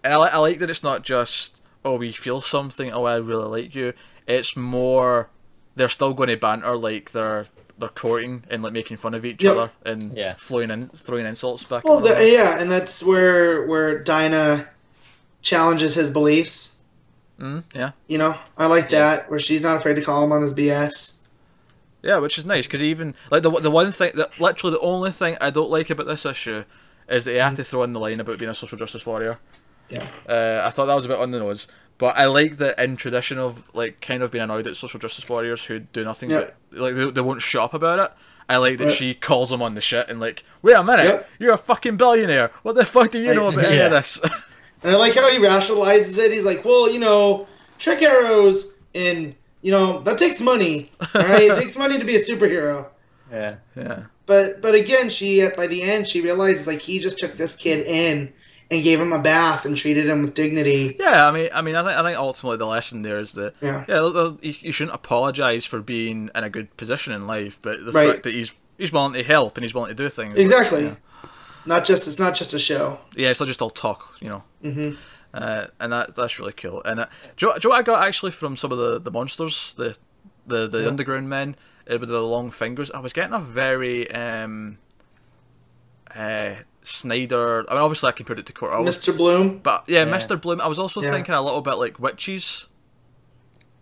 And 0.05 0.13
I, 0.13 0.17
I 0.17 0.37
like 0.39 0.59
that 0.59 0.69
it's 0.71 0.83
not 0.83 1.03
just 1.03 1.61
oh 1.85 1.97
we 1.97 2.13
feel 2.13 2.41
something 2.41 2.93
oh 2.93 3.05
I 3.05 3.17
really 3.17 3.63
like 3.63 3.75
you. 3.75 3.93
It's 4.27 4.57
more 4.57 5.29
they're 5.77 5.89
still 5.89 6.13
going 6.15 6.29
to 6.29 6.37
banter 6.37 6.77
like 6.77 7.11
they're 7.13 7.47
they're 7.79 7.89
courting 7.89 8.45
and 8.51 8.63
like 8.63 8.73
making 8.73 8.97
fun 8.99 9.15
of 9.15 9.25
each 9.25 9.43
Yep. 9.43 9.53
other 9.53 9.71
and 9.85 10.17
Yeah. 10.17 10.35
throwing 10.35 10.71
in 10.71 10.89
throwing 10.89 11.27
insults 11.27 11.65
back. 11.65 11.85
Well, 11.85 12.07
and 12.07 12.17
the, 12.17 12.31
yeah, 12.31 12.59
and 12.59 12.71
that's 12.71 13.03
where 13.03 13.67
where 13.67 13.99
Dinah 13.99 14.69
challenges 15.43 15.95
his 15.97 16.11
beliefs. 16.13 16.74
That. 17.39 17.45
Mm, 17.45 17.65
yeah, 17.75 17.91
You 18.07 18.19
know, 18.19 18.37
I 18.57 18.67
like 18.67 18.91
that 18.91 19.29
where 19.31 19.39
she's 19.39 19.63
not 19.63 19.77
afraid 19.77 19.95
to 19.95 20.03
call 20.03 20.25
him 20.25 20.33
on 20.33 20.43
his 20.43 20.55
BS. 20.55 21.19
yeah, 22.03 22.19
which 22.19 22.39
is 22.39 22.45
nice 22.47 22.67
because 22.67 22.83
even 22.83 23.15
like 23.31 23.43
the 23.43 23.51
the 23.61 23.71
one 23.71 23.91
thing 23.93 24.13
that 24.15 24.39
literally 24.41 24.75
the 24.77 24.81
only 24.81 25.11
thing 25.11 25.37
I 25.41 25.51
don't 25.51 25.71
like 25.71 25.91
about 25.91 26.07
this 26.07 26.25
issue 26.27 26.65
is 27.09 27.25
that 27.25 27.33
you 27.33 27.41
have 27.41 27.55
to 27.57 27.65
throw 27.65 27.83
in 27.83 27.93
the 27.93 28.01
line 28.01 28.21
about 28.21 28.39
being 28.39 28.51
a 28.51 28.55
social 28.55 28.79
justice 28.79 29.05
warrior. 29.07 29.39
Yeah, 29.91 30.07
Uh, 30.29 30.63
I 30.67 30.71
thought 30.71 30.87
that 30.87 30.95
was 30.95 31.05
a 31.05 31.09
bit 31.09 31.19
on 31.19 31.31
the 31.31 31.39
nose, 31.39 31.67
but 31.99 32.17
I 32.17 32.25
like 32.25 32.57
that 32.59 32.79
in 32.83 32.97
tradition 32.97 33.39
of 33.39 33.63
like 33.75 34.01
kind 34.01 34.23
of 34.23 34.31
being 34.31 34.45
annoyed 34.45 34.67
at 34.67 34.77
social 34.77 34.99
justice 35.01 35.29
warriors 35.29 35.65
who 35.67 35.81
do 35.81 36.05
nothing 36.05 36.31
Yeah. 36.31 36.47
but 36.71 36.81
like 36.81 36.95
they, 36.95 37.11
they 37.11 37.21
won't 37.21 37.43
shut 37.43 37.63
up 37.65 37.75
about 37.75 37.99
it. 37.99 38.13
I 38.49 38.57
like 38.59 38.79
that 38.79 38.85
Right. 38.89 38.95
she 38.95 39.15
calls 39.15 39.51
him 39.53 39.61
on 39.63 39.75
the 39.75 39.81
shit 39.81 40.09
and 40.09 40.21
like, 40.21 40.43
wait 40.63 40.77
a 40.77 40.85
minute, 40.85 41.05
Yep. 41.05 41.29
you're 41.39 41.53
a 41.55 41.59
fucking 41.59 41.97
billionaire. 41.97 42.51
What 42.63 42.75
the 42.75 42.85
fuck 42.87 43.11
do 43.11 43.19
you 43.19 43.29
Right. 43.29 43.37
know 43.37 43.49
about 43.49 43.65
any 43.67 43.81
of 43.81 43.91
this? 43.93 44.21
and 44.85 44.95
I 44.95 44.97
like 44.99 45.15
how 45.15 45.29
he 45.31 45.39
rationalizes 45.39 46.19
it. 46.19 46.31
He's 46.33 46.45
like, 46.45 46.65
"Well, 46.65 46.89
you 46.91 47.01
know, 47.01 47.47
trick 47.79 48.03
arrows 48.03 48.75
and 48.95 49.35
you 49.63 49.73
know 49.73 50.01
that 50.03 50.19
takes 50.19 50.41
money. 50.41 50.93
right? 51.15 51.43
it 51.51 51.57
takes 51.61 51.77
money 51.77 51.99
to 51.99 52.05
be 52.05 52.15
a 52.17 52.21
superhero." 52.21 52.87
Yeah. 53.33 53.57
yeah, 53.75 54.05
But 54.27 54.61
but 54.63 54.75
again, 54.77 55.11
she 55.11 55.45
by 55.57 55.67
the 55.67 55.83
end 55.83 56.07
she 56.07 56.21
realizes 56.21 56.67
like 56.69 56.81
he 56.83 56.99
just 57.01 57.19
took 57.19 57.33
this 57.33 57.57
kid 57.57 57.85
in 57.87 58.33
and 58.71 58.83
gave 58.83 59.01
him 59.01 59.13
a 59.13 59.19
bath 59.19 59.65
and 59.65 59.77
treated 59.77 60.09
him 60.09 60.23
with 60.23 60.35
dignity. 60.35 60.97
yeah. 61.01 61.27
I 61.27 61.33
mean, 61.33 61.49
I 61.53 61.61
mean, 61.63 61.75
I 61.75 61.83
think 61.85 61.99
I 61.99 62.03
think 62.03 62.19
ultimately 62.19 62.59
the 62.59 62.67
lesson 62.67 63.03
there 63.03 63.19
is 63.19 63.33
that 63.33 63.55
Yeah. 63.61 63.85
yeah, 63.89 64.01
you, 64.41 64.55
you 64.61 64.73
shouldn't 64.73 64.95
apologize 64.95 65.65
for 65.67 65.81
being 65.81 66.31
in 66.35 66.45
a 66.45 66.51
good 66.51 66.75
position 66.77 67.13
in 67.13 67.27
life, 67.27 67.59
but 67.61 67.85
the 67.85 67.91
Right. 67.93 68.11
fact 68.13 68.23
that 68.25 68.35
he's 68.35 68.53
he's 68.79 68.93
willing 68.93 69.15
to 69.15 69.23
help 69.23 69.57
and 69.57 69.65
he's 69.65 69.75
willing 69.75 69.89
to 69.89 69.95
do 69.95 70.09
things 70.09 70.39
Exactly. 70.39 70.85
Yeah. 70.85 70.95
Not 71.67 71.85
just 71.85 72.07
it's 72.09 72.19
not 72.19 72.35
just 72.35 72.53
a 72.55 72.59
show. 72.59 72.99
yeah, 73.17 73.31
it's 73.31 73.41
not 73.41 73.47
just 73.47 73.63
all 73.63 73.71
talk, 73.71 74.17
you 74.21 74.29
know. 74.29 74.43
Mhm. 74.63 74.97
Uh, 75.33 75.67
and 75.81 75.93
that 75.93 76.15
that's 76.15 76.39
really 76.39 76.53
cool. 76.53 76.83
And 76.85 77.01
uh, 77.01 77.07
do, 77.37 77.47
you, 77.47 77.53
do 77.55 77.61
you 77.65 77.69
know 77.69 77.71
what 77.77 77.79
I 77.79 77.83
got 77.83 78.07
actually 78.07 78.31
from 78.33 78.57
some 78.57 78.71
of 78.71 78.79
the, 78.79 79.01
the 79.01 79.11
monsters, 79.11 79.75
the 79.75 79.97
the, 80.47 80.69
the 80.69 80.83
Yeah. 80.83 80.89
underground 80.89 81.29
men 81.29 81.57
uh, 81.91 81.99
with 81.99 82.09
the 82.11 82.21
long 82.21 82.51
fingers? 82.51 82.91
I 82.91 83.01
was 83.01 83.13
getting 83.13 83.33
a 83.35 83.41
very 83.41 84.11
um, 84.13 84.79
uh, 86.15 86.55
Snyder. 86.83 87.65
I 87.71 87.75
mean, 87.75 87.83
obviously 87.83 88.09
I 88.09 88.13
compared 88.13 88.39
it 88.39 88.47
to 88.47 88.53
Court 88.53 88.73
Owl, 88.73 88.85
Mr. 88.85 89.17
Bloom. 89.17 89.59
but 89.59 89.85
yeah, 89.89 90.05
Yeah. 90.05 90.13
Mr. 90.13 90.41
Bloom. 90.41 90.61
I 90.61 90.67
was 90.67 90.79
also 90.79 91.03
Yeah. 91.03 91.11
thinking 91.11 91.35
a 91.35 91.43
little 91.43 91.63
bit 91.63 91.75
like 91.79 91.99
witches. 91.99 92.69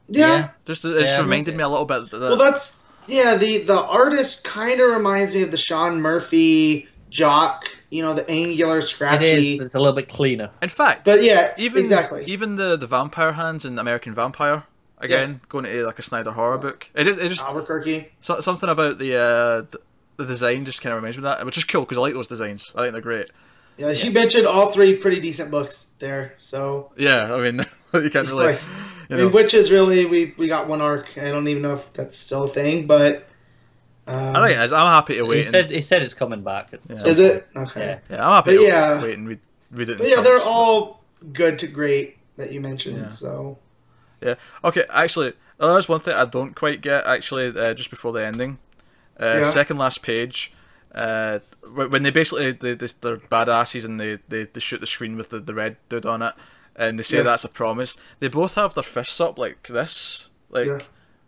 Yeah. 0.09 0.27
Yeah. 0.29 0.49
Just 0.65 0.85
it 0.85 1.01
just 1.01 1.17
Yeah, 1.17 1.21
reminded 1.23 1.57
me 1.57 1.63
a 1.65 1.69
little 1.69 1.85
bit. 1.85 2.11
That, 2.11 2.21
Well, 2.21 2.37
that's 2.37 2.81
yeah. 3.07 3.35
The 3.37 3.59
the 3.59 3.79
artist 3.81 4.45
kind 4.45 4.81
of 4.81 4.89
reminds 4.91 5.35
me 5.35 5.43
of 5.43 5.51
the 5.51 5.57
Sean 5.57 6.01
Murphy 6.01 6.89
jock. 7.13 7.69
You 7.91 8.03
know, 8.03 8.15
the 8.15 8.29
angular, 8.31 8.79
It 8.79 8.83
scratchy. 8.83 9.27
is, 9.27 9.59
but 9.59 9.65
it's 9.65 9.75
a 9.75 9.79
little 9.79 9.95
bit 9.95 10.09
cleaner. 10.09 10.51
in 10.63 10.71
fact, 10.71 11.05
But 11.05 11.23
yeah, 11.23 11.53
even 11.59 11.81
exactly. 11.81 12.25
even 12.27 12.57
the 12.57 12.77
the 12.77 12.87
vampire 12.87 13.33
hands 13.33 13.65
in 13.65 13.79
American 13.79 14.15
Vampire. 14.15 14.65
Again, 14.99 15.41
going 15.49 15.65
to 15.65 15.85
like 15.85 15.99
a 15.99 16.03
Snyder 16.03 16.31
horror 16.31 16.59
book. 16.59 16.89
It 16.95 17.09
is. 17.09 17.19
It 17.19 17.29
just 17.29 17.45
Albuquerque. 17.45 18.13
So, 18.21 18.39
something 18.39 18.69
about 18.69 18.99
the 18.99 19.17
uh, 19.17 19.63
th- 19.63 19.83
the 20.17 20.25
design 20.25 20.65
just 20.65 20.81
kind 20.81 20.93
of 20.93 20.99
reminds 21.03 21.17
me 21.19 21.27
of 21.27 21.37
that, 21.37 21.45
which 21.45 21.59
is 21.59 21.65
cool 21.65 21.81
because 21.83 21.99
I 21.99 22.03
like 22.03 22.15
those 22.15 22.29
designs. 22.29 22.73
I 22.77 22.83
think 22.83 22.93
they're 22.93 23.03
great. 23.03 23.27
Yeah, 23.79 23.93
she 23.95 24.11
mentioned 24.11 24.47
all 24.47 24.71
three 24.71 24.95
pretty 24.97 25.19
decent 25.21 25.51
books 25.51 25.93
there. 25.99 26.35
So 26.39 26.93
Yeah, 26.97 27.35
I 27.35 27.41
mean, 27.41 27.65
you 27.95 28.11
can't 28.11 28.29
really. 28.33 28.47
Right. 28.47 28.61
You 29.09 29.17
I 29.17 29.19
mean, 29.19 29.27
know, 29.27 29.35
which 29.35 29.55
is 29.55 29.73
really 29.73 30.07
we 30.07 30.35
we 30.39 30.47
got 30.47 30.69
one 30.69 30.81
arc. 30.81 31.19
I 31.19 31.31
don't 31.33 31.49
even 31.49 31.63
know 31.63 31.73
if 31.73 31.93
that's 31.93 32.17
still 32.17 32.45
a 32.45 32.49
thing, 32.49 32.87
but 32.87 33.27
um, 34.07 34.37
I 34.37 34.49
think 34.49 34.59
it 34.59 34.63
is. 34.65 34.73
I'm 34.73 34.87
happy 34.87 35.15
to 35.15 35.23
wait. 35.23 35.37
He 35.37 35.41
and- 35.41 35.47
said 35.47 35.71
he 35.71 35.81
said 35.81 36.03
it's 36.03 36.15
coming 36.15 36.43
back. 36.43 36.71
Yeah. 36.89 36.97
some 36.97 37.11
is 37.11 37.19
it 37.21 37.47
okay? 37.57 38.01
Yeah. 38.11 38.17
yeah, 38.17 38.27
I'm 38.27 38.33
happy 38.33 38.57
But 38.57 38.63
to 38.63 38.67
yeah. 38.67 39.03
wait 39.03 39.19
and 39.19 39.29
read, 39.29 39.41
read 39.71 39.89
it. 39.91 39.99
But 39.99 40.09
yeah, 40.09 40.21
they're 40.23 40.37
chunks. 40.39 40.47
all 40.47 41.03
good 41.33 41.59
to 41.61 41.67
great 41.67 42.19
that 42.37 42.53
you 42.53 42.61
mentioned. 42.61 42.97
Yeah. 42.99 43.09
So 43.11 43.59
Yeah. 44.21 44.35
Okay. 44.65 44.85
Actually, 44.91 45.35
uh, 45.61 45.73
there's 45.73 45.89
one 45.89 46.01
thing 46.01 46.15
I 46.15 46.25
don't 46.25 46.55
quite 46.55 46.81
get. 46.81 47.07
Actually, 47.07 47.57
uh, 47.59 47.75
just 47.75 47.91
before 47.91 48.13
the 48.13 48.25
ending, 48.25 48.59
uh, 49.21 49.41
Yeah. 49.43 49.51
second 49.51 49.79
last 49.79 50.03
page. 50.03 50.53
Uh, 50.95 51.39
when 51.75 52.03
they 52.03 52.11
basically 52.11 52.53
they, 52.53 52.75
they 52.75 52.87
they're 53.01 53.17
badasses 53.17 53.85
and 53.87 53.99
they, 53.99 54.19
they, 54.29 54.45
they 54.45 54.61
shoot 54.61 54.79
the 54.81 54.87
screen 54.87 55.17
with 55.17 55.31
the, 55.31 55.41
the 55.41 55.55
red 55.55 55.77
dude 55.89 56.05
on 56.05 56.21
it, 56.21 56.35
and 56.77 56.99
they 56.99 57.03
say 57.03 57.19
Yeah. 57.19 57.23
that's 57.23 57.45
a 57.45 57.49
promise. 57.49 57.97
They 58.19 58.29
both 58.29 58.57
have 58.57 58.75
their 58.75 58.83
fists 58.83 59.19
up 59.21 59.39
like 59.39 59.69
this. 59.69 60.29
Like, 60.51 60.67
Yeah. 60.67 60.81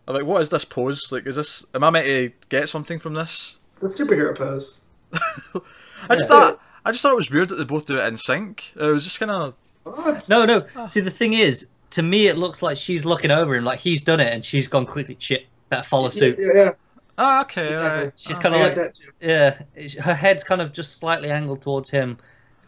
I'm 0.07 0.15
like, 0.15 0.25
what 0.25 0.43
is 0.43 0.51
this 0.51 0.65
pose? 0.65 1.01
Like, 1.11 1.27
is 1.27 1.37
this? 1.37 1.65
Am 1.75 1.83
I 1.85 1.91
meant 1.91 2.07
to 2.07 2.33
get 2.49 2.69
something 2.69 2.99
from 2.99 3.15
this? 3.15 3.59
it's 3.67 3.77
the 3.97 4.05
superhero 4.05 4.37
pose. 4.37 4.83
I 5.13 6.17
just 6.17 6.23
Yeah. 6.23 6.27
thought 6.27 6.61
I 6.85 6.91
just 6.93 7.03
thought 7.03 7.13
it 7.13 7.17
was 7.17 7.31
weird 7.31 7.49
that 7.49 7.57
they 7.57 7.65
both 7.65 7.87
do 7.87 7.97
it 7.99 8.07
in 8.07 8.17
sync. 8.19 8.73
It 8.77 8.83
was 8.83 9.05
just 9.05 9.19
kind 9.19 9.31
of 9.31 9.55
Oh, 9.87 10.19
No, 10.31 10.45
no. 10.47 10.67
See, 10.87 11.01
the 11.01 11.11
thing 11.11 11.35
is, 11.35 11.69
to 11.91 12.03
me, 12.03 12.27
it 12.27 12.37
looks 12.39 12.63
like 12.63 12.77
she's 12.77 13.05
looking 13.05 13.31
over 13.31 13.55
him, 13.55 13.65
like 13.65 13.81
he's 13.81 14.03
done 14.03 14.19
it, 14.21 14.33
and 14.33 14.45
she's 14.45 14.67
gone 14.69 14.87
quickly. 14.87 15.17
Shit, 15.19 15.47
better 15.69 15.83
follow 15.83 16.09
suit. 16.11 16.39
yeah, 16.39 16.63
yeah. 16.65 16.71
ah 17.19 17.43
okay. 17.43 17.67
Exactly. 17.69 17.91
alright. 17.99 18.13
She's 18.19 18.39
Ah. 18.39 18.43
kind 18.43 18.55
of 18.55 18.61
like, 18.63 18.75
that 18.77 18.99
yeah, 19.21 19.63
her 20.03 20.15
head's 20.15 20.43
kind 20.45 20.61
of 20.63 20.73
just 20.73 20.99
slightly 20.99 21.31
angled 21.31 21.63
towards 21.63 21.91
him, 21.91 22.17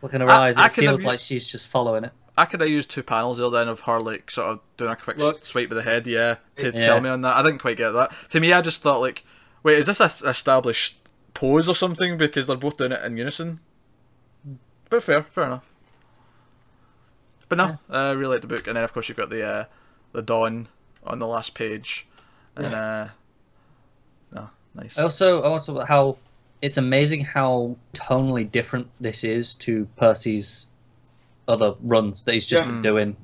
looking 0.03 0.21
her 0.21 0.29
I- 0.31 0.49
eyes. 0.49 0.57
I 0.59 0.67
It 0.67 0.73
could 0.75 0.85
have 0.85 0.93
feels 0.97 1.05
like 1.05 1.19
she's 1.19 1.49
just 1.49 1.69
following 1.69 2.05
it. 2.05 2.13
I 2.39 2.45
could 2.45 2.61
have 2.61 2.69
used 2.69 2.91
two 2.91 3.03
panels 3.03 3.39
there 3.39 3.49
then 3.51 3.69
of 3.69 3.81
her 3.83 3.99
like 4.01 4.31
sort 4.31 4.49
of 4.51 4.61
doing 4.77 4.93
a 4.93 4.97
quick 4.97 5.17
Look. 5.19 5.45
swipe 5.45 5.71
with 5.71 5.79
the 5.79 5.85
head, 5.91 6.07
yeah, 6.07 6.37
to 6.57 6.67
Yeah. 6.67 6.87
tell 6.87 7.01
me 7.01 7.09
on 7.09 7.23
that. 7.23 7.35
I 7.37 7.43
didn't 7.43 7.59
quite 7.61 7.77
get 7.79 7.91
that. 7.93 8.13
To 8.31 8.41
me, 8.41 8.53
I 8.53 8.61
just 8.61 8.83
thought 8.83 9.01
like, 9.01 9.25
wait, 9.63 9.79
is 9.79 9.87
this 9.87 10.01
a 10.01 10.29
established 10.29 10.99
pose 11.35 11.69
or 11.69 11.75
something? 11.75 12.19
Because 12.19 12.47
they're 12.47 12.57
both 12.57 12.77
doing 12.77 12.93
it 12.93 13.03
in 13.03 13.17
unison. 13.17 13.61
But 14.91 15.03
fair, 15.03 15.23
fair 15.25 15.45
enough. 15.45 15.71
But 17.49 17.59
no, 17.59 17.79
I 17.89 18.11
really 18.11 18.35
like 18.35 18.43
the 18.43 18.49
book, 18.49 18.67
and 18.67 18.77
then 18.77 18.85
of 18.85 18.93
course 18.93 19.09
you've 19.09 19.17
got 19.19 19.31
the 19.31 19.45
uh, 19.47 19.65
the 20.13 20.21
dawn 20.23 20.69
on 21.05 21.21
the 21.21 21.27
last 21.27 21.55
page, 21.55 22.07
and 22.57 22.75
uh, 22.75 23.09
no, 24.33 24.51
nice. 24.75 24.99
I 24.99 25.03
also, 25.05 25.43
I 25.43 25.47
also 25.47 25.85
how 25.85 26.19
it's 26.61 26.77
amazing 26.77 27.25
how 27.25 27.77
tonally 27.95 28.51
different 28.51 28.89
this 29.01 29.23
is 29.23 29.55
to 29.57 29.87
Percy's 29.97 30.67
other 31.49 31.75
runs 31.83 32.23
that 32.23 32.33
he's 32.35 32.47
just 32.47 32.65
Yeah. 32.65 32.71
been 32.71 32.83
doing 32.83 33.17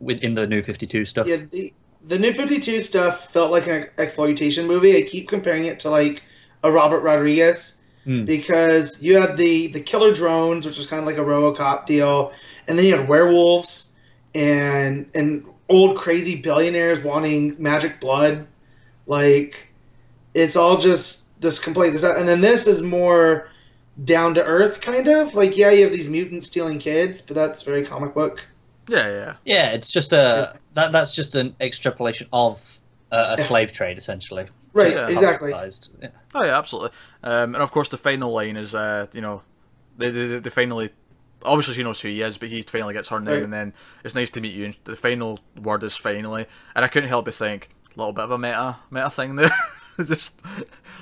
within 0.00 0.34
the 0.34 0.46
New 0.46 0.62
Fifty 0.62 0.86
Two 0.86 1.04
stuff. 1.04 1.26
Yeah, 1.26 1.36
the 1.50 1.72
the 2.06 2.18
new 2.18 2.32
Fifty 2.32 2.58
Two 2.60 2.80
stuff 2.80 3.30
felt 3.32 3.50
like 3.50 3.66
an 3.66 3.88
exploitation 3.98 4.66
movie. 4.66 4.96
I 4.96 5.02
keep 5.02 5.28
comparing 5.28 5.64
it 5.66 5.80
to 5.80 5.90
like 5.90 6.22
a 6.62 6.70
Robert 6.70 7.00
Rodriguez 7.00 7.74
Hmm. 8.04 8.24
because 8.24 9.02
you 9.02 9.16
had 9.20 9.36
the 9.36 9.66
the 9.68 9.80
killer 9.80 10.12
drones, 10.14 10.64
which 10.66 10.78
was 10.78 10.86
kind 10.86 11.00
of 11.00 11.06
like 11.06 11.18
a 11.18 11.20
RoboCop 11.24 11.86
deal, 11.86 12.32
and 12.66 12.78
then 12.78 12.86
you 12.86 12.96
had 12.96 13.08
werewolves 13.08 13.96
and 14.34 15.06
and 15.14 15.44
old 15.68 15.98
crazy 15.98 16.40
billionaires 16.40 17.02
wanting 17.04 17.54
magic 17.58 18.00
blood. 18.00 18.46
Like 19.06 19.72
it's 20.34 20.56
all 20.56 20.76
just 20.78 21.40
this 21.40 21.58
complete 21.58 22.02
and 22.02 22.28
then 22.28 22.40
this 22.40 22.66
is 22.66 22.82
more 22.82 23.48
down 24.04 24.34
to 24.34 24.44
earth 24.44 24.80
kind 24.80 25.08
of 25.08 25.34
like 25.34 25.56
yeah 25.56 25.70
you 25.70 25.82
have 25.82 25.92
these 25.92 26.08
mutants 26.08 26.46
stealing 26.46 26.78
kids 26.78 27.20
but 27.20 27.34
that's 27.34 27.62
very 27.62 27.84
comic 27.84 28.14
book 28.14 28.46
yeah, 28.88 29.08
yeah, 29.08 29.36
Yeah, 29.44 29.70
it's 29.72 29.90
just 29.90 30.12
a 30.14 30.56
that 30.74 30.92
that's 30.92 31.14
just 31.14 31.34
an 31.34 31.54
extrapolation 31.60 32.26
of 32.32 32.78
uh, 33.12 33.34
a 33.38 33.42
slave 33.42 33.70
trade, 33.70 33.98
essentially. 33.98 34.46
right 34.72 34.94
Yeah. 34.94 35.08
exactly. 35.08 35.50
Yeah. 35.52 36.08
Oh 36.34 36.42
yeah, 36.44 36.56
absolutely. 36.56 36.90
Um, 37.22 37.54
and 37.54 37.62
of 37.62 37.70
course, 37.70 37.90
the 37.90 37.98
final 37.98 38.32
line 38.32 38.56
is, 38.56 38.74
uh, 38.74 39.06
you 39.12 39.20
know, 39.20 39.42
they, 39.98 40.08
they, 40.08 40.38
they 40.38 40.48
finally, 40.50 40.88
obviously 41.44 41.74
she 41.74 41.82
knows 41.82 42.00
who 42.00 42.08
he 42.08 42.22
is, 42.22 42.38
but 42.38 42.48
he 42.48 42.62
finally 42.62 42.94
gets 42.94 43.08
her 43.10 43.20
name, 43.20 43.34
Right. 43.34 43.42
and 43.42 43.52
then 43.52 43.74
it's 44.04 44.14
nice 44.14 44.30
to 44.30 44.40
meet 44.40 44.54
you. 44.54 44.64
And 44.66 44.76
the 44.84 44.96
final 44.96 45.38
word 45.60 45.82
is 45.84 45.94
finally, 45.96 46.46
and 46.74 46.82
I 46.82 46.88
couldn't 46.88 47.10
help 47.10 47.26
but 47.26 47.34
think 47.34 47.68
a 47.94 47.98
little 47.98 48.14
bit 48.14 48.24
of 48.24 48.30
a 48.30 48.38
meta 48.38 48.76
meta 48.90 49.10
thing 49.10 49.34
there. 49.36 49.50
Just 50.06 50.40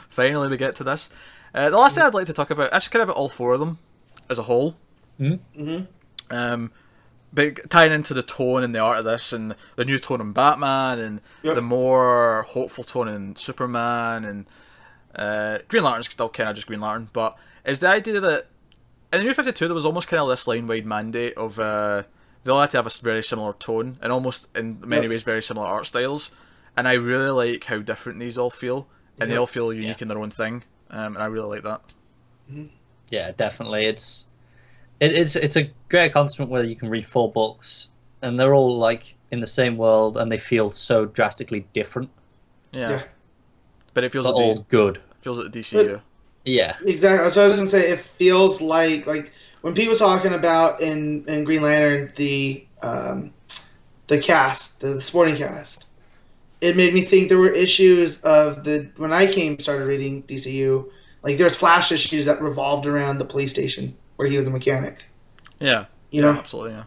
finally 0.08 0.48
we 0.48 0.56
get 0.56 0.74
to 0.76 0.84
this. 0.84 1.10
Uh, 1.54 1.70
the 1.70 1.76
last 1.78 1.94
thing 1.94 2.04
I'd 2.04 2.14
like 2.14 2.26
to 2.26 2.32
talk 2.32 2.50
about, 2.50 2.72
actually, 2.72 2.92
kind 2.92 3.02
of 3.02 3.08
about 3.10 3.18
all 3.18 3.28
four 3.28 3.54
of 3.54 3.60
them 3.60 3.78
as 4.28 4.38
a 4.38 4.42
whole. 4.42 4.76
mm-hmm. 5.20 5.84
Um, 6.30 6.72
but 7.32 7.68
tying 7.70 7.92
into 7.92 8.14
the 8.14 8.22
tone 8.22 8.62
and 8.62 8.74
the 8.74 8.78
art 8.78 8.98
of 8.98 9.04
this, 9.04 9.32
and 9.32 9.54
the 9.76 9.84
new 9.84 9.98
tone 9.98 10.20
in 10.20 10.32
Batman, 10.32 10.98
and 10.98 11.20
Yep. 11.42 11.54
the 11.54 11.62
more 11.62 12.42
hopeful 12.48 12.84
tone 12.84 13.08
in 13.08 13.36
Superman, 13.36 14.24
and 14.24 14.46
uh, 15.14 15.58
Green 15.68 15.82
Lantern's 15.84 16.10
still 16.10 16.28
kind 16.28 16.48
of 16.48 16.54
just 16.56 16.66
Green 16.66 16.80
Lantern, 16.80 17.08
but 17.12 17.36
is 17.64 17.80
the 17.80 17.88
idea 17.88 18.20
that 18.20 18.46
in 19.12 19.20
the 19.20 19.24
New 19.24 19.34
Fifty 19.34 19.52
Two, 19.52 19.66
there 19.68 19.74
was 19.74 19.86
almost 19.86 20.08
kind 20.08 20.20
of 20.22 20.28
this 20.28 20.46
line 20.46 20.66
wide 20.66 20.86
mandate 20.86 21.34
of 21.36 21.58
uh, 21.60 22.02
they 22.44 22.50
all 22.52 22.60
had 22.60 22.70
to 22.70 22.78
have 22.78 22.86
a 22.86 22.90
very 23.02 23.22
similar 23.22 23.52
tone 23.54 23.98
and 24.02 24.12
almost 24.12 24.48
in 24.56 24.78
many 24.84 25.02
Yep. 25.02 25.10
ways 25.10 25.22
very 25.22 25.42
similar 25.42 25.66
art 25.66 25.86
styles. 25.86 26.30
And 26.76 26.86
I 26.86 26.92
really 26.94 27.30
like 27.30 27.64
how 27.64 27.78
different 27.78 28.18
these 28.20 28.36
all 28.36 28.50
feel, 28.50 28.86
and 29.18 29.30
they 29.30 29.36
all 29.36 29.46
feel 29.46 29.72
unique 29.72 29.98
Yeah. 30.00 30.02
in 30.04 30.08
their 30.08 30.18
own 30.18 30.30
thing. 30.30 30.62
Um, 30.90 31.14
and 31.14 31.18
I 31.22 31.26
really 31.26 31.48
like 31.48 31.62
that. 31.64 31.80
Yeah, 33.10 33.32
definitely. 33.32 33.86
It's 33.86 34.28
it, 35.00 35.12
it's 35.12 35.36
it's 35.36 35.56
a 35.56 35.70
great 35.88 36.06
accomplishment 36.06 36.50
where 36.50 36.64
you 36.64 36.76
can 36.76 36.88
read 36.88 37.06
four 37.06 37.30
books 37.30 37.90
and 38.22 38.38
they're 38.38 38.54
all 38.54 38.76
like 38.78 39.14
in 39.30 39.40
the 39.40 39.46
same 39.46 39.76
world 39.76 40.16
and 40.16 40.30
they 40.30 40.38
feel 40.38 40.70
so 40.70 41.04
drastically 41.06 41.66
different, 41.72 42.10
Yeah, 42.72 42.90
Yeah. 42.90 43.02
but 43.94 44.04
it 44.04 44.12
feels 44.12 44.26
but 44.26 44.34
like 44.36 44.44
all 44.44 44.54
the, 44.56 44.62
good. 44.68 45.00
feels 45.20 45.38
like 45.38 45.52
the 45.52 45.58
DCU. 45.60 46.00
Yeah, 46.44 46.76
Exactly. 46.84 47.28
So 47.30 47.42
I 47.42 47.46
was 47.46 47.56
gonna 47.56 47.68
say 47.68 47.90
it 47.90 47.98
feels 48.00 48.60
like 48.60 49.06
like 49.06 49.32
when 49.62 49.74
Pete 49.74 49.88
was 49.88 49.98
talking 49.98 50.32
about 50.32 50.80
in 50.80 51.24
in 51.26 51.42
Green 51.44 51.62
Lantern 51.62 52.12
the 52.16 52.64
um, 52.82 53.32
the 54.06 54.18
cast 54.18 54.80
the, 54.80 54.88
the 54.94 55.00
sporting 55.00 55.36
cast. 55.36 55.85
It 56.60 56.76
made 56.76 56.94
me 56.94 57.02
think 57.02 57.28
there 57.28 57.38
were 57.38 57.50
issues 57.50 58.20
of 58.22 58.64
the 58.64 58.88
when 58.96 59.12
I 59.12 59.26
came 59.30 59.58
started 59.58 59.86
reading 59.86 60.22
DCU 60.22 60.90
like 61.22 61.36
there's 61.38 61.56
flash 61.56 61.90
issues 61.92 62.24
that 62.26 62.40
revolved 62.40 62.86
around 62.86 63.18
the 63.18 63.24
police 63.24 63.50
station 63.50 63.96
where 64.16 64.28
he 64.28 64.36
was 64.36 64.46
a 64.46 64.50
mechanic. 64.50 65.04
Yeah, 65.58 65.86
You 66.10 66.22
know, 66.22 66.32
absolutely. 66.32 66.72
Yeah, 66.72 66.84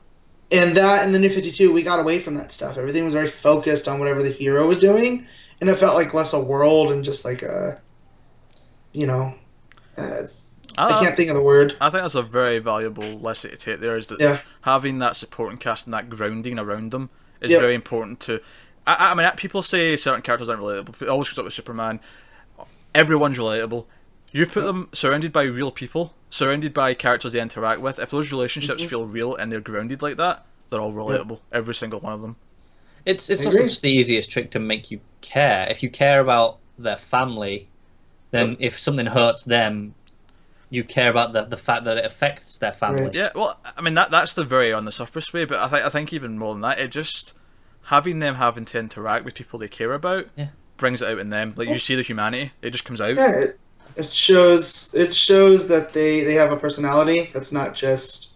and 0.63 0.77
that 0.77 1.05
in 1.05 1.11
the 1.11 1.19
New 1.19 1.29
Fifty 1.29 1.51
Two 1.51 1.71
we 1.73 1.83
got 1.83 1.99
away 1.99 2.19
from 2.19 2.35
that 2.35 2.51
stuff. 2.51 2.77
Everything 2.77 3.03
was 3.05 3.13
very 3.13 3.27
focused 3.27 3.87
on 3.87 3.99
whatever 3.99 4.23
the 4.23 4.31
hero 4.31 4.67
was 4.67 4.79
doing, 4.79 5.27
and 5.61 5.69
it 5.69 5.75
felt 5.75 5.95
like 5.95 6.13
less 6.13 6.33
a 6.33 6.41
world 6.43 6.91
and 6.91 7.03
just 7.03 7.23
like 7.25 7.41
a, 7.43 7.79
you 8.93 9.05
know, 9.05 9.33
uh, 9.97 10.23
I 10.77 11.03
can't 11.03 11.15
think 11.15 11.29
of 11.29 11.35
the 11.35 11.41
word. 11.43 11.75
I 11.81 11.89
think 11.89 12.03
that's 12.03 12.15
a 12.15 12.23
very 12.23 12.59
valuable 12.59 13.19
lesson 13.19 13.51
to 13.51 13.57
take. 13.57 13.81
There 13.81 13.97
is 13.97 14.07
that 14.07 14.19
Yeah. 14.19 14.39
having 14.61 14.99
that 14.99 15.15
supporting 15.15 15.57
cast 15.57 15.85
and 15.85 15.93
that 15.93 16.09
grounding 16.09 16.57
around 16.57 16.91
them 16.91 17.09
is 17.41 17.51
Yeah. 17.51 17.59
very 17.59 17.75
important 17.75 18.19
to. 18.21 18.39
I, 18.97 19.11
I 19.11 19.13
mean, 19.15 19.29
people 19.37 19.61
say 19.61 19.95
certain 19.95 20.21
characters 20.21 20.49
aren't 20.49 20.61
relatable. 20.61 20.95
but 20.97 21.01
It 21.03 21.09
always 21.09 21.27
comes 21.29 21.39
up 21.39 21.45
with 21.45 21.53
Superman. 21.53 21.99
Everyone's 22.95 23.37
relatable. 23.37 23.85
You 24.31 24.45
put 24.45 24.63
them 24.63 24.89
surrounded 24.93 25.31
by 25.33 25.43
real 25.43 25.71
people, 25.71 26.13
surrounded 26.29 26.73
by 26.73 26.93
characters 26.93 27.33
they 27.33 27.41
interact 27.41 27.81
with. 27.81 27.99
If 27.99 28.11
those 28.11 28.31
relationships 28.31 28.81
Mm-hmm. 28.81 28.89
feel 28.89 29.05
real 29.05 29.35
and 29.35 29.51
they're 29.51 29.59
grounded 29.61 30.01
like 30.01 30.17
that, 30.17 30.45
they're 30.69 30.81
all 30.81 30.93
relatable. 30.93 31.39
Every 31.51 31.73
single 31.75 31.99
one 31.99 32.13
of 32.13 32.21
them. 32.21 32.35
it's 33.05 33.29
it's 33.29 33.43
I 33.43 33.47
also 33.47 33.63
just 33.63 33.81
the 33.81 33.91
easiest 33.91 34.29
trick 34.31 34.51
to 34.51 34.59
make 34.59 34.91
you 34.91 34.99
care. 35.21 35.67
If 35.69 35.81
you 35.83 35.89
care 35.89 36.19
about 36.19 36.57
their 36.77 36.97
family, 36.97 37.67
then 38.31 38.55
if 38.59 38.79
something 38.79 39.07
hurts 39.07 39.45
them, 39.45 39.95
you 40.69 40.83
care 40.83 41.09
about 41.09 41.33
the 41.33 41.45
the 41.45 41.57
fact 41.57 41.85
that 41.85 41.97
it 41.97 42.05
affects 42.05 42.57
their 42.59 42.73
family. 42.73 43.05
Right. 43.05 43.13
Yeah, 43.15 43.29
well, 43.33 43.59
I 43.75 43.81
mean 43.81 43.95
that 43.95 44.11
that's 44.11 44.35
the 44.35 44.43
very 44.43 44.71
on 44.71 44.85
the 44.85 44.91
surface 44.91 45.33
way, 45.33 45.45
but 45.45 45.57
I 45.57 45.67
think 45.69 45.85
I 45.85 45.89
think 45.89 46.13
even 46.13 46.37
more 46.37 46.53
than 46.53 46.61
that, 46.61 46.77
it 46.77 46.91
just 46.91 47.33
having 47.89 48.19
them 48.19 48.35
having 48.35 48.65
to 48.65 48.79
interact 48.79 49.25
with 49.25 49.33
people 49.35 49.59
they 49.59 49.67
care 49.67 49.93
about 49.93 50.25
Yeah. 50.35 50.47
brings 50.77 51.01
it 51.01 51.09
out 51.09 51.19
in 51.19 51.29
them. 51.29 51.53
Like 51.55 51.69
you 51.69 51.77
see 51.79 51.95
the 51.95 52.01
humanity, 52.01 52.51
it 52.61 52.71
just 52.71 52.85
comes 52.85 53.01
out. 53.01 53.15
Yeah, 53.15 53.31
it, 53.31 53.59
it 53.95 54.05
shows 54.11 54.93
it 54.95 55.13
shows 55.13 55.67
that 55.67 55.93
they 55.93 56.23
they 56.23 56.35
have 56.35 56.51
a 56.51 56.57
personality 56.57 57.29
that's 57.33 57.51
not 57.51 57.75
just 57.75 58.33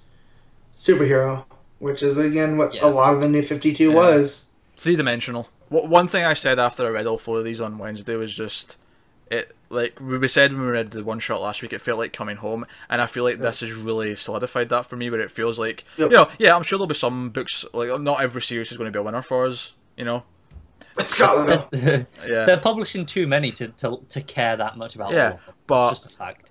superhero, 0.73 1.45
which 1.79 2.01
is 2.03 2.17
again 2.17 2.57
what 2.57 2.73
Yeah. 2.73 2.85
a 2.85 2.89
lot 2.89 3.13
of 3.13 3.21
the 3.21 3.29
New 3.29 3.41
Fifty 3.43 3.73
Two 3.73 3.89
Yeah. 3.91 3.95
was. 3.95 4.53
three 4.77 4.95
dimensional. 4.95 5.49
What 5.69 5.87
one 5.87 6.07
thing 6.07 6.23
I 6.25 6.33
said 6.33 6.59
after 6.59 6.85
I 6.85 6.89
read 6.89 7.07
all 7.07 7.17
four 7.17 7.37
of 7.39 7.43
these 7.45 7.61
on 7.61 7.77
Wednesday 7.77 8.15
was 8.15 8.33
just 8.35 8.77
it 9.31 9.55
like 9.73 9.99
we 9.99 10.17
we 10.17 10.27
said 10.27 10.53
when 10.53 10.61
we 10.61 10.67
read 10.67 10.91
the 10.91 11.03
one 11.03 11.19
shot 11.19 11.41
last 11.41 11.61
week, 11.61 11.73
it 11.73 11.81
felt 11.81 11.97
like 11.99 12.13
coming 12.13 12.37
home, 12.37 12.65
and 12.89 13.01
I 13.01 13.07
feel 13.07 13.23
like 13.23 13.37
this 13.39 13.59
has 13.61 13.71
really 13.73 14.15
solidified 14.15 14.69
that 14.69 14.85
for 14.85 14.95
me. 14.95 15.09
Where 15.09 15.19
it 15.19 15.31
feels 15.31 15.59
like 15.59 15.83
Yep. 15.97 16.11
you 16.11 16.17
know, 16.17 16.29
yeah, 16.39 16.55
I'm 16.55 16.63
sure 16.63 16.77
there'll 16.77 16.87
be 16.87 16.95
some 16.95 17.29
books 17.31 17.65
like 17.73 17.99
not 18.01 18.21
every 18.21 18.41
series 18.41 18.71
is 18.71 18.77
going 18.77 18.87
to 18.91 18.95
be 18.95 18.99
a 18.99 19.03
winner 19.03 19.21
for 19.21 19.45
us. 19.47 19.73
You 19.97 20.05
know, 20.05 20.23
Scotland. 20.99 21.65
yeah. 21.71 22.03
They're 22.45 22.57
publishing 22.57 23.05
too 23.05 23.27
many 23.27 23.51
to, 23.53 23.67
to 23.69 23.99
to 24.09 24.21
care 24.21 24.55
that 24.57 24.77
much 24.77 24.95
about. 24.95 25.11
Yeah, 25.11 25.29
them. 25.31 25.39
but- 25.67 25.91
it's 25.91 26.01
just 26.01 26.13
a 26.13 26.17
fact. 26.17 26.49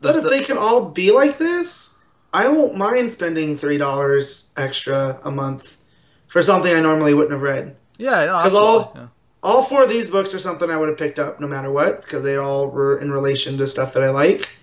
But 0.00 0.16
if 0.16 0.22
the- 0.24 0.30
they 0.30 0.42
can 0.42 0.58
all 0.58 0.88
be 0.90 1.12
like 1.12 1.38
this, 1.38 1.98
I 2.32 2.48
won't 2.48 2.76
mind 2.76 3.12
spending 3.12 3.56
three 3.56 3.78
dollars 3.78 4.50
extra 4.56 5.20
a 5.22 5.30
month 5.30 5.76
for 6.26 6.42
something 6.42 6.74
I 6.74 6.80
normally 6.80 7.14
wouldn't 7.14 7.32
have 7.32 7.42
read. 7.42 7.76
yeah, 7.98 8.24
no, 8.24 8.32
'Cause 8.32 8.44
absolutely, 8.46 8.68
all- 8.68 8.92
yeah. 8.96 9.06
All 9.42 9.62
four 9.62 9.82
of 9.82 9.88
these 9.88 10.08
books 10.08 10.34
are 10.34 10.38
something 10.38 10.70
I 10.70 10.76
would 10.76 10.88
have 10.88 10.98
picked 10.98 11.18
up 11.18 11.40
no 11.40 11.48
matter 11.48 11.70
what 11.70 12.02
because 12.02 12.22
they 12.24 12.36
all 12.36 12.68
were 12.68 12.98
in 12.98 13.10
relation 13.10 13.58
to 13.58 13.66
stuff 13.66 13.92
that 13.94 14.02
I 14.04 14.10
like. 14.10 14.56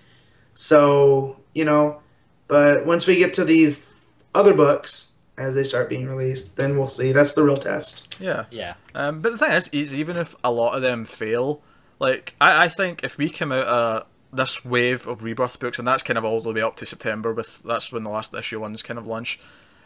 So 0.54 1.36
you 1.54 1.64
know, 1.64 2.00
but 2.48 2.86
once 2.86 3.06
we 3.06 3.16
get 3.16 3.34
to 3.34 3.44
these 3.44 3.92
other 4.34 4.54
books 4.54 5.18
as 5.36 5.54
they 5.54 5.64
start 5.64 5.88
being 5.88 6.06
released, 6.06 6.56
then 6.56 6.76
we'll 6.76 6.86
see. 6.86 7.12
That's 7.12 7.32
the 7.32 7.42
real 7.42 7.56
test. 7.56 8.14
yeah. 8.20 8.44
Yeah, 8.50 8.74
Um, 8.94 9.20
but 9.20 9.32
the 9.32 9.38
thing 9.38 9.52
is, 9.52 9.68
is 9.68 9.94
even 9.94 10.16
if 10.16 10.36
a 10.44 10.52
lot 10.52 10.74
of 10.76 10.82
them 10.82 11.04
fail, 11.06 11.62
like 11.98 12.34
I, 12.40 12.64
I 12.64 12.68
think 12.68 13.02
if 13.02 13.16
we 13.18 13.30
come 13.30 13.52
out 13.52 13.66
uh 13.66 14.02
this 14.32 14.64
wave 14.64 15.06
of 15.08 15.24
rebirth 15.24 15.58
books, 15.58 15.78
and 15.78 15.88
that's 15.88 16.02
kind 16.04 16.16
of 16.18 16.24
all 16.24 16.40
the 16.40 16.52
way 16.52 16.62
up 16.62 16.76
to 16.76 16.86
September, 16.86 17.32
with 17.32 17.62
that's 17.64 17.90
when 17.90 18.04
the 18.04 18.10
last 18.10 18.32
issue 18.34 18.60
ones 18.60 18.82
kind 18.82 18.98
of 18.98 19.06
launch. 19.06 19.40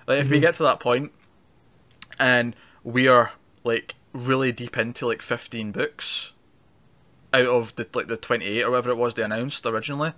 Like 0.06 0.20
if 0.20 0.28
we 0.28 0.38
get 0.38 0.54
to 0.56 0.62
that 0.64 0.80
point, 0.80 1.12
and 2.18 2.54
we 2.82 3.08
are 3.08 3.32
like 3.64 3.94
really 4.14 4.52
deep 4.52 4.78
into 4.78 5.06
like 5.06 5.20
fifteen 5.20 5.72
books 5.72 6.32
out 7.34 7.46
of 7.46 7.74
the 7.76 7.86
like 7.94 8.06
the 8.06 8.16
twenty 8.16 8.46
eight 8.46 8.62
or 8.62 8.70
whatever 8.70 8.90
it 8.90 8.96
was 8.96 9.14
they 9.14 9.22
announced 9.22 9.66
originally, 9.66 10.12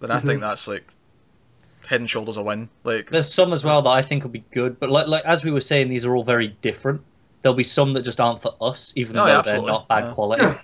then 0.00 0.10
I 0.10 0.18
think 0.20 0.40
that's 0.40 0.66
like 0.66 0.88
head 1.86 2.00
and 2.00 2.08
shoulders 2.10 2.36
a 2.38 2.42
win. 2.42 2.70
Like 2.82 3.10
there's 3.10 3.32
some 3.32 3.52
as 3.52 3.62
well 3.64 3.82
that 3.82 3.90
I 3.90 4.02
think 4.02 4.22
will 4.24 4.30
be 4.30 4.44
good, 4.50 4.80
but 4.80 4.90
like 4.90 5.06
like 5.06 5.24
as 5.24 5.44
we 5.44 5.50
were 5.50 5.60
saying, 5.60 5.88
these 5.88 6.04
are 6.04 6.16
all 6.16 6.24
very 6.24 6.48
different. 6.62 7.02
There'll 7.42 7.54
be 7.56 7.62
some 7.64 7.92
that 7.94 8.02
just 8.02 8.20
aren't 8.20 8.40
for 8.40 8.54
us, 8.60 8.92
even 8.96 9.16
Oh, 9.18 9.24
though 9.24 9.30
yeah, 9.32 9.42
they're 9.42 9.62
not 9.62 9.88
bad 9.88 10.04
Yeah. 10.04 10.12
quality. 10.14 10.42
Yeah. 10.42 10.60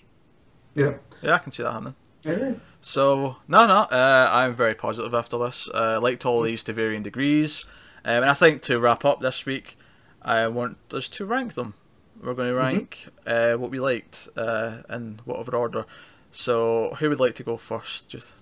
Yeah. 0.75 0.95
yeah, 1.23 1.35
I 1.35 1.39
can 1.39 1.53
see 1.53 1.63
that 1.65 1.73
happening. 1.73 1.97
Alright. 2.27 2.61
So 2.81 3.37
no, 3.49 3.67
no, 3.67 3.81
uh, 3.91 4.29
I'm 4.33 4.55
very 4.55 4.75
positive 4.75 5.13
after 5.13 5.37
this. 5.39 5.69
Uh, 5.75 5.99
liked 6.01 6.25
all 6.25 6.41
these 6.43 6.63
to 6.65 6.73
varying 6.73 7.03
degrees, 7.03 7.65
um, 8.05 8.23
and 8.23 8.31
I 8.31 8.35
think 8.35 8.63
to 8.63 8.79
wrap 8.79 9.05
up 9.05 9.21
this 9.21 9.45
week, 9.45 9.77
I 10.23 10.47
want 10.47 10.79
us 10.95 11.09
to 11.11 11.27
rank 11.27 11.55
them. 11.55 11.75
We're 12.23 12.35
going 12.35 12.49
to 12.49 12.55
rank 12.55 13.07
uh, 13.27 13.55
what 13.55 13.71
we 13.71 13.79
liked 13.81 14.29
uh, 14.37 14.79
in 14.91 15.21
whatever 15.25 15.57
order. 15.57 15.85
So 16.31 16.95
who 16.99 17.09
would 17.09 17.21
like 17.21 17.35
to 17.37 17.43
go 17.43 17.57
first? 17.57 18.09
Just 18.09 18.33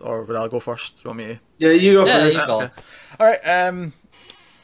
or 0.00 0.22
would 0.22 0.36
I 0.36 0.48
go 0.48 0.60
first? 0.60 0.96
Do 0.96 1.02
you 1.04 1.08
want 1.08 1.18
me 1.18 1.24
to? 1.34 1.40
Yeah, 1.58 1.70
you 1.72 1.94
go 1.94 2.06
Yeah, 2.06 2.24
you 2.26 2.32
first. 2.32 2.46
go. 2.46 2.62
Okay. 2.62 2.72
All 3.18 3.26
right. 3.26 3.40
Um, 3.46 3.92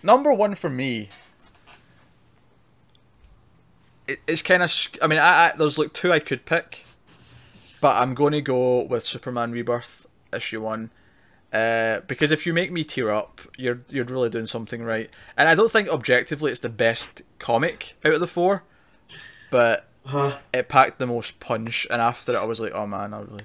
number 0.02 0.32
one 0.32 0.54
for 0.54 0.70
me. 0.70 1.08
It, 4.06 4.20
it's 4.26 4.42
kind 4.42 4.62
of. 4.62 4.72
I 5.02 5.06
mean, 5.06 5.18
I, 5.18 5.48
I 5.50 5.56
there's 5.56 5.78
like 5.78 5.92
two 5.92 6.12
I 6.12 6.20
could 6.20 6.46
pick, 6.46 6.84
but 7.80 8.00
I'm 8.00 8.14
going 8.14 8.32
to 8.32 8.40
go 8.40 8.82
with 8.84 9.04
Superman 9.04 9.52
Rebirth 9.52 10.06
issue 10.32 10.62
one. 10.62 10.90
Uh, 11.52 12.00
because 12.06 12.32
if 12.32 12.44
you 12.46 12.52
make 12.52 12.70
me 12.72 12.84
tear 12.84 13.10
up, 13.10 13.40
you're 13.56 13.80
you're 13.88 14.04
really 14.04 14.28
doing 14.28 14.46
something 14.46 14.82
right. 14.82 15.08
And 15.36 15.48
I 15.48 15.54
don't 15.54 15.70
think 15.70 15.88
objectively 15.88 16.50
it's 16.50 16.60
the 16.60 16.68
best 16.68 17.22
comic 17.38 17.96
out 18.04 18.12
of 18.14 18.20
the 18.20 18.26
four, 18.26 18.64
but 19.50 19.88
Uh-huh. 20.04 20.38
it 20.52 20.68
packed 20.68 20.98
the 20.98 21.06
most 21.06 21.40
punch. 21.40 21.86
And 21.90 22.02
after 22.02 22.34
it, 22.34 22.38
I 22.38 22.44
was 22.44 22.60
like, 22.60 22.72
oh 22.74 22.86
man, 22.86 23.14
I 23.14 23.20
really, 23.20 23.44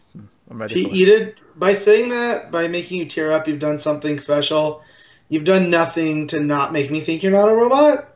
I'm 0.49 0.59
ready. 0.61 0.73
Pete, 0.75 0.89
for 0.89 0.95
you 0.95 1.05
did 1.05 1.35
by 1.55 1.73
saying 1.73 2.09
that, 2.09 2.51
by 2.51 2.67
making 2.67 2.99
you 2.99 3.05
tear 3.05 3.31
up, 3.31 3.47
you've 3.47 3.59
done 3.59 3.77
something 3.77 4.17
special. 4.17 4.81
You've 5.29 5.45
done 5.45 5.69
nothing 5.69 6.27
to 6.27 6.39
not 6.41 6.73
make 6.73 6.91
me 6.91 6.99
think 6.99 7.23
you're 7.23 7.31
not 7.31 7.47
a 7.49 7.53
robot. 7.53 8.09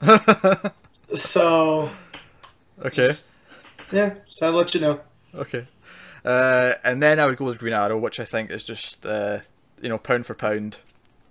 So, 1.14 1.88
okay. 2.80 3.06
just- 3.06 3.32
yeah, 3.92 4.14
just 4.26 4.40
had 4.40 4.50
to 4.50 4.56
let 4.56 4.74
you 4.74 4.80
know. 4.80 5.00
Okay. 5.34 5.64
Uh, 6.26 6.74
and 6.82 7.00
then 7.00 7.20
I 7.20 7.26
would 7.26 7.36
go 7.36 7.44
with 7.44 7.58
Green 7.58 7.72
Arrow, 7.72 7.96
which 7.96 8.18
I 8.18 8.24
think 8.24 8.50
is 8.50 8.64
just, 8.64 9.06
uh, 9.06 9.38
you 9.80 9.88
know, 9.88 9.96
pound 9.96 10.26
for 10.26 10.34
pound, 10.34 10.80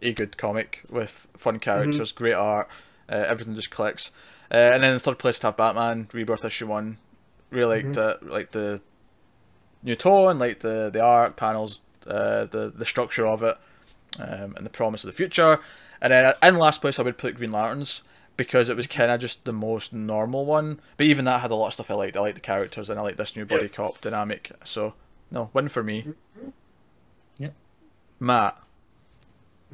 a 0.02 0.14
good 0.14 0.38
comic 0.38 0.84
with 0.90 1.28
fun 1.36 1.60
characters, 1.60 2.14
great 2.14 2.34
art, 2.34 2.70
uh, 3.10 3.26
everything 3.28 3.56
just 3.56 3.72
clicks. 3.72 4.12
Uh, 4.50 4.56
and 4.56 4.84
then 4.84 4.94
in 4.94 5.00
third 5.00 5.20
place, 5.20 5.38
to 5.40 5.48
have 5.48 5.58
Batman 5.58 6.08
Rebirth 6.14 6.46
issue 6.46 6.68
one. 6.68 6.98
Really 7.50 7.84
liked 7.84 7.98
it, 7.98 8.24
like 8.26 8.52
the 8.52 8.82
new 9.84 9.96
tone, 9.96 10.40
like 10.40 10.62
the 10.62 10.90
the 10.92 11.02
art 11.02 11.36
panels, 11.36 11.82
uh, 12.08 12.46
the 12.46 12.72
the 12.76 12.86
structure 12.86 13.28
of 13.28 13.44
it, 13.44 13.58
um, 14.20 14.56
and 14.56 14.66
the 14.66 14.70
promise 14.70 15.04
of 15.04 15.10
the 15.10 15.16
future. 15.16 15.60
And 16.02 16.12
then 16.12 16.26
uh, 16.26 16.34
in 16.48 16.58
last 16.58 16.82
place, 16.82 17.00
I 17.00 17.04
would 17.04 17.18
put 17.18 17.36
Green 17.36 17.52
Lanterns 17.52 18.04
because 18.38 18.70
it 18.70 18.76
was 18.76 18.88
kind 18.88 19.12
of 19.12 19.20
just 19.20 19.46
the 19.46 19.54
most 19.54 19.94
normal 19.94 20.46
one. 20.46 20.80
But 20.98 21.06
even 21.08 21.26
that 21.26 21.42
had 21.42 21.52
a 21.52 21.56
lot 21.56 21.68
of 21.68 21.74
stuff 21.74 21.90
I 21.92 21.94
liked. 21.94 22.18
I 22.18 22.22
liked 22.22 22.36
the 22.36 22.42
characters 22.42 22.90
and 22.90 23.00
I 23.00 23.04
liked 23.04 23.18
this 23.18 23.36
new 23.36 23.46
buddy 23.46 23.70
cop 23.70 24.02
dynamic. 24.02 24.52
So 24.64 24.94
no, 25.32 25.50
win 25.54 25.70
for 25.70 25.84
me. 25.84 26.14
Yep. 27.40 27.54
Matt, 28.20 28.58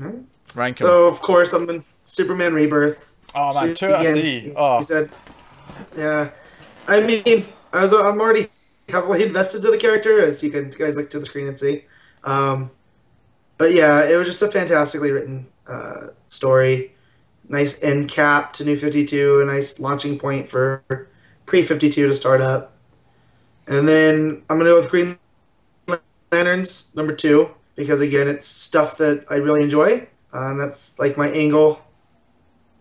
Alright. 0.01 0.24
rank 0.55 0.80
him. 0.80 0.86
So, 0.86 1.05
of 1.07 1.20
course, 1.22 1.53
I'm 1.53 1.70
in 1.70 1.84
Superman 2.03 2.53
Rebirth. 2.53 3.16
oh 3.36 3.53
man, 3.53 3.53
So, 3.53 3.74
two 3.74 3.86
out 3.88 3.93
of 3.95 4.01
again, 4.01 4.14
three. 4.16 4.39
He 4.41 4.53
Oh, 4.55 4.82
said, 4.82 5.09
yeah. 5.95 6.32
I 6.88 6.99
mean, 7.01 7.45
as 7.74 7.93
I'm 7.93 8.20
already 8.20 8.47
heavily 8.89 9.24
invested 9.24 9.62
to 9.64 9.72
the 9.72 9.78
character, 9.78 10.22
as 10.22 10.41
you 10.43 10.49
can 10.51 10.70
guys 10.72 10.97
look 10.97 11.09
to 11.12 11.20
the 11.20 11.26
screen 11.26 11.47
and 11.47 11.57
see. 11.57 11.86
Um, 12.24 12.72
but 13.57 13.74
yeah, 13.74 14.03
it 14.03 14.16
was 14.18 14.28
just 14.28 14.41
a 14.41 14.47
fantastically 14.49 15.12
written 15.12 15.47
uh, 15.68 16.07
story. 16.26 16.95
Nice 17.52 17.84
end 17.84 18.08
cap 18.08 18.54
to 18.54 18.64
New 18.64 18.78
Fifty 18.78 19.06
Two, 19.06 19.41
a 19.41 19.45
nice 19.45 19.78
launching 19.78 20.18
point 20.18 20.47
for 20.47 20.84
pre 21.45 21.62
Fifty 21.62 21.89
Two 21.89 22.08
to 22.08 22.16
start 22.16 22.39
up. 22.39 22.78
And 23.68 23.89
then 23.89 24.43
I'm 24.49 24.58
gonna 24.58 24.70
go 24.70 24.76
with 24.76 24.89
Green 24.89 25.18
Lanterns 26.32 26.95
number 26.95 27.14
two 27.14 27.54
because 27.76 27.99
again, 27.99 28.30
it's 28.30 28.47
stuff 28.47 28.95
that 28.99 29.26
I 29.30 29.36
really 29.36 29.64
enjoy, 29.64 30.08
uh, 30.34 30.52
and 30.52 30.62
that's 30.62 30.97
like 30.97 31.18
my 31.18 31.30
angle 31.30 31.86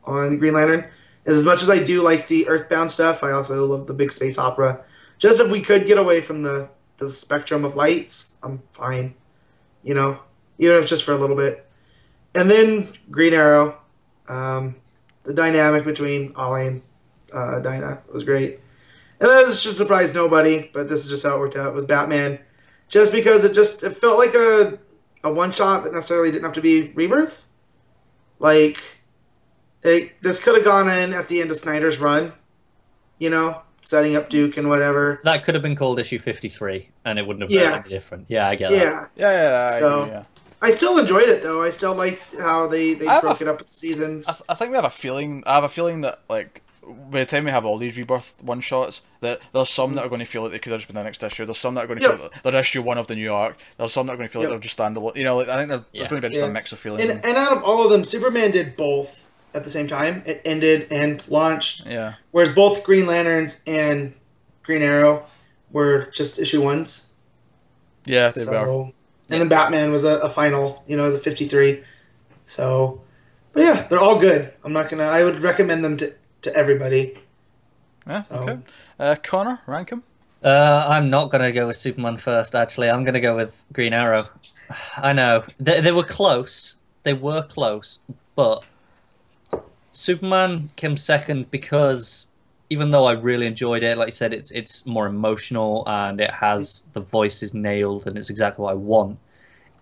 on 0.05 0.39
Green 0.39 0.55
Lantern. 0.55 0.85
As 1.27 1.45
much 1.45 1.63
as 1.63 1.69
I 1.69 1.83
do 1.83 2.05
like 2.05 2.29
the 2.29 2.47
Earthbound 2.47 2.93
stuff, 2.93 3.25
I 3.25 3.33
also 3.33 3.67
love 3.67 3.89
the 3.89 3.93
big 3.93 4.13
space 4.13 4.39
opera. 4.39 4.85
Just 5.19 5.41
if 5.41 5.51
we 5.51 5.63
could 5.63 5.85
get 5.85 5.99
away 5.99 6.21
from 6.21 6.45
the 6.45 6.69
the 6.99 7.11
spectrum 7.11 7.65
of 7.65 7.75
lights, 7.75 8.37
I'm 8.41 8.63
fine. 8.71 9.15
You 9.83 9.95
know, 9.95 10.21
even 10.59 10.77
if 10.77 10.87
just 10.87 11.03
for 11.03 11.13
a 11.13 11.19
little 11.19 11.35
bit. 11.35 11.67
And 12.37 12.49
then 12.49 12.93
Green 13.11 13.35
Arrow, 13.35 13.80
um, 14.31 14.77
the 15.25 15.35
dynamic 15.35 15.85
between 15.85 16.33
Ollie 16.37 16.67
and 16.67 16.83
uh, 17.33 17.59
Dinah 17.61 18.03
was 18.13 18.25
great. 18.25 18.61
And 19.21 19.29
this 19.29 19.61
should 19.61 19.77
surprise 19.77 20.15
nobody, 20.15 20.71
but 20.73 20.89
this 20.89 21.05
is 21.05 21.11
just 21.11 21.27
how 21.27 21.37
it 21.37 21.41
worked 21.41 21.57
out. 21.57 21.69
It 21.69 21.75
was 21.75 21.85
Batman, 21.85 22.39
just 22.89 23.13
because 23.13 23.45
it 23.45 23.53
just 23.53 23.83
it 23.83 23.97
felt 23.97 24.19
like 24.19 24.35
a 24.35 24.79
a 25.23 25.31
one 25.31 25.53
shot 25.53 25.85
that 25.85 25.93
necessarily 25.93 26.31
didn't 26.31 26.45
have 26.45 26.55
to 26.55 26.63
be 26.63 26.93
Rebirth. 26.95 27.47
Like, 28.39 28.81
it, 29.83 30.23
this 30.23 30.43
could 30.43 30.55
have 30.55 30.65
gone 30.65 30.89
in 30.89 31.13
at 31.13 31.29
the 31.29 31.43
end 31.43 31.51
of 31.51 31.59
Snyder's 31.59 32.01
run, 32.01 32.33
you 33.19 33.29
know, 33.29 33.61
setting 33.83 34.17
up 34.17 34.31
Duke 34.31 34.57
and 34.57 34.71
whatever. 34.71 35.21
That 35.25 35.45
could 35.45 35.55
have 35.55 35.61
been 35.63 35.77
called 35.77 35.99
issue 35.99 36.19
53, 36.19 36.89
and 37.05 37.19
it 37.19 37.27
wouldn't 37.27 37.43
have 37.43 37.51
Yeah. 37.51 37.71
been 37.73 37.81
any 37.81 37.89
different. 37.91 38.27
Yeah, 38.29 38.49
I 38.49 38.55
get 38.55 38.71
that. 38.71 38.77
Yeah, 38.79 39.07
Yeah, 39.17 39.31
yeah, 39.33 39.43
yeah. 39.43 39.71
I 39.75 39.79
So- 39.79 40.07
yeah. 40.07 40.25
I 40.63 40.71
still 40.71 40.99
enjoyed 40.99 41.29
it 41.29 41.43
though. 41.43 41.63
I 41.63 41.71
still 41.71 41.95
liked 41.95 42.37
how 42.39 42.67
they 42.67 42.95
they 42.95 43.07
I 43.07 43.21
broke 43.21 43.41
a- 43.41 43.45
it 43.45 43.49
up 43.49 43.59
with 43.59 43.69
the 43.69 43.75
seasons. 43.75 44.29
I, 44.29 44.33
th- 44.33 44.43
I 44.49 44.55
think 44.55 44.71
we 44.71 44.77
have 44.77 44.85
a 44.85 44.91
feeling. 44.91 45.43
I 45.47 45.55
have 45.55 45.65
a 45.65 45.69
feeling 45.69 46.03
that 46.03 46.21
like 46.29 46.63
by 47.11 47.21
the 47.21 47.25
time 47.27 47.45
we 47.45 47.51
have 47.51 47.65
all 47.65 47.79
these 47.79 47.97
rebirth 47.97 48.35
one 48.43 48.61
shots, 48.61 49.03
that 49.21 49.41
there's 49.53 49.69
some 49.71 49.95
that 49.95 50.05
are 50.05 50.09
going 50.09 50.19
to 50.19 50.25
feel 50.25 50.43
like 50.43 50.51
they 50.53 50.59
could 50.59 50.73
have 50.73 50.81
just 50.81 50.89
been 50.89 50.97
the 50.97 51.05
next 51.05 51.23
issue. 51.23 51.45
There's 51.47 51.57
some 51.59 51.75
that 51.77 51.85
are 51.85 51.87
going 51.87 51.99
to 52.01 52.05
Yep. 52.07 52.17
feel 52.17 52.31
like 52.33 52.43
they're 52.43 52.57
issue 52.57 52.83
one 52.83 52.99
of 52.99 53.07
the 53.07 53.15
New 53.15 53.23
York. 53.23 53.57
There's 53.79 53.93
some 53.93 54.07
that 54.07 54.15
are 54.15 54.17
going 54.17 54.29
to 54.29 54.33
feel 54.33 54.43
Yep. 54.43 54.51
like 54.51 54.61
they're 54.61 54.69
just 54.69 54.79
standalone. 54.79 55.15
You 55.17 55.25
know, 55.25 55.37
like, 55.37 55.49
I 55.49 55.57
think 55.57 55.69
there's, 55.69 55.83
there's 55.93 56.09
going 56.09 56.21
to 56.23 56.29
be 56.29 56.35
just 56.35 56.41
Yeah. 56.45 56.51
a 56.51 56.53
mix 56.53 56.73
of 56.73 56.79
feelings. 56.79 57.09
and 57.09 57.25
and 57.25 57.37
out 57.37 57.53
of 57.57 57.63
all 57.63 57.85
of 57.85 57.91
them, 57.91 58.03
Superman 58.05 58.51
did 58.51 58.77
both 58.77 59.31
at 59.55 59.63
the 59.65 59.71
same 59.71 59.87
time. 59.89 60.23
It 60.27 60.43
ended 60.45 60.89
and 60.91 61.23
launched. 61.29 61.87
yeah, 61.87 62.15
Whereas 62.33 62.53
both 62.55 62.83
Green 62.85 63.07
Lanterns 63.07 63.63
and 63.67 64.15
Green 64.63 64.83
Arrow 64.83 65.27
were 65.71 66.07
just 66.13 66.39
issue 66.39 66.63
ones. 66.63 67.15
yeah, 68.05 68.31
they 68.31 68.45
were. 68.45 68.91
So, 69.31 69.35
and 69.35 69.41
then 69.43 69.49
Batman 69.49 69.93
was 69.93 70.03
a, 70.05 70.19
a 70.19 70.29
final, 70.29 70.83
you 70.89 70.97
know, 70.97 71.05
as 71.05 71.15
a 71.15 71.21
53. 71.21 71.83
So, 72.45 73.01
but 73.53 73.63
yeah, 73.63 73.87
they're 73.87 74.01
all 74.01 74.19
good. 74.19 74.53
I'm 74.65 74.73
not 74.73 74.89
gonna. 74.89 75.05
I 75.05 75.23
would 75.25 75.41
recommend 75.43 75.85
them 75.85 75.97
to 75.99 76.13
to 76.43 76.57
everybody. 76.57 77.17
Yeah, 78.07 78.21
So- 78.21 78.37
okay. 78.41 78.59
Uh, 78.99 79.15
Connor, 79.23 79.61
rank 79.67 79.91
them. 79.91 80.03
Uh, 80.43 80.87
I'm 80.89 81.11
not 81.11 81.31
gonna 81.31 81.53
go 81.53 81.67
with 81.69 81.77
Superman 81.77 82.17
first. 82.17 82.55
Actually, 82.55 82.91
I'm 82.91 83.05
gonna 83.05 83.21
go 83.21 83.37
with 83.37 83.63
Green 83.73 83.93
Arrow. 83.93 84.25
I 84.97 85.13
know 85.13 85.45
they, 85.61 85.81
they 85.81 85.93
were 85.93 86.03
close. 86.03 86.77
They 87.05 87.13
were 87.15 87.43
close, 87.43 88.01
but 88.35 88.67
Superman 89.93 90.71
came 90.77 90.97
second 90.97 91.51
because 91.51 92.29
even 92.71 92.91
though 92.93 93.05
I 93.05 93.13
really 93.13 93.47
enjoyed 93.47 93.83
it, 93.83 93.99
like 93.99 94.09
you 94.09 94.13
said, 94.13 94.33
it's 94.33 94.51
it's 94.53 94.87
more 94.87 95.07
emotional 95.07 95.83
and 95.89 96.21
it 96.21 96.31
has 96.31 96.89
the 96.93 97.01
voices 97.01 97.53
nailed 97.53 98.07
and 98.07 98.17
it's 98.17 98.31
exactly 98.31 98.63
what 98.63 98.71
I 98.71 98.75
want. 98.75 99.19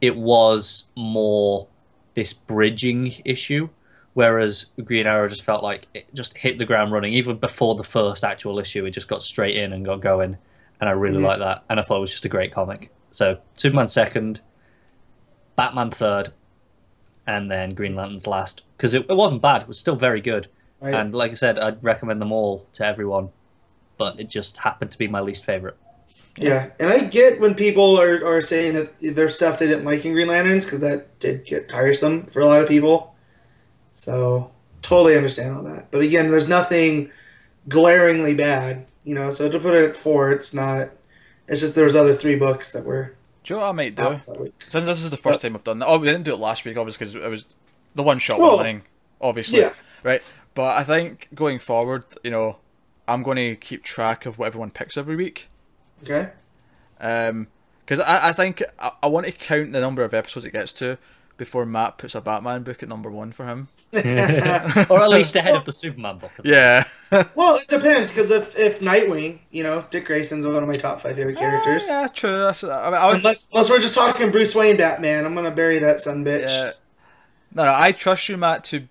It 0.00 0.16
was 0.16 0.84
more 0.96 1.68
this 2.14 2.32
bridging 2.32 3.14
issue, 3.24 3.68
whereas 4.14 4.66
Green 4.82 5.06
Arrow 5.06 5.28
just 5.28 5.44
felt 5.44 5.62
like 5.62 5.86
it 5.94 6.12
just 6.14 6.36
hit 6.38 6.58
the 6.58 6.64
ground 6.64 6.90
running. 6.92 7.12
Even 7.12 7.36
before 7.36 7.74
the 7.74 7.84
first 7.84 8.24
actual 8.24 8.58
issue, 8.58 8.84
it 8.86 8.90
just 8.92 9.08
got 9.08 9.22
straight 9.22 9.56
in 9.56 9.72
and 9.72 9.84
got 9.84 10.00
going, 10.00 10.36
and 10.80 10.88
I 10.88 10.92
really 10.92 11.18
Mhm. 11.18 11.26
like 11.26 11.38
that. 11.40 11.64
And 11.68 11.78
I 11.78 11.82
thought 11.82 11.98
it 11.98 12.00
was 12.00 12.10
just 12.12 12.24
a 12.24 12.28
great 12.30 12.52
comic. 12.52 12.90
So 13.10 13.38
Superman 13.54 13.88
second, 13.88 14.40
Batman 15.56 15.90
third, 15.90 16.32
and 17.26 17.50
then 17.50 17.74
Green 17.74 17.94
Lantern's 17.94 18.26
last 18.26 18.62
because 18.76 18.94
it, 18.94 19.04
it 19.10 19.14
wasn't 19.16 19.42
bad. 19.42 19.62
It 19.62 19.68
was 19.68 19.78
still 19.78 19.96
very 19.96 20.20
good. 20.20 20.48
Right? 20.80 20.94
And 20.94 21.14
like 21.14 21.32
I 21.32 21.34
said, 21.34 21.58
I'd 21.58 21.82
recommend 21.82 22.20
them 22.20 22.32
all 22.32 22.66
to 22.74 22.86
everyone, 22.86 23.30
but 23.96 24.18
it 24.20 24.28
just 24.28 24.58
happened 24.58 24.90
to 24.92 24.98
be 24.98 25.08
my 25.08 25.20
least 25.20 25.44
favorite. 25.44 25.76
yeah, 26.36 26.70
and 26.78 26.88
I 26.88 27.00
get 27.00 27.40
when 27.40 27.54
people 27.54 28.00
are, 28.00 28.24
are 28.24 28.40
saying 28.40 28.74
that 28.74 28.98
there's 29.00 29.34
stuff 29.34 29.58
they 29.58 29.66
didn't 29.66 29.84
like 29.84 30.04
in 30.04 30.12
Green 30.12 30.28
Lanterns 30.28 30.64
because 30.64 30.80
that 30.82 31.18
did 31.18 31.44
get 31.44 31.68
tiresome 31.68 32.26
for 32.26 32.40
a 32.40 32.46
lot 32.46 32.62
of 32.62 32.68
people. 32.68 33.14
So 33.90 34.50
totally 34.82 35.16
understand 35.16 35.56
all 35.56 35.62
that. 35.64 35.90
But 35.90 36.02
again, 36.02 36.30
there's 36.30 36.48
nothing 36.48 37.10
glaringly 37.68 38.34
bad, 38.34 38.86
you 39.04 39.14
know. 39.14 39.30
So 39.30 39.50
to 39.50 39.58
put 39.58 39.74
it 39.74 39.90
at 39.90 39.96
four, 39.96 40.30
it's 40.30 40.54
not. 40.54 40.90
It's 41.48 41.60
just 41.60 41.74
there 41.74 41.84
was 41.84 41.96
other 41.96 42.14
three 42.14 42.36
books 42.36 42.72
that 42.72 42.84
were 42.84 43.16
Do 43.42 43.54
you 43.54 43.56
know 43.58 43.62
what 43.64 43.70
I 43.70 43.72
might 43.72 43.96
do? 43.96 44.02
out 44.02 44.26
that 44.26 44.40
week. 44.40 44.54
Since 44.68 44.86
this 44.86 45.02
is 45.02 45.10
the 45.10 45.16
first 45.16 45.42
time 45.42 45.56
I've 45.56 45.64
done 45.64 45.78
that. 45.80 45.86
Oh, 45.86 45.98
we 45.98 46.06
didn't 46.06 46.24
do 46.24 46.34
it 46.34 46.38
last 46.38 46.64
week, 46.64 46.76
obviously, 46.76 47.06
because 47.06 47.14
it 47.16 47.28
was 47.30 47.46
the 47.94 48.02
one 48.02 48.18
shot 48.18 48.38
Well, 48.38 48.52
was 48.52 48.58
winning, 48.58 48.82
obviously. 49.20 49.60
yeah. 49.60 49.72
Right? 50.04 50.22
But 50.58 50.76
I 50.76 50.82
think 50.82 51.28
going 51.36 51.60
forward, 51.60 52.02
you 52.24 52.32
know, 52.32 52.56
I'm 53.06 53.22
going 53.22 53.36
to 53.36 53.54
keep 53.54 53.84
track 53.84 54.26
of 54.26 54.40
what 54.40 54.46
everyone 54.46 54.72
picks 54.72 54.96
every 54.96 55.14
week. 55.14 55.48
Okay. 56.02 56.30
Um, 57.00 57.46
because 57.84 58.00
I, 58.00 58.30
I 58.30 58.32
think 58.32 58.64
I, 58.76 58.90
I 59.04 59.06
want 59.06 59.26
to 59.26 59.30
count 59.30 59.70
the 59.70 59.80
number 59.80 60.02
of 60.02 60.12
episodes 60.12 60.44
it 60.44 60.50
gets 60.50 60.72
to 60.72 60.98
before 61.36 61.64
Matt 61.64 61.96
puts 61.96 62.16
a 62.16 62.20
Batman 62.20 62.64
book 62.64 62.82
at 62.82 62.88
number 62.88 63.08
one 63.08 63.30
for 63.30 63.46
him. 63.46 63.68
or 63.92 65.00
at 65.00 65.10
least 65.10 65.36
ahead 65.36 65.54
of 65.54 65.64
the 65.64 65.70
Superman 65.70 66.18
book. 66.18 66.32
Yeah. 66.42 66.82
Well, 67.36 67.56
it 67.56 67.68
depends 67.68 68.10
because 68.10 68.30
if 68.30 68.58
if 68.58 68.80
Nightwing, 68.80 69.38
you 69.50 69.62
know, 69.62 69.86
Dick 69.90 70.06
Grayson's 70.06 70.44
one 70.44 70.56
of 70.56 70.66
my 70.66 70.74
top 70.74 71.00
five 71.00 71.14
favorite 71.16 71.38
characters. 71.38 71.86
yeah, 71.88 72.06
true. 72.08 72.36
That's, 72.36 72.62
I, 72.62 72.84
mean, 72.84 72.94
I 72.94 73.06
would, 73.06 73.16
Unless 73.16 73.50
unless 73.52 73.70
we're 73.70 73.80
just 73.80 73.94
talking 73.94 74.30
Bruce 74.30 74.54
Wayne 74.54 74.76
Batman, 74.76 75.24
I'm 75.24 75.34
gonna 75.34 75.50
bury 75.50 75.78
that 75.78 76.02
son 76.02 76.22
bitch. 76.22 76.48
yeah. 76.48 76.72
No, 77.54 77.64
no, 77.64 77.74
I 77.74 77.92
trust 77.92 78.28
you, 78.28 78.36
Matt, 78.36 78.64
to 78.64 78.88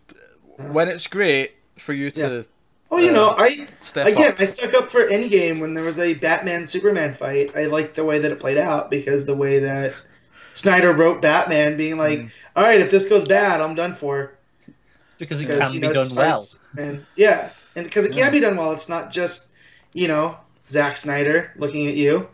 when 0.58 0.88
it's 0.88 1.06
great 1.06 1.57
for 1.80 1.94
you 1.94 2.12
to 2.12 2.46
Well, 2.90 3.02
you 3.02 3.10
Uh, 3.10 3.14
know, 3.14 3.36
I 3.38 3.68
step 3.82 4.08
again 4.08 4.32
up. 4.34 4.40
I 4.40 4.46
stuck 4.46 4.74
up 4.74 4.90
for 4.90 5.06
Endgame 5.08 5.60
when 5.60 5.74
there 5.74 5.84
was 5.84 6.00
a 6.00 6.14
Batman 6.14 6.68
Superman 6.68 7.14
fight. 7.14 7.52
I 7.56 7.66
liked 7.66 7.96
the 7.96 8.04
way 8.06 8.20
that 8.20 8.32
it 8.32 8.40
played 8.40 8.58
out 8.58 8.90
because 8.90 9.26
the 9.26 9.36
way 9.36 9.60
that 9.60 9.94
Snyder 10.54 10.92
wrote 10.94 11.22
Batman, 11.22 11.78
being 11.78 11.98
like, 11.98 12.20
Mm. 12.20 12.32
"All 12.56 12.64
right, 12.64 12.80
if 12.80 12.90
this 12.90 13.08
goes 13.08 13.28
bad, 13.28 13.62
I'm 13.62 13.76
done 13.76 13.94
for." 13.94 14.34
It's 15.06 15.14
because 15.18 15.42
it 15.42 15.48
Because 15.48 15.66
can 15.68 15.74
you 15.74 15.82
be 15.82 15.90
done 15.94 16.08
well. 16.16 16.40
fights. 16.42 16.64
and 16.78 17.06
yeah, 17.16 17.50
and 17.76 17.86
because 17.86 18.06
it 18.06 18.14
can 18.14 18.32
be 18.32 18.40
done 18.40 18.56
well. 18.58 18.72
It's 18.72 18.90
not 18.90 19.12
just 19.12 19.50
you 19.94 20.08
know 20.08 20.38
Zack 20.68 20.98
Snyder 20.98 21.52
looking 21.58 21.88
at 21.88 21.96
you. 21.96 22.30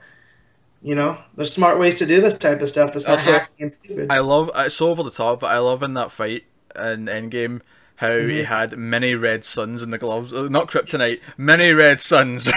You 0.82 0.96
know, 0.96 1.18
there's 1.36 1.54
smart 1.54 1.80
ways 1.80 1.98
to 2.00 2.06
do 2.06 2.20
this 2.22 2.38
type 2.38 2.62
of 2.62 2.68
stuff 2.70 2.92
that's 2.94 3.08
not 3.08 3.12
Also, 3.18 3.32
hacky 3.34 3.48
and 3.62 3.74
stupid. 3.74 4.08
I 4.12 4.20
love 4.20 4.52
it's 4.56 4.76
so 4.76 4.90
over 4.90 5.02
the 5.02 5.12
top, 5.12 5.40
but 5.40 5.48
I 5.48 5.58
love 5.60 5.82
in 5.82 5.94
that 5.96 6.12
fight 6.12 6.44
in 6.76 7.06
Endgame 7.06 7.62
how 7.98 8.10
Mm-hmm. 8.10 8.30
he 8.30 8.44
had 8.44 8.78
many 8.78 9.16
red 9.16 9.44
suns 9.44 9.82
in 9.82 9.92
the 9.92 9.98
gloves, 9.98 10.34
uh, 10.34 10.48
not 10.50 10.68
kryptonite, 10.68 11.20
many 11.38 11.72
red 11.72 12.02
suns 12.02 12.52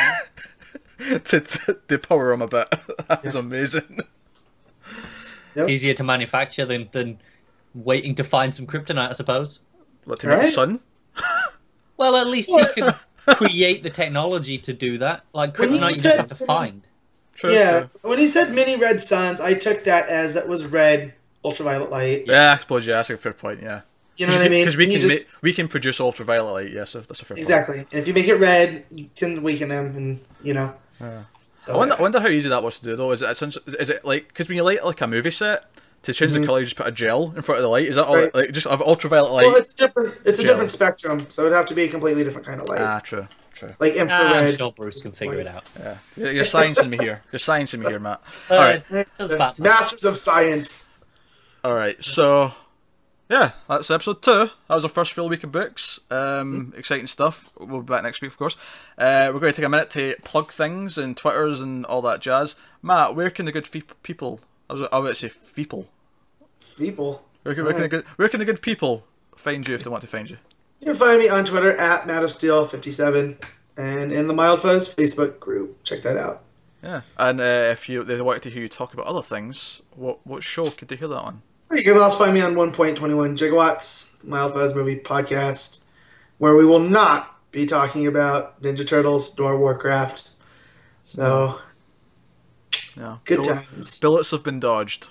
to, 0.98 1.40
to 1.40 1.78
to 1.88 1.98
power 1.98 2.32
him 2.32 2.42
a 2.42 2.48
bit. 2.48 2.68
That 3.08 3.22
was 3.24 3.34
amazing. 3.34 4.00
It's 5.54 5.68
easier 5.68 5.94
to 5.94 6.04
manufacture 6.04 6.66
than, 6.66 6.88
than 6.92 7.18
waiting 7.74 8.14
to 8.16 8.24
find 8.24 8.54
some 8.54 8.66
kryptonite, 8.66 9.08
I 9.08 9.12
suppose. 9.12 9.60
What 10.04 10.20
to 10.20 10.28
make 10.28 10.42
a 10.42 10.50
sun? 10.50 10.80
Well, 11.98 12.14
at 12.16 12.26
least 12.26 12.50
you 12.50 12.62
can 12.74 12.92
create 13.26 13.82
the 13.82 13.88
technology 13.88 14.58
to 14.58 14.74
do 14.74 14.98
that. 14.98 15.24
Like 15.32 15.58
When 15.58 15.72
you 15.72 15.80
kryptonite, 15.80 15.96
you 15.96 16.02
just 16.02 16.16
have 16.16 16.28
to 16.28 16.34
find. 16.34 16.82
True, 17.34 17.50
yeah, 17.52 17.78
true. 17.80 17.90
when 18.02 18.18
he 18.18 18.28
said 18.28 18.52
mini 18.52 18.76
red 18.76 19.02
suns, 19.02 19.40
I 19.40 19.54
took 19.54 19.84
that 19.84 20.06
as 20.08 20.34
that 20.34 20.46
was 20.46 20.66
red 20.66 21.14
ultraviolet 21.42 21.90
light. 21.90 22.24
Yeah, 22.26 22.52
I 22.54 22.60
suppose 22.60 22.86
yeah, 22.86 22.96
that's 22.96 23.08
a 23.08 23.16
fair 23.16 23.32
point. 23.32 23.62
Yeah, 23.62 23.80
You 24.16 24.26
know 24.26 24.32
what 24.32 24.42
I 24.42 24.48
mean? 24.48 24.62
Because 24.64 24.76
we 24.76 24.86
can 24.86 25.00
just- 25.00 25.34
ma- 25.34 25.38
we 25.42 25.52
can 25.52 25.68
produce 25.68 26.00
ultraviolet 26.00 26.52
light. 26.52 26.70
Yes, 26.72 26.92
that's 26.94 27.20
a 27.20 27.24
fair 27.24 27.36
point. 27.36 27.38
exactly. 27.40 27.78
And 27.80 27.88
if 27.92 28.08
you 28.08 28.14
make 28.14 28.28
it 28.28 28.36
red, 28.36 28.84
you 28.90 29.08
can 29.16 29.42
weaken 29.42 29.68
them, 29.68 29.94
and 29.96 30.20
you 30.42 30.54
know. 30.54 30.74
Yeah. 31.00 31.22
So, 31.58 31.74
I 31.74 31.76
wonder, 31.78 31.94
I 31.98 32.00
wonder 32.02 32.20
how 32.20 32.28
easy 32.28 32.48
that 32.50 32.62
was 32.62 32.78
to 32.80 32.84
do 32.84 32.96
though. 32.96 33.10
Is 33.12 33.22
it 33.22 33.30
essentially, 33.30 33.76
is 33.78 33.88
it 33.90 34.04
like 34.04 34.28
because 34.28 34.48
when 34.48 34.56
you 34.56 34.62
light 34.62 34.84
like 34.84 35.00
a 35.00 35.06
movie 35.06 35.30
set 35.30 35.64
to 36.02 36.12
change 36.12 36.32
the 36.34 36.44
color, 36.46 36.58
you 36.60 36.64
just 36.66 36.76
put 36.76 36.86
a 36.86 36.90
gel 36.92 37.32
in 37.34 37.42
front 37.42 37.58
of 37.58 37.62
the 37.62 37.68
light? 37.68 37.86
Is 37.88 37.96
that 37.96 38.06
all 38.06 38.14
Mm-hmm. 38.16 38.36
Like 38.36 38.52
just 38.52 38.66
of 38.66 38.80
ultraviolet 38.82 39.32
light? 39.32 39.46
well, 39.46 39.56
it's 39.56 39.72
different. 39.74 40.14
It's 40.24 40.38
a 40.38 40.42
different 40.44 40.70
spectrum, 40.70 41.20
so 41.28 41.42
it'd 41.42 41.54
have 41.54 41.66
to 41.66 41.74
be 41.74 41.84
a 41.84 41.88
completely 41.88 42.24
different 42.24 42.46
kind 42.46 42.60
of 42.60 42.68
light, 42.68 42.80
ah, 42.80 43.00
true, 43.00 43.26
true. 43.54 43.74
like 43.80 43.94
Ah, 43.96 44.00
infrared. 44.02 44.48
I'm 44.48 44.56
sure 44.56 44.72
Bruce 44.72 45.02
can 45.02 45.12
figure 45.12 45.40
it 45.40 45.46
out. 45.46 45.64
Yeah, 45.78 45.96
you're, 46.16 46.32
you're 46.32 46.44
sciencing 46.44 46.88
me 46.90 46.98
here. 46.98 47.22
You're 47.32 47.40
sciencing 47.40 47.80
me 47.80 47.86
here, 47.86 47.98
Matt. 48.00 48.20
All 48.50 48.58
right, 48.58 48.76
it's, 48.76 48.92
it's 48.92 49.18
just 49.18 49.36
Batman. 49.36 49.68
Masters 49.68 50.04
of 50.04 50.16
science. 50.18 50.90
all 51.64 51.74
right. 51.74 52.00
So, 52.02 52.52
yeah, 53.28 53.52
that's 53.68 53.90
episode 53.90 54.22
two. 54.22 54.50
That 54.68 54.74
was 54.74 54.84
our 54.84 54.90
first 54.90 55.12
full 55.12 55.28
week 55.28 55.42
of 55.42 55.52
books. 55.52 55.98
Um, 56.10 56.72
exciting 56.76 57.06
stuff. 57.06 57.50
We'll 57.58 57.82
be 57.82 57.92
back 57.92 58.04
next 58.04 58.22
week, 58.22 58.30
of 58.30 58.38
course. 58.38 58.56
Uh, 58.96 59.30
we're 59.32 59.40
going 59.40 59.52
to 59.52 59.56
take 59.60 59.66
a 59.66 59.68
minute 59.68 59.90
to 59.90 60.14
plug 60.22 60.52
things 60.52 60.96
and 60.96 61.16
Twitters 61.16 61.60
and 61.60 61.84
all 61.86 62.02
that 62.02 62.20
jazz. 62.20 62.54
Matt, 62.82 63.16
where 63.16 63.30
can 63.30 63.46
the 63.46 63.52
good 63.52 63.66
fe- 63.66 63.82
people? 64.02 64.40
I 64.70 64.74
was 64.74 64.82
I 64.82 64.84
was 64.84 64.90
about 64.92 65.08
to 65.08 65.14
say 65.14 65.30
people. 65.54 65.88
people. 66.76 67.24
Where 67.42 67.54
can, 67.54 67.64
where, 67.64 67.72
can 67.72 67.82
the 67.82 67.88
good, 67.88 68.04
where 68.16 68.28
can 68.28 68.38
the 68.40 68.44
good 68.44 68.62
people 68.62 69.04
find 69.36 69.66
you 69.66 69.74
if 69.74 69.82
they 69.82 69.90
want 69.90 70.02
to 70.02 70.08
find 70.08 70.28
you? 70.30 70.38
You 70.80 70.86
can 70.86 70.94
find 70.96 71.18
me 71.18 71.28
on 71.28 71.44
Twitter 71.44 71.76
at 71.76 72.06
Matt 72.06 72.22
of 72.22 72.30
Steel 72.30 72.66
57 72.66 73.38
and 73.76 74.12
in 74.12 74.28
the 74.28 74.34
Mild 74.34 74.62
Fuzz 74.62 74.92
Facebook 74.94 75.38
group. 75.40 75.82
Check 75.84 76.02
that 76.02 76.16
out. 76.16 76.42
Yeah, 76.82 77.02
and 77.16 77.40
uh, 77.40 77.70
if 77.72 77.88
you 77.88 78.04
they 78.04 78.20
wanted 78.20 78.42
to 78.44 78.50
hear 78.50 78.62
you 78.62 78.68
talk 78.68 78.94
about 78.94 79.06
other 79.06 79.22
things, 79.22 79.82
what 79.94 80.24
what 80.26 80.42
show 80.42 80.64
could 80.64 80.88
they 80.88 80.96
hear 80.96 81.08
that 81.08 81.20
on? 81.20 81.42
You 81.72 81.82
can 81.82 81.98
also 81.98 82.18
find 82.24 82.32
me 82.34 82.40
on 82.40 82.54
1.21 82.54 82.96
Gigawatts, 83.36 84.22
Mild 84.24 84.52
Fuzz 84.52 84.74
Movie 84.74 84.96
Podcast, 85.00 85.82
where 86.38 86.54
we 86.54 86.64
will 86.64 86.78
not 86.80 87.34
be 87.50 87.66
talking 87.66 88.06
about 88.06 88.62
Ninja 88.62 88.86
Turtles 88.86 89.36
nor 89.38 89.58
Warcraft. 89.58 90.30
So, 91.02 91.60
Yeah, 92.96 93.18
good 93.24 93.42
Bill- 93.42 93.54
times. 93.56 93.98
Billets 93.98 94.30
have 94.30 94.42
been 94.42 94.60
dodged. 94.60 95.08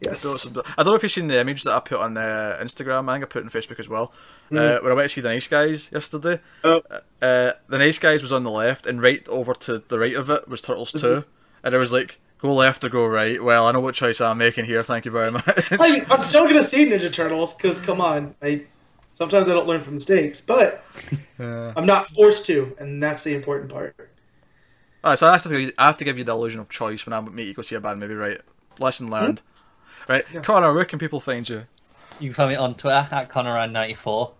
Yes. 0.00 0.22
Billets 0.22 0.44
have 0.44 0.54
been- 0.54 0.62
I 0.78 0.82
don't 0.82 0.92
know 0.92 0.94
if 0.94 1.02
you've 1.02 1.12
seen 1.12 1.26
the 1.26 1.38
image 1.40 1.64
that 1.64 1.74
I 1.74 1.80
put 1.80 1.98
on 2.00 2.16
uh, 2.16 2.58
Instagram. 2.62 3.08
I 3.08 3.14
think 3.14 3.24
I 3.24 3.26
put 3.26 3.42
it 3.42 3.44
on 3.46 3.50
Facebook 3.50 3.78
as 3.80 3.88
well. 3.88 4.12
Uh, 4.52 4.78
when 4.80 4.90
I 4.92 4.94
went 4.94 5.08
to 5.08 5.14
see 5.14 5.20
the 5.20 5.28
Nice 5.28 5.46
Guys 5.48 5.90
yesterday, 5.92 6.40
Oh. 6.64 6.80
uh, 7.22 7.52
the 7.68 7.78
Nice 7.78 7.98
Guys 7.98 8.22
was 8.22 8.32
on 8.32 8.42
the 8.44 8.50
left, 8.50 8.86
and 8.86 9.02
right 9.02 9.26
over 9.28 9.54
to 9.54 9.82
the 9.86 9.98
right 9.98 10.14
of 10.16 10.30
it 10.30 10.48
was 10.48 10.60
Turtles 10.60 10.92
Two, 10.92 11.24
and 11.62 11.74
I 11.74 11.78
was 11.78 11.92
like, 11.92 12.18
"Go 12.42 12.54
left 12.54 12.84
or 12.84 12.88
go 12.88 13.06
right." 13.06 13.42
Well, 13.42 13.66
I 13.66 13.72
know 13.72 13.80
what 13.80 13.94
choice 13.94 14.20
I'm 14.20 14.38
making 14.38 14.64
here. 14.64 14.82
Thank 14.82 15.04
you 15.04 15.10
very 15.10 15.30
much. 15.30 15.44
I, 15.72 16.04
I'm 16.10 16.20
still 16.20 16.46
gonna 16.46 16.62
see 16.62 16.86
Ninja 16.86 17.12
Turtles 17.12 17.54
because 17.54 17.80
come 17.80 18.00
on, 18.00 18.34
I 18.42 18.64
sometimes 19.08 19.48
I 19.48 19.52
don't 19.52 19.66
learn 19.66 19.80
from 19.80 19.94
mistakes, 19.94 20.40
but 20.40 20.84
uh. 21.38 21.72
I'm 21.76 21.86
not 21.86 22.08
forced 22.08 22.46
to, 22.46 22.76
and 22.78 23.02
that's 23.02 23.24
the 23.24 23.34
important 23.34 23.70
part. 23.70 23.94
Alright, 25.02 25.18
so 25.18 25.28
I 25.28 25.32
have, 25.32 25.42
to, 25.44 25.72
I 25.78 25.86
have 25.86 25.96
to 25.96 26.04
give 26.04 26.18
you 26.18 26.24
the 26.24 26.32
illusion 26.32 26.60
of 26.60 26.68
choice 26.68 27.06
when 27.06 27.14
I 27.14 27.20
meet 27.20 27.46
you 27.46 27.54
go 27.54 27.62
see 27.62 27.74
a 27.74 27.80
bad 27.80 27.98
movie, 27.98 28.14
right? 28.14 28.40
Lesson 28.78 29.06
hmm? 29.06 29.14
learned. 29.14 29.42
Right, 30.08 30.24
Connor, 30.42 30.72
where 30.72 30.84
can 30.84 30.98
people 30.98 31.20
find 31.20 31.48
you? 31.48 31.64
You 32.18 32.30
can 32.30 32.34
find 32.34 32.50
me 32.50 32.56
on 32.56 32.74
Twitter 32.74 33.08
at 33.10 33.28
Conoran94, 33.30 34.32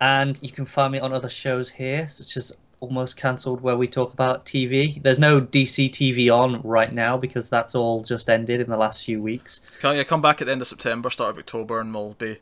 and 0.00 0.40
you 0.42 0.50
can 0.50 0.64
find 0.64 0.92
me 0.92 0.98
on 0.98 1.12
other 1.12 1.28
shows 1.28 1.70
here, 1.70 2.08
such 2.08 2.36
as 2.36 2.56
Almost 2.80 3.16
Cancelled, 3.16 3.60
where 3.60 3.76
we 3.76 3.88
talk 3.88 4.12
about 4.12 4.44
TV. 4.44 5.02
There's 5.02 5.18
no 5.18 5.40
DC 5.40 5.90
TV 5.90 6.30
on 6.30 6.60
right 6.62 6.92
now 6.92 7.16
because 7.16 7.50
that's 7.50 7.74
all 7.74 8.02
just 8.02 8.30
ended 8.30 8.60
in 8.60 8.70
the 8.70 8.78
last 8.78 9.04
few 9.04 9.20
weeks. 9.20 9.60
Can 9.80 9.96
you 9.96 10.04
come 10.04 10.22
back 10.22 10.40
at 10.40 10.46
the 10.46 10.52
end 10.52 10.60
of 10.60 10.68
September, 10.68 11.10
start 11.10 11.30
of 11.30 11.38
October, 11.38 11.80
and 11.80 11.92
we'll 11.92 12.14
be. 12.14 12.38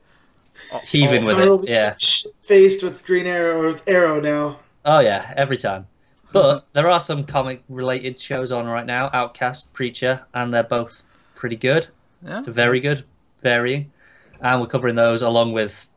Heaving 0.86 1.24
with 1.24 1.38
it, 1.38 1.68
yeah. 1.68 1.94
Faced 1.98 2.82
with 2.82 3.04
Green 3.06 3.26
Arrow 3.26 3.60
or 3.60 3.66
with 3.68 3.86
Arrow 3.86 4.20
now. 4.20 4.58
Oh 4.84 5.00
yeah, 5.00 5.32
every 5.36 5.56
time. 5.58 5.86
But 6.32 6.58
mm-hmm. 6.58 6.66
there 6.72 6.90
are 6.90 6.98
some 6.98 7.24
comic 7.24 7.62
related 7.68 8.18
shows 8.18 8.50
on 8.50 8.66
right 8.66 8.86
now, 8.86 9.10
Outcast, 9.12 9.72
Preacher, 9.72 10.26
and 10.34 10.52
they're 10.52 10.62
both 10.62 11.04
pretty 11.34 11.56
good. 11.56 11.88
Yeah. 12.26 12.40
to 12.42 12.50
very 12.50 12.80
good, 12.80 13.04
varying. 13.42 13.92
And 14.40 14.60
we're 14.60 14.66
covering 14.66 14.96
those 14.96 15.22
along 15.22 15.52
with 15.52 15.88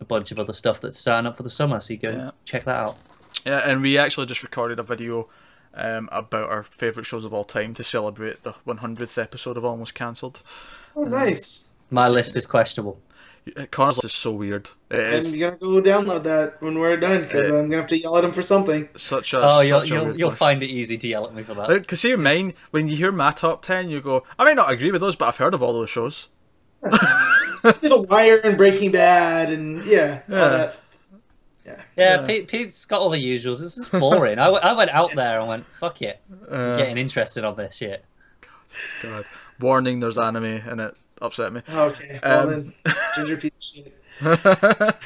a 0.00 0.04
bunch 0.04 0.30
of 0.30 0.40
other 0.40 0.52
stuff 0.52 0.80
that's 0.80 0.98
starting 0.98 1.26
up 1.26 1.36
for 1.36 1.42
the 1.42 1.50
summer, 1.50 1.80
so 1.80 1.92
you 1.92 1.98
go 1.98 2.10
Yeah. 2.10 2.30
check 2.44 2.64
that 2.64 2.76
out. 2.76 2.96
Yeah, 3.44 3.58
and 3.64 3.82
we 3.82 3.96
actually 3.98 4.26
just 4.26 4.42
recorded 4.42 4.78
a 4.78 4.82
video 4.82 5.28
um, 5.74 6.08
about 6.10 6.50
our 6.50 6.62
favourite 6.64 7.06
shows 7.06 7.24
of 7.24 7.32
all 7.32 7.44
time 7.44 7.74
to 7.74 7.84
celebrate 7.84 8.42
the 8.42 8.54
100th 8.66 9.20
episode 9.22 9.56
of 9.56 9.64
Almost 9.64 9.94
Cancelled. 9.94 10.42
Oh, 10.96 11.04
nice. 11.04 11.68
My 11.90 12.08
list 12.08 12.36
is 12.36 12.46
questionable. 12.46 13.00
Uh, 13.56 13.66
Connor's 13.70 13.98
list 13.98 14.06
is 14.06 14.12
so 14.12 14.32
weird. 14.32 14.70
It 14.90 14.98
And 14.98 15.14
is 15.14 15.36
you're 15.36 15.52
gonna 15.52 15.80
go 15.80 15.88
download 15.88 16.24
that 16.24 16.60
when 16.62 16.80
we're 16.80 16.96
done 16.96 17.22
because 17.22 17.48
Uh, 17.48 17.58
I'm 17.58 17.70
gonna 17.70 17.82
have 17.82 17.90
to 17.90 17.98
yell 17.98 18.16
at 18.18 18.24
him 18.24 18.32
for 18.32 18.42
something. 18.42 18.88
such 18.96 19.32
a. 19.34 19.40
Oh, 19.40 19.60
you'll 19.60 19.80
such 19.82 19.90
a 19.90 19.94
you'll, 19.94 20.04
weird 20.06 20.18
you'll 20.18 20.28
list. 20.30 20.38
find 20.40 20.62
it 20.64 20.66
easy 20.66 20.98
to 20.98 21.06
yell 21.06 21.26
at 21.28 21.34
me 21.34 21.44
for 21.44 21.54
that. 21.54 21.68
Because 21.68 22.00
see, 22.00 22.16
mine, 22.16 22.54
when 22.72 22.88
you 22.88 22.96
hear 22.96 23.12
my 23.12 23.30
top 23.30 23.62
10, 23.62 23.88
you 23.88 24.00
go, 24.00 24.24
I 24.36 24.44
may 24.44 24.54
not 24.54 24.72
agree 24.72 24.90
with 24.90 25.00
those, 25.00 25.14
but 25.14 25.26
I've 25.28 25.36
heard 25.36 25.54
of 25.54 25.62
all 25.62 25.72
those 25.74 25.90
shows. 25.90 26.28
The 27.62 28.06
Wire 28.08 28.38
and 28.44 28.56
Breaking 28.56 28.92
Bad 28.92 29.52
and 29.52 29.84
yeah, 29.86 30.20
all 30.30 30.36
Yeah. 30.36 30.72
That. 31.96 32.02
yeah, 32.02 32.20
yeah. 32.20 32.26
Pete, 32.26 32.48
Pete's 32.48 32.84
got 32.84 33.00
all 33.00 33.10
the 33.10 33.18
usuals. 33.18 33.60
This 33.60 33.76
is 33.78 33.88
boring. 33.88 34.38
I, 34.38 34.44
w- 34.44 34.62
I 34.62 34.72
went 34.74 34.90
out 34.90 35.12
there 35.14 35.38
and 35.40 35.48
went, 35.48 35.66
fuck 35.80 36.00
it, 36.02 36.20
Uh, 36.48 36.76
getting 36.76 36.96
interested 36.98 37.44
on 37.44 37.56
this 37.56 37.76
shit. 37.76 38.04
God. 39.02 39.24
Warning, 39.60 40.00
there's 40.00 40.18
anime, 40.18 40.44
and 40.44 40.80
it 40.80 40.94
upset 41.22 41.52
me. 41.52 41.62
Okay, 41.68 42.20
well 42.22 42.48
Um, 42.50 42.50
then, 42.84 42.94
ginger 43.16 43.36
piece 43.38 43.52
of 43.56 43.62
shit. 43.62 44.00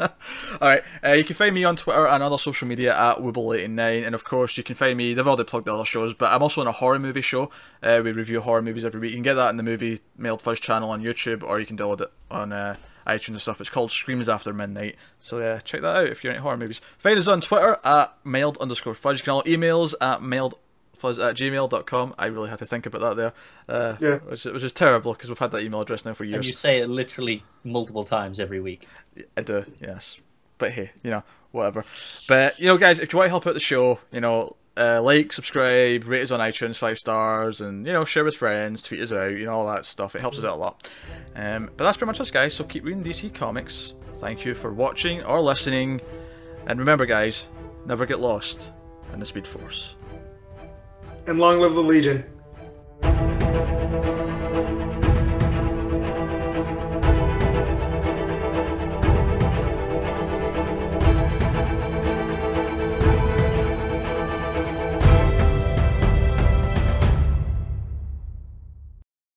Alright, 0.00 0.84
uh, 1.04 1.10
you 1.12 1.24
can 1.24 1.34
find 1.34 1.52
me 1.52 1.64
on 1.64 1.74
Twitter 1.74 2.06
and 2.06 2.22
other 2.22 2.38
social 2.38 2.68
media 2.68 2.96
at 2.96 3.16
Wibble89, 3.18 4.06
and 4.06 4.14
of 4.14 4.22
course, 4.22 4.56
you 4.56 4.62
can 4.62 4.76
find 4.76 4.96
me, 4.96 5.12
they've 5.12 5.26
already 5.26 5.42
plugged 5.42 5.66
the 5.66 5.74
other 5.74 5.84
shows, 5.84 6.14
but 6.14 6.30
I'm 6.32 6.40
also 6.42 6.60
on 6.60 6.68
a 6.68 6.72
horror 6.72 7.00
movie 7.00 7.20
show. 7.20 7.50
Uh, 7.82 8.00
we 8.04 8.12
review 8.12 8.40
horror 8.40 8.62
movies 8.62 8.84
every 8.84 9.00
week. 9.00 9.10
You 9.10 9.16
can 9.16 9.24
get 9.24 9.34
that 9.34 9.50
in 9.50 9.56
the 9.56 9.64
movie 9.64 9.98
Mailed 10.16 10.40
Fuzz 10.40 10.60
channel 10.60 10.90
on 10.90 11.02
YouTube, 11.02 11.42
or 11.42 11.58
you 11.58 11.66
can 11.66 11.76
download 11.76 12.02
it 12.02 12.12
on 12.30 12.52
uh, 12.52 12.76
iTunes 13.08 13.28
and 13.28 13.40
stuff. 13.40 13.60
It's 13.60 13.70
called 13.70 13.90
Screams 13.90 14.28
After 14.28 14.52
Midnight. 14.52 14.96
So, 15.18 15.38
yeah, 15.40 15.58
check 15.60 15.80
that 15.80 15.96
out 15.96 16.06
if 16.08 16.22
you're 16.22 16.32
into 16.32 16.42
horror 16.42 16.56
movies. 16.56 16.80
Find 16.98 17.18
us 17.18 17.26
on 17.28 17.40
Twitter 17.40 17.78
at 17.84 18.14
mailed 18.24 18.58
underscore 18.58 18.94
fudge. 18.94 19.18
You 19.20 19.24
can 19.24 19.32
all 19.32 19.42
emails 19.44 19.94
at 20.00 20.22
mailed 20.22 20.54
fuzz 20.96 21.18
at 21.18 21.36
gmail.com. 21.36 22.14
I 22.18 22.26
really 22.26 22.50
had 22.50 22.58
to 22.58 22.66
think 22.66 22.84
about 22.86 23.00
that 23.00 23.16
there. 23.16 23.32
Uh, 23.68 23.96
Yeah. 24.00 24.18
Which, 24.18 24.44
which 24.44 24.62
is 24.62 24.72
terrible 24.72 25.12
because 25.14 25.28
we've 25.28 25.38
had 25.38 25.50
that 25.52 25.62
email 25.62 25.80
address 25.80 26.04
now 26.04 26.14
for 26.14 26.24
years. 26.24 26.36
And 26.36 26.46
you 26.46 26.52
say 26.52 26.78
it 26.78 26.88
literally 26.88 27.44
multiple 27.64 28.04
times 28.04 28.40
every 28.40 28.60
week. 28.60 28.86
I 29.36 29.42
do, 29.42 29.64
yes. 29.80 30.20
But 30.58 30.72
hey, 30.72 30.90
you 31.02 31.10
know, 31.10 31.22
whatever. 31.52 31.84
But 32.26 32.58
you 32.58 32.66
know, 32.66 32.76
guys, 32.78 32.98
if 32.98 33.12
you 33.12 33.16
want 33.16 33.26
to 33.26 33.30
help 33.30 33.46
out 33.46 33.54
the 33.54 33.60
show, 33.60 34.00
you 34.10 34.20
know, 34.20 34.56
uh, 34.78 35.02
like, 35.02 35.32
subscribe, 35.32 36.06
rate 36.06 36.22
us 36.22 36.30
on 36.30 36.40
iTunes 36.40 36.76
five 36.76 36.98
stars, 36.98 37.60
and 37.60 37.86
you 37.86 37.92
know, 37.92 38.04
share 38.04 38.24
with 38.24 38.36
friends, 38.36 38.82
tweet 38.82 39.00
us 39.00 39.12
out, 39.12 39.32
you 39.32 39.44
know, 39.44 39.52
all 39.52 39.66
that 39.66 39.84
stuff. 39.84 40.14
It 40.14 40.20
helps 40.20 40.38
us 40.38 40.44
out 40.44 40.54
a 40.54 40.60
lot. 40.60 40.90
Um, 41.34 41.70
but 41.76 41.84
that's 41.84 41.96
pretty 41.96 42.08
much 42.08 42.20
us, 42.20 42.30
guys. 42.30 42.54
So 42.54 42.64
keep 42.64 42.84
reading 42.84 43.02
DC 43.02 43.34
Comics. 43.34 43.94
Thank 44.16 44.44
you 44.44 44.54
for 44.54 44.72
watching 44.72 45.22
or 45.24 45.40
listening, 45.40 46.00
and 46.66 46.78
remember, 46.78 47.06
guys, 47.06 47.48
never 47.86 48.06
get 48.06 48.20
lost 48.20 48.72
in 49.12 49.20
the 49.20 49.26
Speed 49.26 49.46
Force. 49.46 49.96
And 51.26 51.38
long 51.38 51.60
live 51.60 51.74
the 51.74 51.82
Legion. 51.82 52.24